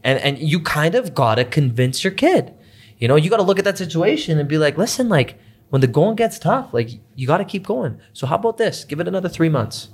And 0.03 0.19
and 0.19 0.37
you 0.39 0.59
kind 0.59 0.95
of 0.95 1.13
gotta 1.13 1.45
convince 1.45 2.03
your 2.03 2.13
kid. 2.13 2.53
You 2.97 3.07
know, 3.07 3.15
you 3.15 3.29
gotta 3.29 3.43
look 3.43 3.59
at 3.59 3.65
that 3.65 3.77
situation 3.77 4.39
and 4.39 4.47
be 4.47 4.57
like, 4.57 4.77
listen, 4.77 5.09
like 5.09 5.39
when 5.69 5.81
the 5.81 5.87
going 5.87 6.15
gets 6.15 6.39
tough, 6.39 6.73
like 6.73 6.89
you 7.15 7.27
gotta 7.27 7.45
keep 7.45 7.65
going. 7.65 7.99
So 8.13 8.27
how 8.27 8.35
about 8.35 8.57
this? 8.57 8.83
Give 8.83 8.99
it 8.99 9.07
another 9.07 9.29
three 9.29 9.49
months. 9.49 9.89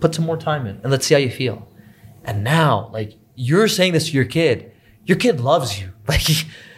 Put 0.00 0.14
some 0.14 0.24
more 0.24 0.36
time 0.36 0.66
in 0.66 0.80
and 0.82 0.90
let's 0.90 1.06
see 1.06 1.14
how 1.14 1.20
you 1.20 1.30
feel. 1.30 1.68
And 2.24 2.44
now, 2.44 2.90
like 2.92 3.18
you're 3.34 3.68
saying 3.68 3.92
this 3.92 4.08
to 4.08 4.12
your 4.12 4.24
kid, 4.24 4.69
your 5.10 5.18
kid 5.18 5.40
loves 5.40 5.80
you. 5.80 5.92
Like 6.08 6.22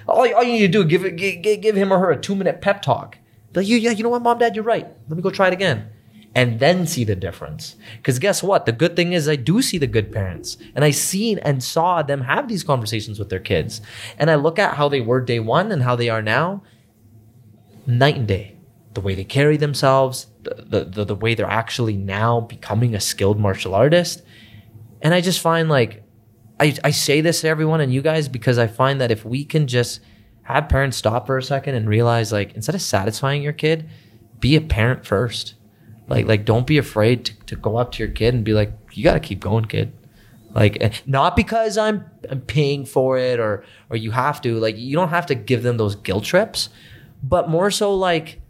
all, 0.09 0.35
all 0.35 0.43
you 0.43 0.53
need 0.53 0.61
to 0.61 0.69
do, 0.69 0.85
give 0.85 1.17
give, 1.17 1.61
give 1.63 1.77
him 1.77 1.93
or 1.93 1.99
her 1.99 2.11
a 2.11 2.21
two 2.21 2.35
minute 2.35 2.61
pep 2.61 2.83
talk. 2.83 3.19
Like 3.55 3.67
you, 3.67 3.77
yeah, 3.77 3.93
you 3.93 4.03
know 4.03 4.09
what, 4.09 4.23
mom, 4.23 4.39
dad, 4.39 4.57
you're 4.57 4.65
right. 4.65 4.87
Let 5.09 5.17
me 5.17 5.23
go 5.23 5.31
try 5.31 5.47
it 5.49 5.53
again, 5.53 5.91
and 6.35 6.59
then 6.59 6.87
see 6.87 7.05
the 7.05 7.15
difference. 7.15 7.77
Because 7.97 8.19
guess 8.19 8.43
what? 8.43 8.67
The 8.67 8.73
good 8.73 8.97
thing 8.97 9.13
is 9.13 9.29
I 9.29 9.37
do 9.37 9.63
see 9.63 9.79
the 9.79 9.87
good 9.87 10.11
parents, 10.11 10.57
and 10.75 10.85
I 10.85 10.91
seen 10.91 11.39
and 11.39 11.63
saw 11.63 12.03
them 12.03 12.23
have 12.23 12.49
these 12.49 12.65
conversations 12.65 13.19
with 13.19 13.29
their 13.31 13.39
kids, 13.39 13.81
and 14.19 14.31
I 14.31 14.35
look 14.35 14.59
at 14.59 14.77
how 14.77 14.89
they 14.89 15.01
were 15.01 15.21
day 15.21 15.39
one 15.39 15.71
and 15.71 15.83
how 15.83 15.95
they 15.95 16.09
are 16.09 16.23
now, 16.23 16.63
night 17.87 18.17
and 18.17 18.29
day. 18.29 18.57
The 18.95 19.01
way 19.01 19.15
they 19.15 19.25
carry 19.25 19.57
themselves, 19.57 20.27
the, 20.43 20.55
the, 20.69 20.85
the, 20.85 21.05
the 21.05 21.15
way 21.15 21.35
they're 21.35 21.47
actually 21.47 21.97
now 21.97 22.41
becoming 22.41 22.95
a 22.95 23.01
skilled 23.01 23.39
martial 23.39 23.75
artist. 23.75 24.23
And 25.01 25.15
I 25.15 25.23
just 25.23 25.41
find 25.41 25.71
like, 25.71 26.02
I, 26.63 26.77
I 26.85 26.91
say 26.93 27.21
this 27.21 27.41
to 27.41 27.49
everyone 27.49 27.81
and 27.81 27.93
you 27.93 28.03
guys 28.03 28.29
because 28.29 28.57
I 28.57 28.69
find 28.69 29.01
that 29.01 29.11
if 29.11 29.25
we 29.25 29.45
can 29.45 29.67
just 29.67 30.01
have 30.43 30.69
parents 30.69 30.97
stop 30.97 31.27
for 31.27 31.37
a 31.37 31.43
second 31.43 31.75
and 31.75 31.89
realize 31.89 32.31
like, 32.31 32.55
instead 32.55 32.77
of 32.77 32.83
satisfying 32.83 33.43
your 33.43 33.53
kid, 33.53 33.89
be 34.39 34.55
a 34.55 34.61
parent 34.61 35.05
first. 35.05 35.55
Like, 36.07 36.27
like 36.27 36.45
don't 36.45 36.67
be 36.67 36.79
afraid 36.79 37.25
to, 37.25 37.35
to 37.47 37.57
go 37.57 37.77
up 37.77 37.91
to 37.93 38.05
your 38.05 38.13
kid 38.13 38.35
and 38.35 38.45
be 38.45 38.53
like, 38.53 38.73
you 38.93 39.03
got 39.03 39.15
to 39.15 39.21
keep 39.21 39.41
going, 39.41 39.65
kid. 39.65 39.93
Like 40.55 41.03
not 41.05 41.35
because 41.35 41.77
I'm, 41.77 42.05
I'm 42.31 42.43
paying 42.43 42.85
for 42.85 43.19
it 43.19 43.41
or 43.41 43.65
or 43.89 43.97
you 43.97 44.11
have 44.11 44.41
to 44.43 44.61
like 44.61 44.77
you 44.77 44.95
don't 44.95 45.09
have 45.09 45.27
to 45.27 45.35
give 45.35 45.63
them 45.63 45.79
those 45.79 45.97
guilt 45.97 46.25
trips, 46.25 46.69
but 47.23 47.49
more 47.49 47.71
so 47.71 47.95
like 47.95 48.41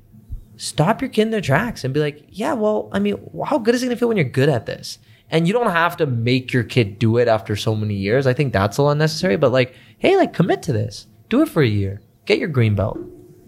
stop 0.56 1.00
your 1.00 1.08
kid 1.08 1.22
in 1.22 1.30
their 1.30 1.40
tracks 1.40 1.84
and 1.84 1.94
be 1.94 2.00
like, 2.00 2.24
yeah, 2.28 2.54
well, 2.54 2.90
I 2.92 2.98
mean, 2.98 3.16
how 3.46 3.58
good 3.58 3.74
is 3.74 3.82
it 3.82 3.86
gonna 3.86 3.96
feel 3.96 4.08
when 4.08 4.16
you're 4.16 4.24
good 4.24 4.48
at 4.48 4.66
this? 4.66 4.98
And 5.32 5.48
you 5.48 5.54
don't 5.54 5.70
have 5.70 5.96
to 5.96 6.06
make 6.06 6.52
your 6.52 6.62
kid 6.62 6.98
do 6.98 7.16
it 7.16 7.26
after 7.26 7.56
so 7.56 7.74
many 7.74 7.94
years. 7.94 8.26
I 8.26 8.34
think 8.34 8.52
that's 8.52 8.76
a 8.76 8.82
little 8.82 8.92
unnecessary. 8.92 9.36
But 9.36 9.50
like, 9.50 9.74
hey, 9.98 10.16
like 10.16 10.34
commit 10.34 10.62
to 10.64 10.72
this. 10.72 11.06
Do 11.30 11.40
it 11.40 11.48
for 11.48 11.62
a 11.62 11.66
year. 11.66 12.02
Get 12.26 12.38
your 12.38 12.48
green 12.48 12.74
belt. 12.74 12.98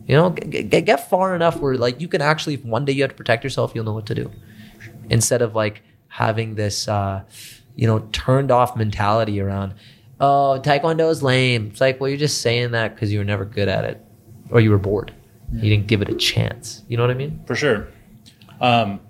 You 0.07 0.17
know, 0.17 0.31
get, 0.31 0.71
get, 0.71 0.87
get 0.87 1.09
far 1.11 1.35
enough 1.35 1.61
where 1.61 1.77
like 1.77 2.01
you 2.01 2.09
can 2.09 2.23
actually, 2.23 2.55
if 2.55 2.65
one 2.65 2.87
day 2.87 2.93
you 2.93 3.03
have 3.03 3.11
to 3.11 3.17
protect 3.17 3.45
yourself, 3.45 3.73
you'll 3.75 3.85
know 3.85 3.93
what 3.93 4.07
to 4.07 4.15
do. 4.15 4.31
Instead 5.11 5.43
of 5.43 5.55
like 5.55 5.83
having 6.09 6.55
this, 6.55 6.89
uh, 6.89 7.23
you 7.77 7.87
know, 7.87 8.01
turned 8.13 8.51
off 8.51 8.77
mentality 8.77 9.39
around, 9.39 9.75
oh, 10.21 10.59
Taekwondo 10.63 11.11
is 11.11 11.23
lame. 11.23 11.69
It's 11.69 11.81
like, 11.81 12.01
well, 12.01 12.09
you're 12.09 12.19
just 12.19 12.41
saying 12.41 12.71
that 12.71 12.95
because 12.95 13.13
you 13.13 13.19
were 13.19 13.25
never 13.25 13.45
good 13.45 13.69
at 13.69 13.85
it 13.85 14.03
or 14.51 14.61
you 14.61 14.71
were 14.71 14.79
bored. 14.79 15.13
You 15.53 15.71
didn't 15.71 15.87
give 15.87 16.03
it 16.03 16.09
a 16.09 16.15
chance. 16.15 16.83
You 16.89 16.97
know 16.97 17.03
what 17.03 17.11
I 17.11 17.15
mean? 17.15 17.43
for 17.47 17.55
sure. 17.55 17.89
Um, 18.61 19.01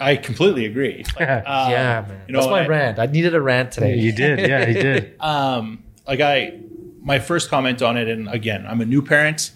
I 0.00 0.16
completely 0.16 0.66
agree. 0.66 1.04
Like, 1.20 1.28
um, 1.28 1.70
yeah, 1.70 2.04
man. 2.08 2.20
You 2.26 2.32
know, 2.32 2.40
That's 2.40 2.50
my 2.50 2.64
I- 2.64 2.66
rant. 2.66 2.98
I 2.98 3.06
needed 3.06 3.34
a 3.34 3.40
rant 3.40 3.72
today. 3.72 3.96
You 3.96 4.12
did, 4.12 4.38
yeah, 4.40 4.64
he 4.66 4.72
did. 4.74 5.16
um, 5.20 5.84
like 6.06 6.20
I, 6.20 6.58
my 7.00 7.18
first 7.18 7.48
comment 7.50 7.82
on 7.82 7.96
it, 7.96 8.08
and 8.08 8.28
again, 8.28 8.66
I'm 8.66 8.80
a 8.80 8.86
new 8.86 9.02
parent. 9.02 9.52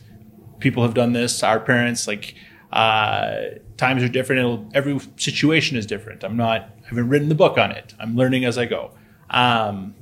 People 0.60 0.82
have 0.82 0.94
done 0.94 1.12
this. 1.12 1.42
Our 1.42 1.60
parents, 1.60 2.06
like, 2.06 2.34
uh, 2.72 3.40
times 3.76 4.02
are 4.02 4.08
different. 4.08 4.40
It'll, 4.40 4.68
every 4.74 5.00
situation 5.16 5.76
is 5.76 5.86
different. 5.86 6.22
I'm 6.24 6.36
not. 6.36 6.62
I 6.84 6.88
haven't 6.88 7.08
written 7.08 7.28
the 7.28 7.34
book 7.34 7.58
on 7.58 7.70
it. 7.72 7.94
I'm 7.98 8.16
learning 8.16 8.44
as 8.44 8.58
I 8.58 8.66
go. 8.66 8.92
Um, 9.30 9.94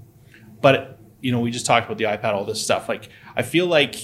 but 0.60 0.98
you 1.20 1.32
know, 1.32 1.40
we 1.40 1.50
just 1.50 1.66
talked 1.66 1.86
about 1.86 1.98
the 1.98 2.04
iPad, 2.04 2.34
all 2.34 2.44
this 2.44 2.62
stuff. 2.62 2.88
Like, 2.88 3.08
I 3.34 3.42
feel 3.42 3.66
like 3.66 3.96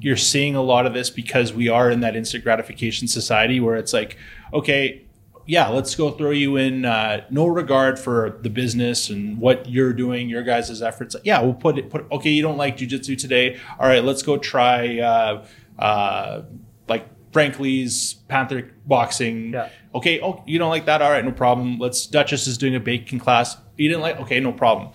you're 0.00 0.16
seeing 0.16 0.56
a 0.56 0.62
lot 0.62 0.86
of 0.86 0.94
this 0.94 1.10
because 1.10 1.52
we 1.52 1.68
are 1.68 1.90
in 1.90 2.00
that 2.00 2.16
instant 2.16 2.42
gratification 2.44 3.06
society 3.08 3.60
where 3.60 3.76
it's 3.76 3.92
like, 3.92 4.16
okay, 4.52 5.04
yeah, 5.46 5.68
let's 5.68 5.94
go 5.94 6.10
throw 6.10 6.30
you 6.30 6.56
in 6.56 6.84
uh, 6.84 7.24
no 7.30 7.46
regard 7.46 7.98
for 7.98 8.38
the 8.42 8.50
business 8.50 9.10
and 9.10 9.38
what 9.38 9.68
you're 9.68 9.92
doing, 9.92 10.28
your 10.28 10.42
guys' 10.42 10.80
efforts. 10.82 11.16
Yeah, 11.24 11.40
we'll 11.42 11.54
put 11.54 11.78
it. 11.78 11.90
Put 11.90 12.10
okay. 12.12 12.30
You 12.30 12.42
don't 12.42 12.56
like 12.56 12.76
jujitsu 12.76 13.18
today. 13.18 13.58
All 13.78 13.88
right, 13.88 14.04
let's 14.04 14.22
go 14.22 14.36
try 14.36 14.98
uh, 15.00 15.44
uh, 15.78 16.42
like 16.88 17.06
Frank 17.32 17.58
Lee's 17.58 18.14
Panther 18.28 18.70
boxing. 18.86 19.52
Yeah. 19.52 19.68
Okay. 19.94 20.20
Oh, 20.20 20.42
you 20.46 20.58
don't 20.58 20.70
like 20.70 20.86
that? 20.86 21.02
All 21.02 21.10
right, 21.10 21.24
no 21.24 21.32
problem. 21.32 21.78
Let's. 21.78 22.06
Duchess 22.06 22.46
is 22.46 22.56
doing 22.56 22.74
a 22.74 22.80
baking 22.80 23.18
class. 23.18 23.56
You 23.76 23.88
didn't 23.88 24.02
like? 24.02 24.20
Okay, 24.20 24.38
no 24.38 24.52
problem. 24.52 24.90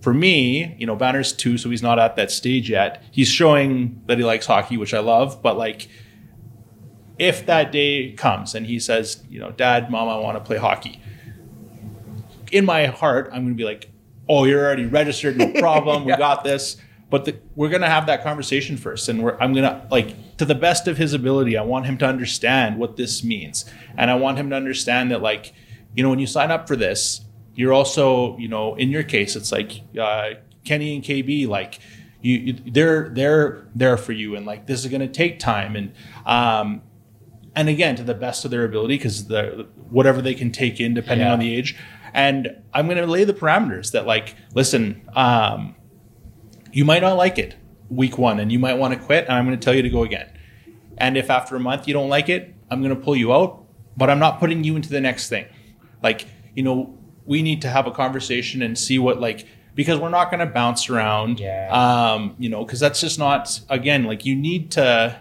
For 0.00 0.14
me, 0.14 0.76
you 0.78 0.86
know, 0.86 0.96
Banner's 0.96 1.32
two, 1.32 1.58
so 1.58 1.68
he's 1.68 1.82
not 1.82 1.98
at 1.98 2.16
that 2.16 2.30
stage 2.30 2.70
yet. 2.70 3.02
He's 3.10 3.28
showing 3.28 4.00
that 4.06 4.16
he 4.16 4.24
likes 4.24 4.46
hockey, 4.46 4.78
which 4.78 4.94
I 4.94 5.00
love, 5.00 5.42
but 5.42 5.58
like 5.58 5.88
if 7.20 7.44
that 7.44 7.70
day 7.70 8.12
comes 8.12 8.54
and 8.54 8.66
he 8.66 8.80
says, 8.80 9.22
you 9.28 9.38
know, 9.38 9.50
Dad, 9.50 9.90
Mom, 9.90 10.08
I 10.08 10.16
want 10.16 10.38
to 10.38 10.40
play 10.42 10.56
hockey. 10.56 11.02
In 12.50 12.64
my 12.64 12.86
heart, 12.86 13.26
I'm 13.26 13.42
going 13.42 13.54
to 13.54 13.54
be 13.54 13.64
like, 13.64 13.90
oh, 14.26 14.44
you're 14.44 14.64
already 14.64 14.86
registered, 14.86 15.36
no 15.36 15.52
problem, 15.60 16.06
we 16.06 16.16
got 16.16 16.44
this. 16.44 16.78
But 17.10 17.26
the, 17.26 17.38
we're 17.54 17.68
going 17.68 17.82
to 17.82 17.90
have 17.90 18.06
that 18.06 18.22
conversation 18.22 18.78
first, 18.78 19.08
and 19.10 19.22
we're, 19.22 19.36
I'm 19.38 19.52
going 19.52 19.64
to 19.64 19.86
like 19.90 20.38
to 20.38 20.46
the 20.46 20.54
best 20.54 20.88
of 20.88 20.96
his 20.96 21.12
ability. 21.12 21.58
I 21.58 21.62
want 21.62 21.84
him 21.84 21.98
to 21.98 22.06
understand 22.06 22.78
what 22.78 22.96
this 22.96 23.22
means, 23.22 23.66
and 23.98 24.10
I 24.10 24.14
want 24.14 24.38
him 24.38 24.48
to 24.50 24.56
understand 24.56 25.10
that, 25.10 25.20
like, 25.20 25.52
you 25.94 26.02
know, 26.02 26.08
when 26.08 26.20
you 26.20 26.26
sign 26.28 26.50
up 26.50 26.68
for 26.68 26.76
this, 26.76 27.22
you're 27.54 27.72
also, 27.72 28.38
you 28.38 28.48
know, 28.48 28.76
in 28.76 28.90
your 28.90 29.02
case, 29.02 29.34
it's 29.34 29.50
like 29.50 29.82
uh, 30.00 30.30
Kenny 30.64 30.94
and 30.94 31.04
KB, 31.04 31.48
like, 31.48 31.80
you, 32.22 32.38
you 32.38 32.52
they're 32.72 33.08
they're 33.08 33.66
there 33.74 33.96
for 33.96 34.12
you, 34.12 34.36
and 34.36 34.46
like 34.46 34.66
this 34.66 34.84
is 34.84 34.90
going 34.90 35.00
to 35.00 35.08
take 35.08 35.40
time, 35.40 35.74
and 35.74 35.92
um, 36.24 36.82
and 37.56 37.68
again 37.68 37.96
to 37.96 38.02
the 38.02 38.14
best 38.14 38.44
of 38.44 38.50
their 38.50 38.64
ability 38.64 38.94
because 38.96 39.26
the 39.26 39.66
whatever 39.90 40.22
they 40.22 40.34
can 40.34 40.52
take 40.52 40.80
in 40.80 40.94
depending 40.94 41.26
Yeah. 41.26 41.32
on 41.32 41.38
the 41.40 41.54
age 41.54 41.76
and 42.14 42.48
i'm 42.74 42.86
going 42.86 42.98
to 42.98 43.06
lay 43.06 43.24
the 43.24 43.34
parameters 43.34 43.92
that 43.92 44.06
like 44.06 44.34
listen 44.54 45.08
um, 45.14 45.74
you 46.72 46.84
might 46.84 47.02
not 47.02 47.14
like 47.14 47.38
it 47.38 47.56
week 47.88 48.18
one 48.18 48.38
and 48.38 48.52
you 48.52 48.58
might 48.58 48.74
want 48.74 48.94
to 48.94 49.00
quit 49.00 49.24
and 49.24 49.32
i'm 49.34 49.44
going 49.46 49.58
to 49.58 49.64
tell 49.64 49.74
you 49.74 49.82
to 49.82 49.90
go 49.90 50.04
again 50.04 50.28
and 50.98 51.16
if 51.16 51.28
after 51.30 51.56
a 51.56 51.60
month 51.60 51.88
you 51.88 51.94
don't 51.94 52.08
like 52.08 52.28
it 52.28 52.54
i'm 52.70 52.80
going 52.82 52.94
to 52.94 53.00
pull 53.00 53.16
you 53.16 53.32
out 53.32 53.64
but 53.96 54.08
i'm 54.10 54.18
not 54.20 54.38
putting 54.38 54.62
you 54.64 54.76
into 54.76 54.88
the 54.88 55.00
next 55.00 55.28
thing 55.28 55.46
like 56.02 56.26
you 56.54 56.62
know 56.62 56.96
we 57.26 57.42
need 57.42 57.62
to 57.62 57.68
have 57.68 57.86
a 57.86 57.90
conversation 57.90 58.62
and 58.62 58.78
see 58.78 58.98
what 58.98 59.20
like 59.20 59.46
because 59.74 59.98
we're 59.98 60.08
not 60.10 60.30
going 60.30 60.40
to 60.40 60.46
bounce 60.52 60.88
around 60.90 61.40
Yeah. 61.40 61.68
um 62.14 62.34
you 62.38 62.48
know 62.48 62.64
because 62.64 62.78
that's 62.80 63.00
just 63.00 63.18
not 63.18 63.60
again 63.68 64.04
like 64.04 64.24
you 64.24 64.34
need 64.36 64.70
to 64.72 65.20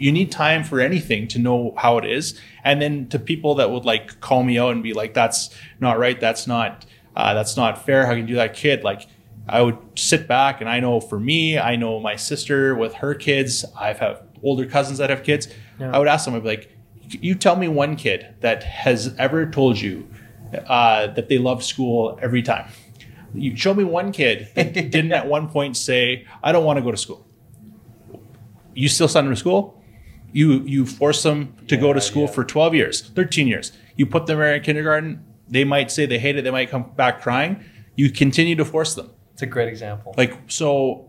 you 0.00 0.10
need 0.10 0.32
time 0.32 0.64
for 0.64 0.80
anything 0.80 1.28
to 1.28 1.38
know 1.38 1.74
how 1.76 1.98
it 1.98 2.06
is. 2.06 2.40
And 2.64 2.80
then 2.80 3.08
to 3.10 3.18
people 3.18 3.54
that 3.56 3.70
would 3.70 3.84
like 3.84 4.20
call 4.20 4.42
me 4.42 4.58
out 4.58 4.72
and 4.72 4.82
be 4.82 4.94
like 4.94 5.14
that's 5.14 5.50
not 5.78 5.98
right. 5.98 6.18
That's 6.18 6.46
not 6.46 6.86
uh, 7.14 7.34
that's 7.34 7.56
not 7.56 7.84
fair. 7.84 8.06
How 8.06 8.12
can 8.12 8.22
you 8.22 8.26
do 8.26 8.34
that 8.34 8.54
kid? 8.54 8.82
Like 8.82 9.06
i 9.48 9.62
would 9.62 9.78
sit 9.96 10.28
back 10.28 10.60
and 10.60 10.68
i 10.68 10.78
know 10.78 11.00
for 11.00 11.18
me 11.18 11.58
i 11.58 11.74
know 11.74 11.98
my 11.98 12.14
sister 12.14 12.74
with 12.74 12.94
her 12.94 13.14
kids. 13.14 13.64
I've 13.78 13.98
have 13.98 14.22
older 14.42 14.66
cousins 14.66 14.98
that 14.98 15.10
have 15.10 15.22
kids. 15.22 15.48
Yeah. 15.78 15.94
i 15.94 15.98
would 15.98 16.08
ask 16.08 16.24
them 16.24 16.34
i'd 16.34 16.42
be 16.42 16.48
like 16.48 16.76
you 17.08 17.34
tell 17.34 17.56
me 17.56 17.66
one 17.66 17.96
kid 17.96 18.34
that 18.40 18.62
has 18.62 19.14
ever 19.18 19.50
told 19.50 19.80
you 19.80 20.08
uh, 20.66 21.08
that 21.08 21.28
they 21.28 21.38
love 21.38 21.64
school 21.64 22.18
every 22.22 22.42
time. 22.42 22.70
You 23.34 23.56
show 23.56 23.74
me 23.74 23.82
one 23.82 24.12
kid 24.12 24.48
that 24.54 24.72
didn't 24.74 25.12
at 25.12 25.26
one 25.26 25.48
point 25.48 25.76
say 25.76 26.26
i 26.42 26.52
don't 26.52 26.64
want 26.64 26.76
to 26.76 26.82
go 26.82 26.90
to 26.90 26.96
school 26.96 27.26
you 28.74 28.88
still 28.88 29.08
send 29.08 29.26
them 29.26 29.34
to 29.34 29.40
school 29.40 29.79
you 30.32 30.62
you 30.62 30.86
force 30.86 31.22
them 31.22 31.54
to 31.68 31.76
go 31.76 31.92
to 31.92 32.00
school 32.00 32.26
for 32.26 32.44
12 32.44 32.74
years 32.74 33.02
13 33.10 33.46
years. 33.48 33.72
You 33.96 34.06
put 34.06 34.26
them 34.26 34.40
in 34.40 34.62
kindergarten 34.62 35.24
they 35.48 35.64
might 35.64 35.90
say 35.90 36.06
they 36.06 36.18
hate 36.18 36.36
it 36.36 36.42
they 36.42 36.50
might 36.50 36.70
come 36.70 36.90
back 36.96 37.20
crying. 37.20 37.64
You 37.96 38.10
continue 38.10 38.54
to 38.56 38.64
force 38.64 38.94
them. 38.94 39.10
It's 39.32 39.42
a 39.42 39.46
great 39.46 39.68
example. 39.68 40.14
like 40.16 40.38
so 40.48 41.08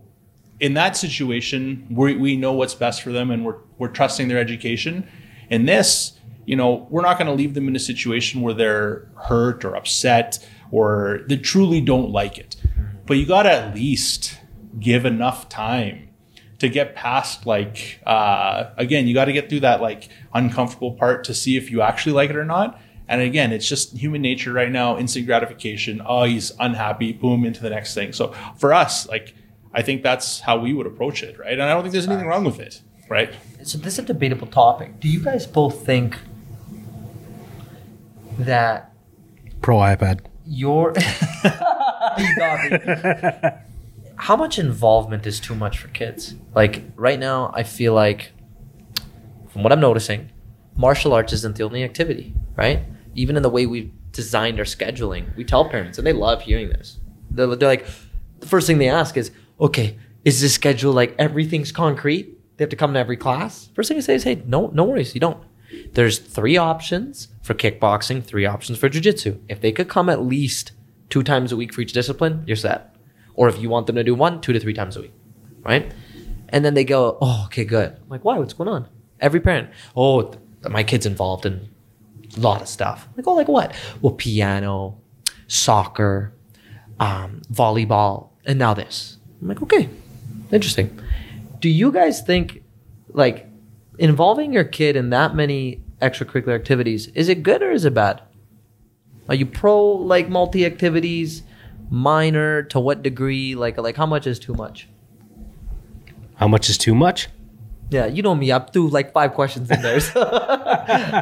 in 0.60 0.74
that 0.74 0.96
situation 0.96 1.86
we, 1.90 2.16
we 2.16 2.36
know 2.36 2.52
what's 2.52 2.74
best 2.74 3.02
for 3.02 3.12
them 3.12 3.30
and 3.30 3.44
we're, 3.44 3.58
we're 3.78 3.88
trusting 3.88 4.28
their 4.28 4.38
education. 4.38 5.08
In 5.50 5.66
this 5.66 6.18
you 6.44 6.56
know 6.56 6.86
we're 6.90 7.02
not 7.02 7.18
going 7.18 7.28
to 7.28 7.34
leave 7.34 7.54
them 7.54 7.68
in 7.68 7.76
a 7.76 7.80
situation 7.80 8.40
where 8.40 8.54
they're 8.54 9.08
hurt 9.28 9.64
or 9.64 9.76
upset 9.76 10.46
or 10.70 11.20
they 11.28 11.36
truly 11.36 11.80
don't 11.80 12.10
like 12.10 12.38
it. 12.38 12.56
Mm-hmm. 12.56 12.96
But 13.06 13.18
you 13.18 13.26
got 13.26 13.42
to 13.44 13.52
at 13.52 13.74
least 13.74 14.38
give 14.80 15.04
enough 15.04 15.48
time 15.48 16.08
to 16.62 16.68
get 16.68 16.94
past 16.94 17.44
like 17.44 18.00
uh, 18.06 18.70
again 18.76 19.08
you 19.08 19.14
got 19.14 19.24
to 19.24 19.32
get 19.32 19.48
through 19.48 19.58
that 19.58 19.82
like 19.82 20.08
uncomfortable 20.32 20.92
part 20.92 21.24
to 21.24 21.34
see 21.34 21.56
if 21.56 21.72
you 21.72 21.82
actually 21.82 22.12
like 22.12 22.30
it 22.30 22.36
or 22.36 22.44
not 22.44 22.80
and 23.08 23.20
again 23.20 23.52
it's 23.52 23.68
just 23.68 23.96
human 23.96 24.22
nature 24.22 24.52
right 24.52 24.70
now 24.70 24.96
instant 24.96 25.26
gratification 25.26 26.00
oh 26.06 26.22
he's 26.22 26.52
unhappy 26.60 27.12
boom 27.12 27.44
into 27.44 27.60
the 27.60 27.68
next 27.70 27.94
thing 27.94 28.12
so 28.12 28.32
for 28.56 28.72
us 28.72 29.08
like 29.08 29.34
i 29.74 29.82
think 29.82 30.04
that's 30.04 30.38
how 30.38 30.56
we 30.56 30.72
would 30.72 30.86
approach 30.86 31.24
it 31.24 31.36
right 31.36 31.54
and 31.54 31.62
i 31.62 31.70
don't 31.70 31.82
think 31.82 31.92
there's 31.92 32.06
anything 32.06 32.28
wrong 32.28 32.44
with 32.44 32.60
it 32.60 32.80
right 33.08 33.34
So 33.64 33.76
this 33.76 33.94
is 33.94 33.98
a 33.98 34.02
debatable 34.02 34.46
topic. 34.46 35.00
Do 35.00 35.08
you 35.08 35.20
guys 35.20 35.46
both 35.46 35.84
think 35.84 36.16
that 38.38 38.92
Pro 39.60 39.78
iPad. 39.78 40.20
your 40.46 40.92
you 42.18 42.36
got 42.36 42.58
me. 42.70 43.71
How 44.22 44.36
much 44.36 44.56
involvement 44.56 45.26
is 45.26 45.40
too 45.40 45.56
much 45.56 45.78
for 45.78 45.88
kids? 45.88 46.36
Like 46.54 46.84
right 46.94 47.18
now, 47.18 47.50
I 47.56 47.64
feel 47.64 47.92
like, 47.92 48.30
from 49.48 49.64
what 49.64 49.72
I'm 49.72 49.80
noticing, 49.80 50.30
martial 50.76 51.12
arts 51.12 51.32
isn't 51.32 51.56
the 51.56 51.64
only 51.64 51.82
activity, 51.82 52.32
right? 52.54 52.84
Even 53.16 53.36
in 53.36 53.42
the 53.42 53.50
way 53.50 53.66
we've 53.66 53.90
designed 54.12 54.60
our 54.60 54.64
scheduling, 54.64 55.34
we 55.34 55.42
tell 55.42 55.68
parents, 55.68 55.98
and 55.98 56.06
they 56.06 56.12
love 56.12 56.40
hearing 56.40 56.68
this. 56.68 57.00
They're, 57.32 57.48
they're 57.56 57.68
like, 57.68 57.84
the 58.38 58.46
first 58.46 58.68
thing 58.68 58.78
they 58.78 58.88
ask 58.88 59.16
is, 59.16 59.32
okay, 59.60 59.98
is 60.24 60.40
this 60.40 60.54
schedule 60.54 60.92
like 60.92 61.16
everything's 61.18 61.72
concrete? 61.72 62.38
They 62.56 62.62
have 62.62 62.70
to 62.70 62.76
come 62.76 62.92
to 62.92 63.00
every 63.00 63.16
class. 63.16 63.70
First 63.74 63.88
thing 63.88 63.98
I 63.98 64.02
say 64.02 64.14
is, 64.14 64.22
hey, 64.22 64.40
no, 64.46 64.68
no 64.68 64.84
worries, 64.84 65.16
you 65.16 65.20
don't. 65.20 65.42
There's 65.94 66.20
three 66.20 66.56
options 66.56 67.26
for 67.42 67.54
kickboxing, 67.54 68.22
three 68.22 68.46
options 68.46 68.78
for 68.78 68.88
jujitsu. 68.88 69.40
If 69.48 69.60
they 69.60 69.72
could 69.72 69.88
come 69.88 70.08
at 70.08 70.22
least 70.22 70.70
two 71.10 71.24
times 71.24 71.50
a 71.50 71.56
week 71.56 71.74
for 71.74 71.80
each 71.80 71.92
discipline, 71.92 72.44
you're 72.46 72.54
set. 72.54 72.91
Or 73.34 73.48
if 73.48 73.58
you 73.60 73.68
want 73.68 73.86
them 73.86 73.96
to 73.96 74.04
do 74.04 74.14
one, 74.14 74.40
two 74.40 74.52
to 74.52 74.60
three 74.60 74.74
times 74.74 74.96
a 74.96 75.02
week, 75.02 75.12
right? 75.62 75.92
And 76.48 76.64
then 76.64 76.74
they 76.74 76.84
go, 76.84 77.18
oh, 77.20 77.44
okay, 77.46 77.64
good. 77.64 77.90
I'm 77.90 78.08
like, 78.08 78.24
why? 78.24 78.38
What's 78.38 78.52
going 78.52 78.68
on? 78.68 78.88
Every 79.20 79.40
parent, 79.40 79.70
oh, 79.96 80.22
th- 80.22 80.38
my 80.68 80.82
kid's 80.82 81.06
involved 81.06 81.46
in 81.46 81.68
a 82.36 82.40
lot 82.40 82.60
of 82.60 82.68
stuff. 82.68 83.08
I'm 83.08 83.14
like, 83.16 83.26
oh, 83.26 83.34
like 83.34 83.48
what? 83.48 83.74
Well, 84.00 84.12
piano, 84.12 84.98
soccer, 85.46 86.34
um, 87.00 87.42
volleyball, 87.50 88.30
and 88.44 88.58
now 88.58 88.74
this. 88.74 89.18
I'm 89.40 89.48
like, 89.48 89.62
okay, 89.62 89.88
interesting. 90.50 91.00
Do 91.60 91.68
you 91.68 91.90
guys 91.90 92.20
think, 92.20 92.62
like, 93.08 93.48
involving 93.98 94.52
your 94.52 94.64
kid 94.64 94.96
in 94.96 95.10
that 95.10 95.34
many 95.34 95.82
extracurricular 96.00 96.54
activities 96.54 97.06
is 97.08 97.28
it 97.28 97.42
good 97.42 97.62
or 97.62 97.70
is 97.70 97.84
it 97.84 97.94
bad? 97.94 98.20
Are 99.28 99.34
you 99.34 99.46
pro 99.46 99.84
like 99.84 100.28
multi 100.28 100.66
activities, 100.66 101.42
minor 101.92 102.62
to 102.64 102.80
what 102.80 103.02
degree? 103.02 103.54
Like, 103.54 103.76
like 103.78 103.96
how 103.96 104.06
much 104.06 104.26
is 104.26 104.38
too 104.38 104.54
much? 104.54 104.88
How 106.36 106.48
much 106.48 106.68
is 106.68 106.78
too 106.78 106.94
much? 106.94 107.28
Yeah, 107.90 108.06
you 108.06 108.22
know 108.22 108.34
me. 108.34 108.50
I 108.50 108.58
threw 108.58 108.88
like 108.88 109.12
five 109.12 109.34
questions 109.34 109.70
in 109.70 109.82
there. 109.82 110.00
So 110.00 110.22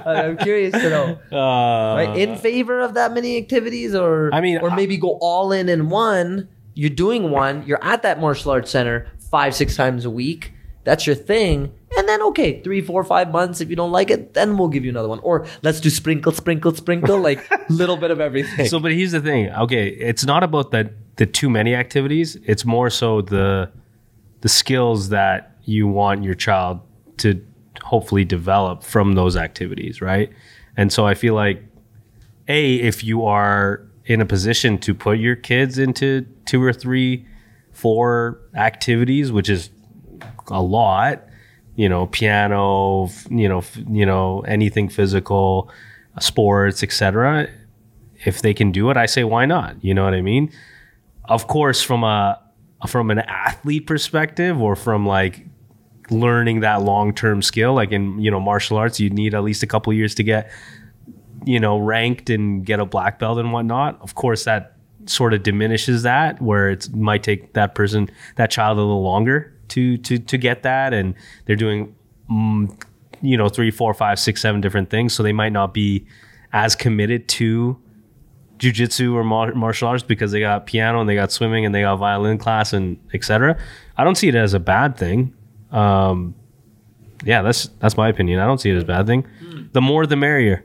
I'm 0.07 0.37
curious 0.39 0.73
to 0.73 0.89
know. 0.89 1.19
Uh, 1.37 1.97
Right, 1.97 2.17
in 2.17 2.37
favor 2.37 2.81
of 2.81 2.95
that 2.95 3.13
many 3.13 3.37
activities, 3.37 3.95
or 3.95 4.33
I 4.33 4.41
mean, 4.41 4.59
or 4.59 4.71
maybe 4.71 4.97
go 4.97 5.19
all 5.21 5.51
in 5.53 5.69
in 5.69 5.91
one. 5.91 6.49
You're 6.75 6.89
doing 6.89 7.31
one. 7.31 7.67
You're 7.67 7.83
at 7.85 8.03
that 8.03 8.21
martial 8.21 8.53
arts 8.53 8.71
center 8.71 9.09
five, 9.31 9.55
six 9.57 9.75
times 9.77 10.05
a 10.05 10.11
week. 10.11 10.53
That's 10.85 11.07
your 11.07 11.17
thing. 11.17 11.73
Then 12.11 12.23
okay, 12.23 12.61
three, 12.61 12.81
four, 12.81 13.05
five 13.05 13.31
months. 13.31 13.61
If 13.61 13.71
you 13.71 13.77
don't 13.77 13.93
like 13.93 14.11
it, 14.11 14.35
then 14.35 14.59
we'll 14.59 14.67
give 14.67 14.85
you 14.85 14.91
another 14.91 15.09
one. 15.09 15.21
Or 15.21 15.47
let's 15.63 15.79
do 15.79 15.89
sprinkle, 15.91 16.33
sprinkle, 16.33 16.75
sprinkle, 16.75 17.21
like 17.29 17.49
little 17.71 17.97
bit 17.97 18.11
of 18.11 18.21
everything. 18.21 18.67
So, 18.67 18.81
but 18.81 18.91
here's 18.91 19.13
the 19.13 19.21
thing. 19.21 19.49
Okay, 19.51 19.91
it's 19.91 20.25
not 20.25 20.43
about 20.43 20.73
that 20.73 20.93
the 21.19 21.27
too 21.27 21.49
many 21.49 21.73
activities. 21.73 22.37
It's 22.45 22.65
more 22.65 22.91
so 22.91 23.23
the 23.23 23.71
the 24.41 24.49
skills 24.49 25.11
that 25.11 25.57
you 25.63 25.87
want 25.87 26.25
your 26.25 26.35
child 26.35 26.81
to 27.19 27.41
hopefully 27.85 28.25
develop 28.25 28.83
from 28.83 29.13
those 29.13 29.37
activities, 29.37 30.01
right? 30.01 30.33
And 30.77 30.93
so 30.93 31.07
I 31.07 31.15
feel 31.15 31.35
like 31.35 31.63
a 32.49 32.75
if 32.75 33.05
you 33.05 33.25
are 33.25 33.87
in 34.07 34.21
a 34.21 34.27
position 34.27 34.79
to 34.79 34.95
put 34.95 35.21
your 35.21 35.37
kids 35.37 35.79
into 35.79 36.27
two 36.45 36.61
or 36.61 36.73
three, 36.73 37.25
four 37.71 38.41
activities, 38.57 39.31
which 39.31 39.49
is 39.49 39.71
a 40.49 40.61
lot, 40.61 41.23
you 41.81 41.89
know, 41.89 42.07
piano, 42.07 43.09
you 43.31 43.49
know, 43.49 43.63
you 43.89 44.07
know, 44.07 44.41
anything 44.57 44.89
physical, 44.89 45.71
sports, 46.19 46.83
etc 46.83 47.49
if 48.25 48.43
they 48.43 48.55
can 48.55 48.71
do 48.73 48.91
it, 48.91 48.97
I 48.97 49.07
say 49.07 49.25
why 49.25 49.47
not? 49.47 49.83
You 49.83 49.95
know 49.95 50.05
what 50.05 50.15
I 50.15 50.21
mean? 50.21 50.53
Of 51.25 51.47
course, 51.47 51.83
from 51.83 52.05
a 52.05 52.41
from 52.87 53.11
an 53.11 53.21
athlete 53.21 53.87
perspective, 53.87 54.61
or 54.61 54.77
from 54.77 55.07
like 55.07 55.47
learning 56.11 56.61
that 56.61 56.83
long 56.83 57.15
term 57.15 57.43
skill, 57.43 57.75
like 57.75 57.93
in 57.93 58.19
you 58.21 58.31
know 58.31 58.41
martial 58.41 58.77
arts, 58.77 59.01
you 59.01 59.11
need 59.11 59.35
at 59.35 59.43
least 59.43 59.63
a 59.63 59.67
couple 59.67 59.93
years 59.93 60.15
to 60.17 60.23
get 60.23 60.51
you 61.45 61.61
know 61.61 61.79
ranked 61.79 62.31
and 62.31 62.65
get 62.65 62.81
a 62.81 62.87
black 62.87 63.19
belt 63.19 63.39
and 63.39 63.53
whatnot. 63.53 63.99
Of 64.03 64.15
course, 64.15 64.45
that 64.45 64.77
sort 65.07 65.33
of 65.33 65.43
diminishes 65.43 66.03
that, 66.03 66.41
where 66.43 66.71
it 66.71 66.95
might 66.95 67.23
take 67.23 67.55
that 67.55 67.75
person, 67.75 68.11
that 68.37 68.51
child, 68.51 68.79
a 68.79 68.81
little 68.81 69.03
longer 69.03 69.57
to 69.71 69.97
to 69.99 70.19
to 70.19 70.39
get 70.39 70.63
that, 70.63 70.93
and 70.95 71.15
they're 71.47 71.57
doing 71.57 71.95
mm, 72.31 72.71
you 73.23 73.37
know 73.37 73.49
three, 73.49 73.71
four, 73.71 73.93
five, 73.95 74.19
six, 74.19 74.41
seven 74.43 74.61
different 74.61 74.91
things, 74.91 75.13
so 75.15 75.23
they 75.23 75.33
might 75.33 75.53
not 75.53 75.73
be 75.75 76.07
as 76.53 76.75
committed 76.77 77.29
to 77.29 77.79
jujitsu 78.59 79.15
or 79.15 79.25
martial 79.25 79.89
arts 79.89 80.03
because 80.03 80.33
they 80.33 80.41
got 80.41 80.67
piano 80.67 81.01
and 81.01 81.09
they 81.09 81.15
got 81.15 81.33
swimming 81.33 81.65
and 81.65 81.75
they 81.75 81.81
got 81.81 81.97
violin 81.97 82.37
class 82.37 82.73
and 82.75 82.99
etc. 83.15 83.57
I 83.97 84.05
don't 84.05 84.17
see 84.17 84.29
it 84.29 84.35
as 84.35 84.53
a 84.53 84.61
bad 84.61 84.97
thing. 84.99 85.33
Um, 85.71 86.35
yeah, 87.25 87.43
that's 87.43 87.69
that's 87.79 87.97
my 87.97 88.09
opinion. 88.09 88.39
I 88.41 88.47
don't 88.47 88.61
see 88.61 88.71
it 88.71 88.77
as 88.77 88.83
a 88.83 88.87
bad 88.87 89.07
thing. 89.07 89.27
The 89.73 89.81
more, 89.81 90.05
the 90.07 90.17
merrier. 90.17 90.65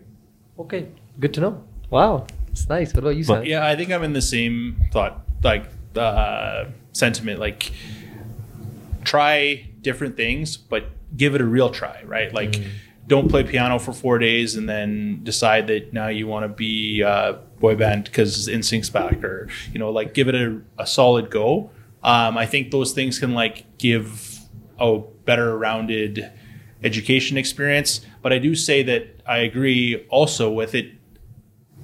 okay, 0.60 0.88
good 1.20 1.34
to 1.36 1.42
know. 1.42 1.64
Wow, 1.90 2.26
it's 2.50 2.68
nice. 2.68 2.94
What 2.94 3.00
about 3.04 3.16
you, 3.18 3.24
But- 3.26 3.46
Yeah, 3.46 3.66
I 3.66 3.76
think 3.76 3.92
I'm 3.92 4.04
in 4.04 4.14
the 4.14 4.22
same 4.22 4.78
thought, 4.92 5.22
like 5.44 5.66
uh, 5.96 6.66
sentiment. 6.94 7.40
Like, 7.40 7.72
try 9.06 9.70
different 9.82 10.18
things, 10.18 10.58
but 10.58 10.86
give 11.16 11.36
it 11.36 11.42
a 11.42 11.46
real 11.46 11.70
try, 11.70 12.02
right? 12.04 12.34
Like, 12.34 12.56
don't 13.08 13.30
play 13.30 13.44
piano 13.44 13.80
for 13.80 13.94
four 13.94 14.18
days 14.18 14.56
and 14.56 14.68
then 14.68 15.24
decide 15.24 15.68
that 15.68 15.94
now 15.94 16.08
you 16.08 16.28
want 16.28 16.44
to 16.44 16.50
be 16.50 17.04
uh, 17.04 17.34
boy 17.60 17.76
band 17.76 18.06
because 18.06 18.48
NSYNC's 18.48 18.90
back, 18.90 19.24
or 19.24 19.48
you 19.72 19.80
know, 19.80 19.92
like 19.92 20.14
give 20.14 20.28
it 20.28 20.36
a, 20.36 20.60
a 20.80 20.88
solid 20.88 21.30
go. 21.30 21.70
Um, 22.04 22.38
I 22.38 22.46
think 22.46 22.72
those 22.72 22.94
things 22.94 23.20
can 23.20 23.34
like 23.34 23.78
give 23.78 24.40
a 24.80 25.00
better 25.26 25.58
rounded 25.58 26.32
education 26.84 27.38
experience. 27.38 28.02
But 28.22 28.34
I 28.34 28.40
do 28.40 28.56
say 28.56 28.84
that 28.84 29.22
I 29.26 29.38
agree 29.38 30.06
also 30.10 30.52
with 30.52 30.76
it 30.76 30.92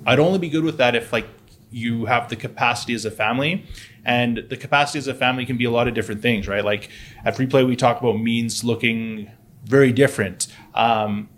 I'd 0.05 0.19
only 0.19 0.39
be 0.39 0.49
good 0.49 0.63
with 0.63 0.77
that 0.77 0.95
if 0.95 1.13
like 1.13 1.27
you 1.69 2.05
have 2.05 2.29
the 2.29 2.35
capacity 2.35 2.93
as 2.93 3.05
a 3.05 3.11
family. 3.11 3.65
And 4.03 4.45
the 4.49 4.57
capacity 4.57 4.99
as 4.99 5.07
a 5.07 5.13
family 5.13 5.45
can 5.45 5.57
be 5.57 5.65
a 5.65 5.71
lot 5.71 5.87
of 5.87 5.93
different 5.93 6.21
things, 6.21 6.47
right? 6.47 6.65
Like 6.65 6.89
at 7.23 7.35
Free 7.35 7.45
Play, 7.47 7.63
we 7.63 7.75
talk 7.75 7.99
about 7.99 8.13
means 8.19 8.63
looking 8.63 9.29
very 9.65 9.91
different. 9.91 10.47
Um, 10.73 11.29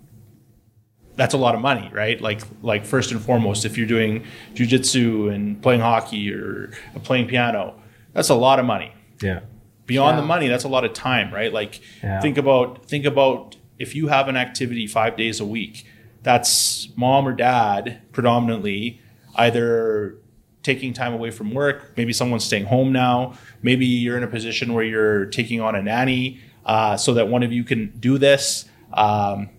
that's 1.15 1.33
a 1.33 1.37
lot 1.37 1.55
of 1.55 1.61
money, 1.61 1.89
right? 1.93 2.19
Like, 2.19 2.41
like 2.61 2.85
first 2.85 3.11
and 3.11 3.21
foremost, 3.21 3.65
if 3.65 3.77
you're 3.77 3.85
doing 3.87 4.23
jujitsu 4.55 5.33
and 5.33 5.61
playing 5.61 5.81
hockey 5.81 6.33
or 6.33 6.71
playing 7.03 7.27
piano, 7.27 7.75
that's 8.13 8.29
a 8.29 8.35
lot 8.35 8.59
of 8.59 8.65
money 8.65 8.91
Yeah. 9.21 9.41
beyond 9.85 10.15
Yeah. 10.15 10.21
the 10.21 10.27
money 10.27 10.47
that's 10.47 10.63
a 10.63 10.67
lot 10.69 10.85
of 10.85 10.93
time 10.93 11.33
right 11.33 11.51
like 11.51 11.81
Yeah. 12.03 12.21
think 12.21 12.37
about 12.37 12.85
think 12.85 13.05
about 13.05 13.57
if 13.79 13.95
you 13.95 14.07
have 14.07 14.27
an 14.27 14.37
activity 14.37 14.85
five 14.87 15.17
days 15.17 15.39
a 15.39 15.45
week 15.45 15.85
that's 16.21 16.89
mom 16.95 17.27
or 17.27 17.33
dad 17.33 17.99
predominantly 18.11 19.01
either 19.35 20.15
taking 20.63 20.93
time 20.93 21.13
away 21.13 21.29
from 21.29 21.53
work 21.53 21.91
maybe 21.97 22.13
someone's 22.13 22.43
staying 22.43 22.65
home 22.65 22.91
now 22.91 23.33
maybe 23.61 23.85
you're 23.85 24.17
in 24.17 24.23
a 24.23 24.27
position 24.27 24.73
where 24.73 24.83
you're 24.83 25.25
taking 25.27 25.61
on 25.61 25.75
a 25.75 25.81
nanny 25.81 26.39
uh, 26.65 26.95
so 26.95 27.13
that 27.13 27.27
one 27.27 27.43
of 27.43 27.51
you 27.51 27.63
can 27.63 27.91
do 27.99 28.17
this 28.17 28.65
um, 28.93 29.49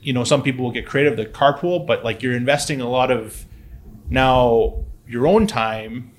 you 0.00 0.12
know 0.12 0.24
some 0.24 0.42
people 0.42 0.64
will 0.64 0.72
get 0.72 0.86
creative 0.86 1.16
the 1.16 1.26
carpool 1.26 1.86
but 1.86 2.04
like 2.04 2.22
you're 2.22 2.36
investing 2.36 2.80
a 2.80 2.88
lot 2.88 3.10
of 3.10 3.44
now 4.08 4.84
your 5.06 5.26
own 5.26 5.46
time 5.46 6.12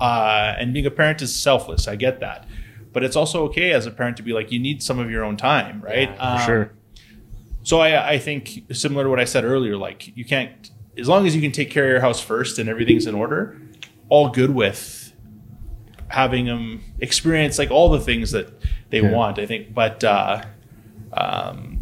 uh, 0.00 0.54
and 0.58 0.72
being 0.72 0.86
a 0.86 0.90
parent 0.90 1.22
is 1.22 1.34
selfless. 1.34 1.88
I 1.88 1.96
get 1.96 2.20
that, 2.20 2.46
but 2.92 3.04
it's 3.04 3.16
also 3.16 3.44
okay 3.46 3.72
as 3.72 3.86
a 3.86 3.90
parent 3.90 4.16
to 4.18 4.22
be 4.22 4.32
like 4.32 4.50
you 4.50 4.58
need 4.58 4.82
some 4.82 4.98
of 4.98 5.10
your 5.10 5.24
own 5.24 5.36
time, 5.36 5.80
right? 5.80 6.14
Um, 6.18 6.40
sure. 6.40 6.72
So 7.62 7.80
I, 7.80 8.12
I 8.12 8.18
think 8.18 8.64
similar 8.72 9.04
to 9.04 9.10
what 9.10 9.20
I 9.20 9.24
said 9.24 9.44
earlier, 9.44 9.76
like 9.76 10.14
you 10.16 10.24
can't 10.24 10.70
as 10.96 11.08
long 11.08 11.26
as 11.26 11.34
you 11.34 11.42
can 11.42 11.50
take 11.50 11.70
care 11.70 11.84
of 11.84 11.90
your 11.90 12.00
house 12.00 12.20
first 12.20 12.58
and 12.58 12.68
everything's 12.68 13.06
in 13.06 13.14
order, 13.14 13.60
all 14.08 14.28
good 14.30 14.50
with 14.50 15.12
having 16.08 16.46
them 16.46 16.80
experience 17.00 17.58
like 17.58 17.70
all 17.70 17.88
the 17.90 18.00
things 18.00 18.30
that 18.32 18.52
they 18.90 19.00
Yeah. 19.00 19.10
want. 19.12 19.38
I 19.38 19.46
think, 19.46 19.74
but 19.74 20.02
uh, 20.04 20.42
um, 21.12 21.80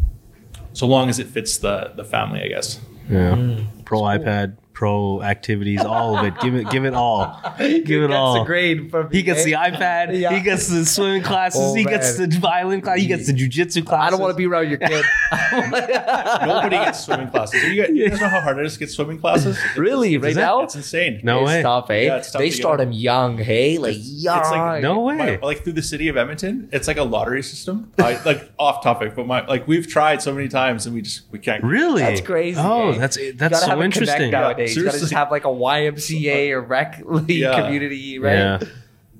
so 0.73 0.87
long 0.87 1.09
as 1.09 1.19
it 1.19 1.27
fits 1.27 1.57
the 1.57 1.91
the 1.95 2.03
family, 2.03 2.41
I 2.41 2.47
guess. 2.47 2.79
Yeah. 3.09 3.57
Pro 3.85 4.01
iPad, 4.01 4.57
pro 4.73 5.21
activities, 5.21 5.81
all 5.81 6.17
of 6.17 6.25
it. 6.25 6.33
Give 6.41 6.55
it, 6.55 6.69
give 6.69 6.85
it 6.85 6.93
all. 6.93 7.39
Give 7.57 8.03
it 8.03 8.07
gets 8.07 8.13
all. 8.13 8.41
a 8.41 8.45
grade 8.45 8.89
from 8.91 9.11
he 9.11 9.21
gets 9.23 9.45
me, 9.45 9.51
the 9.51 9.57
iPad. 9.57 10.19
Yeah. 10.19 10.33
He 10.33 10.41
gets 10.41 10.67
the 10.67 10.85
swimming 10.85 11.21
classes. 11.23 11.61
Oh, 11.61 11.73
he 11.75 11.83
gets 11.85 12.17
the 12.17 12.27
violin 12.27 12.81
class. 12.81 12.97
He 12.99 13.07
gets 13.07 13.27
the 13.27 13.33
jujitsu 13.33 13.85
classes. 13.85 14.07
I 14.07 14.09
don't 14.09 14.19
want 14.19 14.31
to 14.31 14.37
be 14.37 14.45
around 14.47 14.69
your 14.69 14.79
kid. 14.79 15.05
Nobody 15.61 16.77
gets 16.77 17.05
swimming 17.05 17.29
classes. 17.29 17.63
You 17.63 17.81
guys, 17.83 17.91
you 17.95 18.09
guys 18.09 18.19
know 18.19 18.27
how 18.29 18.41
hard 18.41 18.57
it 18.59 18.65
is 18.65 18.73
to 18.73 18.79
get 18.79 18.89
swimming 18.89 19.19
classes? 19.19 19.57
really, 19.77 20.17
right 20.17 20.33
that- 20.33 20.41
now? 20.41 20.61
It's 20.63 20.75
insane. 20.75 21.21
No 21.23 21.41
it's 21.41 21.47
way. 21.47 21.61
tough, 21.61 21.89
eh? 21.89 22.01
Yeah, 22.05 22.19
tough 22.19 22.33
they 22.39 22.51
start 22.51 22.79
on. 22.79 22.87
them 22.87 22.93
young, 22.93 23.37
hey? 23.37 23.77
Like 23.77 23.95
young. 23.99 24.39
It's 24.39 24.51
like 24.51 24.81
No 24.81 25.01
way. 25.01 25.17
My- 25.17 25.39
like 25.41 25.63
through 25.63 25.73
the 25.73 25.81
city 25.83 26.07
of 26.07 26.17
Edmonton, 26.17 26.69
it's 26.71 26.87
like 26.87 26.97
a 26.97 27.03
lottery 27.03 27.43
system. 27.43 27.91
I, 27.99 28.21
like 28.23 28.51
off 28.59 28.83
topic, 28.83 29.15
but 29.15 29.27
my 29.27 29.45
like 29.45 29.67
we've 29.67 29.87
tried 29.87 30.21
so 30.21 30.33
many 30.33 30.47
times 30.47 30.85
and 30.85 30.95
we 30.95 31.01
just 31.01 31.23
we 31.31 31.39
can't. 31.39 31.63
Really? 31.63 32.01
That's 32.01 32.21
crazy. 32.21 32.59
Oh, 32.59 32.91
eh? 32.91 32.97
that's 32.97 33.17
You 33.17 33.33
that's 33.33 33.59
gotta 33.59 33.69
have 33.69 33.79
so 33.79 33.83
interesting. 33.83 34.31
nowadays. 34.31 34.72
You 34.75 34.85
gotta 34.85 34.99
just 34.99 35.13
have 35.13 35.31
like 35.31 35.45
a 35.45 35.49
YMCA 35.49 36.51
or 36.51 36.61
rec 36.61 37.01
league 37.05 37.29
Yeah. 37.29 37.61
community, 37.61 38.19
right? 38.19 38.33
Yeah. 38.33 38.59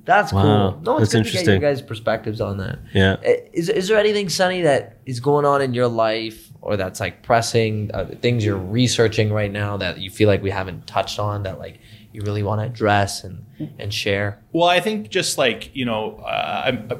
That's 0.06 0.34
Wow. 0.34 0.42
cool. 0.42 0.82
No, 0.82 0.98
it's 0.98 1.14
That's 1.14 1.32
good 1.32 1.38
to 1.40 1.46
get 1.46 1.52
your 1.52 1.60
guys' 1.60 1.82
perspectives 1.82 2.42
on 2.42 2.58
that. 2.58 2.80
Yeah. 2.94 3.14
Uh, 3.26 3.34
Is 3.54 3.70
is 3.70 3.88
there 3.88 3.98
anything, 3.98 4.28
Sonny, 4.30 4.62
that 4.64 4.98
is 5.06 5.20
going 5.22 5.46
on 5.46 5.62
in 5.62 5.74
your 5.74 5.88
life 5.88 6.50
or 6.62 6.76
that's 6.76 7.00
like 7.00 7.24
pressing 7.24 7.90
uh, 7.94 8.06
things 8.22 8.44
you're 8.46 8.58
researching 8.58 9.32
right 9.32 9.52
now 9.52 9.78
that 9.78 10.00
you 10.00 10.10
feel 10.10 10.28
like 10.28 10.42
we 10.44 10.50
haven't 10.50 10.88
touched 10.88 11.20
on 11.20 11.44
that 11.44 11.58
like 11.60 11.80
you 12.12 12.22
really 12.22 12.44
want 12.44 12.60
to 12.62 12.66
address 12.68 13.24
and 13.24 13.46
and 13.80 13.94
share? 13.94 14.40
Well, 14.52 14.68
I 14.68 14.82
think 14.82 15.10
just 15.10 15.38
like 15.38 15.74
you 15.74 15.86
know, 15.86 16.18
uh, 16.26 16.64
I'm, 16.66 16.88
uh, 16.92 16.96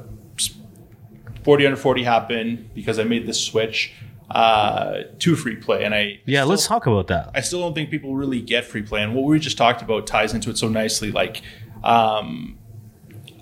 forty 1.44 1.66
under 1.66 1.76
forty 1.76 2.02
happened 2.04 2.70
because 2.74 2.98
I 2.98 3.04
made 3.04 3.26
this 3.26 3.40
switch 3.40 3.92
uh, 4.30 5.02
to 5.18 5.36
free 5.36 5.56
play, 5.56 5.84
and 5.84 5.94
I 5.94 6.20
Yeah, 6.24 6.40
still- 6.40 6.48
let's 6.50 6.66
talk 6.66 6.86
about 6.86 7.08
that. 7.08 7.30
I 7.34 7.40
still 7.40 7.60
don't 7.60 7.74
think 7.74 7.90
people 7.90 8.14
really 8.14 8.40
get 8.40 8.64
free 8.64 8.82
play, 8.82 9.02
and 9.02 9.14
what 9.14 9.24
we 9.24 9.38
just 9.38 9.58
talked 9.58 9.82
about 9.82 10.06
ties 10.06 10.32
into 10.34 10.50
it 10.50 10.58
so 10.58 10.68
nicely. 10.68 11.10
Like, 11.12 11.42
um, 11.82 12.58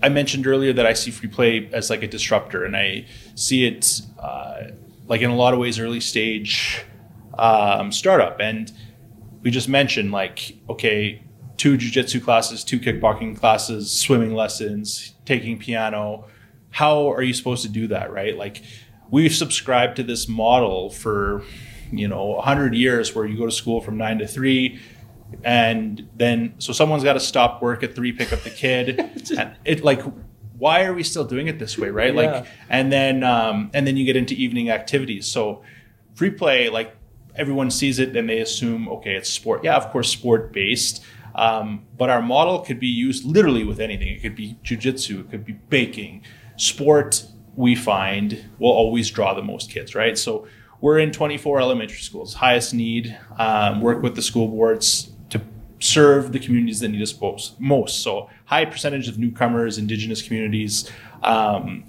I 0.03 0.09
mentioned 0.09 0.47
earlier 0.47 0.73
that 0.73 0.85
I 0.87 0.95
see 0.95 1.11
free 1.13 1.29
play 1.29 1.71
as 1.73 1.89
like 1.91 2.03
a 2.03 2.09
disruptor, 2.09 2.65
and 2.65 2.77
I 2.77 3.07
see 3.37 3.65
it 3.67 4.01
uh, 4.19 4.63
like 5.07 5.21
in 5.21 5.31
a 5.31 5.37
lot 5.37 5.55
of 5.55 5.61
ways 5.61 5.79
early 5.79 6.01
stage 6.01 6.85
um, 7.39 7.93
startup. 7.93 8.41
And 8.41 8.71
we 9.43 9.51
just 9.51 9.69
mentioned 9.69 10.11
like, 10.11 10.57
okay, 10.69 11.23
two 11.57 11.77
jujitsu 11.79 12.23
classes, 12.23 12.65
two 12.65 12.81
kickboxing 12.81 13.39
classes, 13.39 13.93
swimming 13.93 14.35
lessons, 14.35 15.15
taking 15.25 15.59
piano. 15.59 16.27
How 16.71 17.09
are 17.13 17.23
you 17.23 17.35
supposed 17.35 17.63
to 17.63 17.69
do 17.69 17.87
that, 17.89 18.13
right? 18.13 18.37
Like, 18.37 18.63
we've 19.13 19.35
subscribed 19.35 19.95
to 19.97 20.03
this 20.03 20.27
model 20.27 20.91
for 20.91 21.45
you 21.93 22.09
know 22.09 22.25
100 22.25 22.75
years 22.75 23.15
where 23.15 23.25
you 23.25 23.39
go 23.39 23.47
to 23.47 23.53
school 23.53 23.81
from 23.81 23.97
9 23.97 24.19
to 24.19 24.27
3 24.27 24.81
and 25.45 26.09
then 26.17 26.55
so 26.59 26.73
someone's 26.73 27.05
got 27.05 27.13
to 27.13 27.21
stop 27.21 27.63
work 27.63 27.85
at 27.85 27.95
3 27.95 28.13
pick 28.13 28.33
up 28.33 28.41
the 28.41 28.51
kid. 28.51 28.99
And 29.39 29.55
it 29.65 29.85
like 29.85 30.03
why 30.59 30.85
are 30.85 30.93
we 30.93 31.03
still 31.03 31.25
doing 31.25 31.47
it 31.47 31.59
this 31.59 31.79
way 31.79 31.91
right? 31.91 32.15
Yeah. 32.15 32.21
like 32.21 32.47
and 32.69 32.91
then 32.91 33.23
um, 33.23 33.71
and 33.73 33.87
then 33.87 33.97
you 33.97 34.05
get 34.05 34.17
into 34.17 34.35
evening 34.35 34.71
activities. 34.71 35.27
So 35.27 35.63
free 36.15 36.31
play 36.31 36.69
like 36.69 36.97
everyone 37.35 37.71
sees 37.71 37.99
it 37.99 38.17
and 38.17 38.29
they 38.29 38.41
assume 38.41 38.89
okay 38.89 39.15
it's 39.15 39.31
sport. 39.31 39.63
Yeah 39.63 39.77
of 39.77 39.91
course 39.91 40.11
sport 40.11 40.53
based 40.53 41.05
um, 41.35 41.87
but 41.97 42.11
our 42.11 42.21
model 42.21 42.59
could 42.61 42.79
be 42.79 42.89
used 42.89 43.25
literally 43.25 43.65
with 43.65 43.81
anything. 43.81 44.09
It 44.09 44.21
could 44.23 44.37
be 44.37 44.59
jujitsu 44.65 45.21
it 45.21 45.31
could 45.31 45.45
be 45.45 45.53
baking. 45.53 46.23
Sport 46.57 47.27
we 47.57 47.75
find 47.75 48.45
will 48.59 48.71
always 48.71 49.11
draw 49.11 49.35
the 49.35 49.43
most 49.43 49.71
kids 49.71 49.95
right 49.95 50.17
so 50.17 50.47
we're 50.81 50.99
in 50.99 51.13
24 51.13 51.61
elementary 51.61 51.99
schools 51.99 52.35
highest 52.35 52.75
need 52.75 53.17
um, 53.39 53.81
work 53.81 54.03
with 54.03 54.15
the 54.15 54.23
school 54.23 54.49
boards 54.49 55.13
to 55.31 55.41
serve 55.79 56.33
the 56.33 56.39
communities 56.39 56.81
that 56.81 56.89
need 56.89 57.03
us 57.03 57.55
most 57.59 58.03
so 58.03 58.29
high 58.47 58.65
percentage 58.65 59.09
of 59.09 59.19
newcomers 59.19 59.79
indigenous 59.79 60.23
communities 60.23 60.91
um, 61.23 61.85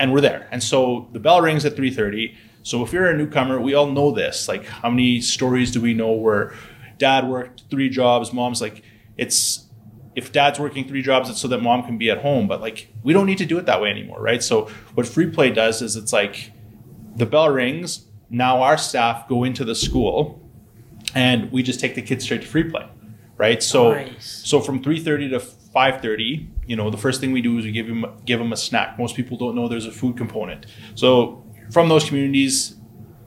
and 0.00 0.12
we're 0.12 0.22
there. 0.22 0.48
And 0.50 0.62
so 0.62 1.08
the 1.12 1.20
bell 1.20 1.40
rings 1.42 1.64
at 1.64 1.76
3:30. 1.76 2.34
So 2.62 2.82
if 2.82 2.92
you're 2.92 3.06
a 3.06 3.16
newcomer, 3.16 3.60
we 3.60 3.74
all 3.74 3.86
know 3.86 4.10
this. 4.10 4.48
Like 4.48 4.64
how 4.66 4.90
many 4.90 5.20
stories 5.20 5.70
do 5.70 5.80
we 5.80 5.94
know 5.94 6.12
where 6.12 6.54
dad 6.98 7.28
worked 7.28 7.64
three 7.70 7.88
jobs, 7.88 8.32
mom's 8.32 8.60
like 8.60 8.82
it's 9.16 9.66
if 10.14 10.32
dad's 10.32 10.58
working 10.58 10.86
three 10.88 11.02
jobs, 11.02 11.30
it's 11.30 11.40
so 11.40 11.48
that 11.48 11.62
mom 11.62 11.84
can 11.84 11.98
be 11.98 12.10
at 12.10 12.18
home. 12.18 12.48
But 12.48 12.60
like 12.60 12.92
we 13.02 13.12
don't 13.12 13.26
need 13.26 13.38
to 13.38 13.46
do 13.46 13.58
it 13.58 13.66
that 13.66 13.80
way 13.80 13.90
anymore, 13.90 14.20
right? 14.20 14.42
So 14.42 14.68
what 14.94 15.06
free 15.06 15.30
play 15.30 15.50
does 15.50 15.82
is 15.82 15.96
it's 15.96 16.12
like 16.12 16.52
the 17.16 17.26
bell 17.26 17.48
rings, 17.50 18.06
now 18.28 18.62
our 18.62 18.78
staff 18.78 19.28
go 19.28 19.44
into 19.44 19.64
the 19.64 19.74
school 19.74 20.40
and 21.14 21.50
we 21.52 21.62
just 21.62 21.80
take 21.80 21.94
the 21.94 22.02
kids 22.02 22.24
straight 22.24 22.42
to 22.42 22.46
free 22.46 22.64
play. 22.64 22.86
Right? 23.36 23.62
So 23.62 23.92
Nice. 23.94 24.42
so 24.44 24.60
from 24.60 24.82
3:30 24.82 25.30
to 25.30 25.40
5:30, 25.40 26.48
you 26.66 26.76
know, 26.76 26.90
the 26.90 26.98
first 26.98 27.20
thing 27.22 27.32
we 27.32 27.40
do 27.40 27.56
is 27.58 27.64
we 27.64 27.72
give 27.72 27.86
them 27.86 28.04
give 28.26 28.38
them 28.38 28.52
a 28.52 28.56
snack. 28.56 28.98
Most 28.98 29.16
people 29.16 29.38
don't 29.38 29.54
know 29.54 29.66
there's 29.66 29.86
a 29.86 29.92
food 29.92 30.16
component. 30.18 30.66
So 30.94 31.42
from 31.70 31.88
those 31.88 32.04
communities, 32.04 32.76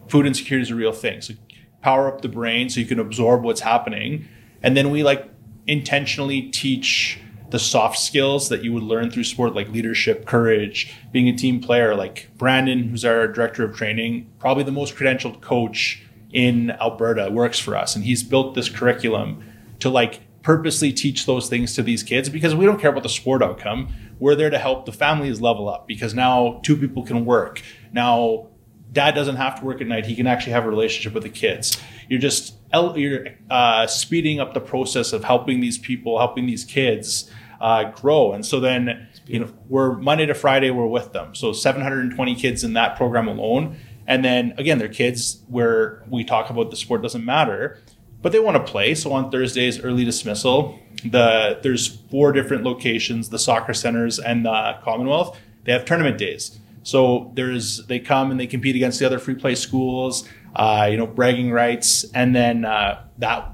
food 0.10 0.28
insecurity 0.28 0.64
is 0.64 0.70
a 0.70 0.76
real 0.76 0.92
thing. 0.92 1.22
So 1.22 1.34
power 1.82 2.08
up 2.08 2.22
the 2.22 2.30
brain 2.30 2.70
so 2.70 2.80
you 2.80 2.86
can 2.86 3.00
absorb 3.00 3.44
what's 3.44 3.62
happening, 3.62 4.28
and 4.62 4.78
then 4.78 4.92
we 4.92 5.02
like 5.04 5.28
intentionally 5.68 6.44
teach 6.44 7.20
the 7.50 7.60
soft 7.60 8.00
skills 8.00 8.50
that 8.50 8.64
you 8.64 8.74
would 8.74 8.84
learn 8.84 9.12
through 9.12 9.24
sport, 9.24 9.54
like 9.54 9.70
leadership, 9.70 10.26
courage, 10.26 10.92
being 11.12 11.28
a 11.28 11.38
team 11.38 11.60
player. 11.60 11.96
Like 11.96 12.30
Brandon, 12.38 12.90
who's 12.90 13.06
our 13.06 13.28
director 13.28 13.64
of 13.64 13.76
training, 13.76 14.32
probably 14.40 14.64
the 14.64 14.72
most 14.72 14.96
credentialed 14.96 15.42
coach 15.42 16.04
in 16.32 16.72
Alberta, 16.72 17.30
works 17.30 17.60
for 17.60 17.78
us, 17.78 17.96
and 17.96 18.04
he's 18.04 18.24
built 18.24 18.56
this 18.56 18.70
curriculum 18.70 19.44
to 19.80 19.90
like 19.90 20.22
purposely 20.42 20.92
teach 20.92 21.26
those 21.26 21.48
things 21.48 21.76
to 21.76 21.84
these 21.84 22.04
kids 22.04 22.28
because 22.28 22.56
we 22.56 22.66
don't 22.66 22.80
care 22.80 22.90
about 22.90 23.04
the 23.04 23.10
sport 23.10 23.44
outcome. 23.44 23.94
We're 24.20 24.36
there 24.36 24.50
to 24.50 24.58
help 24.58 24.86
the 24.86 24.92
families 24.92 25.40
level 25.40 25.70
up 25.70 25.88
because 25.88 26.14
now 26.14 26.60
two 26.64 26.76
people 26.76 27.04
can 27.04 27.24
work. 27.24 27.62
Now 27.92 28.48
dad 28.94 29.16
doesn't 29.16 29.36
have 29.36 29.60
to 29.60 29.66
work 29.66 29.82
at 29.82 29.88
night. 29.88 30.06
He 30.06 30.16
can 30.16 30.28
actually 30.28 30.54
have 30.54 30.66
a 30.66 30.70
relationship 30.70 31.14
with 31.14 31.24
the 31.24 31.30
kids. 31.30 31.82
You're 32.08 32.20
just 32.20 32.63
you're 32.74 33.28
uh, 33.50 33.88
speeding 33.88 34.40
up 34.40 34.54
the 34.54 34.62
process 34.62 35.14
of 35.14 35.24
helping 35.24 35.60
these 35.60 35.78
people, 35.78 36.18
helping 36.18 36.46
these 36.46 36.66
kids 36.66 37.30
uh, 37.62 37.92
grow. 37.92 38.34
And 38.34 38.46
so 38.46 38.60
then 38.60 39.08
you 39.26 39.40
know 39.40 39.54
we're 39.70 39.94
Monday 39.98 40.26
to 40.26 40.34
Friday 40.34 40.72
we're 40.72 40.88
with 40.88 41.14
them. 41.14 41.36
So 41.36 41.54
720 41.54 42.36
kids 42.36 42.64
in 42.64 42.74
that 42.74 42.98
program 42.98 43.28
alone. 43.28 43.78
And 44.06 44.26
then 44.26 44.54
again, 44.58 44.80
they're 44.80 44.90
kids 44.90 45.42
where 45.48 46.04
we 46.10 46.26
talk 46.26 46.50
about 46.50 46.70
the 46.72 46.76
sport 46.76 47.02
doesn't 47.02 47.24
matter 47.24 47.80
but 48.24 48.32
they 48.32 48.40
want 48.40 48.56
to 48.66 48.72
play. 48.72 48.96
So 48.96 49.12
on 49.14 49.30
Thursdays, 49.30 49.80
early 49.82 50.06
dismissal. 50.06 50.80
The 51.06 51.60
there's 51.62 51.88
four 51.88 52.32
different 52.32 52.64
locations: 52.64 53.30
the 53.30 53.38
soccer 53.38 53.74
centers 53.74 54.18
and 54.18 54.46
the 54.46 54.80
Commonwealth. 54.82 55.38
They 55.66 55.74
have 55.74 55.86
tournament 55.86 56.18
days. 56.18 56.60
So 56.82 57.32
there's 57.36 57.86
they 57.86 58.00
come 58.00 58.32
and 58.32 58.40
they 58.40 58.48
compete 58.48 58.76
against 58.76 59.00
the 59.00 59.06
other 59.06 59.20
free 59.20 59.36
play 59.36 59.56
schools. 59.56 60.28
Uh, 60.56 60.88
you 60.90 60.98
know, 60.98 61.08
bragging 61.08 61.52
rights, 61.52 62.06
and 62.14 62.36
then 62.36 62.64
uh, 62.64 63.04
that 63.18 63.54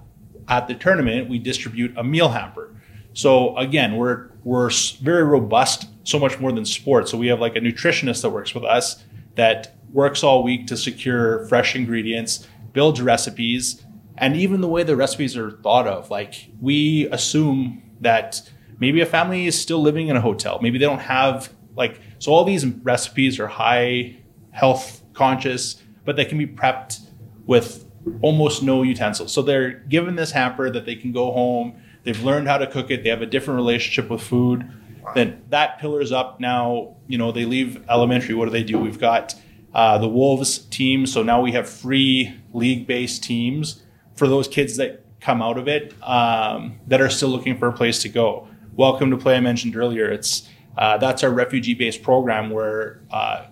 at 0.50 0.68
the 0.68 0.76
tournament 0.76 1.30
we 1.30 1.40
distribute 1.40 1.96
a 1.98 2.04
meal 2.04 2.30
hamper. 2.30 2.76
So 3.14 3.56
again, 3.58 3.96
we're 3.96 4.30
we're 4.44 4.72
very 5.02 5.24
robust, 5.24 5.88
so 6.04 6.20
much 6.20 6.40
more 6.40 6.52
than 6.52 6.66
sports. 6.66 7.12
So 7.12 7.18
we 7.18 7.28
have 7.28 7.40
like 7.40 7.56
a 7.56 7.60
nutritionist 7.60 8.22
that 8.22 8.30
works 8.30 8.54
with 8.54 8.64
us 8.64 9.04
that 9.36 9.76
works 9.92 10.24
all 10.24 10.44
week 10.44 10.68
to 10.68 10.78
secure 10.78 11.46
fresh 11.48 11.76
ingredients, 11.76 12.48
builds 12.74 13.02
recipes, 13.02 13.84
and 14.18 14.36
even 14.36 14.62
the 14.62 14.68
way 14.68 14.84
the 14.84 14.96
recipes 14.96 15.38
are 15.38 15.52
thought 15.52 15.88
of. 15.88 16.10
Like 16.10 16.50
we 16.60 17.08
assume 17.08 17.82
that 18.02 18.42
maybe 18.80 19.02
a 19.02 19.06
family 19.06 19.48
is 19.48 19.60
still 19.60 19.82
living 19.82 20.08
in 20.08 20.16
a 20.16 20.22
hotel. 20.22 20.60
Maybe 20.62 20.78
they 20.78 20.86
don't 20.86 21.00
have 21.00 21.54
like 21.76 22.02
so 22.20 22.32
all 22.32 22.44
these 22.44 22.66
recipes 22.66 23.40
are 23.40 23.48
high 23.48 24.18
health 24.52 25.02
conscious, 25.14 25.82
but 26.06 26.16
they 26.16 26.26
can 26.26 26.38
be 26.38 26.48
prepped 26.48 27.02
with 27.46 27.86
almost 28.22 28.64
no 28.64 28.84
utensils. 28.84 29.32
So 29.32 29.42
they're 29.42 29.72
given 29.72 30.16
this 30.16 30.32
hamper 30.32 30.70
that 30.70 30.86
they 30.86 30.96
can 30.96 31.12
go 31.12 31.32
home. 31.32 31.82
They've 32.04 32.22
learned 32.24 32.48
how 32.48 32.58
to 32.58 32.68
cook 32.68 32.92
it. 32.92 33.04
They 33.04 33.10
have 33.10 33.22
a 33.22 33.26
different 33.26 33.58
relationship 33.58 34.10
with 34.10 34.22
food. 34.22 34.70
Then 35.16 35.44
that 35.50 35.80
pillars 35.80 36.12
up. 36.12 36.40
Now 36.40 36.96
you 37.08 37.18
know 37.18 37.32
they 37.32 37.46
leave 37.46 37.84
elementary. 37.90 38.36
What 38.36 38.46
do 38.46 38.52
they 38.52 38.64
do? 38.64 38.78
We've 38.78 39.00
got 39.00 39.36
uh, 39.74 39.98
the 39.98 40.08
Wolves 40.08 40.60
team. 40.60 41.06
So 41.06 41.24
now 41.24 41.42
we 41.42 41.52
have 41.54 41.70
free 41.70 42.40
league-based 42.54 43.24
teams 43.24 43.84
for 44.16 44.28
those 44.28 44.48
kids 44.48 44.78
that 44.78 45.06
come 45.20 45.42
out 45.42 45.58
of 45.58 45.68
it 45.68 45.94
um, 46.04 46.80
that 46.88 47.02
are 47.02 47.10
still 47.10 47.30
looking 47.30 47.58
for 47.58 47.68
a 47.68 47.74
place 47.74 48.02
to 48.04 48.10
go. 48.10 48.48
Welcome 48.76 49.12
to 49.12 49.18
Play. 49.18 49.36
I 49.36 49.40
mentioned 49.40 49.76
earlier. 49.76 50.10
It's 50.10 50.48
uh, 50.78 50.98
that's 50.98 51.24
our 51.24 51.32
refugee-based 51.32 52.04
program 52.04 52.50
where 52.52 53.02
uh, 53.12 53.48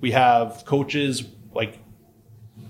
we 0.00 0.10
have 0.12 0.64
coaches 0.66 1.22
like 1.56 1.78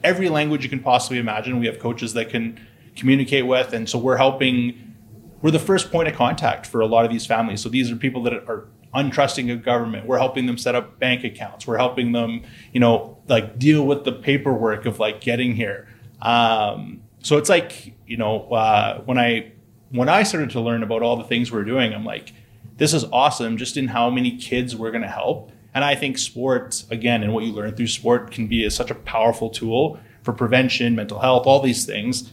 every 0.02 0.28
language 0.28 0.62
you 0.64 0.70
can 0.70 0.80
possibly 0.80 1.18
imagine. 1.18 1.58
We 1.58 1.66
have 1.66 1.78
coaches 1.78 2.14
that 2.14 2.30
can 2.30 2.60
communicate 2.96 3.46
with, 3.46 3.72
and 3.72 3.88
so 3.88 3.98
we're 3.98 4.16
helping. 4.16 4.94
We're 5.42 5.50
the 5.50 5.58
first 5.58 5.92
point 5.92 6.08
of 6.08 6.14
contact 6.14 6.66
for 6.66 6.80
a 6.80 6.86
lot 6.86 7.04
of 7.04 7.10
these 7.10 7.26
families. 7.26 7.60
So 7.60 7.68
these 7.68 7.90
are 7.90 7.96
people 7.96 8.22
that 8.22 8.32
are 8.32 8.68
untrusting 8.94 9.52
of 9.52 9.62
government. 9.62 10.06
We're 10.06 10.18
helping 10.18 10.46
them 10.46 10.56
set 10.56 10.74
up 10.74 10.98
bank 10.98 11.22
accounts. 11.22 11.66
We're 11.66 11.76
helping 11.76 12.12
them, 12.12 12.42
you 12.72 12.80
know, 12.80 13.18
like 13.28 13.58
deal 13.58 13.86
with 13.86 14.04
the 14.04 14.12
paperwork 14.12 14.86
of 14.86 14.98
like 14.98 15.20
getting 15.20 15.54
here. 15.54 15.88
Um, 16.22 17.02
so 17.22 17.36
it's 17.36 17.48
like 17.48 17.94
you 18.06 18.16
know 18.16 18.50
uh, 18.52 19.02
when 19.02 19.18
I 19.18 19.52
when 19.90 20.08
I 20.08 20.22
started 20.22 20.50
to 20.50 20.60
learn 20.60 20.82
about 20.82 21.02
all 21.02 21.16
the 21.16 21.24
things 21.24 21.52
we're 21.52 21.64
doing, 21.64 21.92
I'm 21.94 22.04
like, 22.04 22.32
this 22.76 22.92
is 22.92 23.04
awesome. 23.12 23.56
Just 23.56 23.76
in 23.76 23.88
how 23.88 24.10
many 24.10 24.36
kids 24.36 24.74
we're 24.74 24.90
going 24.90 25.02
to 25.02 25.08
help, 25.08 25.52
and 25.76 25.84
I 25.84 25.94
think 25.94 26.16
sport 26.16 26.84
again 26.90 27.22
and 27.22 27.34
what 27.34 27.44
you 27.44 27.52
learn 27.52 27.76
through 27.76 27.88
sport 27.88 28.30
can 28.30 28.46
be 28.46 28.64
a, 28.64 28.70
such 28.70 28.90
a 28.90 28.94
powerful 28.94 29.50
tool 29.50 30.00
for 30.22 30.32
prevention, 30.32 30.96
mental 30.96 31.18
health, 31.18 31.46
all 31.46 31.60
these 31.60 31.84
things. 31.84 32.32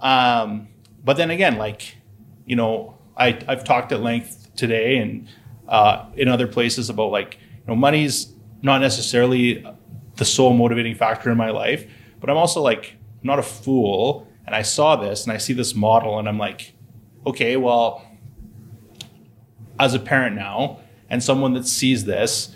Um, 0.00 0.68
but 1.02 1.16
then 1.16 1.30
again, 1.30 1.56
like 1.56 1.96
you 2.44 2.54
know, 2.54 2.98
I 3.16 3.38
I've 3.48 3.64
talked 3.64 3.92
at 3.92 4.02
length 4.02 4.54
today 4.56 4.98
and 4.98 5.26
uh, 5.66 6.04
in 6.16 6.28
other 6.28 6.46
places 6.46 6.90
about 6.90 7.10
like 7.10 7.38
you 7.40 7.66
know 7.66 7.76
money's 7.76 8.34
not 8.60 8.82
necessarily 8.82 9.66
the 10.16 10.26
sole 10.26 10.52
motivating 10.52 10.96
factor 10.96 11.30
in 11.30 11.38
my 11.38 11.52
life, 11.52 11.90
but 12.20 12.28
I'm 12.28 12.36
also 12.36 12.60
like 12.60 12.92
I'm 13.22 13.26
not 13.26 13.38
a 13.38 13.42
fool, 13.42 14.28
and 14.44 14.54
I 14.54 14.60
saw 14.60 14.96
this 14.96 15.24
and 15.24 15.32
I 15.32 15.38
see 15.38 15.54
this 15.54 15.74
model, 15.74 16.18
and 16.18 16.28
I'm 16.28 16.38
like, 16.38 16.74
okay, 17.26 17.56
well, 17.56 18.06
as 19.80 19.94
a 19.94 19.98
parent 19.98 20.36
now 20.36 20.80
and 21.08 21.22
someone 21.22 21.54
that 21.54 21.66
sees 21.66 22.04
this, 22.04 22.55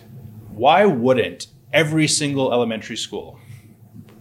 why 0.61 0.85
wouldn't 0.85 1.47
every 1.73 2.07
single 2.07 2.53
elementary 2.53 2.97
school 2.97 3.41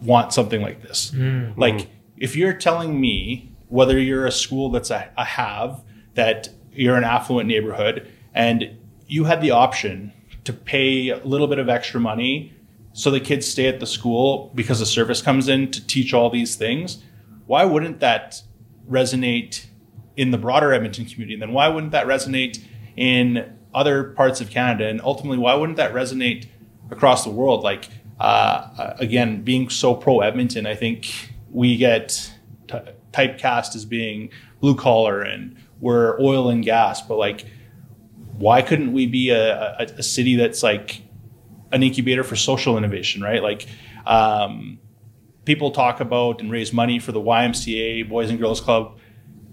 want 0.00 0.32
something 0.32 0.62
like 0.62 0.80
this? 0.80 1.10
Hmm. 1.10 1.50
Like, 1.54 1.88
if 2.16 2.34
you're 2.34 2.54
telling 2.54 2.98
me 2.98 3.52
whether 3.68 3.98
you're 3.98 4.24
a 4.24 4.32
school 4.32 4.70
that's 4.70 4.90
a, 4.90 5.10
a 5.18 5.24
have 5.24 5.84
that 6.14 6.48
you're 6.72 6.96
an 6.96 7.04
affluent 7.04 7.46
neighborhood 7.46 8.10
and 8.32 8.78
you 9.06 9.24
had 9.24 9.42
the 9.42 9.50
option 9.50 10.12
to 10.44 10.52
pay 10.54 11.10
a 11.10 11.18
little 11.24 11.46
bit 11.46 11.58
of 11.58 11.68
extra 11.68 12.00
money 12.00 12.54
so 12.94 13.10
the 13.10 13.20
kids 13.20 13.46
stay 13.46 13.66
at 13.66 13.78
the 13.78 13.86
school 13.86 14.50
because 14.54 14.78
the 14.78 14.86
service 14.86 15.20
comes 15.20 15.46
in 15.46 15.70
to 15.70 15.86
teach 15.86 16.14
all 16.14 16.30
these 16.30 16.56
things, 16.56 17.02
why 17.46 17.64
wouldn't 17.66 18.00
that 18.00 18.42
resonate 18.88 19.66
in 20.16 20.30
the 20.30 20.38
broader 20.38 20.72
Edmonton 20.72 21.04
community? 21.04 21.34
And 21.34 21.42
then 21.42 21.52
why 21.52 21.68
wouldn't 21.68 21.92
that 21.92 22.06
resonate 22.06 22.64
in 22.96 23.58
other 23.74 24.04
parts 24.04 24.40
of 24.40 24.50
Canada? 24.50 24.88
And 24.88 25.00
ultimately, 25.02 25.38
why 25.38 25.54
wouldn't 25.54 25.76
that 25.76 25.92
resonate 25.92 26.46
across 26.90 27.24
the 27.24 27.30
world? 27.30 27.62
Like, 27.62 27.88
uh, 28.18 28.94
again, 28.98 29.42
being 29.42 29.68
so 29.70 29.94
pro 29.94 30.20
Edmonton, 30.20 30.66
I 30.66 30.74
think 30.74 31.32
we 31.50 31.76
get 31.76 32.32
t- 32.68 32.78
typecast 33.12 33.74
as 33.74 33.84
being 33.84 34.30
blue 34.60 34.74
collar 34.74 35.22
and 35.22 35.56
we're 35.80 36.20
oil 36.20 36.50
and 36.50 36.62
gas, 36.62 37.00
but 37.00 37.16
like, 37.16 37.46
why 38.36 38.62
couldn't 38.62 38.92
we 38.92 39.06
be 39.06 39.30
a, 39.30 39.76
a, 39.78 39.84
a 39.98 40.02
city 40.02 40.36
that's 40.36 40.62
like 40.62 41.02
an 41.72 41.82
incubator 41.82 42.22
for 42.22 42.36
social 42.36 42.76
innovation, 42.76 43.22
right? 43.22 43.42
Like, 43.42 43.66
um, 44.06 44.78
people 45.44 45.70
talk 45.70 46.00
about 46.00 46.40
and 46.40 46.50
raise 46.50 46.72
money 46.72 46.98
for 46.98 47.12
the 47.12 47.20
YMCA, 47.20 48.08
Boys 48.08 48.30
and 48.30 48.38
Girls 48.38 48.60
Club. 48.60 48.98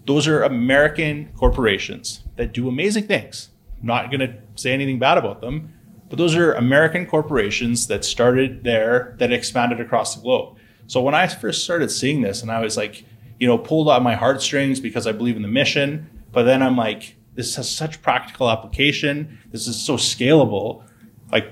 Those 0.06 0.27
are 0.27 0.44
American 0.44 1.30
corporations 1.35 2.23
that 2.35 2.53
do 2.53 2.68
amazing 2.68 3.07
things. 3.07 3.49
Not 3.82 4.10
going 4.10 4.22
to 4.22 4.36
say 4.56 4.72
anything 4.74 4.99
bad 4.99 5.18
about 5.18 5.41
them, 5.41 5.74
but 6.10 6.18
those 6.18 6.36
are 6.36 6.54
American 6.54 7.06
corporations 7.06 7.88
that 7.88 8.06
started 8.06 8.64
there 8.64 9.16
that 9.20 9.32
expanded 9.32 9.80
across 9.80 10.16
the 10.16 10.22
globe. 10.22 10.58
So 10.88 11.02
when 11.02 11.14
I 11.14 11.28
first 11.28 11.64
started 11.64 11.91
seeing 11.91 12.22
this, 12.22 12.41
and 12.41 12.52
I 12.52 12.62
was 12.62 12.78
like, 12.78 13.06
you 13.40 13.48
know, 13.48 13.58
pulled 13.58 13.90
on 13.90 14.04
my 14.04 14.16
heartstrings 14.16 14.80
because 14.80 15.06
I 15.06 15.12
believe 15.12 15.36
in 15.36 15.41
the 15.41 15.48
mission, 15.48 16.10
but 16.32 16.44
then 16.44 16.64
I'm 16.64 16.78
like, 16.78 17.16
this 17.36 17.56
has 17.56 17.70
such 17.70 18.02
practical 18.02 18.49
application. 18.49 19.38
This 19.52 19.68
is 19.68 19.80
so 19.80 19.95
scalable. 19.95 20.84
Like, 21.32 21.52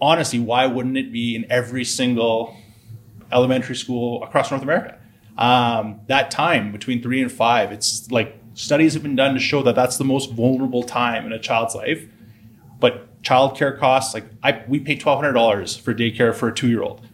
honestly, 0.00 0.38
why 0.38 0.66
wouldn't 0.66 0.96
it 0.96 1.12
be 1.12 1.36
in 1.36 1.50
every 1.50 1.84
single 1.84 2.56
elementary 3.30 3.76
school 3.76 4.22
across 4.22 4.50
North 4.50 4.62
America? 4.62 4.98
Um, 5.36 6.00
that 6.06 6.30
time 6.30 6.72
between 6.72 7.02
three 7.02 7.20
and 7.20 7.30
five, 7.30 7.72
it's 7.72 8.10
like 8.10 8.39
studies 8.54 8.94
have 8.94 9.02
been 9.02 9.16
done 9.16 9.34
to 9.34 9.40
show 9.40 9.62
that 9.62 9.74
that's 9.74 9.96
the 9.96 10.04
most 10.04 10.32
vulnerable 10.32 10.82
time 10.82 11.26
in 11.26 11.32
a 11.32 11.38
child's 11.38 11.74
life. 11.74 12.06
But 12.78 13.22
childcare 13.22 13.78
costs, 13.78 14.14
like 14.14 14.24
I, 14.42 14.64
we 14.66 14.80
pay 14.80 14.96
twelve 14.96 15.20
hundred 15.20 15.34
dollars 15.34 15.76
for 15.76 15.94
daycare 15.94 16.34
for 16.34 16.48
a 16.48 16.54
two-year-old. 16.54 17.06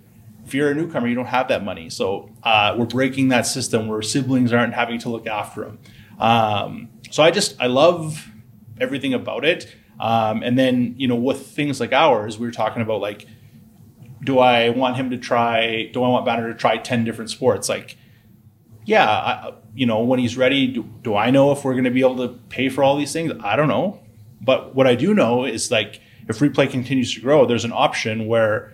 If 0.45 0.55
you're 0.55 0.71
a 0.71 0.75
newcomer, 0.75 1.09
you 1.09 1.17
don't 1.17 1.27
have 1.27 1.49
that 1.49 1.65
money. 1.65 1.91
So 1.91 2.31
uh, 2.45 2.77
we're 2.79 2.87
breaking 2.87 3.29
that 3.29 3.47
system 3.47 3.89
where 3.89 4.01
siblings 4.03 4.53
aren't 4.53 4.75
having 4.75 5.01
to 5.01 5.09
look 5.09 5.27
after 5.27 5.63
them. 5.63 5.79
Um, 6.21 6.89
so 7.11 7.23
I 7.23 7.33
just 7.33 7.61
I 7.61 7.67
love 7.67 8.31
everything 8.81 9.13
about 9.13 9.45
it. 9.45 9.75
Um, 9.99 10.43
and 10.43 10.57
then 10.59 10.95
you 10.99 11.09
know 11.09 11.17
with 11.17 11.49
things 11.49 11.81
like 11.81 11.93
ours, 11.93 12.39
we 12.39 12.47
were 12.47 12.53
talking 12.53 12.83
about 12.83 13.01
like, 13.01 13.27
do 14.23 14.39
I 14.39 14.69
want 14.71 14.97
him 14.97 15.11
to 15.11 15.19
try? 15.19 15.91
Do 15.93 16.05
I 16.05 16.09
want 16.09 16.25
Banner 16.25 16.53
to 16.53 16.59
try 16.59 16.77
ten 16.77 17.03
different 17.05 17.31
sports? 17.31 17.69
Like, 17.69 17.97
yeah, 18.87 19.11
I, 19.11 19.53
you 19.75 19.85
know 19.85 20.03
when 20.03 20.19
he's 20.19 20.37
ready. 20.37 20.69
Do, 20.69 20.85
do 21.03 21.15
I 21.15 21.31
know 21.31 21.53
if 21.53 21.65
we're 21.65 21.73
going 21.73 21.85
to 21.85 21.91
be 21.91 22.01
able 22.01 22.17
to 22.19 22.29
pay 22.49 22.69
for 22.69 22.83
all 22.83 22.97
these 22.97 23.13
things? 23.13 23.33
I 23.43 23.57
don't 23.57 23.69
know. 23.69 24.01
But 24.41 24.75
what 24.75 24.87
I 24.87 24.95
do 24.95 25.13
know 25.13 25.45
is 25.45 25.71
like 25.71 26.01
if 26.29 26.39
free 26.39 26.49
play 26.49 26.69
continues 26.69 27.13
to 27.15 27.21
grow, 27.21 27.47
there's 27.47 27.65
an 27.65 27.73
option 27.73 28.27
where 28.27 28.73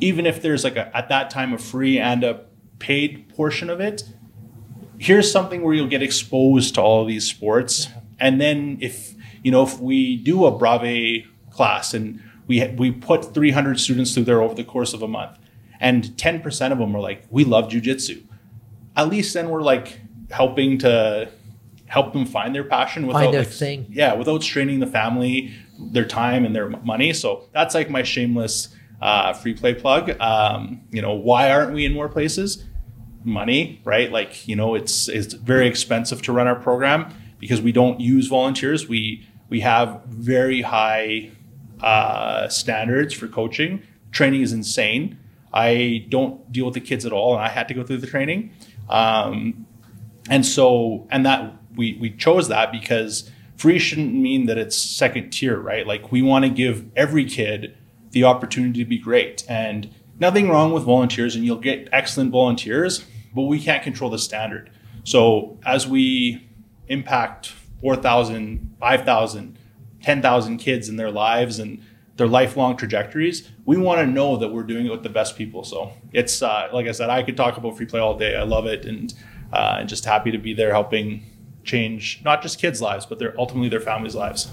even 0.00 0.26
if 0.26 0.42
there's 0.42 0.64
like 0.64 0.76
a, 0.76 0.94
at 0.94 1.08
that 1.08 1.30
time 1.30 1.52
a 1.52 1.58
free 1.58 1.98
and 1.98 2.22
a 2.22 2.44
paid 2.78 3.28
portion 3.30 3.70
of 3.70 3.80
it, 3.80 4.04
here's 4.98 5.32
something 5.32 5.62
where 5.62 5.74
you'll 5.74 5.88
get 5.88 6.02
exposed 6.02 6.74
to 6.74 6.82
all 6.82 7.02
of 7.02 7.08
these 7.08 7.28
sports. 7.28 7.88
And 8.18 8.38
then 8.38 8.78
if 8.82 9.14
you 9.42 9.50
know 9.50 9.62
if 9.62 9.80
we 9.80 10.18
do 10.18 10.44
a 10.44 10.50
Brave 10.50 11.26
class 11.50 11.94
and 11.94 12.22
we 12.46 12.66
we 12.76 12.90
put 12.90 13.32
300 13.32 13.80
students 13.80 14.12
through 14.12 14.24
there 14.24 14.42
over 14.42 14.54
the 14.54 14.64
course 14.64 14.92
of 14.92 15.00
a 15.00 15.08
month, 15.08 15.38
and 15.80 16.04
10% 16.04 16.72
of 16.72 16.78
them 16.78 16.94
are 16.94 17.00
like, 17.00 17.24
we 17.30 17.44
love 17.44 17.70
jujitsu. 17.70 18.24
At 19.00 19.08
least 19.08 19.32
then 19.32 19.48
we're 19.48 19.62
like 19.62 19.98
helping 20.30 20.76
to 20.78 21.30
help 21.86 22.12
them 22.12 22.26
find 22.26 22.54
their 22.54 22.64
passion 22.64 23.06
without 23.06 23.32
their 23.32 23.40
like, 23.40 23.48
thing. 23.48 23.86
yeah, 23.88 24.12
without 24.12 24.42
straining 24.42 24.78
the 24.78 24.86
family, 24.86 25.54
their 25.78 26.04
time 26.04 26.44
and 26.44 26.54
their 26.54 26.68
money. 26.68 27.14
So 27.14 27.48
that's 27.52 27.74
like 27.74 27.88
my 27.88 28.02
shameless 28.02 28.68
uh, 29.00 29.32
free 29.32 29.54
play 29.54 29.72
plug. 29.72 30.20
Um, 30.20 30.82
you 30.90 31.00
know, 31.00 31.14
why 31.14 31.50
aren't 31.50 31.72
we 31.72 31.86
in 31.86 31.94
more 31.94 32.10
places? 32.10 32.64
Money, 33.24 33.80
right? 33.84 34.12
Like, 34.12 34.46
you 34.46 34.54
know, 34.54 34.74
it's 34.74 35.08
it's 35.08 35.32
very 35.32 35.66
expensive 35.66 36.20
to 36.22 36.32
run 36.32 36.46
our 36.46 36.56
program 36.56 37.12
because 37.38 37.62
we 37.62 37.72
don't 37.72 38.00
use 38.00 38.26
volunteers. 38.28 38.86
We 38.86 39.26
we 39.48 39.60
have 39.60 40.02
very 40.04 40.60
high 40.60 41.30
uh, 41.80 42.48
standards 42.48 43.14
for 43.14 43.28
coaching. 43.28 43.82
Training 44.12 44.42
is 44.42 44.52
insane. 44.52 45.18
I 45.52 46.06
don't 46.08 46.52
deal 46.52 46.66
with 46.66 46.74
the 46.74 46.80
kids 46.80 47.04
at 47.04 47.12
all, 47.12 47.34
and 47.34 47.42
I 47.42 47.48
had 47.48 47.66
to 47.68 47.74
go 47.74 47.82
through 47.82 47.98
the 47.98 48.06
training. 48.06 48.52
Um, 48.90 49.66
and 50.28 50.44
so, 50.44 51.06
and 51.10 51.24
that 51.24 51.54
we 51.76 51.96
we 52.00 52.10
chose 52.10 52.48
that 52.48 52.72
because 52.72 53.30
free 53.56 53.78
shouldn't 53.78 54.14
mean 54.14 54.46
that 54.46 54.58
it's 54.58 54.76
second 54.76 55.30
tier, 55.30 55.58
right? 55.58 55.86
Like 55.86 56.12
we 56.12 56.20
want 56.20 56.44
to 56.44 56.50
give 56.50 56.84
every 56.96 57.24
kid 57.24 57.76
the 58.10 58.24
opportunity 58.24 58.82
to 58.82 58.88
be 58.88 58.98
great, 58.98 59.44
and 59.48 59.94
nothing 60.18 60.48
wrong 60.48 60.72
with 60.72 60.82
volunteers, 60.82 61.34
and 61.34 61.44
you'll 61.44 61.56
get 61.56 61.88
excellent 61.92 62.32
volunteers, 62.32 63.04
but 63.34 63.42
we 63.42 63.60
can't 63.60 63.82
control 63.82 64.10
the 64.10 64.18
standard. 64.18 64.70
So 65.04 65.58
as 65.64 65.86
we 65.86 66.48
impact 66.88 67.52
4,000, 67.80 68.76
5,000, 68.78 69.58
10,000 70.02 70.58
kids 70.58 70.88
in 70.88 70.96
their 70.96 71.10
lives 71.10 71.58
and 71.58 71.82
their 72.20 72.28
lifelong 72.28 72.76
trajectories, 72.76 73.48
we 73.64 73.78
want 73.78 73.98
to 73.98 74.06
know 74.06 74.36
that 74.36 74.48
we're 74.48 74.62
doing 74.62 74.84
it 74.84 74.90
with 74.90 75.02
the 75.02 75.08
best 75.08 75.38
people. 75.38 75.64
So 75.64 75.90
it's 76.12 76.42
uh, 76.42 76.68
like 76.70 76.86
I 76.86 76.92
said, 76.92 77.08
I 77.08 77.22
could 77.22 77.34
talk 77.34 77.56
about 77.56 77.78
free 77.78 77.86
play 77.86 77.98
all 77.98 78.14
day. 78.14 78.36
I 78.36 78.42
love 78.42 78.66
it, 78.66 78.84
and 78.84 79.12
uh, 79.54 79.78
and 79.80 79.88
just 79.88 80.04
happy 80.04 80.30
to 80.30 80.36
be 80.36 80.52
there 80.52 80.70
helping 80.70 81.24
change 81.64 82.20
not 82.22 82.42
just 82.42 82.60
kids' 82.60 82.82
lives, 82.82 83.06
but 83.06 83.18
their 83.18 83.34
ultimately 83.40 83.70
their 83.70 83.80
families' 83.80 84.14
lives. 84.14 84.50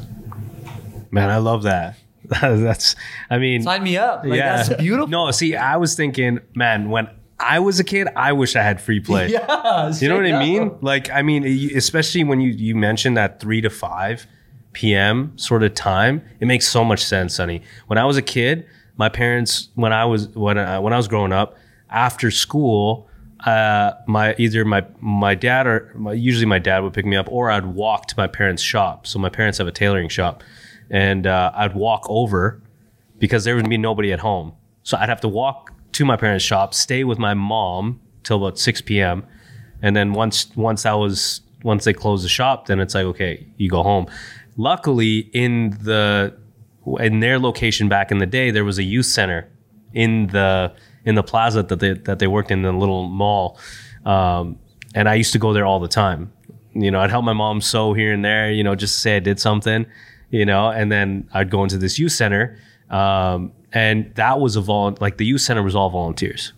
Man, 1.11 1.29
I 1.29 1.37
love 1.37 1.63
that. 1.63 1.97
that's, 2.41 2.95
I 3.29 3.37
mean, 3.37 3.63
Sign 3.63 3.83
me 3.83 3.97
up. 3.97 4.25
Like, 4.25 4.39
That's 4.39 4.73
beautiful. 4.75 5.07
No, 5.07 5.31
see, 5.31 5.55
I 5.55 5.77
was 5.77 5.95
thinking, 5.95 6.39
man, 6.55 6.89
when 6.89 7.09
I 7.39 7.59
was 7.59 7.79
a 7.79 7.85
kid, 7.85 8.07
I 8.15 8.33
wish 8.33 8.55
I 8.55 8.63
had 8.63 8.81
free 8.81 8.99
play. 8.99 9.27
Yeah. 9.31 9.93
You 9.93 10.09
know 10.09 10.15
what 10.15 10.25
straight 10.25 10.33
I 10.33 10.39
mean? 10.39 10.77
Like, 10.81 11.09
I 11.09 11.21
mean, 11.21 11.45
especially 11.75 12.23
when 12.23 12.39
you 12.39 12.51
you 12.51 12.75
mentioned 12.75 13.17
that 13.17 13.39
three 13.41 13.59
to 13.61 13.69
five 13.69 14.25
p.m. 14.73 15.37
sort 15.37 15.63
of 15.63 15.73
time, 15.73 16.21
it 16.39 16.45
makes 16.45 16.67
so 16.67 16.83
much 16.83 17.03
sense, 17.03 17.35
Sonny. 17.35 17.61
When 17.87 17.97
I 17.97 18.05
was 18.05 18.17
a 18.17 18.21
kid, 18.21 18.65
my 18.97 19.09
parents, 19.09 19.69
when 19.75 19.93
I 19.93 20.05
was 20.05 20.29
when 20.29 20.57
I, 20.57 20.79
when 20.79 20.93
I 20.93 20.97
was 20.97 21.07
growing 21.07 21.31
up, 21.31 21.55
after 21.89 22.31
school, 22.31 23.07
uh, 23.45 23.91
my 24.07 24.35
either 24.37 24.65
my 24.65 24.85
my 24.99 25.35
dad 25.35 25.67
or 25.67 25.91
my, 25.95 26.13
usually 26.13 26.45
my 26.45 26.59
dad 26.59 26.79
would 26.79 26.93
pick 26.93 27.05
me 27.05 27.15
up, 27.15 27.27
or 27.31 27.49
I'd 27.49 27.65
walk 27.65 28.07
to 28.07 28.15
my 28.17 28.27
parents' 28.27 28.63
shop. 28.63 29.07
So 29.07 29.19
my 29.19 29.29
parents 29.29 29.57
have 29.59 29.67
a 29.67 29.71
tailoring 29.71 30.09
shop, 30.09 30.43
and 30.89 31.27
uh, 31.27 31.51
I'd 31.55 31.75
walk 31.75 32.05
over 32.09 32.61
because 33.19 33.43
there 33.43 33.55
would 33.55 33.69
be 33.69 33.77
nobody 33.77 34.11
at 34.11 34.19
home. 34.19 34.53
So 34.83 34.97
I'd 34.97 35.09
have 35.09 35.21
to 35.21 35.27
walk 35.27 35.73
to 35.93 36.05
my 36.05 36.17
parents' 36.17 36.45
shop, 36.45 36.73
stay 36.73 37.03
with 37.03 37.17
my 37.19 37.33
mom 37.33 37.99
till 38.23 38.37
about 38.37 38.59
6 38.59 38.81
p.m. 38.81 39.25
And 39.81 39.95
then 39.95 40.13
once 40.13 40.55
once 40.55 40.85
I 40.85 40.93
was 40.93 41.41
once 41.63 41.85
they 41.85 41.93
closed 41.93 42.23
the 42.23 42.29
shop, 42.29 42.67
then 42.67 42.79
it's 42.79 42.95
like, 42.95 43.05
okay, 43.05 43.45
you 43.57 43.69
go 43.69 43.83
home. 43.83 44.07
Luckily, 44.57 45.29
in 45.33 45.71
the 45.81 46.35
in 46.99 47.19
their 47.19 47.39
location 47.39 47.87
back 47.87 48.11
in 48.11 48.17
the 48.17 48.25
day, 48.25 48.51
there 48.51 48.65
was 48.65 48.79
a 48.79 48.83
youth 48.83 49.05
center 49.05 49.49
in 49.93 50.27
the 50.27 50.73
in 51.05 51.15
the 51.15 51.23
plaza 51.23 51.63
that 51.63 51.79
they 51.79 51.93
that 51.93 52.19
they 52.19 52.27
worked 52.27 52.51
in 52.51 52.63
the 52.63 52.71
little 52.71 53.07
mall, 53.07 53.59
um, 54.05 54.57
and 54.95 55.07
I 55.07 55.15
used 55.15 55.31
to 55.33 55.39
go 55.39 55.53
there 55.53 55.65
all 55.65 55.79
the 55.79 55.87
time. 55.87 56.31
You 56.73 56.91
know, 56.91 56.99
I'd 56.99 57.09
help 57.09 57.23
my 57.23 57.33
mom 57.33 57.61
sew 57.61 57.93
here 57.93 58.13
and 58.13 58.23
there. 58.25 58.51
You 58.51 58.63
know, 58.63 58.75
just 58.75 58.99
say 58.99 59.15
I 59.15 59.19
did 59.19 59.39
something. 59.39 59.85
You 60.29 60.45
know, 60.45 60.69
and 60.69 60.91
then 60.91 61.29
I'd 61.33 61.49
go 61.49 61.63
into 61.63 61.77
this 61.77 61.97
youth 61.97 62.11
center, 62.11 62.59
um, 62.89 63.53
and 63.71 64.13
that 64.15 64.39
was 64.39 64.55
a 64.55 64.61
vol 64.61 64.97
like 64.99 65.17
the 65.17 65.25
youth 65.25 65.41
center 65.41 65.63
was 65.63 65.75
all 65.75 65.89
volunteers. 65.89 66.53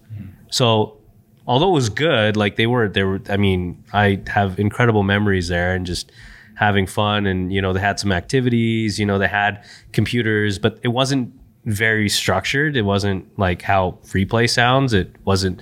So 0.50 0.98
although 1.46 1.70
it 1.70 1.74
was 1.74 1.90
good, 1.90 2.38
like 2.38 2.56
they 2.56 2.68
were, 2.68 2.88
they 2.88 3.04
were. 3.04 3.22
I 3.30 3.38
mean, 3.38 3.84
I 3.94 4.22
have 4.28 4.60
incredible 4.60 5.04
memories 5.04 5.50
there, 5.50 5.76
and 5.76 5.86
just 5.86 6.12
having 6.60 6.86
fun, 6.86 7.26
and 7.26 7.54
you 7.54 7.62
know, 7.62 7.72
they 7.72 7.80
had 7.80 8.00
some 8.00 8.12
activities. 8.12 9.00
You 9.00 9.06
know, 9.06 9.18
they 9.18 9.30
had 9.30 9.64
computers, 9.94 10.60
but 10.60 10.78
it 10.84 10.90
wasn't 10.90 11.34
very 11.64 12.10
structured. 12.10 12.76
It 12.76 12.82
wasn't 12.82 13.40
like 13.40 13.62
how 13.62 13.98
free 14.04 14.26
play 14.26 14.46
sounds. 14.46 14.94
It 14.94 15.16
wasn't 15.24 15.62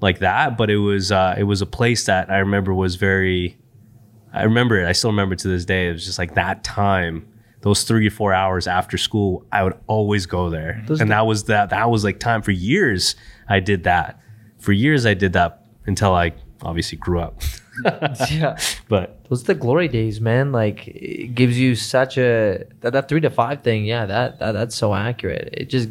like 0.00 0.18
that, 0.18 0.58
but 0.58 0.68
it 0.68 0.78
was. 0.78 1.12
Uh, 1.12 1.36
it 1.38 1.44
was 1.44 1.62
a 1.62 1.66
place 1.66 2.04
that 2.06 2.28
I 2.28 2.38
remember 2.38 2.74
was 2.74 2.96
very. 2.96 3.56
I 4.34 4.42
remember 4.42 4.80
it. 4.82 4.88
I 4.88 4.92
still 4.92 5.10
remember 5.10 5.34
it 5.34 5.38
to 5.40 5.48
this 5.48 5.64
day. 5.64 5.88
It 5.88 5.92
was 5.92 6.04
just 6.04 6.18
like 6.18 6.34
that 6.34 6.64
time. 6.64 7.28
Those 7.60 7.84
three 7.84 8.08
or 8.08 8.10
four 8.10 8.34
hours 8.34 8.66
after 8.66 8.98
school, 8.98 9.46
I 9.52 9.62
would 9.62 9.78
always 9.86 10.26
go 10.26 10.50
there, 10.50 10.82
Those 10.88 11.00
and 11.00 11.12
that 11.12 11.24
was 11.24 11.44
that. 11.44 11.70
That 11.70 11.88
was 11.88 12.02
like 12.02 12.18
time 12.18 12.42
for 12.42 12.50
years. 12.50 13.14
I 13.48 13.60
did 13.60 13.84
that 13.84 14.20
for 14.58 14.72
years. 14.72 15.06
I 15.06 15.14
did 15.14 15.34
that 15.34 15.64
until 15.86 16.12
I 16.12 16.32
obviously 16.62 16.98
grew 16.98 17.20
up. 17.20 17.40
yeah. 18.30 18.58
But 18.88 19.24
Those 19.28 19.42
are 19.42 19.46
the 19.46 19.54
glory 19.54 19.88
days, 19.88 20.20
man. 20.20 20.52
Like 20.52 20.86
it 20.88 21.34
gives 21.34 21.58
you 21.58 21.74
such 21.74 22.18
a 22.18 22.64
that, 22.80 22.92
that 22.92 23.08
three 23.08 23.20
to 23.20 23.30
five 23.30 23.62
thing. 23.62 23.84
Yeah, 23.84 24.06
that, 24.06 24.38
that 24.38 24.52
that's 24.52 24.74
so 24.74 24.94
accurate. 24.94 25.50
It 25.52 25.68
just 25.68 25.88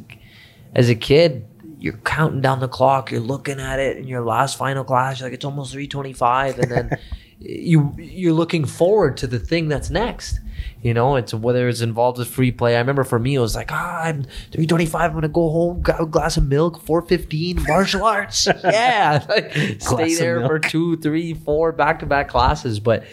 as 0.75 0.89
a 0.89 0.95
kid, 0.95 1.45
you're 1.79 1.97
counting 1.97 2.41
down 2.41 2.59
the 2.59 2.67
clock. 2.67 3.11
You're 3.11 3.21
looking 3.21 3.59
at 3.59 3.79
it 3.79 3.97
in 3.97 4.07
your 4.07 4.21
last 4.21 4.57
final 4.57 4.83
class. 4.83 5.19
You're 5.19 5.29
like 5.29 5.35
it's 5.35 5.45
almost 5.45 5.73
three 5.73 5.87
twenty 5.87 6.13
five, 6.13 6.59
and 6.59 6.71
then 6.71 6.97
you 7.41 7.93
you're 7.97 8.34
looking 8.34 8.65
forward 8.65 9.18
to 9.18 9.27
the 9.27 9.39
thing 9.39 9.68
that's 9.68 9.89
next. 9.89 10.39
You 10.84 10.93
know, 10.93 11.15
it's 11.15 11.34
whether 11.34 11.68
it's 11.68 11.81
involved 11.81 12.19
with 12.19 12.27
free 12.27 12.51
play. 12.51 12.76
I 12.76 12.80
remember 12.80 13.03
for 13.03 13.19
me, 13.19 13.35
it 13.35 13.39
was 13.39 13.55
like, 13.55 13.72
ah, 13.72 14.01
I'm 14.03 14.23
325. 14.23 15.01
I'm 15.01 15.13
gonna 15.13 15.27
go 15.27 15.49
home, 15.49 15.81
grab 15.81 16.01
a 16.01 16.05
glass 16.05 16.38
of 16.38 16.47
milk, 16.47 16.81
415, 16.81 17.63
martial 17.68 18.03
arts. 18.03 18.47
yeah, 18.63 19.19
stay 19.80 20.15
there 20.15 20.45
for 20.45 20.59
two, 20.59 20.97
three, 20.97 21.34
four 21.34 21.72
back 21.72 21.99
to 21.99 22.05
back 22.05 22.30
classes. 22.30 22.80
But 22.80 23.05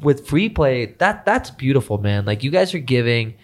with 0.00 0.26
free 0.26 0.48
play, 0.48 0.86
that 0.98 1.24
that's 1.24 1.50
beautiful, 1.50 1.98
man. 1.98 2.24
Like 2.24 2.42
you 2.42 2.50
guys 2.50 2.74
are 2.74 2.78
giving. 2.78 3.34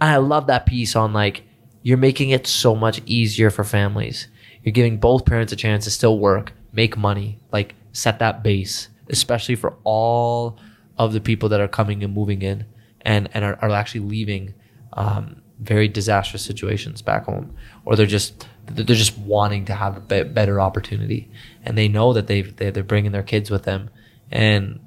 I 0.00 0.16
love 0.18 0.48
that 0.48 0.66
piece 0.66 0.96
on 0.96 1.12
like 1.12 1.42
you're 1.82 1.98
making 1.98 2.30
it 2.30 2.46
so 2.46 2.74
much 2.74 3.00
easier 3.06 3.50
for 3.50 3.64
families. 3.64 4.28
You're 4.62 4.72
giving 4.72 4.98
both 4.98 5.26
parents 5.26 5.52
a 5.52 5.56
chance 5.56 5.84
to 5.84 5.90
still 5.90 6.18
work, 6.18 6.52
make 6.72 6.96
money, 6.96 7.38
like 7.52 7.74
set 7.92 8.18
that 8.20 8.42
base, 8.42 8.88
especially 9.08 9.54
for 9.54 9.76
all 9.84 10.58
of 10.98 11.12
the 11.12 11.20
people 11.20 11.48
that 11.48 11.60
are 11.60 11.68
coming 11.68 12.02
and 12.02 12.14
moving 12.14 12.42
in 12.42 12.64
and 13.00 13.28
and 13.34 13.44
are, 13.44 13.58
are 13.60 13.70
actually 13.70 14.00
leaving 14.00 14.54
um, 14.94 15.42
very 15.60 15.88
disastrous 15.88 16.44
situations 16.44 17.02
back 17.02 17.24
home, 17.24 17.54
or 17.84 17.96
they're 17.96 18.06
just 18.06 18.46
they're 18.66 18.84
just 18.84 19.16
wanting 19.18 19.64
to 19.66 19.74
have 19.74 19.96
a 19.96 20.00
be- 20.00 20.22
better 20.24 20.60
opportunity, 20.60 21.30
and 21.62 21.76
they 21.76 21.88
know 21.88 22.12
that 22.12 22.26
they've 22.26 22.54
they, 22.56 22.70
they're 22.70 22.82
bringing 22.82 23.12
their 23.12 23.22
kids 23.22 23.50
with 23.50 23.64
them, 23.64 23.90
and 24.30 24.80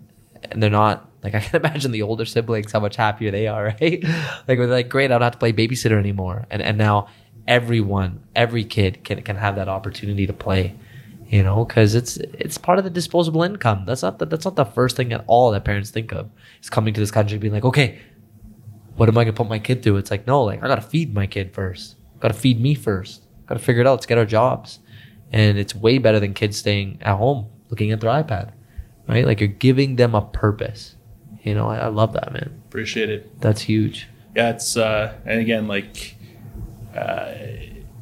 and 0.44 0.62
they're 0.62 0.70
not 0.70 1.10
like 1.24 1.36
I 1.36 1.40
can 1.40 1.62
imagine 1.62 1.92
the 1.92 2.02
older 2.02 2.26
siblings 2.26 2.72
how 2.72 2.80
much 2.80 2.96
happier 2.96 3.32
they 3.32 3.48
are, 3.48 3.66
right? 3.82 4.04
like 4.48 4.58
they're 4.58 4.68
like, 4.68 4.90
great, 4.90 5.06
I 5.06 5.16
don't 5.16 5.22
have 5.22 5.34
to 5.34 5.40
play 5.40 5.54
babysitter 5.54 5.98
anymore, 5.98 6.46
and 6.50 6.62
and 6.62 6.78
now 6.78 7.08
everyone, 7.48 8.24
every 8.36 8.66
kid 8.66 9.04
can 9.04 9.22
can 9.22 9.38
have 9.38 9.56
that 9.56 9.70
opportunity 9.70 10.28
to 10.28 10.34
play, 10.34 10.76
you 11.30 11.44
know, 11.44 11.66
because 11.66 11.94
it's 11.96 12.18
it's 12.18 12.58
part 12.58 12.78
of 12.78 12.84
the 12.84 12.90
disposable 12.90 13.44
income. 13.44 13.84
That's 13.86 14.02
not 14.02 14.20
the, 14.20 14.26
that's 14.26 14.46
not 14.46 14.56
the 14.56 14.66
first 14.66 14.96
thing 14.96 15.12
at 15.14 15.24
all 15.28 15.52
that 15.52 15.66
parents 15.66 15.90
think 15.90 16.12
of 16.14 16.30
is 16.62 16.70
coming 16.70 16.94
to 16.94 17.00
this 17.00 17.12
country 17.12 17.38
being 17.38 17.54
like, 17.54 17.66
okay, 17.66 18.00
what 18.96 19.10
am 19.10 19.18
I 19.18 19.24
gonna 19.24 19.34
put 19.34 19.48
my 19.50 19.60
kid 19.60 19.84
through? 19.84 19.98
It's 19.98 20.12
like 20.12 20.26
no, 20.28 20.44
like 20.44 20.64
I 20.64 20.68
gotta 20.68 20.82
feed 20.82 21.14
my 21.14 21.28
kid 21.28 21.54
first, 21.54 21.96
gotta 22.20 22.34
feed 22.34 22.62
me 22.62 22.76
first, 22.76 23.24
gotta 23.46 23.60
figure 23.60 23.82
it 23.82 23.88
out. 23.88 23.94
Let's 23.94 24.06
get 24.06 24.18
our 24.18 24.26
jobs, 24.26 24.80
and 25.32 25.58
it's 25.58 25.76
way 25.76 25.98
better 25.98 26.20
than 26.20 26.34
kids 26.34 26.58
staying 26.58 27.00
at 27.02 27.18
home 27.18 27.48
looking 27.70 27.92
at 27.92 28.00
their 28.00 28.12
iPad, 28.12 28.54
right? 29.08 29.26
Like 29.26 29.42
you're 29.42 29.50
giving 29.50 29.98
them 29.98 30.16
a 30.16 30.22
purpose. 30.22 30.96
You 31.44 31.54
know, 31.54 31.68
I, 31.68 31.78
I 31.78 31.88
love 31.88 32.14
that, 32.14 32.32
man. 32.34 32.62
Appreciate 32.68 33.10
it. 33.10 33.40
That's 33.42 33.62
huge. 33.62 34.08
yeah 34.36 34.50
it's 34.52 34.78
uh 34.78 35.14
and 35.26 35.40
again 35.42 35.68
like 35.68 36.16
uh 36.96 37.34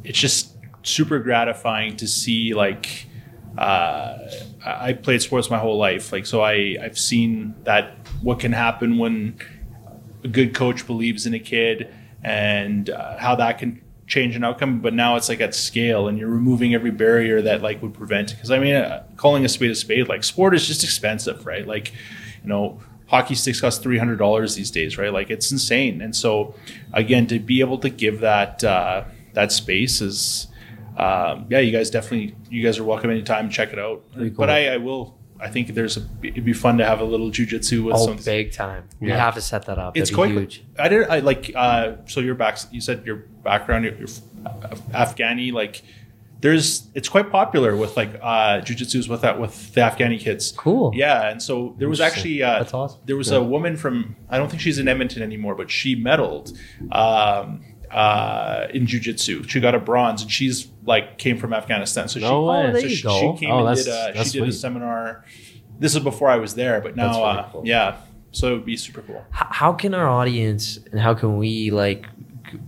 it's 0.04 0.20
just 0.20 0.56
super 0.84 1.20
gratifying 1.20 1.96
to 1.98 2.08
see 2.08 2.54
like 2.54 3.08
uh 3.58 4.18
i 4.66 4.94
played 4.94 5.22
sports 5.22 5.50
my 5.50 5.58
whole 5.58 5.78
life. 5.78 6.12
Like 6.12 6.26
so 6.26 6.42
i 6.42 6.78
i've 6.82 6.98
seen 6.98 7.56
that 7.64 7.96
what 8.22 8.40
can 8.40 8.52
happen 8.52 8.98
when 8.98 9.38
a 10.24 10.28
good 10.28 10.54
coach 10.54 10.86
believes 10.88 11.26
in 11.26 11.34
a 11.34 11.40
kid 11.40 11.94
and 12.24 12.90
uh, 12.90 13.18
how 13.18 13.36
that 13.36 13.60
can 13.60 13.82
change 14.08 14.36
an 14.36 14.44
outcome. 14.44 14.82
But 14.82 14.94
now 14.94 15.16
it's 15.16 15.30
like 15.30 15.42
at 15.42 15.54
scale 15.56 16.08
and 16.08 16.18
you're 16.18 16.30
removing 16.30 16.74
every 16.74 16.92
barrier 16.92 17.42
that 17.42 17.62
like 17.62 17.82
would 17.82 17.94
prevent 17.94 18.32
because 18.32 18.52
i 18.52 18.60
mean 18.60 18.76
uh, 18.76 19.04
calling 19.18 19.46
a 19.46 19.50
spade 19.50 19.72
a 19.72 19.76
spade 19.76 20.08
like 20.10 20.24
sport 20.24 20.54
is 20.56 20.68
just 20.68 20.84
expensive 20.84 21.46
right? 21.46 21.66
Like 21.68 21.94
you 22.44 22.50
know 22.50 22.80
hockey 23.08 23.36
sticks 23.36 23.62
cost 23.62 23.84
$300 23.84 24.56
these 24.56 24.72
days 24.72 24.98
right? 24.98 25.14
Like 25.14 25.30
it's 25.30 25.52
insane. 25.52 26.02
And 26.02 26.16
so 26.16 26.56
again 26.94 27.28
to 27.28 27.40
be 27.40 27.60
able 27.62 27.78
to 27.80 27.90
give 27.90 28.20
that 28.22 28.64
uh, 28.64 29.06
that 29.34 29.52
space 29.52 30.02
is 30.02 30.48
um, 30.98 31.46
yeah 31.50 31.60
you 31.60 31.72
guys 31.72 31.90
definitely 31.90 32.36
you 32.50 32.64
guys 32.64 32.78
are 32.80 32.84
welcome 32.84 33.10
anytime 33.10 33.50
check 33.50 33.74
it 33.74 33.80
out 33.80 34.04
cool. 34.16 34.30
but 34.32 34.50
I, 34.50 34.76
I 34.76 34.78
will 34.78 35.18
i 35.42 35.50
think 35.50 35.68
there's 35.74 35.98
a 35.98 36.02
it'd 36.24 36.46
be 36.46 36.54
fun 36.54 36.78
to 36.78 36.86
have 36.86 37.02
a 37.02 37.04
little 37.04 37.30
jujitsu 37.30 37.84
with 37.84 37.96
Oh, 37.96 38.06
some 38.06 38.18
big 38.24 38.54
time. 38.54 38.88
We 39.02 39.10
Yeah. 39.10 39.18
have 39.18 39.36
to 39.36 39.42
set 39.42 39.66
that 39.66 39.78
up. 39.78 39.98
it's 39.98 40.10
That'd 40.10 40.16
quite 40.16 40.32
huge. 40.32 40.64
I 40.80 40.88
didn't. 40.88 41.12
I 41.12 41.20
like. 41.20 41.52
Uh, 41.54 41.98
so 42.06 42.22
your 42.22 42.36
back. 42.36 42.58
You 42.72 42.80
said 42.80 43.06
your 43.06 43.18
background. 43.44 43.84
Your, 43.86 43.96
your 43.96 44.08
Afghani. 44.94 45.52
Like, 45.52 45.84
there's. 46.42 46.88
It's 46.94 47.10
quite 47.10 47.32
popular 47.32 47.76
with 47.76 47.98
like 47.98 48.12
uh, 48.22 48.62
jujitsu's 48.62 49.08
with 49.10 49.22
that 49.22 49.40
with 49.40 49.74
the 49.74 49.82
Afghani 49.82 50.20
kids. 50.20 50.52
Cool. 50.54 50.92
Yeah, 50.96 51.30
and 51.30 51.42
so 51.42 51.76
there 51.80 51.90
was 51.90 52.00
actually. 52.02 52.42
Uh, 52.44 52.60
That's 52.60 52.74
awesome. 52.74 53.02
There 53.06 53.18
was 53.18 53.32
a 53.32 53.44
woman 53.44 53.76
from. 53.78 54.16
I 54.30 54.38
don't 54.38 54.50
think 54.50 54.62
she's 54.62 54.80
in 54.80 54.88
Edmonton 54.88 55.22
anymore, 55.22 55.56
but 55.56 55.70
she 55.70 55.96
medaled. 55.96 56.58
Um, 56.92 57.64
uh, 57.92 58.68
in 58.74 58.86
jujitsu, 58.86 59.48
she 59.50 59.60
got 59.60 59.76
a 59.76 59.80
bronze, 59.80 60.22
and 60.24 60.32
she's 60.32 60.68
like 60.86 61.18
came 61.18 61.38
from 61.38 61.54
Afghanistan. 61.54 62.08
So 62.08 62.20
No 62.20 62.28
she, 62.28 62.48
way. 62.50 62.68
Oh, 62.68 62.72
there 62.72 62.82
so 62.82 62.88
you 62.88 62.96
she, 62.96 63.04
go. 63.04 63.20
she 63.34 63.40
came 63.46 63.52
Oh, 63.52 63.66
and 63.66 63.78
did. 63.78 63.88
A, 63.88 64.26
she 64.26 64.40
did 64.40 64.50
a 64.50 64.52
seminar. 64.52 65.26
This 65.80 65.96
is 65.96 66.02
before 66.04 66.30
I 66.30 66.38
was 66.38 66.56
there, 66.56 66.80
but 66.82 66.96
now, 66.96 67.08
That's 67.08 67.18
really 67.18 67.38
uh, 67.38 67.50
cool. 67.52 67.62
yeah. 67.66 67.98
So 68.32 68.50
it 68.50 68.54
would 68.54 68.66
be 68.66 68.78
super 68.78 69.02
cool. 69.02 69.24
H- 69.34 69.48
how 69.50 69.74
can 69.74 69.94
our 69.94 70.08
audience 70.08 70.78
and 70.92 71.00
how 71.00 71.14
can 71.14 71.38
we 71.38 71.72
like 71.72 72.06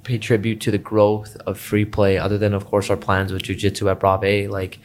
pay 0.03 0.18
tribute 0.18 0.60
to 0.61 0.72
the 0.72 0.77
growth 0.77 1.35
of 1.45 1.57
free 1.60 1.85
play 1.85 2.18
other 2.18 2.38
than 2.38 2.53
of 2.53 2.65
course 2.65 2.89
our 2.89 2.98
plans 2.98 3.31
with 3.31 3.44
jiu-jitsu 3.44 3.88
at 3.89 3.99
brave 3.99 4.49
like 4.49 4.80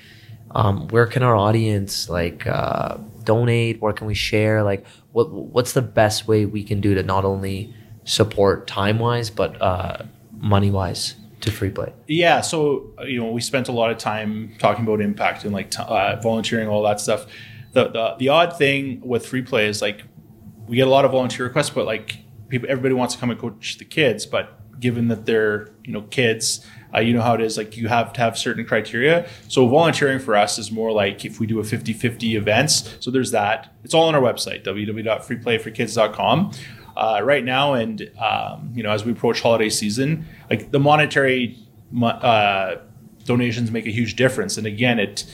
um, 0.52 0.86
where 0.88 1.06
can 1.06 1.22
our 1.22 1.34
audience 1.34 2.08
like 2.08 2.46
uh, 2.46 2.96
donate 3.24 3.80
where 3.80 3.92
can 3.92 4.06
we 4.06 4.14
share 4.14 4.62
like 4.62 4.84
what 5.12 5.30
what's 5.30 5.72
the 5.72 5.82
best 5.82 6.28
way 6.28 6.44
we 6.46 6.62
can 6.62 6.80
do 6.80 6.94
to 6.94 7.02
not 7.02 7.24
only 7.24 7.74
support 8.04 8.66
time 8.68 8.98
wise 8.98 9.30
but 9.30 9.60
uh, 9.62 10.02
money 10.42 10.70
wise 10.70 11.14
to 11.40 11.50
free 11.50 11.70
play 11.70 11.92
Yeah, 12.06 12.40
so 12.40 12.90
you 13.04 13.18
know, 13.20 13.30
we 13.30 13.40
spent 13.40 13.68
a 13.68 13.72
lot 13.72 13.90
of 13.90 13.98
time 13.98 14.54
talking 14.58 14.84
about 14.84 15.00
impact 15.00 15.44
and 15.44 15.52
like 15.52 15.70
t- 15.70 15.82
uh, 15.82 16.20
volunteering, 16.20 16.68
all 16.68 16.82
that 16.82 17.00
stuff. 17.00 17.26
The, 17.72 17.88
the 17.88 18.16
the 18.18 18.28
odd 18.28 18.56
thing 18.58 19.00
with 19.02 19.26
free 19.26 19.42
play 19.42 19.66
is 19.66 19.80
like 19.80 20.02
we 20.68 20.76
get 20.76 20.86
a 20.86 20.90
lot 20.90 21.04
of 21.04 21.12
volunteer 21.12 21.46
requests, 21.46 21.70
but 21.70 21.86
like 21.86 22.18
people, 22.48 22.68
everybody 22.70 22.94
wants 22.94 23.14
to 23.14 23.20
come 23.20 23.30
and 23.30 23.40
coach 23.40 23.78
the 23.78 23.84
kids, 23.84 24.26
but 24.26 24.58
given 24.78 25.08
that 25.08 25.26
they're 25.26 25.70
you 25.84 25.92
know 25.92 26.02
kids, 26.02 26.64
uh, 26.94 27.00
you 27.00 27.14
know 27.14 27.22
how 27.22 27.34
it 27.34 27.40
is. 27.40 27.56
Like 27.56 27.76
you 27.76 27.88
have 27.88 28.12
to 28.12 28.20
have 28.20 28.38
certain 28.38 28.64
criteria. 28.64 29.26
So 29.48 29.66
volunteering 29.66 30.18
for 30.18 30.36
us 30.36 30.58
is 30.58 30.70
more 30.70 30.92
like 30.92 31.24
if 31.24 31.40
we 31.40 31.46
do 31.46 31.58
a 31.60 31.62
50-50 31.62 32.34
events. 32.34 32.96
So 33.00 33.10
there's 33.10 33.30
that. 33.30 33.74
It's 33.84 33.94
all 33.94 34.08
on 34.08 34.14
our 34.14 34.20
website 34.20 34.64
www.freeplayforkids.com. 34.64 36.52
Uh, 36.94 37.20
right 37.24 37.44
now, 37.44 37.72
and 37.72 38.10
um, 38.18 38.70
you 38.74 38.82
know, 38.82 38.90
as 38.90 39.04
we 39.04 39.12
approach 39.12 39.40
holiday 39.40 39.70
season, 39.70 40.26
like 40.50 40.72
the 40.72 40.78
monetary 40.78 41.58
uh, 42.02 42.76
donations 43.24 43.70
make 43.70 43.86
a 43.86 43.90
huge 43.90 44.16
difference. 44.16 44.56
And 44.58 44.66
again, 44.66 44.98
it 44.98 45.24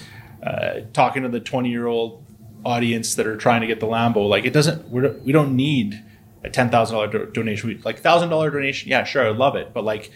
uh, 0.43 0.81
talking 0.93 1.23
to 1.23 1.29
the 1.29 1.41
20 1.41 1.69
year 1.69 1.87
old 1.87 2.25
audience 2.65 3.15
that 3.15 3.27
are 3.27 3.37
trying 3.37 3.61
to 3.61 3.67
get 3.67 3.81
the 3.81 3.87
Lambo, 3.87 4.29
like 4.29 4.45
it 4.45 4.53
doesn't, 4.53 4.89
we're, 4.89 5.13
we 5.19 5.33
don't 5.33 5.57
need 5.57 6.03
a 6.45 6.51
$10,000 6.51 7.13
do- 7.13 7.27
donation. 7.27 7.69
We, 7.69 7.79
like 7.79 8.03
$1,000 8.03 8.31
donation, 8.53 8.89
yeah, 8.89 9.05
sure, 9.05 9.25
I 9.25 9.29
would 9.29 9.39
love 9.39 9.57
it. 9.57 9.73
But 9.73 9.85
like 9.85 10.11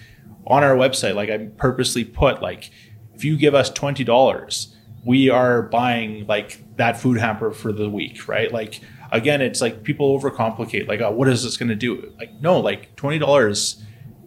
on 0.46 0.62
our 0.62 0.74
website, 0.74 1.14
like 1.14 1.30
I 1.30 1.38
purposely 1.38 2.04
put 2.04 2.42
like, 2.42 2.70
if 3.14 3.24
you 3.24 3.36
give 3.36 3.54
us 3.54 3.70
$20, 3.70 4.74
we 5.04 5.28
are 5.28 5.62
buying 5.62 6.26
like 6.26 6.76
that 6.76 7.00
food 7.00 7.18
hamper 7.18 7.52
for 7.52 7.72
the 7.72 7.88
week, 7.88 8.28
right? 8.28 8.52
Like 8.52 8.80
again, 9.12 9.40
it's 9.40 9.60
like 9.60 9.84
people 9.84 10.18
overcomplicate, 10.18 10.88
like, 10.88 11.00
oh, 11.00 11.12
what 11.12 11.28
is 11.28 11.44
this 11.44 11.56
going 11.56 11.68
to 11.68 11.76
do? 11.76 12.12
Like, 12.18 12.32
no, 12.40 12.58
like 12.58 12.96
$20 12.96 13.82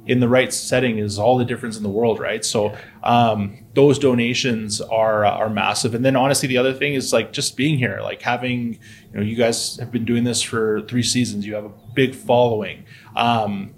in 0.06 0.20
the 0.20 0.30
right 0.30 0.54
setting 0.54 1.00
is 1.00 1.18
all 1.18 1.38
the 1.38 1.44
difference 1.44 1.76
in 1.76 1.84
the 1.84 1.90
world, 1.90 2.20
right? 2.20 2.46
So 2.46 2.78
um, 3.04 3.66
those 3.74 3.98
donations 3.98 4.80
are 4.80 5.26
uh, 5.26 5.32
are 5.32 5.50
massive. 5.50 5.96
And 5.96 6.06
then 6.06 6.16
honestly, 6.16 6.48
the 6.48 6.60
other 6.60 6.74
thing 6.74 6.94
is 6.94 7.12
like 7.12 7.34
just 7.34 7.58
being 7.58 7.78
here, 7.78 8.00
like 8.02 8.22
having 8.22 8.74
you 8.74 9.16
know 9.16 9.22
you 9.22 9.36
guys 9.36 9.78
have 9.78 9.92
been 9.92 10.06
doing 10.06 10.24
this 10.24 10.44
for 10.44 10.82
three 10.82 11.02
seasons. 11.04 11.46
You 11.46 11.56
have 11.56 11.66
a 11.66 11.72
big 11.96 12.14
following. 12.14 12.86
Um, 13.16 13.74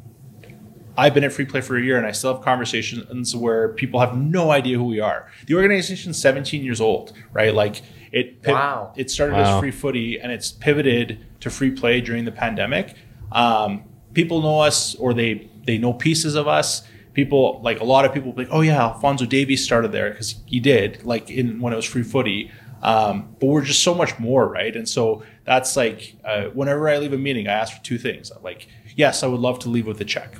I've 0.97 1.13
been 1.13 1.23
at 1.23 1.31
Free 1.31 1.45
Play 1.45 1.61
for 1.61 1.77
a 1.77 1.81
year 1.81 1.97
and 1.97 2.07
I 2.07 2.11
still 2.11 2.33
have 2.33 2.43
conversations 2.43 3.35
where 3.35 3.69
people 3.69 3.99
have 3.99 4.17
no 4.17 4.49
idea 4.49 4.77
who 4.77 4.85
we 4.85 4.99
are. 4.99 5.31
The 5.45 5.53
organization's 5.53 6.19
17 6.19 6.63
years 6.63 6.81
old, 6.81 7.13
right? 7.31 7.53
Like 7.53 7.83
it 8.11 8.41
piv- 8.41 8.53
Wow. 8.53 8.93
it 8.95 9.09
started 9.11 9.33
Wow. 9.35 9.55
as 9.55 9.59
free 9.59 9.71
footy 9.71 10.19
and 10.19 10.31
it's 10.31 10.51
pivoted 10.51 11.19
to 11.41 11.49
free 11.49 11.71
play 11.71 12.01
during 12.01 12.25
the 12.25 12.31
pandemic. 12.31 12.95
Um, 13.31 13.83
people 14.13 14.41
know 14.41 14.59
us 14.61 14.95
or 14.95 15.13
they 15.13 15.47
they 15.65 15.77
know 15.77 15.93
pieces 15.93 16.35
of 16.35 16.47
us. 16.47 16.83
People 17.13 17.59
like 17.63 17.79
a 17.79 17.83
lot 17.83 18.05
of 18.05 18.13
people 18.13 18.31
be 18.31 18.43
like, 18.43 18.53
oh 18.53 18.61
yeah, 18.61 18.81
Alfonso 18.81 19.25
Davies 19.25 19.63
started 19.63 19.91
there 19.91 20.09
because 20.11 20.35
he 20.45 20.59
did 20.59 21.03
like 21.03 21.29
in 21.29 21.59
when 21.59 21.73
it 21.73 21.75
was 21.75 21.85
free 21.85 22.03
footy. 22.03 22.51
Um, 22.83 23.35
but 23.39 23.47
we're 23.47 23.63
just 23.63 23.81
so 23.81 23.95
much 23.95 24.19
more, 24.19 24.47
right? 24.47 24.75
And 24.75 24.87
so 24.87 25.23
that's 25.45 25.75
like 25.75 26.15
uh, 26.23 26.45
whenever 26.53 26.87
I 26.87 26.97
leave 26.99 27.11
a 27.13 27.17
meeting, 27.17 27.47
I 27.47 27.53
ask 27.53 27.75
for 27.75 27.83
two 27.83 27.97
things. 27.97 28.29
I'm 28.29 28.43
like, 28.43 28.67
yes, 28.95 29.23
I 29.23 29.27
would 29.27 29.39
love 29.39 29.57
to 29.59 29.69
leave 29.69 29.87
with 29.87 29.99
a 29.99 30.05
check. 30.05 30.35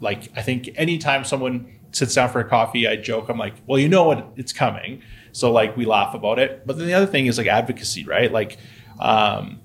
Like 0.00 0.30
I 0.34 0.40
think 0.42 0.70
anytime 0.76 1.24
someone 1.24 1.66
sits 1.92 2.14
down 2.14 2.30
for 2.30 2.40
a 2.40 2.48
coffee, 2.48 2.88
I 2.88 2.96
joke, 2.96 3.28
I'm 3.28 3.38
like, 3.38 3.54
well, 3.66 3.78
you 3.78 3.88
know 3.88 4.04
what, 4.04 4.32
it's 4.36 4.52
coming. 4.52 5.02
So 5.34 5.52
like 5.52 5.76
we 5.76 5.84
laugh 5.84 6.14
about 6.14 6.38
it. 6.38 6.66
But 6.66 6.78
then 6.78 6.86
the 6.86 6.94
other 6.94 7.06
thing 7.06 7.26
is 7.26 7.36
like 7.36 7.48
advocacy, 7.48 8.04
right? 8.04 8.32
Like 8.32 8.56
um, 8.98 9.60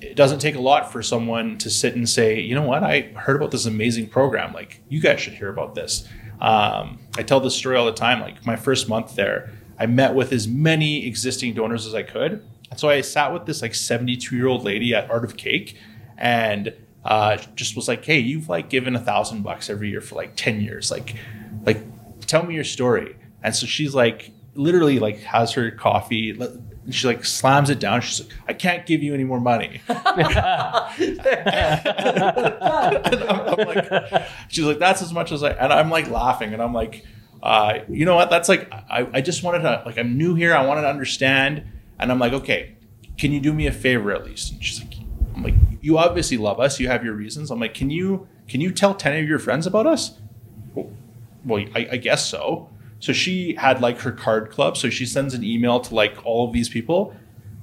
it 0.00 0.16
doesn't 0.16 0.38
take 0.38 0.54
a 0.54 0.60
lot 0.60 0.90
for 0.90 1.02
someone 1.02 1.58
to 1.58 1.68
sit 1.68 1.94
and 1.94 2.08
say, 2.08 2.40
you 2.40 2.54
know 2.54 2.62
what, 2.62 2.82
I 2.82 3.12
heard 3.16 3.36
about 3.36 3.50
this 3.50 3.66
amazing 3.66 4.08
program. 4.08 4.52
Like, 4.52 4.82
you 4.88 5.00
guys 5.00 5.20
should 5.20 5.34
hear 5.34 5.50
about 5.50 5.74
this. 5.74 6.08
Um, 6.40 7.00
I 7.18 7.22
tell 7.22 7.40
this 7.40 7.54
story 7.54 7.76
all 7.76 7.86
the 7.86 7.92
time. 7.92 8.20
Like, 8.20 8.46
my 8.46 8.56
first 8.56 8.88
month 8.88 9.14
there, 9.14 9.52
I 9.78 9.86
met 9.86 10.14
with 10.14 10.32
as 10.32 10.48
many 10.48 11.06
existing 11.06 11.54
donors 11.54 11.86
as 11.86 11.94
I 11.94 12.02
could. 12.02 12.46
And 12.70 12.78
so 12.78 12.88
I 12.88 13.00
sat 13.02 13.32
with 13.32 13.46
this 13.46 13.62
like 13.62 13.74
72 13.74 14.34
year 14.34 14.46
old 14.46 14.64
lady 14.64 14.94
at 14.94 15.10
Art 15.10 15.24
of 15.24 15.36
Cake 15.36 15.76
and 16.16 16.72
uh, 17.04 17.36
just 17.54 17.76
was 17.76 17.88
like, 17.88 18.04
hey, 18.04 18.18
you've 18.18 18.48
like 18.48 18.70
given 18.70 18.94
a 18.94 19.00
thousand 19.00 19.42
bucks 19.42 19.68
every 19.68 19.90
year 19.90 20.00
for 20.00 20.14
like 20.14 20.36
10 20.36 20.60
years. 20.60 20.90
Like, 20.90 21.16
like, 21.64 21.78
tell 22.26 22.44
me 22.44 22.54
your 22.54 22.64
story. 22.64 23.16
And 23.42 23.54
so 23.54 23.66
she's 23.66 23.94
like, 23.94 24.30
literally, 24.54 24.98
like, 24.98 25.18
has 25.20 25.52
her 25.52 25.70
coffee. 25.70 26.38
She 26.90 27.06
like 27.06 27.24
slams 27.24 27.70
it 27.70 27.78
down. 27.78 28.00
She's 28.00 28.20
like, 28.20 28.32
I 28.48 28.52
can't 28.52 28.86
give 28.86 29.02
you 29.02 29.14
any 29.14 29.24
more 29.24 29.40
money. 29.40 29.80
I'm, 29.88 29.98
I'm 33.28 33.66
like, 33.66 34.26
she's 34.48 34.64
like, 34.64 34.78
that's 34.78 35.02
as 35.02 35.12
much 35.12 35.30
as 35.30 35.42
I, 35.42 35.50
and 35.50 35.72
I'm 35.72 35.90
like 35.90 36.08
laughing, 36.10 36.52
and 36.52 36.62
I'm 36.62 36.72
like, 36.74 37.04
uh, 37.42 37.80
you 37.88 38.04
know 38.04 38.16
what? 38.16 38.30
That's 38.30 38.48
like, 38.48 38.72
I, 38.72 39.08
I 39.12 39.20
just 39.20 39.42
wanted 39.42 39.60
to, 39.60 39.82
like, 39.86 39.98
I'm 39.98 40.16
new 40.18 40.34
here. 40.34 40.54
I 40.54 40.64
wanted 40.66 40.82
to 40.82 40.88
understand, 40.88 41.64
and 41.98 42.10
I'm 42.10 42.18
like, 42.18 42.32
okay, 42.32 42.76
can 43.18 43.32
you 43.32 43.40
do 43.40 43.52
me 43.52 43.66
a 43.66 43.72
favor 43.72 44.12
at 44.12 44.24
least? 44.24 44.52
And 44.52 44.64
she's 44.64 44.80
like, 44.80 44.94
I'm 45.34 45.42
like, 45.42 45.54
you 45.80 45.98
obviously 45.98 46.38
love 46.38 46.58
us. 46.60 46.80
You 46.80 46.88
have 46.88 47.04
your 47.04 47.14
reasons. 47.14 47.50
I'm 47.50 47.60
like, 47.60 47.74
can 47.74 47.90
you, 47.90 48.26
can 48.48 48.60
you 48.60 48.72
tell 48.72 48.94
ten 48.94 49.18
of 49.22 49.28
your 49.28 49.38
friends 49.38 49.66
about 49.66 49.86
us? 49.86 50.18
Well, 50.74 50.90
well 51.44 51.64
I, 51.74 51.88
I 51.92 51.96
guess 51.98 52.26
so. 52.26 52.70
So 53.00 53.12
she 53.12 53.54
had 53.56 53.80
like 53.80 53.98
her 54.00 54.12
card 54.12 54.50
club. 54.50 54.76
So 54.76 54.88
she 54.90 55.04
sends 55.06 55.34
an 55.34 55.42
email 55.42 55.80
to 55.80 55.94
like 55.94 56.16
all 56.24 56.46
of 56.46 56.52
these 56.52 56.68
people. 56.68 57.14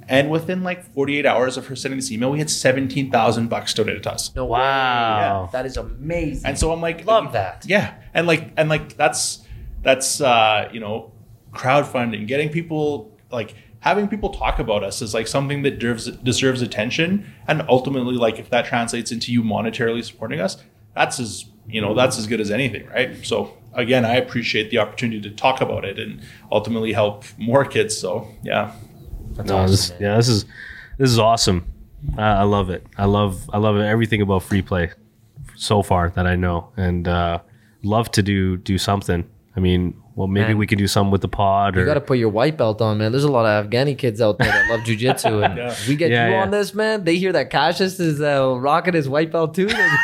And 0.09 0.29
within 0.29 0.63
like 0.63 0.83
48 0.93 1.25
hours 1.25 1.57
of 1.57 1.67
her 1.67 1.75
sending 1.75 1.97
this 1.99 2.11
email, 2.11 2.31
we 2.31 2.39
had 2.39 2.49
17,000 2.49 3.49
bucks 3.49 3.73
donated 3.73 4.03
to 4.03 4.13
us. 4.13 4.33
No 4.35 4.45
Wow. 4.45 5.43
way. 5.43 5.49
That 5.51 5.65
is 5.65 5.75
amazing. 5.77 6.45
And 6.45 6.57
so 6.57 6.71
I'm 6.71 6.81
like, 6.81 7.05
Love 7.05 7.33
that. 7.33 7.65
Yeah, 7.67 7.93
and 8.13 8.25
like, 8.25 8.51
and 8.57 8.69
like 8.69 8.95
that's 8.95 9.45
that's 9.83 10.21
uh, 10.21 10.69
you 10.73 10.79
know, 10.79 11.11
crowdfunding, 11.51 12.27
getting 12.27 12.49
people 12.49 13.11
like 13.31 13.53
having 13.81 14.07
people 14.07 14.29
talk 14.29 14.59
about 14.59 14.83
us 14.83 15.01
is 15.01 15.13
like 15.13 15.27
something 15.27 15.61
that 15.63 15.79
deserves 15.79 16.07
deserves 16.17 16.61
attention, 16.61 17.25
and 17.47 17.63
ultimately, 17.67 18.15
like 18.15 18.39
if 18.39 18.49
that 18.49 18.65
translates 18.65 19.11
into 19.11 19.31
you 19.31 19.43
monetarily 19.43 20.03
supporting 20.03 20.39
us, 20.39 20.57
that's 20.95 21.19
as 21.19 21.45
you 21.67 21.81
know 21.81 21.93
that's 21.93 22.17
as 22.17 22.27
good 22.27 22.39
as 22.41 22.49
anything, 22.51 22.87
right? 22.87 23.25
So 23.25 23.57
again, 23.77 24.03
I 24.03 24.15
appreciate 24.15 24.69
the 24.71 24.79
opportunity 24.79 25.21
to 25.21 25.29
talk 25.33 25.61
about 25.61 25.85
it 25.85 25.97
and 25.97 26.21
ultimately 26.51 26.91
help 26.91 27.23
more 27.37 27.63
kids. 27.63 27.97
So 27.97 28.27
yeah, 28.43 28.73
That's 29.35 29.49
No, 29.49 29.59
awesome, 29.59 29.71
this, 29.71 29.93
yeah, 30.01 30.17
this 30.17 30.27
is 30.27 30.45
this 30.97 31.09
is 31.09 31.19
awesome. 31.19 31.65
I, 32.17 32.41
I 32.41 32.43
love 32.43 32.69
it. 32.69 32.85
I 32.97 33.05
love 33.05 33.49
I 33.53 33.57
love 33.57 33.77
everything 33.77 34.21
about 34.21 34.43
free 34.43 34.61
play 34.61 34.91
so 35.55 35.81
far 35.81 36.09
that 36.09 36.27
I 36.27 36.35
know, 36.35 36.69
and 36.75 37.07
uh, 37.07 37.39
love 37.83 38.11
to 38.11 38.23
do 38.23 38.57
do 38.57 38.77
something. 38.77 39.29
I 39.55 39.59
mean, 39.59 39.95
well, 40.17 40.27
maybe 40.27 40.47
Man. 40.47 40.57
we 40.57 40.65
could 40.65 40.79
do 40.79 40.87
something 40.87 41.11
with 41.11 41.21
the 41.21 41.27
pod, 41.27 41.77
or 41.77 41.81
You 41.81 41.85
got 41.85 41.93
to 41.93 42.01
put 42.01 42.17
your 42.17 42.29
white 42.29 42.57
belt 42.57 42.81
on, 42.81 42.97
man. 42.97 43.11
There's 43.11 43.23
a 43.23 43.31
lot 43.31 43.45
of 43.45 43.69
Afghani 43.69 43.95
kids 43.95 44.19
out 44.19 44.39
there 44.39 44.47
that 44.47 44.67
love 44.69 44.79
jujitsu, 44.81 45.45
and 45.45 45.55
Yeah. 45.57 45.75
we 45.87 45.95
get 45.95 46.09
Yeah, 46.09 46.25
you 46.27 46.33
yeah. 46.33 46.41
on 46.41 46.49
this, 46.49 46.73
man. 46.73 47.03
They 47.03 47.17
hear 47.17 47.31
that 47.33 47.51
Cassius 47.51 47.99
is 47.99 48.19
uh, 48.19 48.55
rocking 48.57 48.95
his 48.95 49.07
white 49.07 49.31
belt 49.31 49.53
too. 49.53 49.67
They're, 49.67 49.97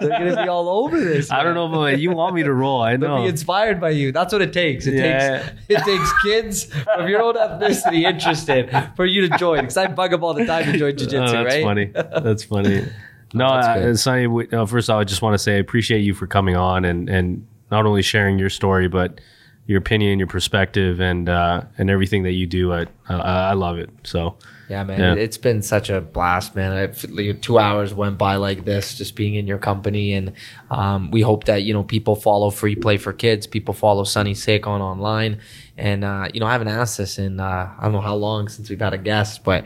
they're 0.00 0.08
gonna 0.08 0.42
be 0.44 0.48
all 0.48 0.68
over 0.84 0.98
this. 1.00 1.32
I 1.32 1.42
don't 1.42 1.54
know, 1.54 1.68
but 1.68 1.98
you 1.98 2.12
want 2.12 2.34
me 2.36 2.44
to 2.44 2.52
roll. 2.52 2.80
I 2.80 2.96
They'll 2.96 3.16
know. 3.16 3.22
be 3.24 3.28
inspired 3.28 3.80
by 3.80 3.90
you. 3.90 4.12
That's 4.12 4.32
what 4.32 4.40
it 4.40 4.52
takes. 4.52 4.86
It 4.86 4.94
Yeah. 4.94 5.42
takes 5.42 5.52
it 5.68 5.84
takes 5.84 6.22
kids 6.22 6.70
of 6.96 7.08
your 7.08 7.22
own 7.22 7.34
ethnicity 7.34 8.02
interested 8.08 8.70
for 8.94 9.04
you 9.04 9.28
to 9.28 9.36
join. 9.36 9.62
Because 9.62 9.76
I 9.76 9.88
bug 9.88 10.12
them 10.12 10.22
all 10.22 10.32
the 10.34 10.46
time 10.46 10.64
to 10.70 10.78
join 10.78 10.96
jiu-jitsu, 10.96 11.16
Oh, 11.18 11.42
that's 11.44 11.54
right? 11.56 11.64
funny. 11.64 11.86
That's 11.92 12.44
funny. 12.44 12.86
No, 13.34 13.48
That's 13.50 13.66
uh, 13.66 13.74
good. 13.80 13.98
Sonny. 13.98 14.26
we- 14.28 14.48
uh, 14.50 14.64
first, 14.64 14.88
I 14.88 15.02
just 15.02 15.20
want 15.22 15.34
to 15.34 15.38
say 15.38 15.56
I 15.56 15.58
appreciate 15.58 16.00
you 16.02 16.14
for 16.14 16.28
coming 16.28 16.54
on 16.56 16.84
and 16.84 17.08
and 17.10 17.44
not 17.72 17.84
only 17.84 18.00
sharing 18.02 18.38
your 18.38 18.48
story, 18.48 18.86
but 18.86 19.20
your 19.66 19.78
opinion, 19.78 20.18
your 20.18 20.28
perspective, 20.28 21.00
and 21.00 21.28
uh, 21.28 21.62
and 21.78 21.90
everything 21.90 22.22
that 22.24 22.32
you 22.32 22.46
do. 22.46 22.72
I 22.72 22.86
I, 23.08 23.50
I 23.50 23.52
love 23.54 23.78
it. 23.78 23.90
So 24.04 24.36
Yeah, 24.68 24.82
man, 24.84 24.98
Yeah. 25.00 25.14
it's 25.14 25.38
been 25.38 25.62
such 25.62 25.90
a 25.90 26.00
blast, 26.00 26.56
man. 26.56 26.72
I, 26.72 27.32
two 27.32 27.58
hours 27.58 27.94
went 27.94 28.18
by 28.18 28.34
like 28.36 28.64
this, 28.64 28.96
just 28.98 29.14
being 29.14 29.34
in 29.36 29.46
your 29.46 29.58
company, 29.58 30.12
and 30.12 30.32
um, 30.70 31.10
we 31.10 31.20
hope 31.22 31.44
that 31.44 31.62
you 31.62 31.72
know 31.72 31.84
people 31.84 32.16
follow 32.16 32.50
Free 32.50 32.74
Play 32.76 32.96
for 32.96 33.12
Kids, 33.12 33.46
people 33.46 33.74
follow 33.74 34.04
Sonny 34.04 34.34
Sekhon 34.34 34.80
online, 34.80 35.38
and 35.76 36.04
uh, 36.04 36.28
you 36.32 36.40
know 36.40 36.46
I 36.46 36.52
haven't 36.52 36.68
asked 36.68 36.98
this 36.98 37.18
in 37.18 37.40
uh, 37.40 37.72
I 37.78 37.82
don't 37.82 37.92
know 37.92 38.00
how 38.00 38.16
long 38.16 38.48
since 38.48 38.70
we've 38.70 38.80
had 38.80 38.94
a 38.94 38.98
guest, 38.98 39.44
but 39.44 39.64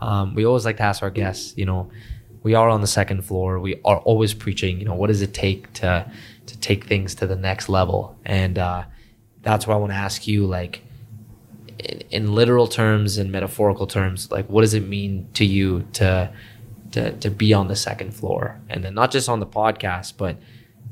um, 0.00 0.34
we 0.34 0.44
always 0.44 0.64
like 0.64 0.78
to 0.78 0.82
ask 0.82 1.02
our 1.02 1.10
guests, 1.10 1.54
you 1.56 1.64
know, 1.64 1.90
we 2.42 2.54
are 2.54 2.68
on 2.68 2.80
the 2.80 2.86
second 2.88 3.22
floor, 3.24 3.60
we 3.60 3.76
are 3.84 3.98
always 3.98 4.34
preaching, 4.34 4.80
you 4.80 4.84
know, 4.84 4.94
what 4.94 5.06
does 5.08 5.22
it 5.22 5.32
take 5.32 5.72
to 5.74 6.10
to 6.46 6.58
take 6.58 6.84
things 6.86 7.14
to 7.16 7.26
the 7.26 7.36
next 7.36 7.68
level, 7.68 8.16
and 8.24 8.58
uh, 8.58 8.82
that's 9.42 9.66
what 9.66 9.74
I 9.74 9.76
want 9.78 9.92
to 9.92 9.96
ask 9.96 10.26
you, 10.26 10.46
like 10.46 10.82
in, 11.78 12.02
in 12.10 12.34
literal 12.34 12.66
terms 12.66 13.18
and 13.18 13.30
metaphorical 13.30 13.86
terms, 13.86 14.30
like 14.30 14.48
what 14.48 14.62
does 14.62 14.74
it 14.74 14.86
mean 14.86 15.28
to 15.34 15.44
you 15.44 15.86
to 15.94 16.32
to 16.92 17.12
to 17.12 17.30
be 17.30 17.52
on 17.52 17.68
the 17.68 17.76
second 17.76 18.12
floor, 18.14 18.60
and 18.68 18.84
then 18.84 18.94
not 18.94 19.10
just 19.10 19.28
on 19.28 19.40
the 19.40 19.46
podcast, 19.46 20.14
but 20.16 20.36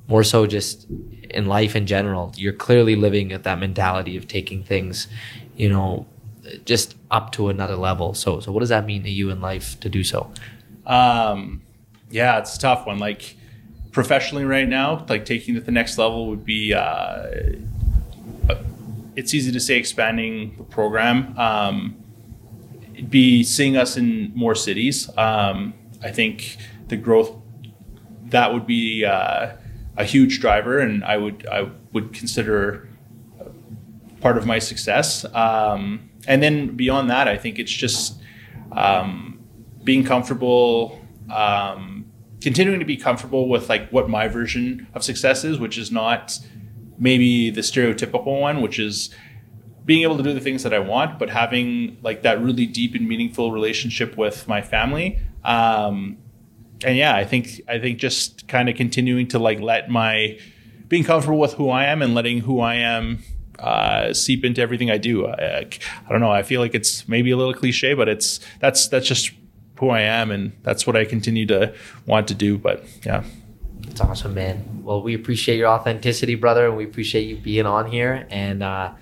more 0.08 0.24
so 0.24 0.46
just 0.46 0.86
in 1.30 1.46
life 1.46 1.76
in 1.76 1.86
general. 1.86 2.32
You're 2.36 2.52
clearly 2.52 2.96
living 2.96 3.32
at 3.32 3.44
that 3.44 3.58
mentality 3.58 4.16
of 4.16 4.26
taking 4.26 4.64
things, 4.64 5.06
you 5.56 5.68
know, 5.68 6.06
just 6.64 6.96
up 7.10 7.30
to 7.32 7.48
another 7.48 7.76
level. 7.76 8.14
So 8.14 8.40
so 8.40 8.50
what 8.50 8.60
does 8.60 8.70
that 8.70 8.84
mean 8.86 9.04
to 9.04 9.10
you 9.10 9.30
in 9.30 9.40
life 9.40 9.78
to 9.80 9.88
do 9.88 10.02
so? 10.02 10.32
Um, 10.86 11.62
yeah, 12.10 12.38
it's 12.38 12.56
a 12.56 12.58
tough 12.58 12.86
one. 12.86 12.98
Like 12.98 13.36
professionally 13.92 14.44
right 14.44 14.68
now, 14.68 15.06
like 15.08 15.24
taking 15.24 15.54
it 15.54 15.60
to 15.60 15.64
the 15.64 15.72
next 15.72 15.98
level 15.98 16.26
would 16.28 16.44
be. 16.44 16.74
Uh, 16.74 17.26
it's 19.16 19.34
easy 19.34 19.52
to 19.52 19.60
say 19.60 19.76
expanding 19.76 20.54
the 20.56 20.64
program. 20.64 21.36
Um, 21.38 21.96
be 23.08 23.42
seeing 23.42 23.76
us 23.76 23.96
in 23.96 24.32
more 24.34 24.54
cities. 24.54 25.08
Um, 25.16 25.74
I 26.02 26.10
think 26.10 26.56
the 26.88 26.96
growth 26.96 27.34
that 28.26 28.52
would 28.52 28.66
be 28.66 29.04
uh, 29.04 29.52
a 29.96 30.04
huge 30.04 30.40
driver, 30.40 30.78
and 30.78 31.04
I 31.04 31.16
would 31.16 31.46
I 31.46 31.70
would 31.92 32.12
consider 32.12 32.88
part 34.20 34.36
of 34.36 34.46
my 34.46 34.58
success. 34.58 35.24
Um, 35.34 36.10
and 36.26 36.42
then 36.42 36.76
beyond 36.76 37.10
that, 37.10 37.26
I 37.26 37.36
think 37.36 37.58
it's 37.58 37.72
just 37.72 38.20
um, 38.72 39.40
being 39.82 40.04
comfortable, 40.04 41.00
um, 41.34 42.06
continuing 42.40 42.78
to 42.80 42.84
be 42.84 42.96
comfortable 42.96 43.48
with 43.48 43.68
like 43.68 43.90
what 43.90 44.08
my 44.08 44.28
version 44.28 44.86
of 44.94 45.02
success 45.02 45.44
is, 45.44 45.58
which 45.58 45.78
is 45.78 45.90
not 45.90 46.38
maybe 47.00 47.50
the 47.50 47.62
stereotypical 47.62 48.40
one, 48.40 48.60
which 48.60 48.78
is 48.78 49.10
being 49.84 50.02
able 50.02 50.16
to 50.16 50.22
do 50.22 50.32
the 50.32 50.40
things 50.40 50.62
that 50.62 50.72
I 50.72 50.78
want, 50.78 51.18
but 51.18 51.30
having 51.30 51.98
like 52.02 52.22
that 52.22 52.40
really 52.40 52.66
deep 52.66 52.94
and 52.94 53.08
meaningful 53.08 53.50
relationship 53.50 54.16
with 54.16 54.46
my 54.46 54.62
family. 54.62 55.18
Um, 55.42 56.18
and 56.84 56.96
yeah, 56.96 57.16
I 57.16 57.24
think 57.24 57.60
I 57.66 57.78
think 57.78 57.98
just 57.98 58.46
kind 58.46 58.68
of 58.68 58.76
continuing 58.76 59.26
to 59.28 59.38
like 59.38 59.60
let 59.60 59.90
my 59.90 60.38
being 60.88 61.04
comfortable 61.04 61.38
with 61.38 61.54
who 61.54 61.70
I 61.70 61.86
am 61.86 62.02
and 62.02 62.14
letting 62.14 62.40
who 62.40 62.60
I 62.60 62.74
am 62.76 63.22
uh, 63.58 64.12
seep 64.12 64.44
into 64.44 64.60
everything 64.60 64.90
I 64.90 64.98
do. 64.98 65.26
I, 65.26 65.66
I 66.06 66.08
don't 66.08 66.20
know. 66.20 66.30
I 66.30 66.42
feel 66.42 66.60
like 66.60 66.74
it's 66.74 67.08
maybe 67.08 67.30
a 67.30 67.36
little 67.36 67.54
cliche, 67.54 67.94
but 67.94 68.08
it's 68.08 68.40
that's 68.60 68.88
that's 68.88 69.06
just 69.06 69.32
who 69.78 69.88
I 69.88 70.00
am, 70.02 70.30
and 70.30 70.52
that's 70.62 70.86
what 70.86 70.94
I 70.94 71.04
continue 71.04 71.46
to 71.46 71.74
want 72.06 72.28
to 72.28 72.34
do. 72.34 72.58
But 72.58 72.84
yeah, 73.04 73.24
It's 73.90 74.00
awesome, 74.00 74.34
man. 74.34 74.82
Well, 74.84 75.02
we 75.02 75.14
appreciate 75.14 75.58
your 75.58 75.68
authenticity, 75.68 76.36
brother, 76.36 76.66
and 76.66 76.76
we 76.76 76.84
appreciate 76.84 77.22
you 77.22 77.36
being 77.36 77.66
on 77.66 77.90
here. 77.90 78.26
And 78.30 78.62
uh, 78.62 78.92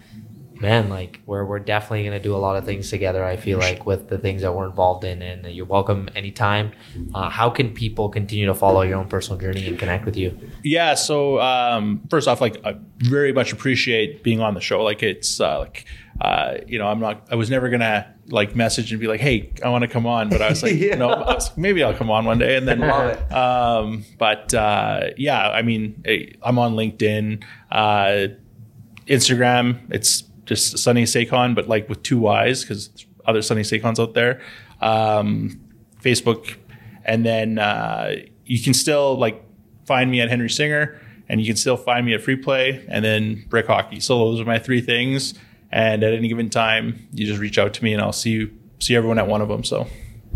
man, 0.54 0.88
like 0.88 1.20
we're 1.26 1.44
we're 1.44 1.58
definitely 1.58 2.04
gonna 2.04 2.18
do 2.18 2.34
a 2.34 2.38
lot 2.38 2.56
of 2.56 2.64
things 2.64 2.88
together. 2.88 3.22
I 3.22 3.36
feel 3.36 3.58
like 3.58 3.84
with 3.84 4.08
the 4.08 4.16
things 4.16 4.40
that 4.42 4.54
we're 4.54 4.66
involved 4.66 5.04
in, 5.04 5.20
and 5.20 5.46
you're 5.46 5.66
welcome 5.66 6.08
anytime. 6.16 6.72
Uh, 7.14 7.28
how 7.28 7.50
can 7.50 7.74
people 7.74 8.08
continue 8.08 8.46
to 8.46 8.54
follow 8.54 8.80
your 8.80 8.96
own 8.96 9.08
personal 9.08 9.38
journey 9.38 9.66
and 9.66 9.78
connect 9.78 10.06
with 10.06 10.16
you? 10.16 10.36
Yeah. 10.64 10.94
So 10.94 11.38
um, 11.38 12.00
first 12.08 12.26
off, 12.26 12.40
like 12.40 12.56
I 12.64 12.76
very 12.98 13.32
much 13.32 13.52
appreciate 13.52 14.22
being 14.22 14.40
on 14.40 14.54
the 14.54 14.60
show. 14.60 14.82
Like 14.82 15.02
it's 15.02 15.38
uh, 15.38 15.58
like 15.60 15.84
uh, 16.20 16.54
you 16.66 16.78
know 16.78 16.88
I'm 16.88 16.98
not 16.98 17.28
I 17.30 17.34
was 17.34 17.50
never 17.50 17.68
gonna 17.68 18.14
like 18.30 18.54
message 18.54 18.92
and 18.92 19.00
be 19.00 19.06
like, 19.06 19.20
hey, 19.20 19.50
I 19.64 19.68
want 19.70 19.82
to 19.82 19.88
come 19.88 20.06
on, 20.06 20.28
but 20.28 20.42
I 20.42 20.48
was 20.50 20.62
like, 20.62 20.74
Yeah. 20.76 20.96
no, 20.96 21.08
was- 21.08 21.56
maybe 21.56 21.82
I'll 21.82 21.94
come 21.94 22.10
on 22.10 22.24
one 22.24 22.38
day, 22.38 22.56
and 22.56 22.68
then 22.68 22.82
um, 23.32 24.04
but 24.18 24.52
uh, 24.54 25.08
yeah, 25.16 25.48
I 25.50 25.62
mean, 25.62 26.02
I'm 26.42 26.58
on 26.58 26.74
LinkedIn, 26.74 27.42
uh, 27.72 28.28
Instagram. 29.06 29.78
It's 29.90 30.22
just 30.44 30.78
Sonny 30.78 31.04
Sekhon, 31.04 31.54
but 31.54 31.68
like 31.68 31.88
with 31.88 32.02
two 32.02 32.18
Y's 32.18 32.62
because 32.62 32.90
other 33.26 33.42
Sonny 33.42 33.62
Sekhons 33.62 33.98
out 33.98 34.14
there. 34.14 34.40
Um, 34.80 35.60
Facebook, 36.02 36.56
and 37.04 37.24
then 37.26 37.58
uh, 37.58 38.12
you 38.46 38.62
can 38.62 38.72
still 38.74 39.16
like 39.18 39.42
find 39.86 40.10
me 40.10 40.20
at 40.20 40.28
Henry 40.28 40.50
Singer, 40.50 41.00
and 41.28 41.40
you 41.40 41.46
can 41.46 41.56
still 41.56 41.76
find 41.76 42.06
me 42.06 42.14
at 42.14 42.22
Free 42.22 42.36
Play, 42.36 42.84
and 42.88 43.04
then 43.04 43.44
Brick 43.48 43.66
Hockey. 43.66 44.00
So 44.00 44.18
those 44.18 44.40
are 44.40 44.44
my 44.44 44.58
three 44.58 44.80
things. 44.80 45.34
And 45.70 46.02
at 46.02 46.14
any 46.14 46.28
given 46.28 46.50
time, 46.50 47.08
you 47.12 47.26
just 47.26 47.40
reach 47.40 47.58
out 47.58 47.74
to 47.74 47.84
me, 47.84 47.92
and 47.92 48.02
I'll 48.02 48.12
see 48.12 48.30
you 48.30 48.50
see 48.78 48.96
everyone 48.96 49.18
at 49.18 49.26
one 49.26 49.42
of 49.42 49.48
them. 49.48 49.64
So. 49.64 49.86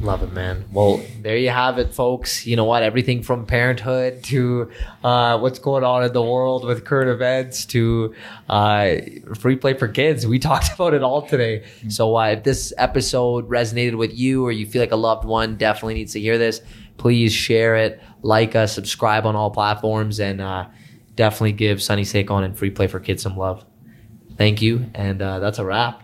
Love 0.02 0.24
it, 0.24 0.32
man. 0.32 0.64
Well, 0.72 1.00
there 1.20 1.36
you 1.36 1.50
have 1.50 1.78
it, 1.78 1.94
folks. 1.94 2.44
You 2.44 2.56
know 2.56 2.64
what? 2.64 2.82
Everything 2.82 3.22
from 3.22 3.46
parenthood 3.46 4.24
to 4.24 4.70
uh, 5.04 5.38
what's 5.38 5.60
going 5.60 5.84
on 5.84 6.02
in 6.02 6.12
the 6.12 6.22
world 6.22 6.64
with 6.64 6.84
current 6.84 7.08
events 7.08 7.66
to 7.66 8.12
uh, 8.48 8.96
free 9.38 9.54
play 9.54 9.74
for 9.74 9.86
kids. 9.86 10.26
We 10.26 10.38
talked 10.40 10.74
about 10.74 10.94
it 10.94 11.04
all 11.04 11.22
today. 11.22 11.64
So, 11.88 12.16
uh, 12.16 12.30
if 12.30 12.42
this 12.42 12.72
episode 12.78 13.48
resonated 13.48 13.96
with 13.96 14.12
you 14.12 14.44
or 14.44 14.50
you 14.50 14.66
feel 14.66 14.82
like 14.82 14.90
a 14.90 14.96
loved 14.96 15.24
one 15.24 15.56
definitely 15.56 15.94
needs 15.94 16.14
to 16.14 16.20
hear 16.20 16.36
this, 16.36 16.62
please 16.96 17.32
share 17.32 17.76
it, 17.76 18.02
like 18.22 18.56
us, 18.56 18.74
subscribe 18.74 19.24
on 19.24 19.36
all 19.36 19.50
platforms, 19.50 20.18
and 20.18 20.40
uh, 20.40 20.66
definitely 21.14 21.52
give 21.52 21.80
Sonny 21.80 22.02
Sekhon 22.02 22.44
and 22.44 22.58
Free 22.58 22.70
Play 22.70 22.88
for 22.88 22.98
Kids 22.98 23.22
some 23.22 23.36
love. 23.36 23.64
Thank 24.36 24.62
you. 24.62 24.86
And 24.94 25.20
uh, 25.20 25.38
that's 25.38 25.58
a 25.58 25.64
wrap. 25.64 26.02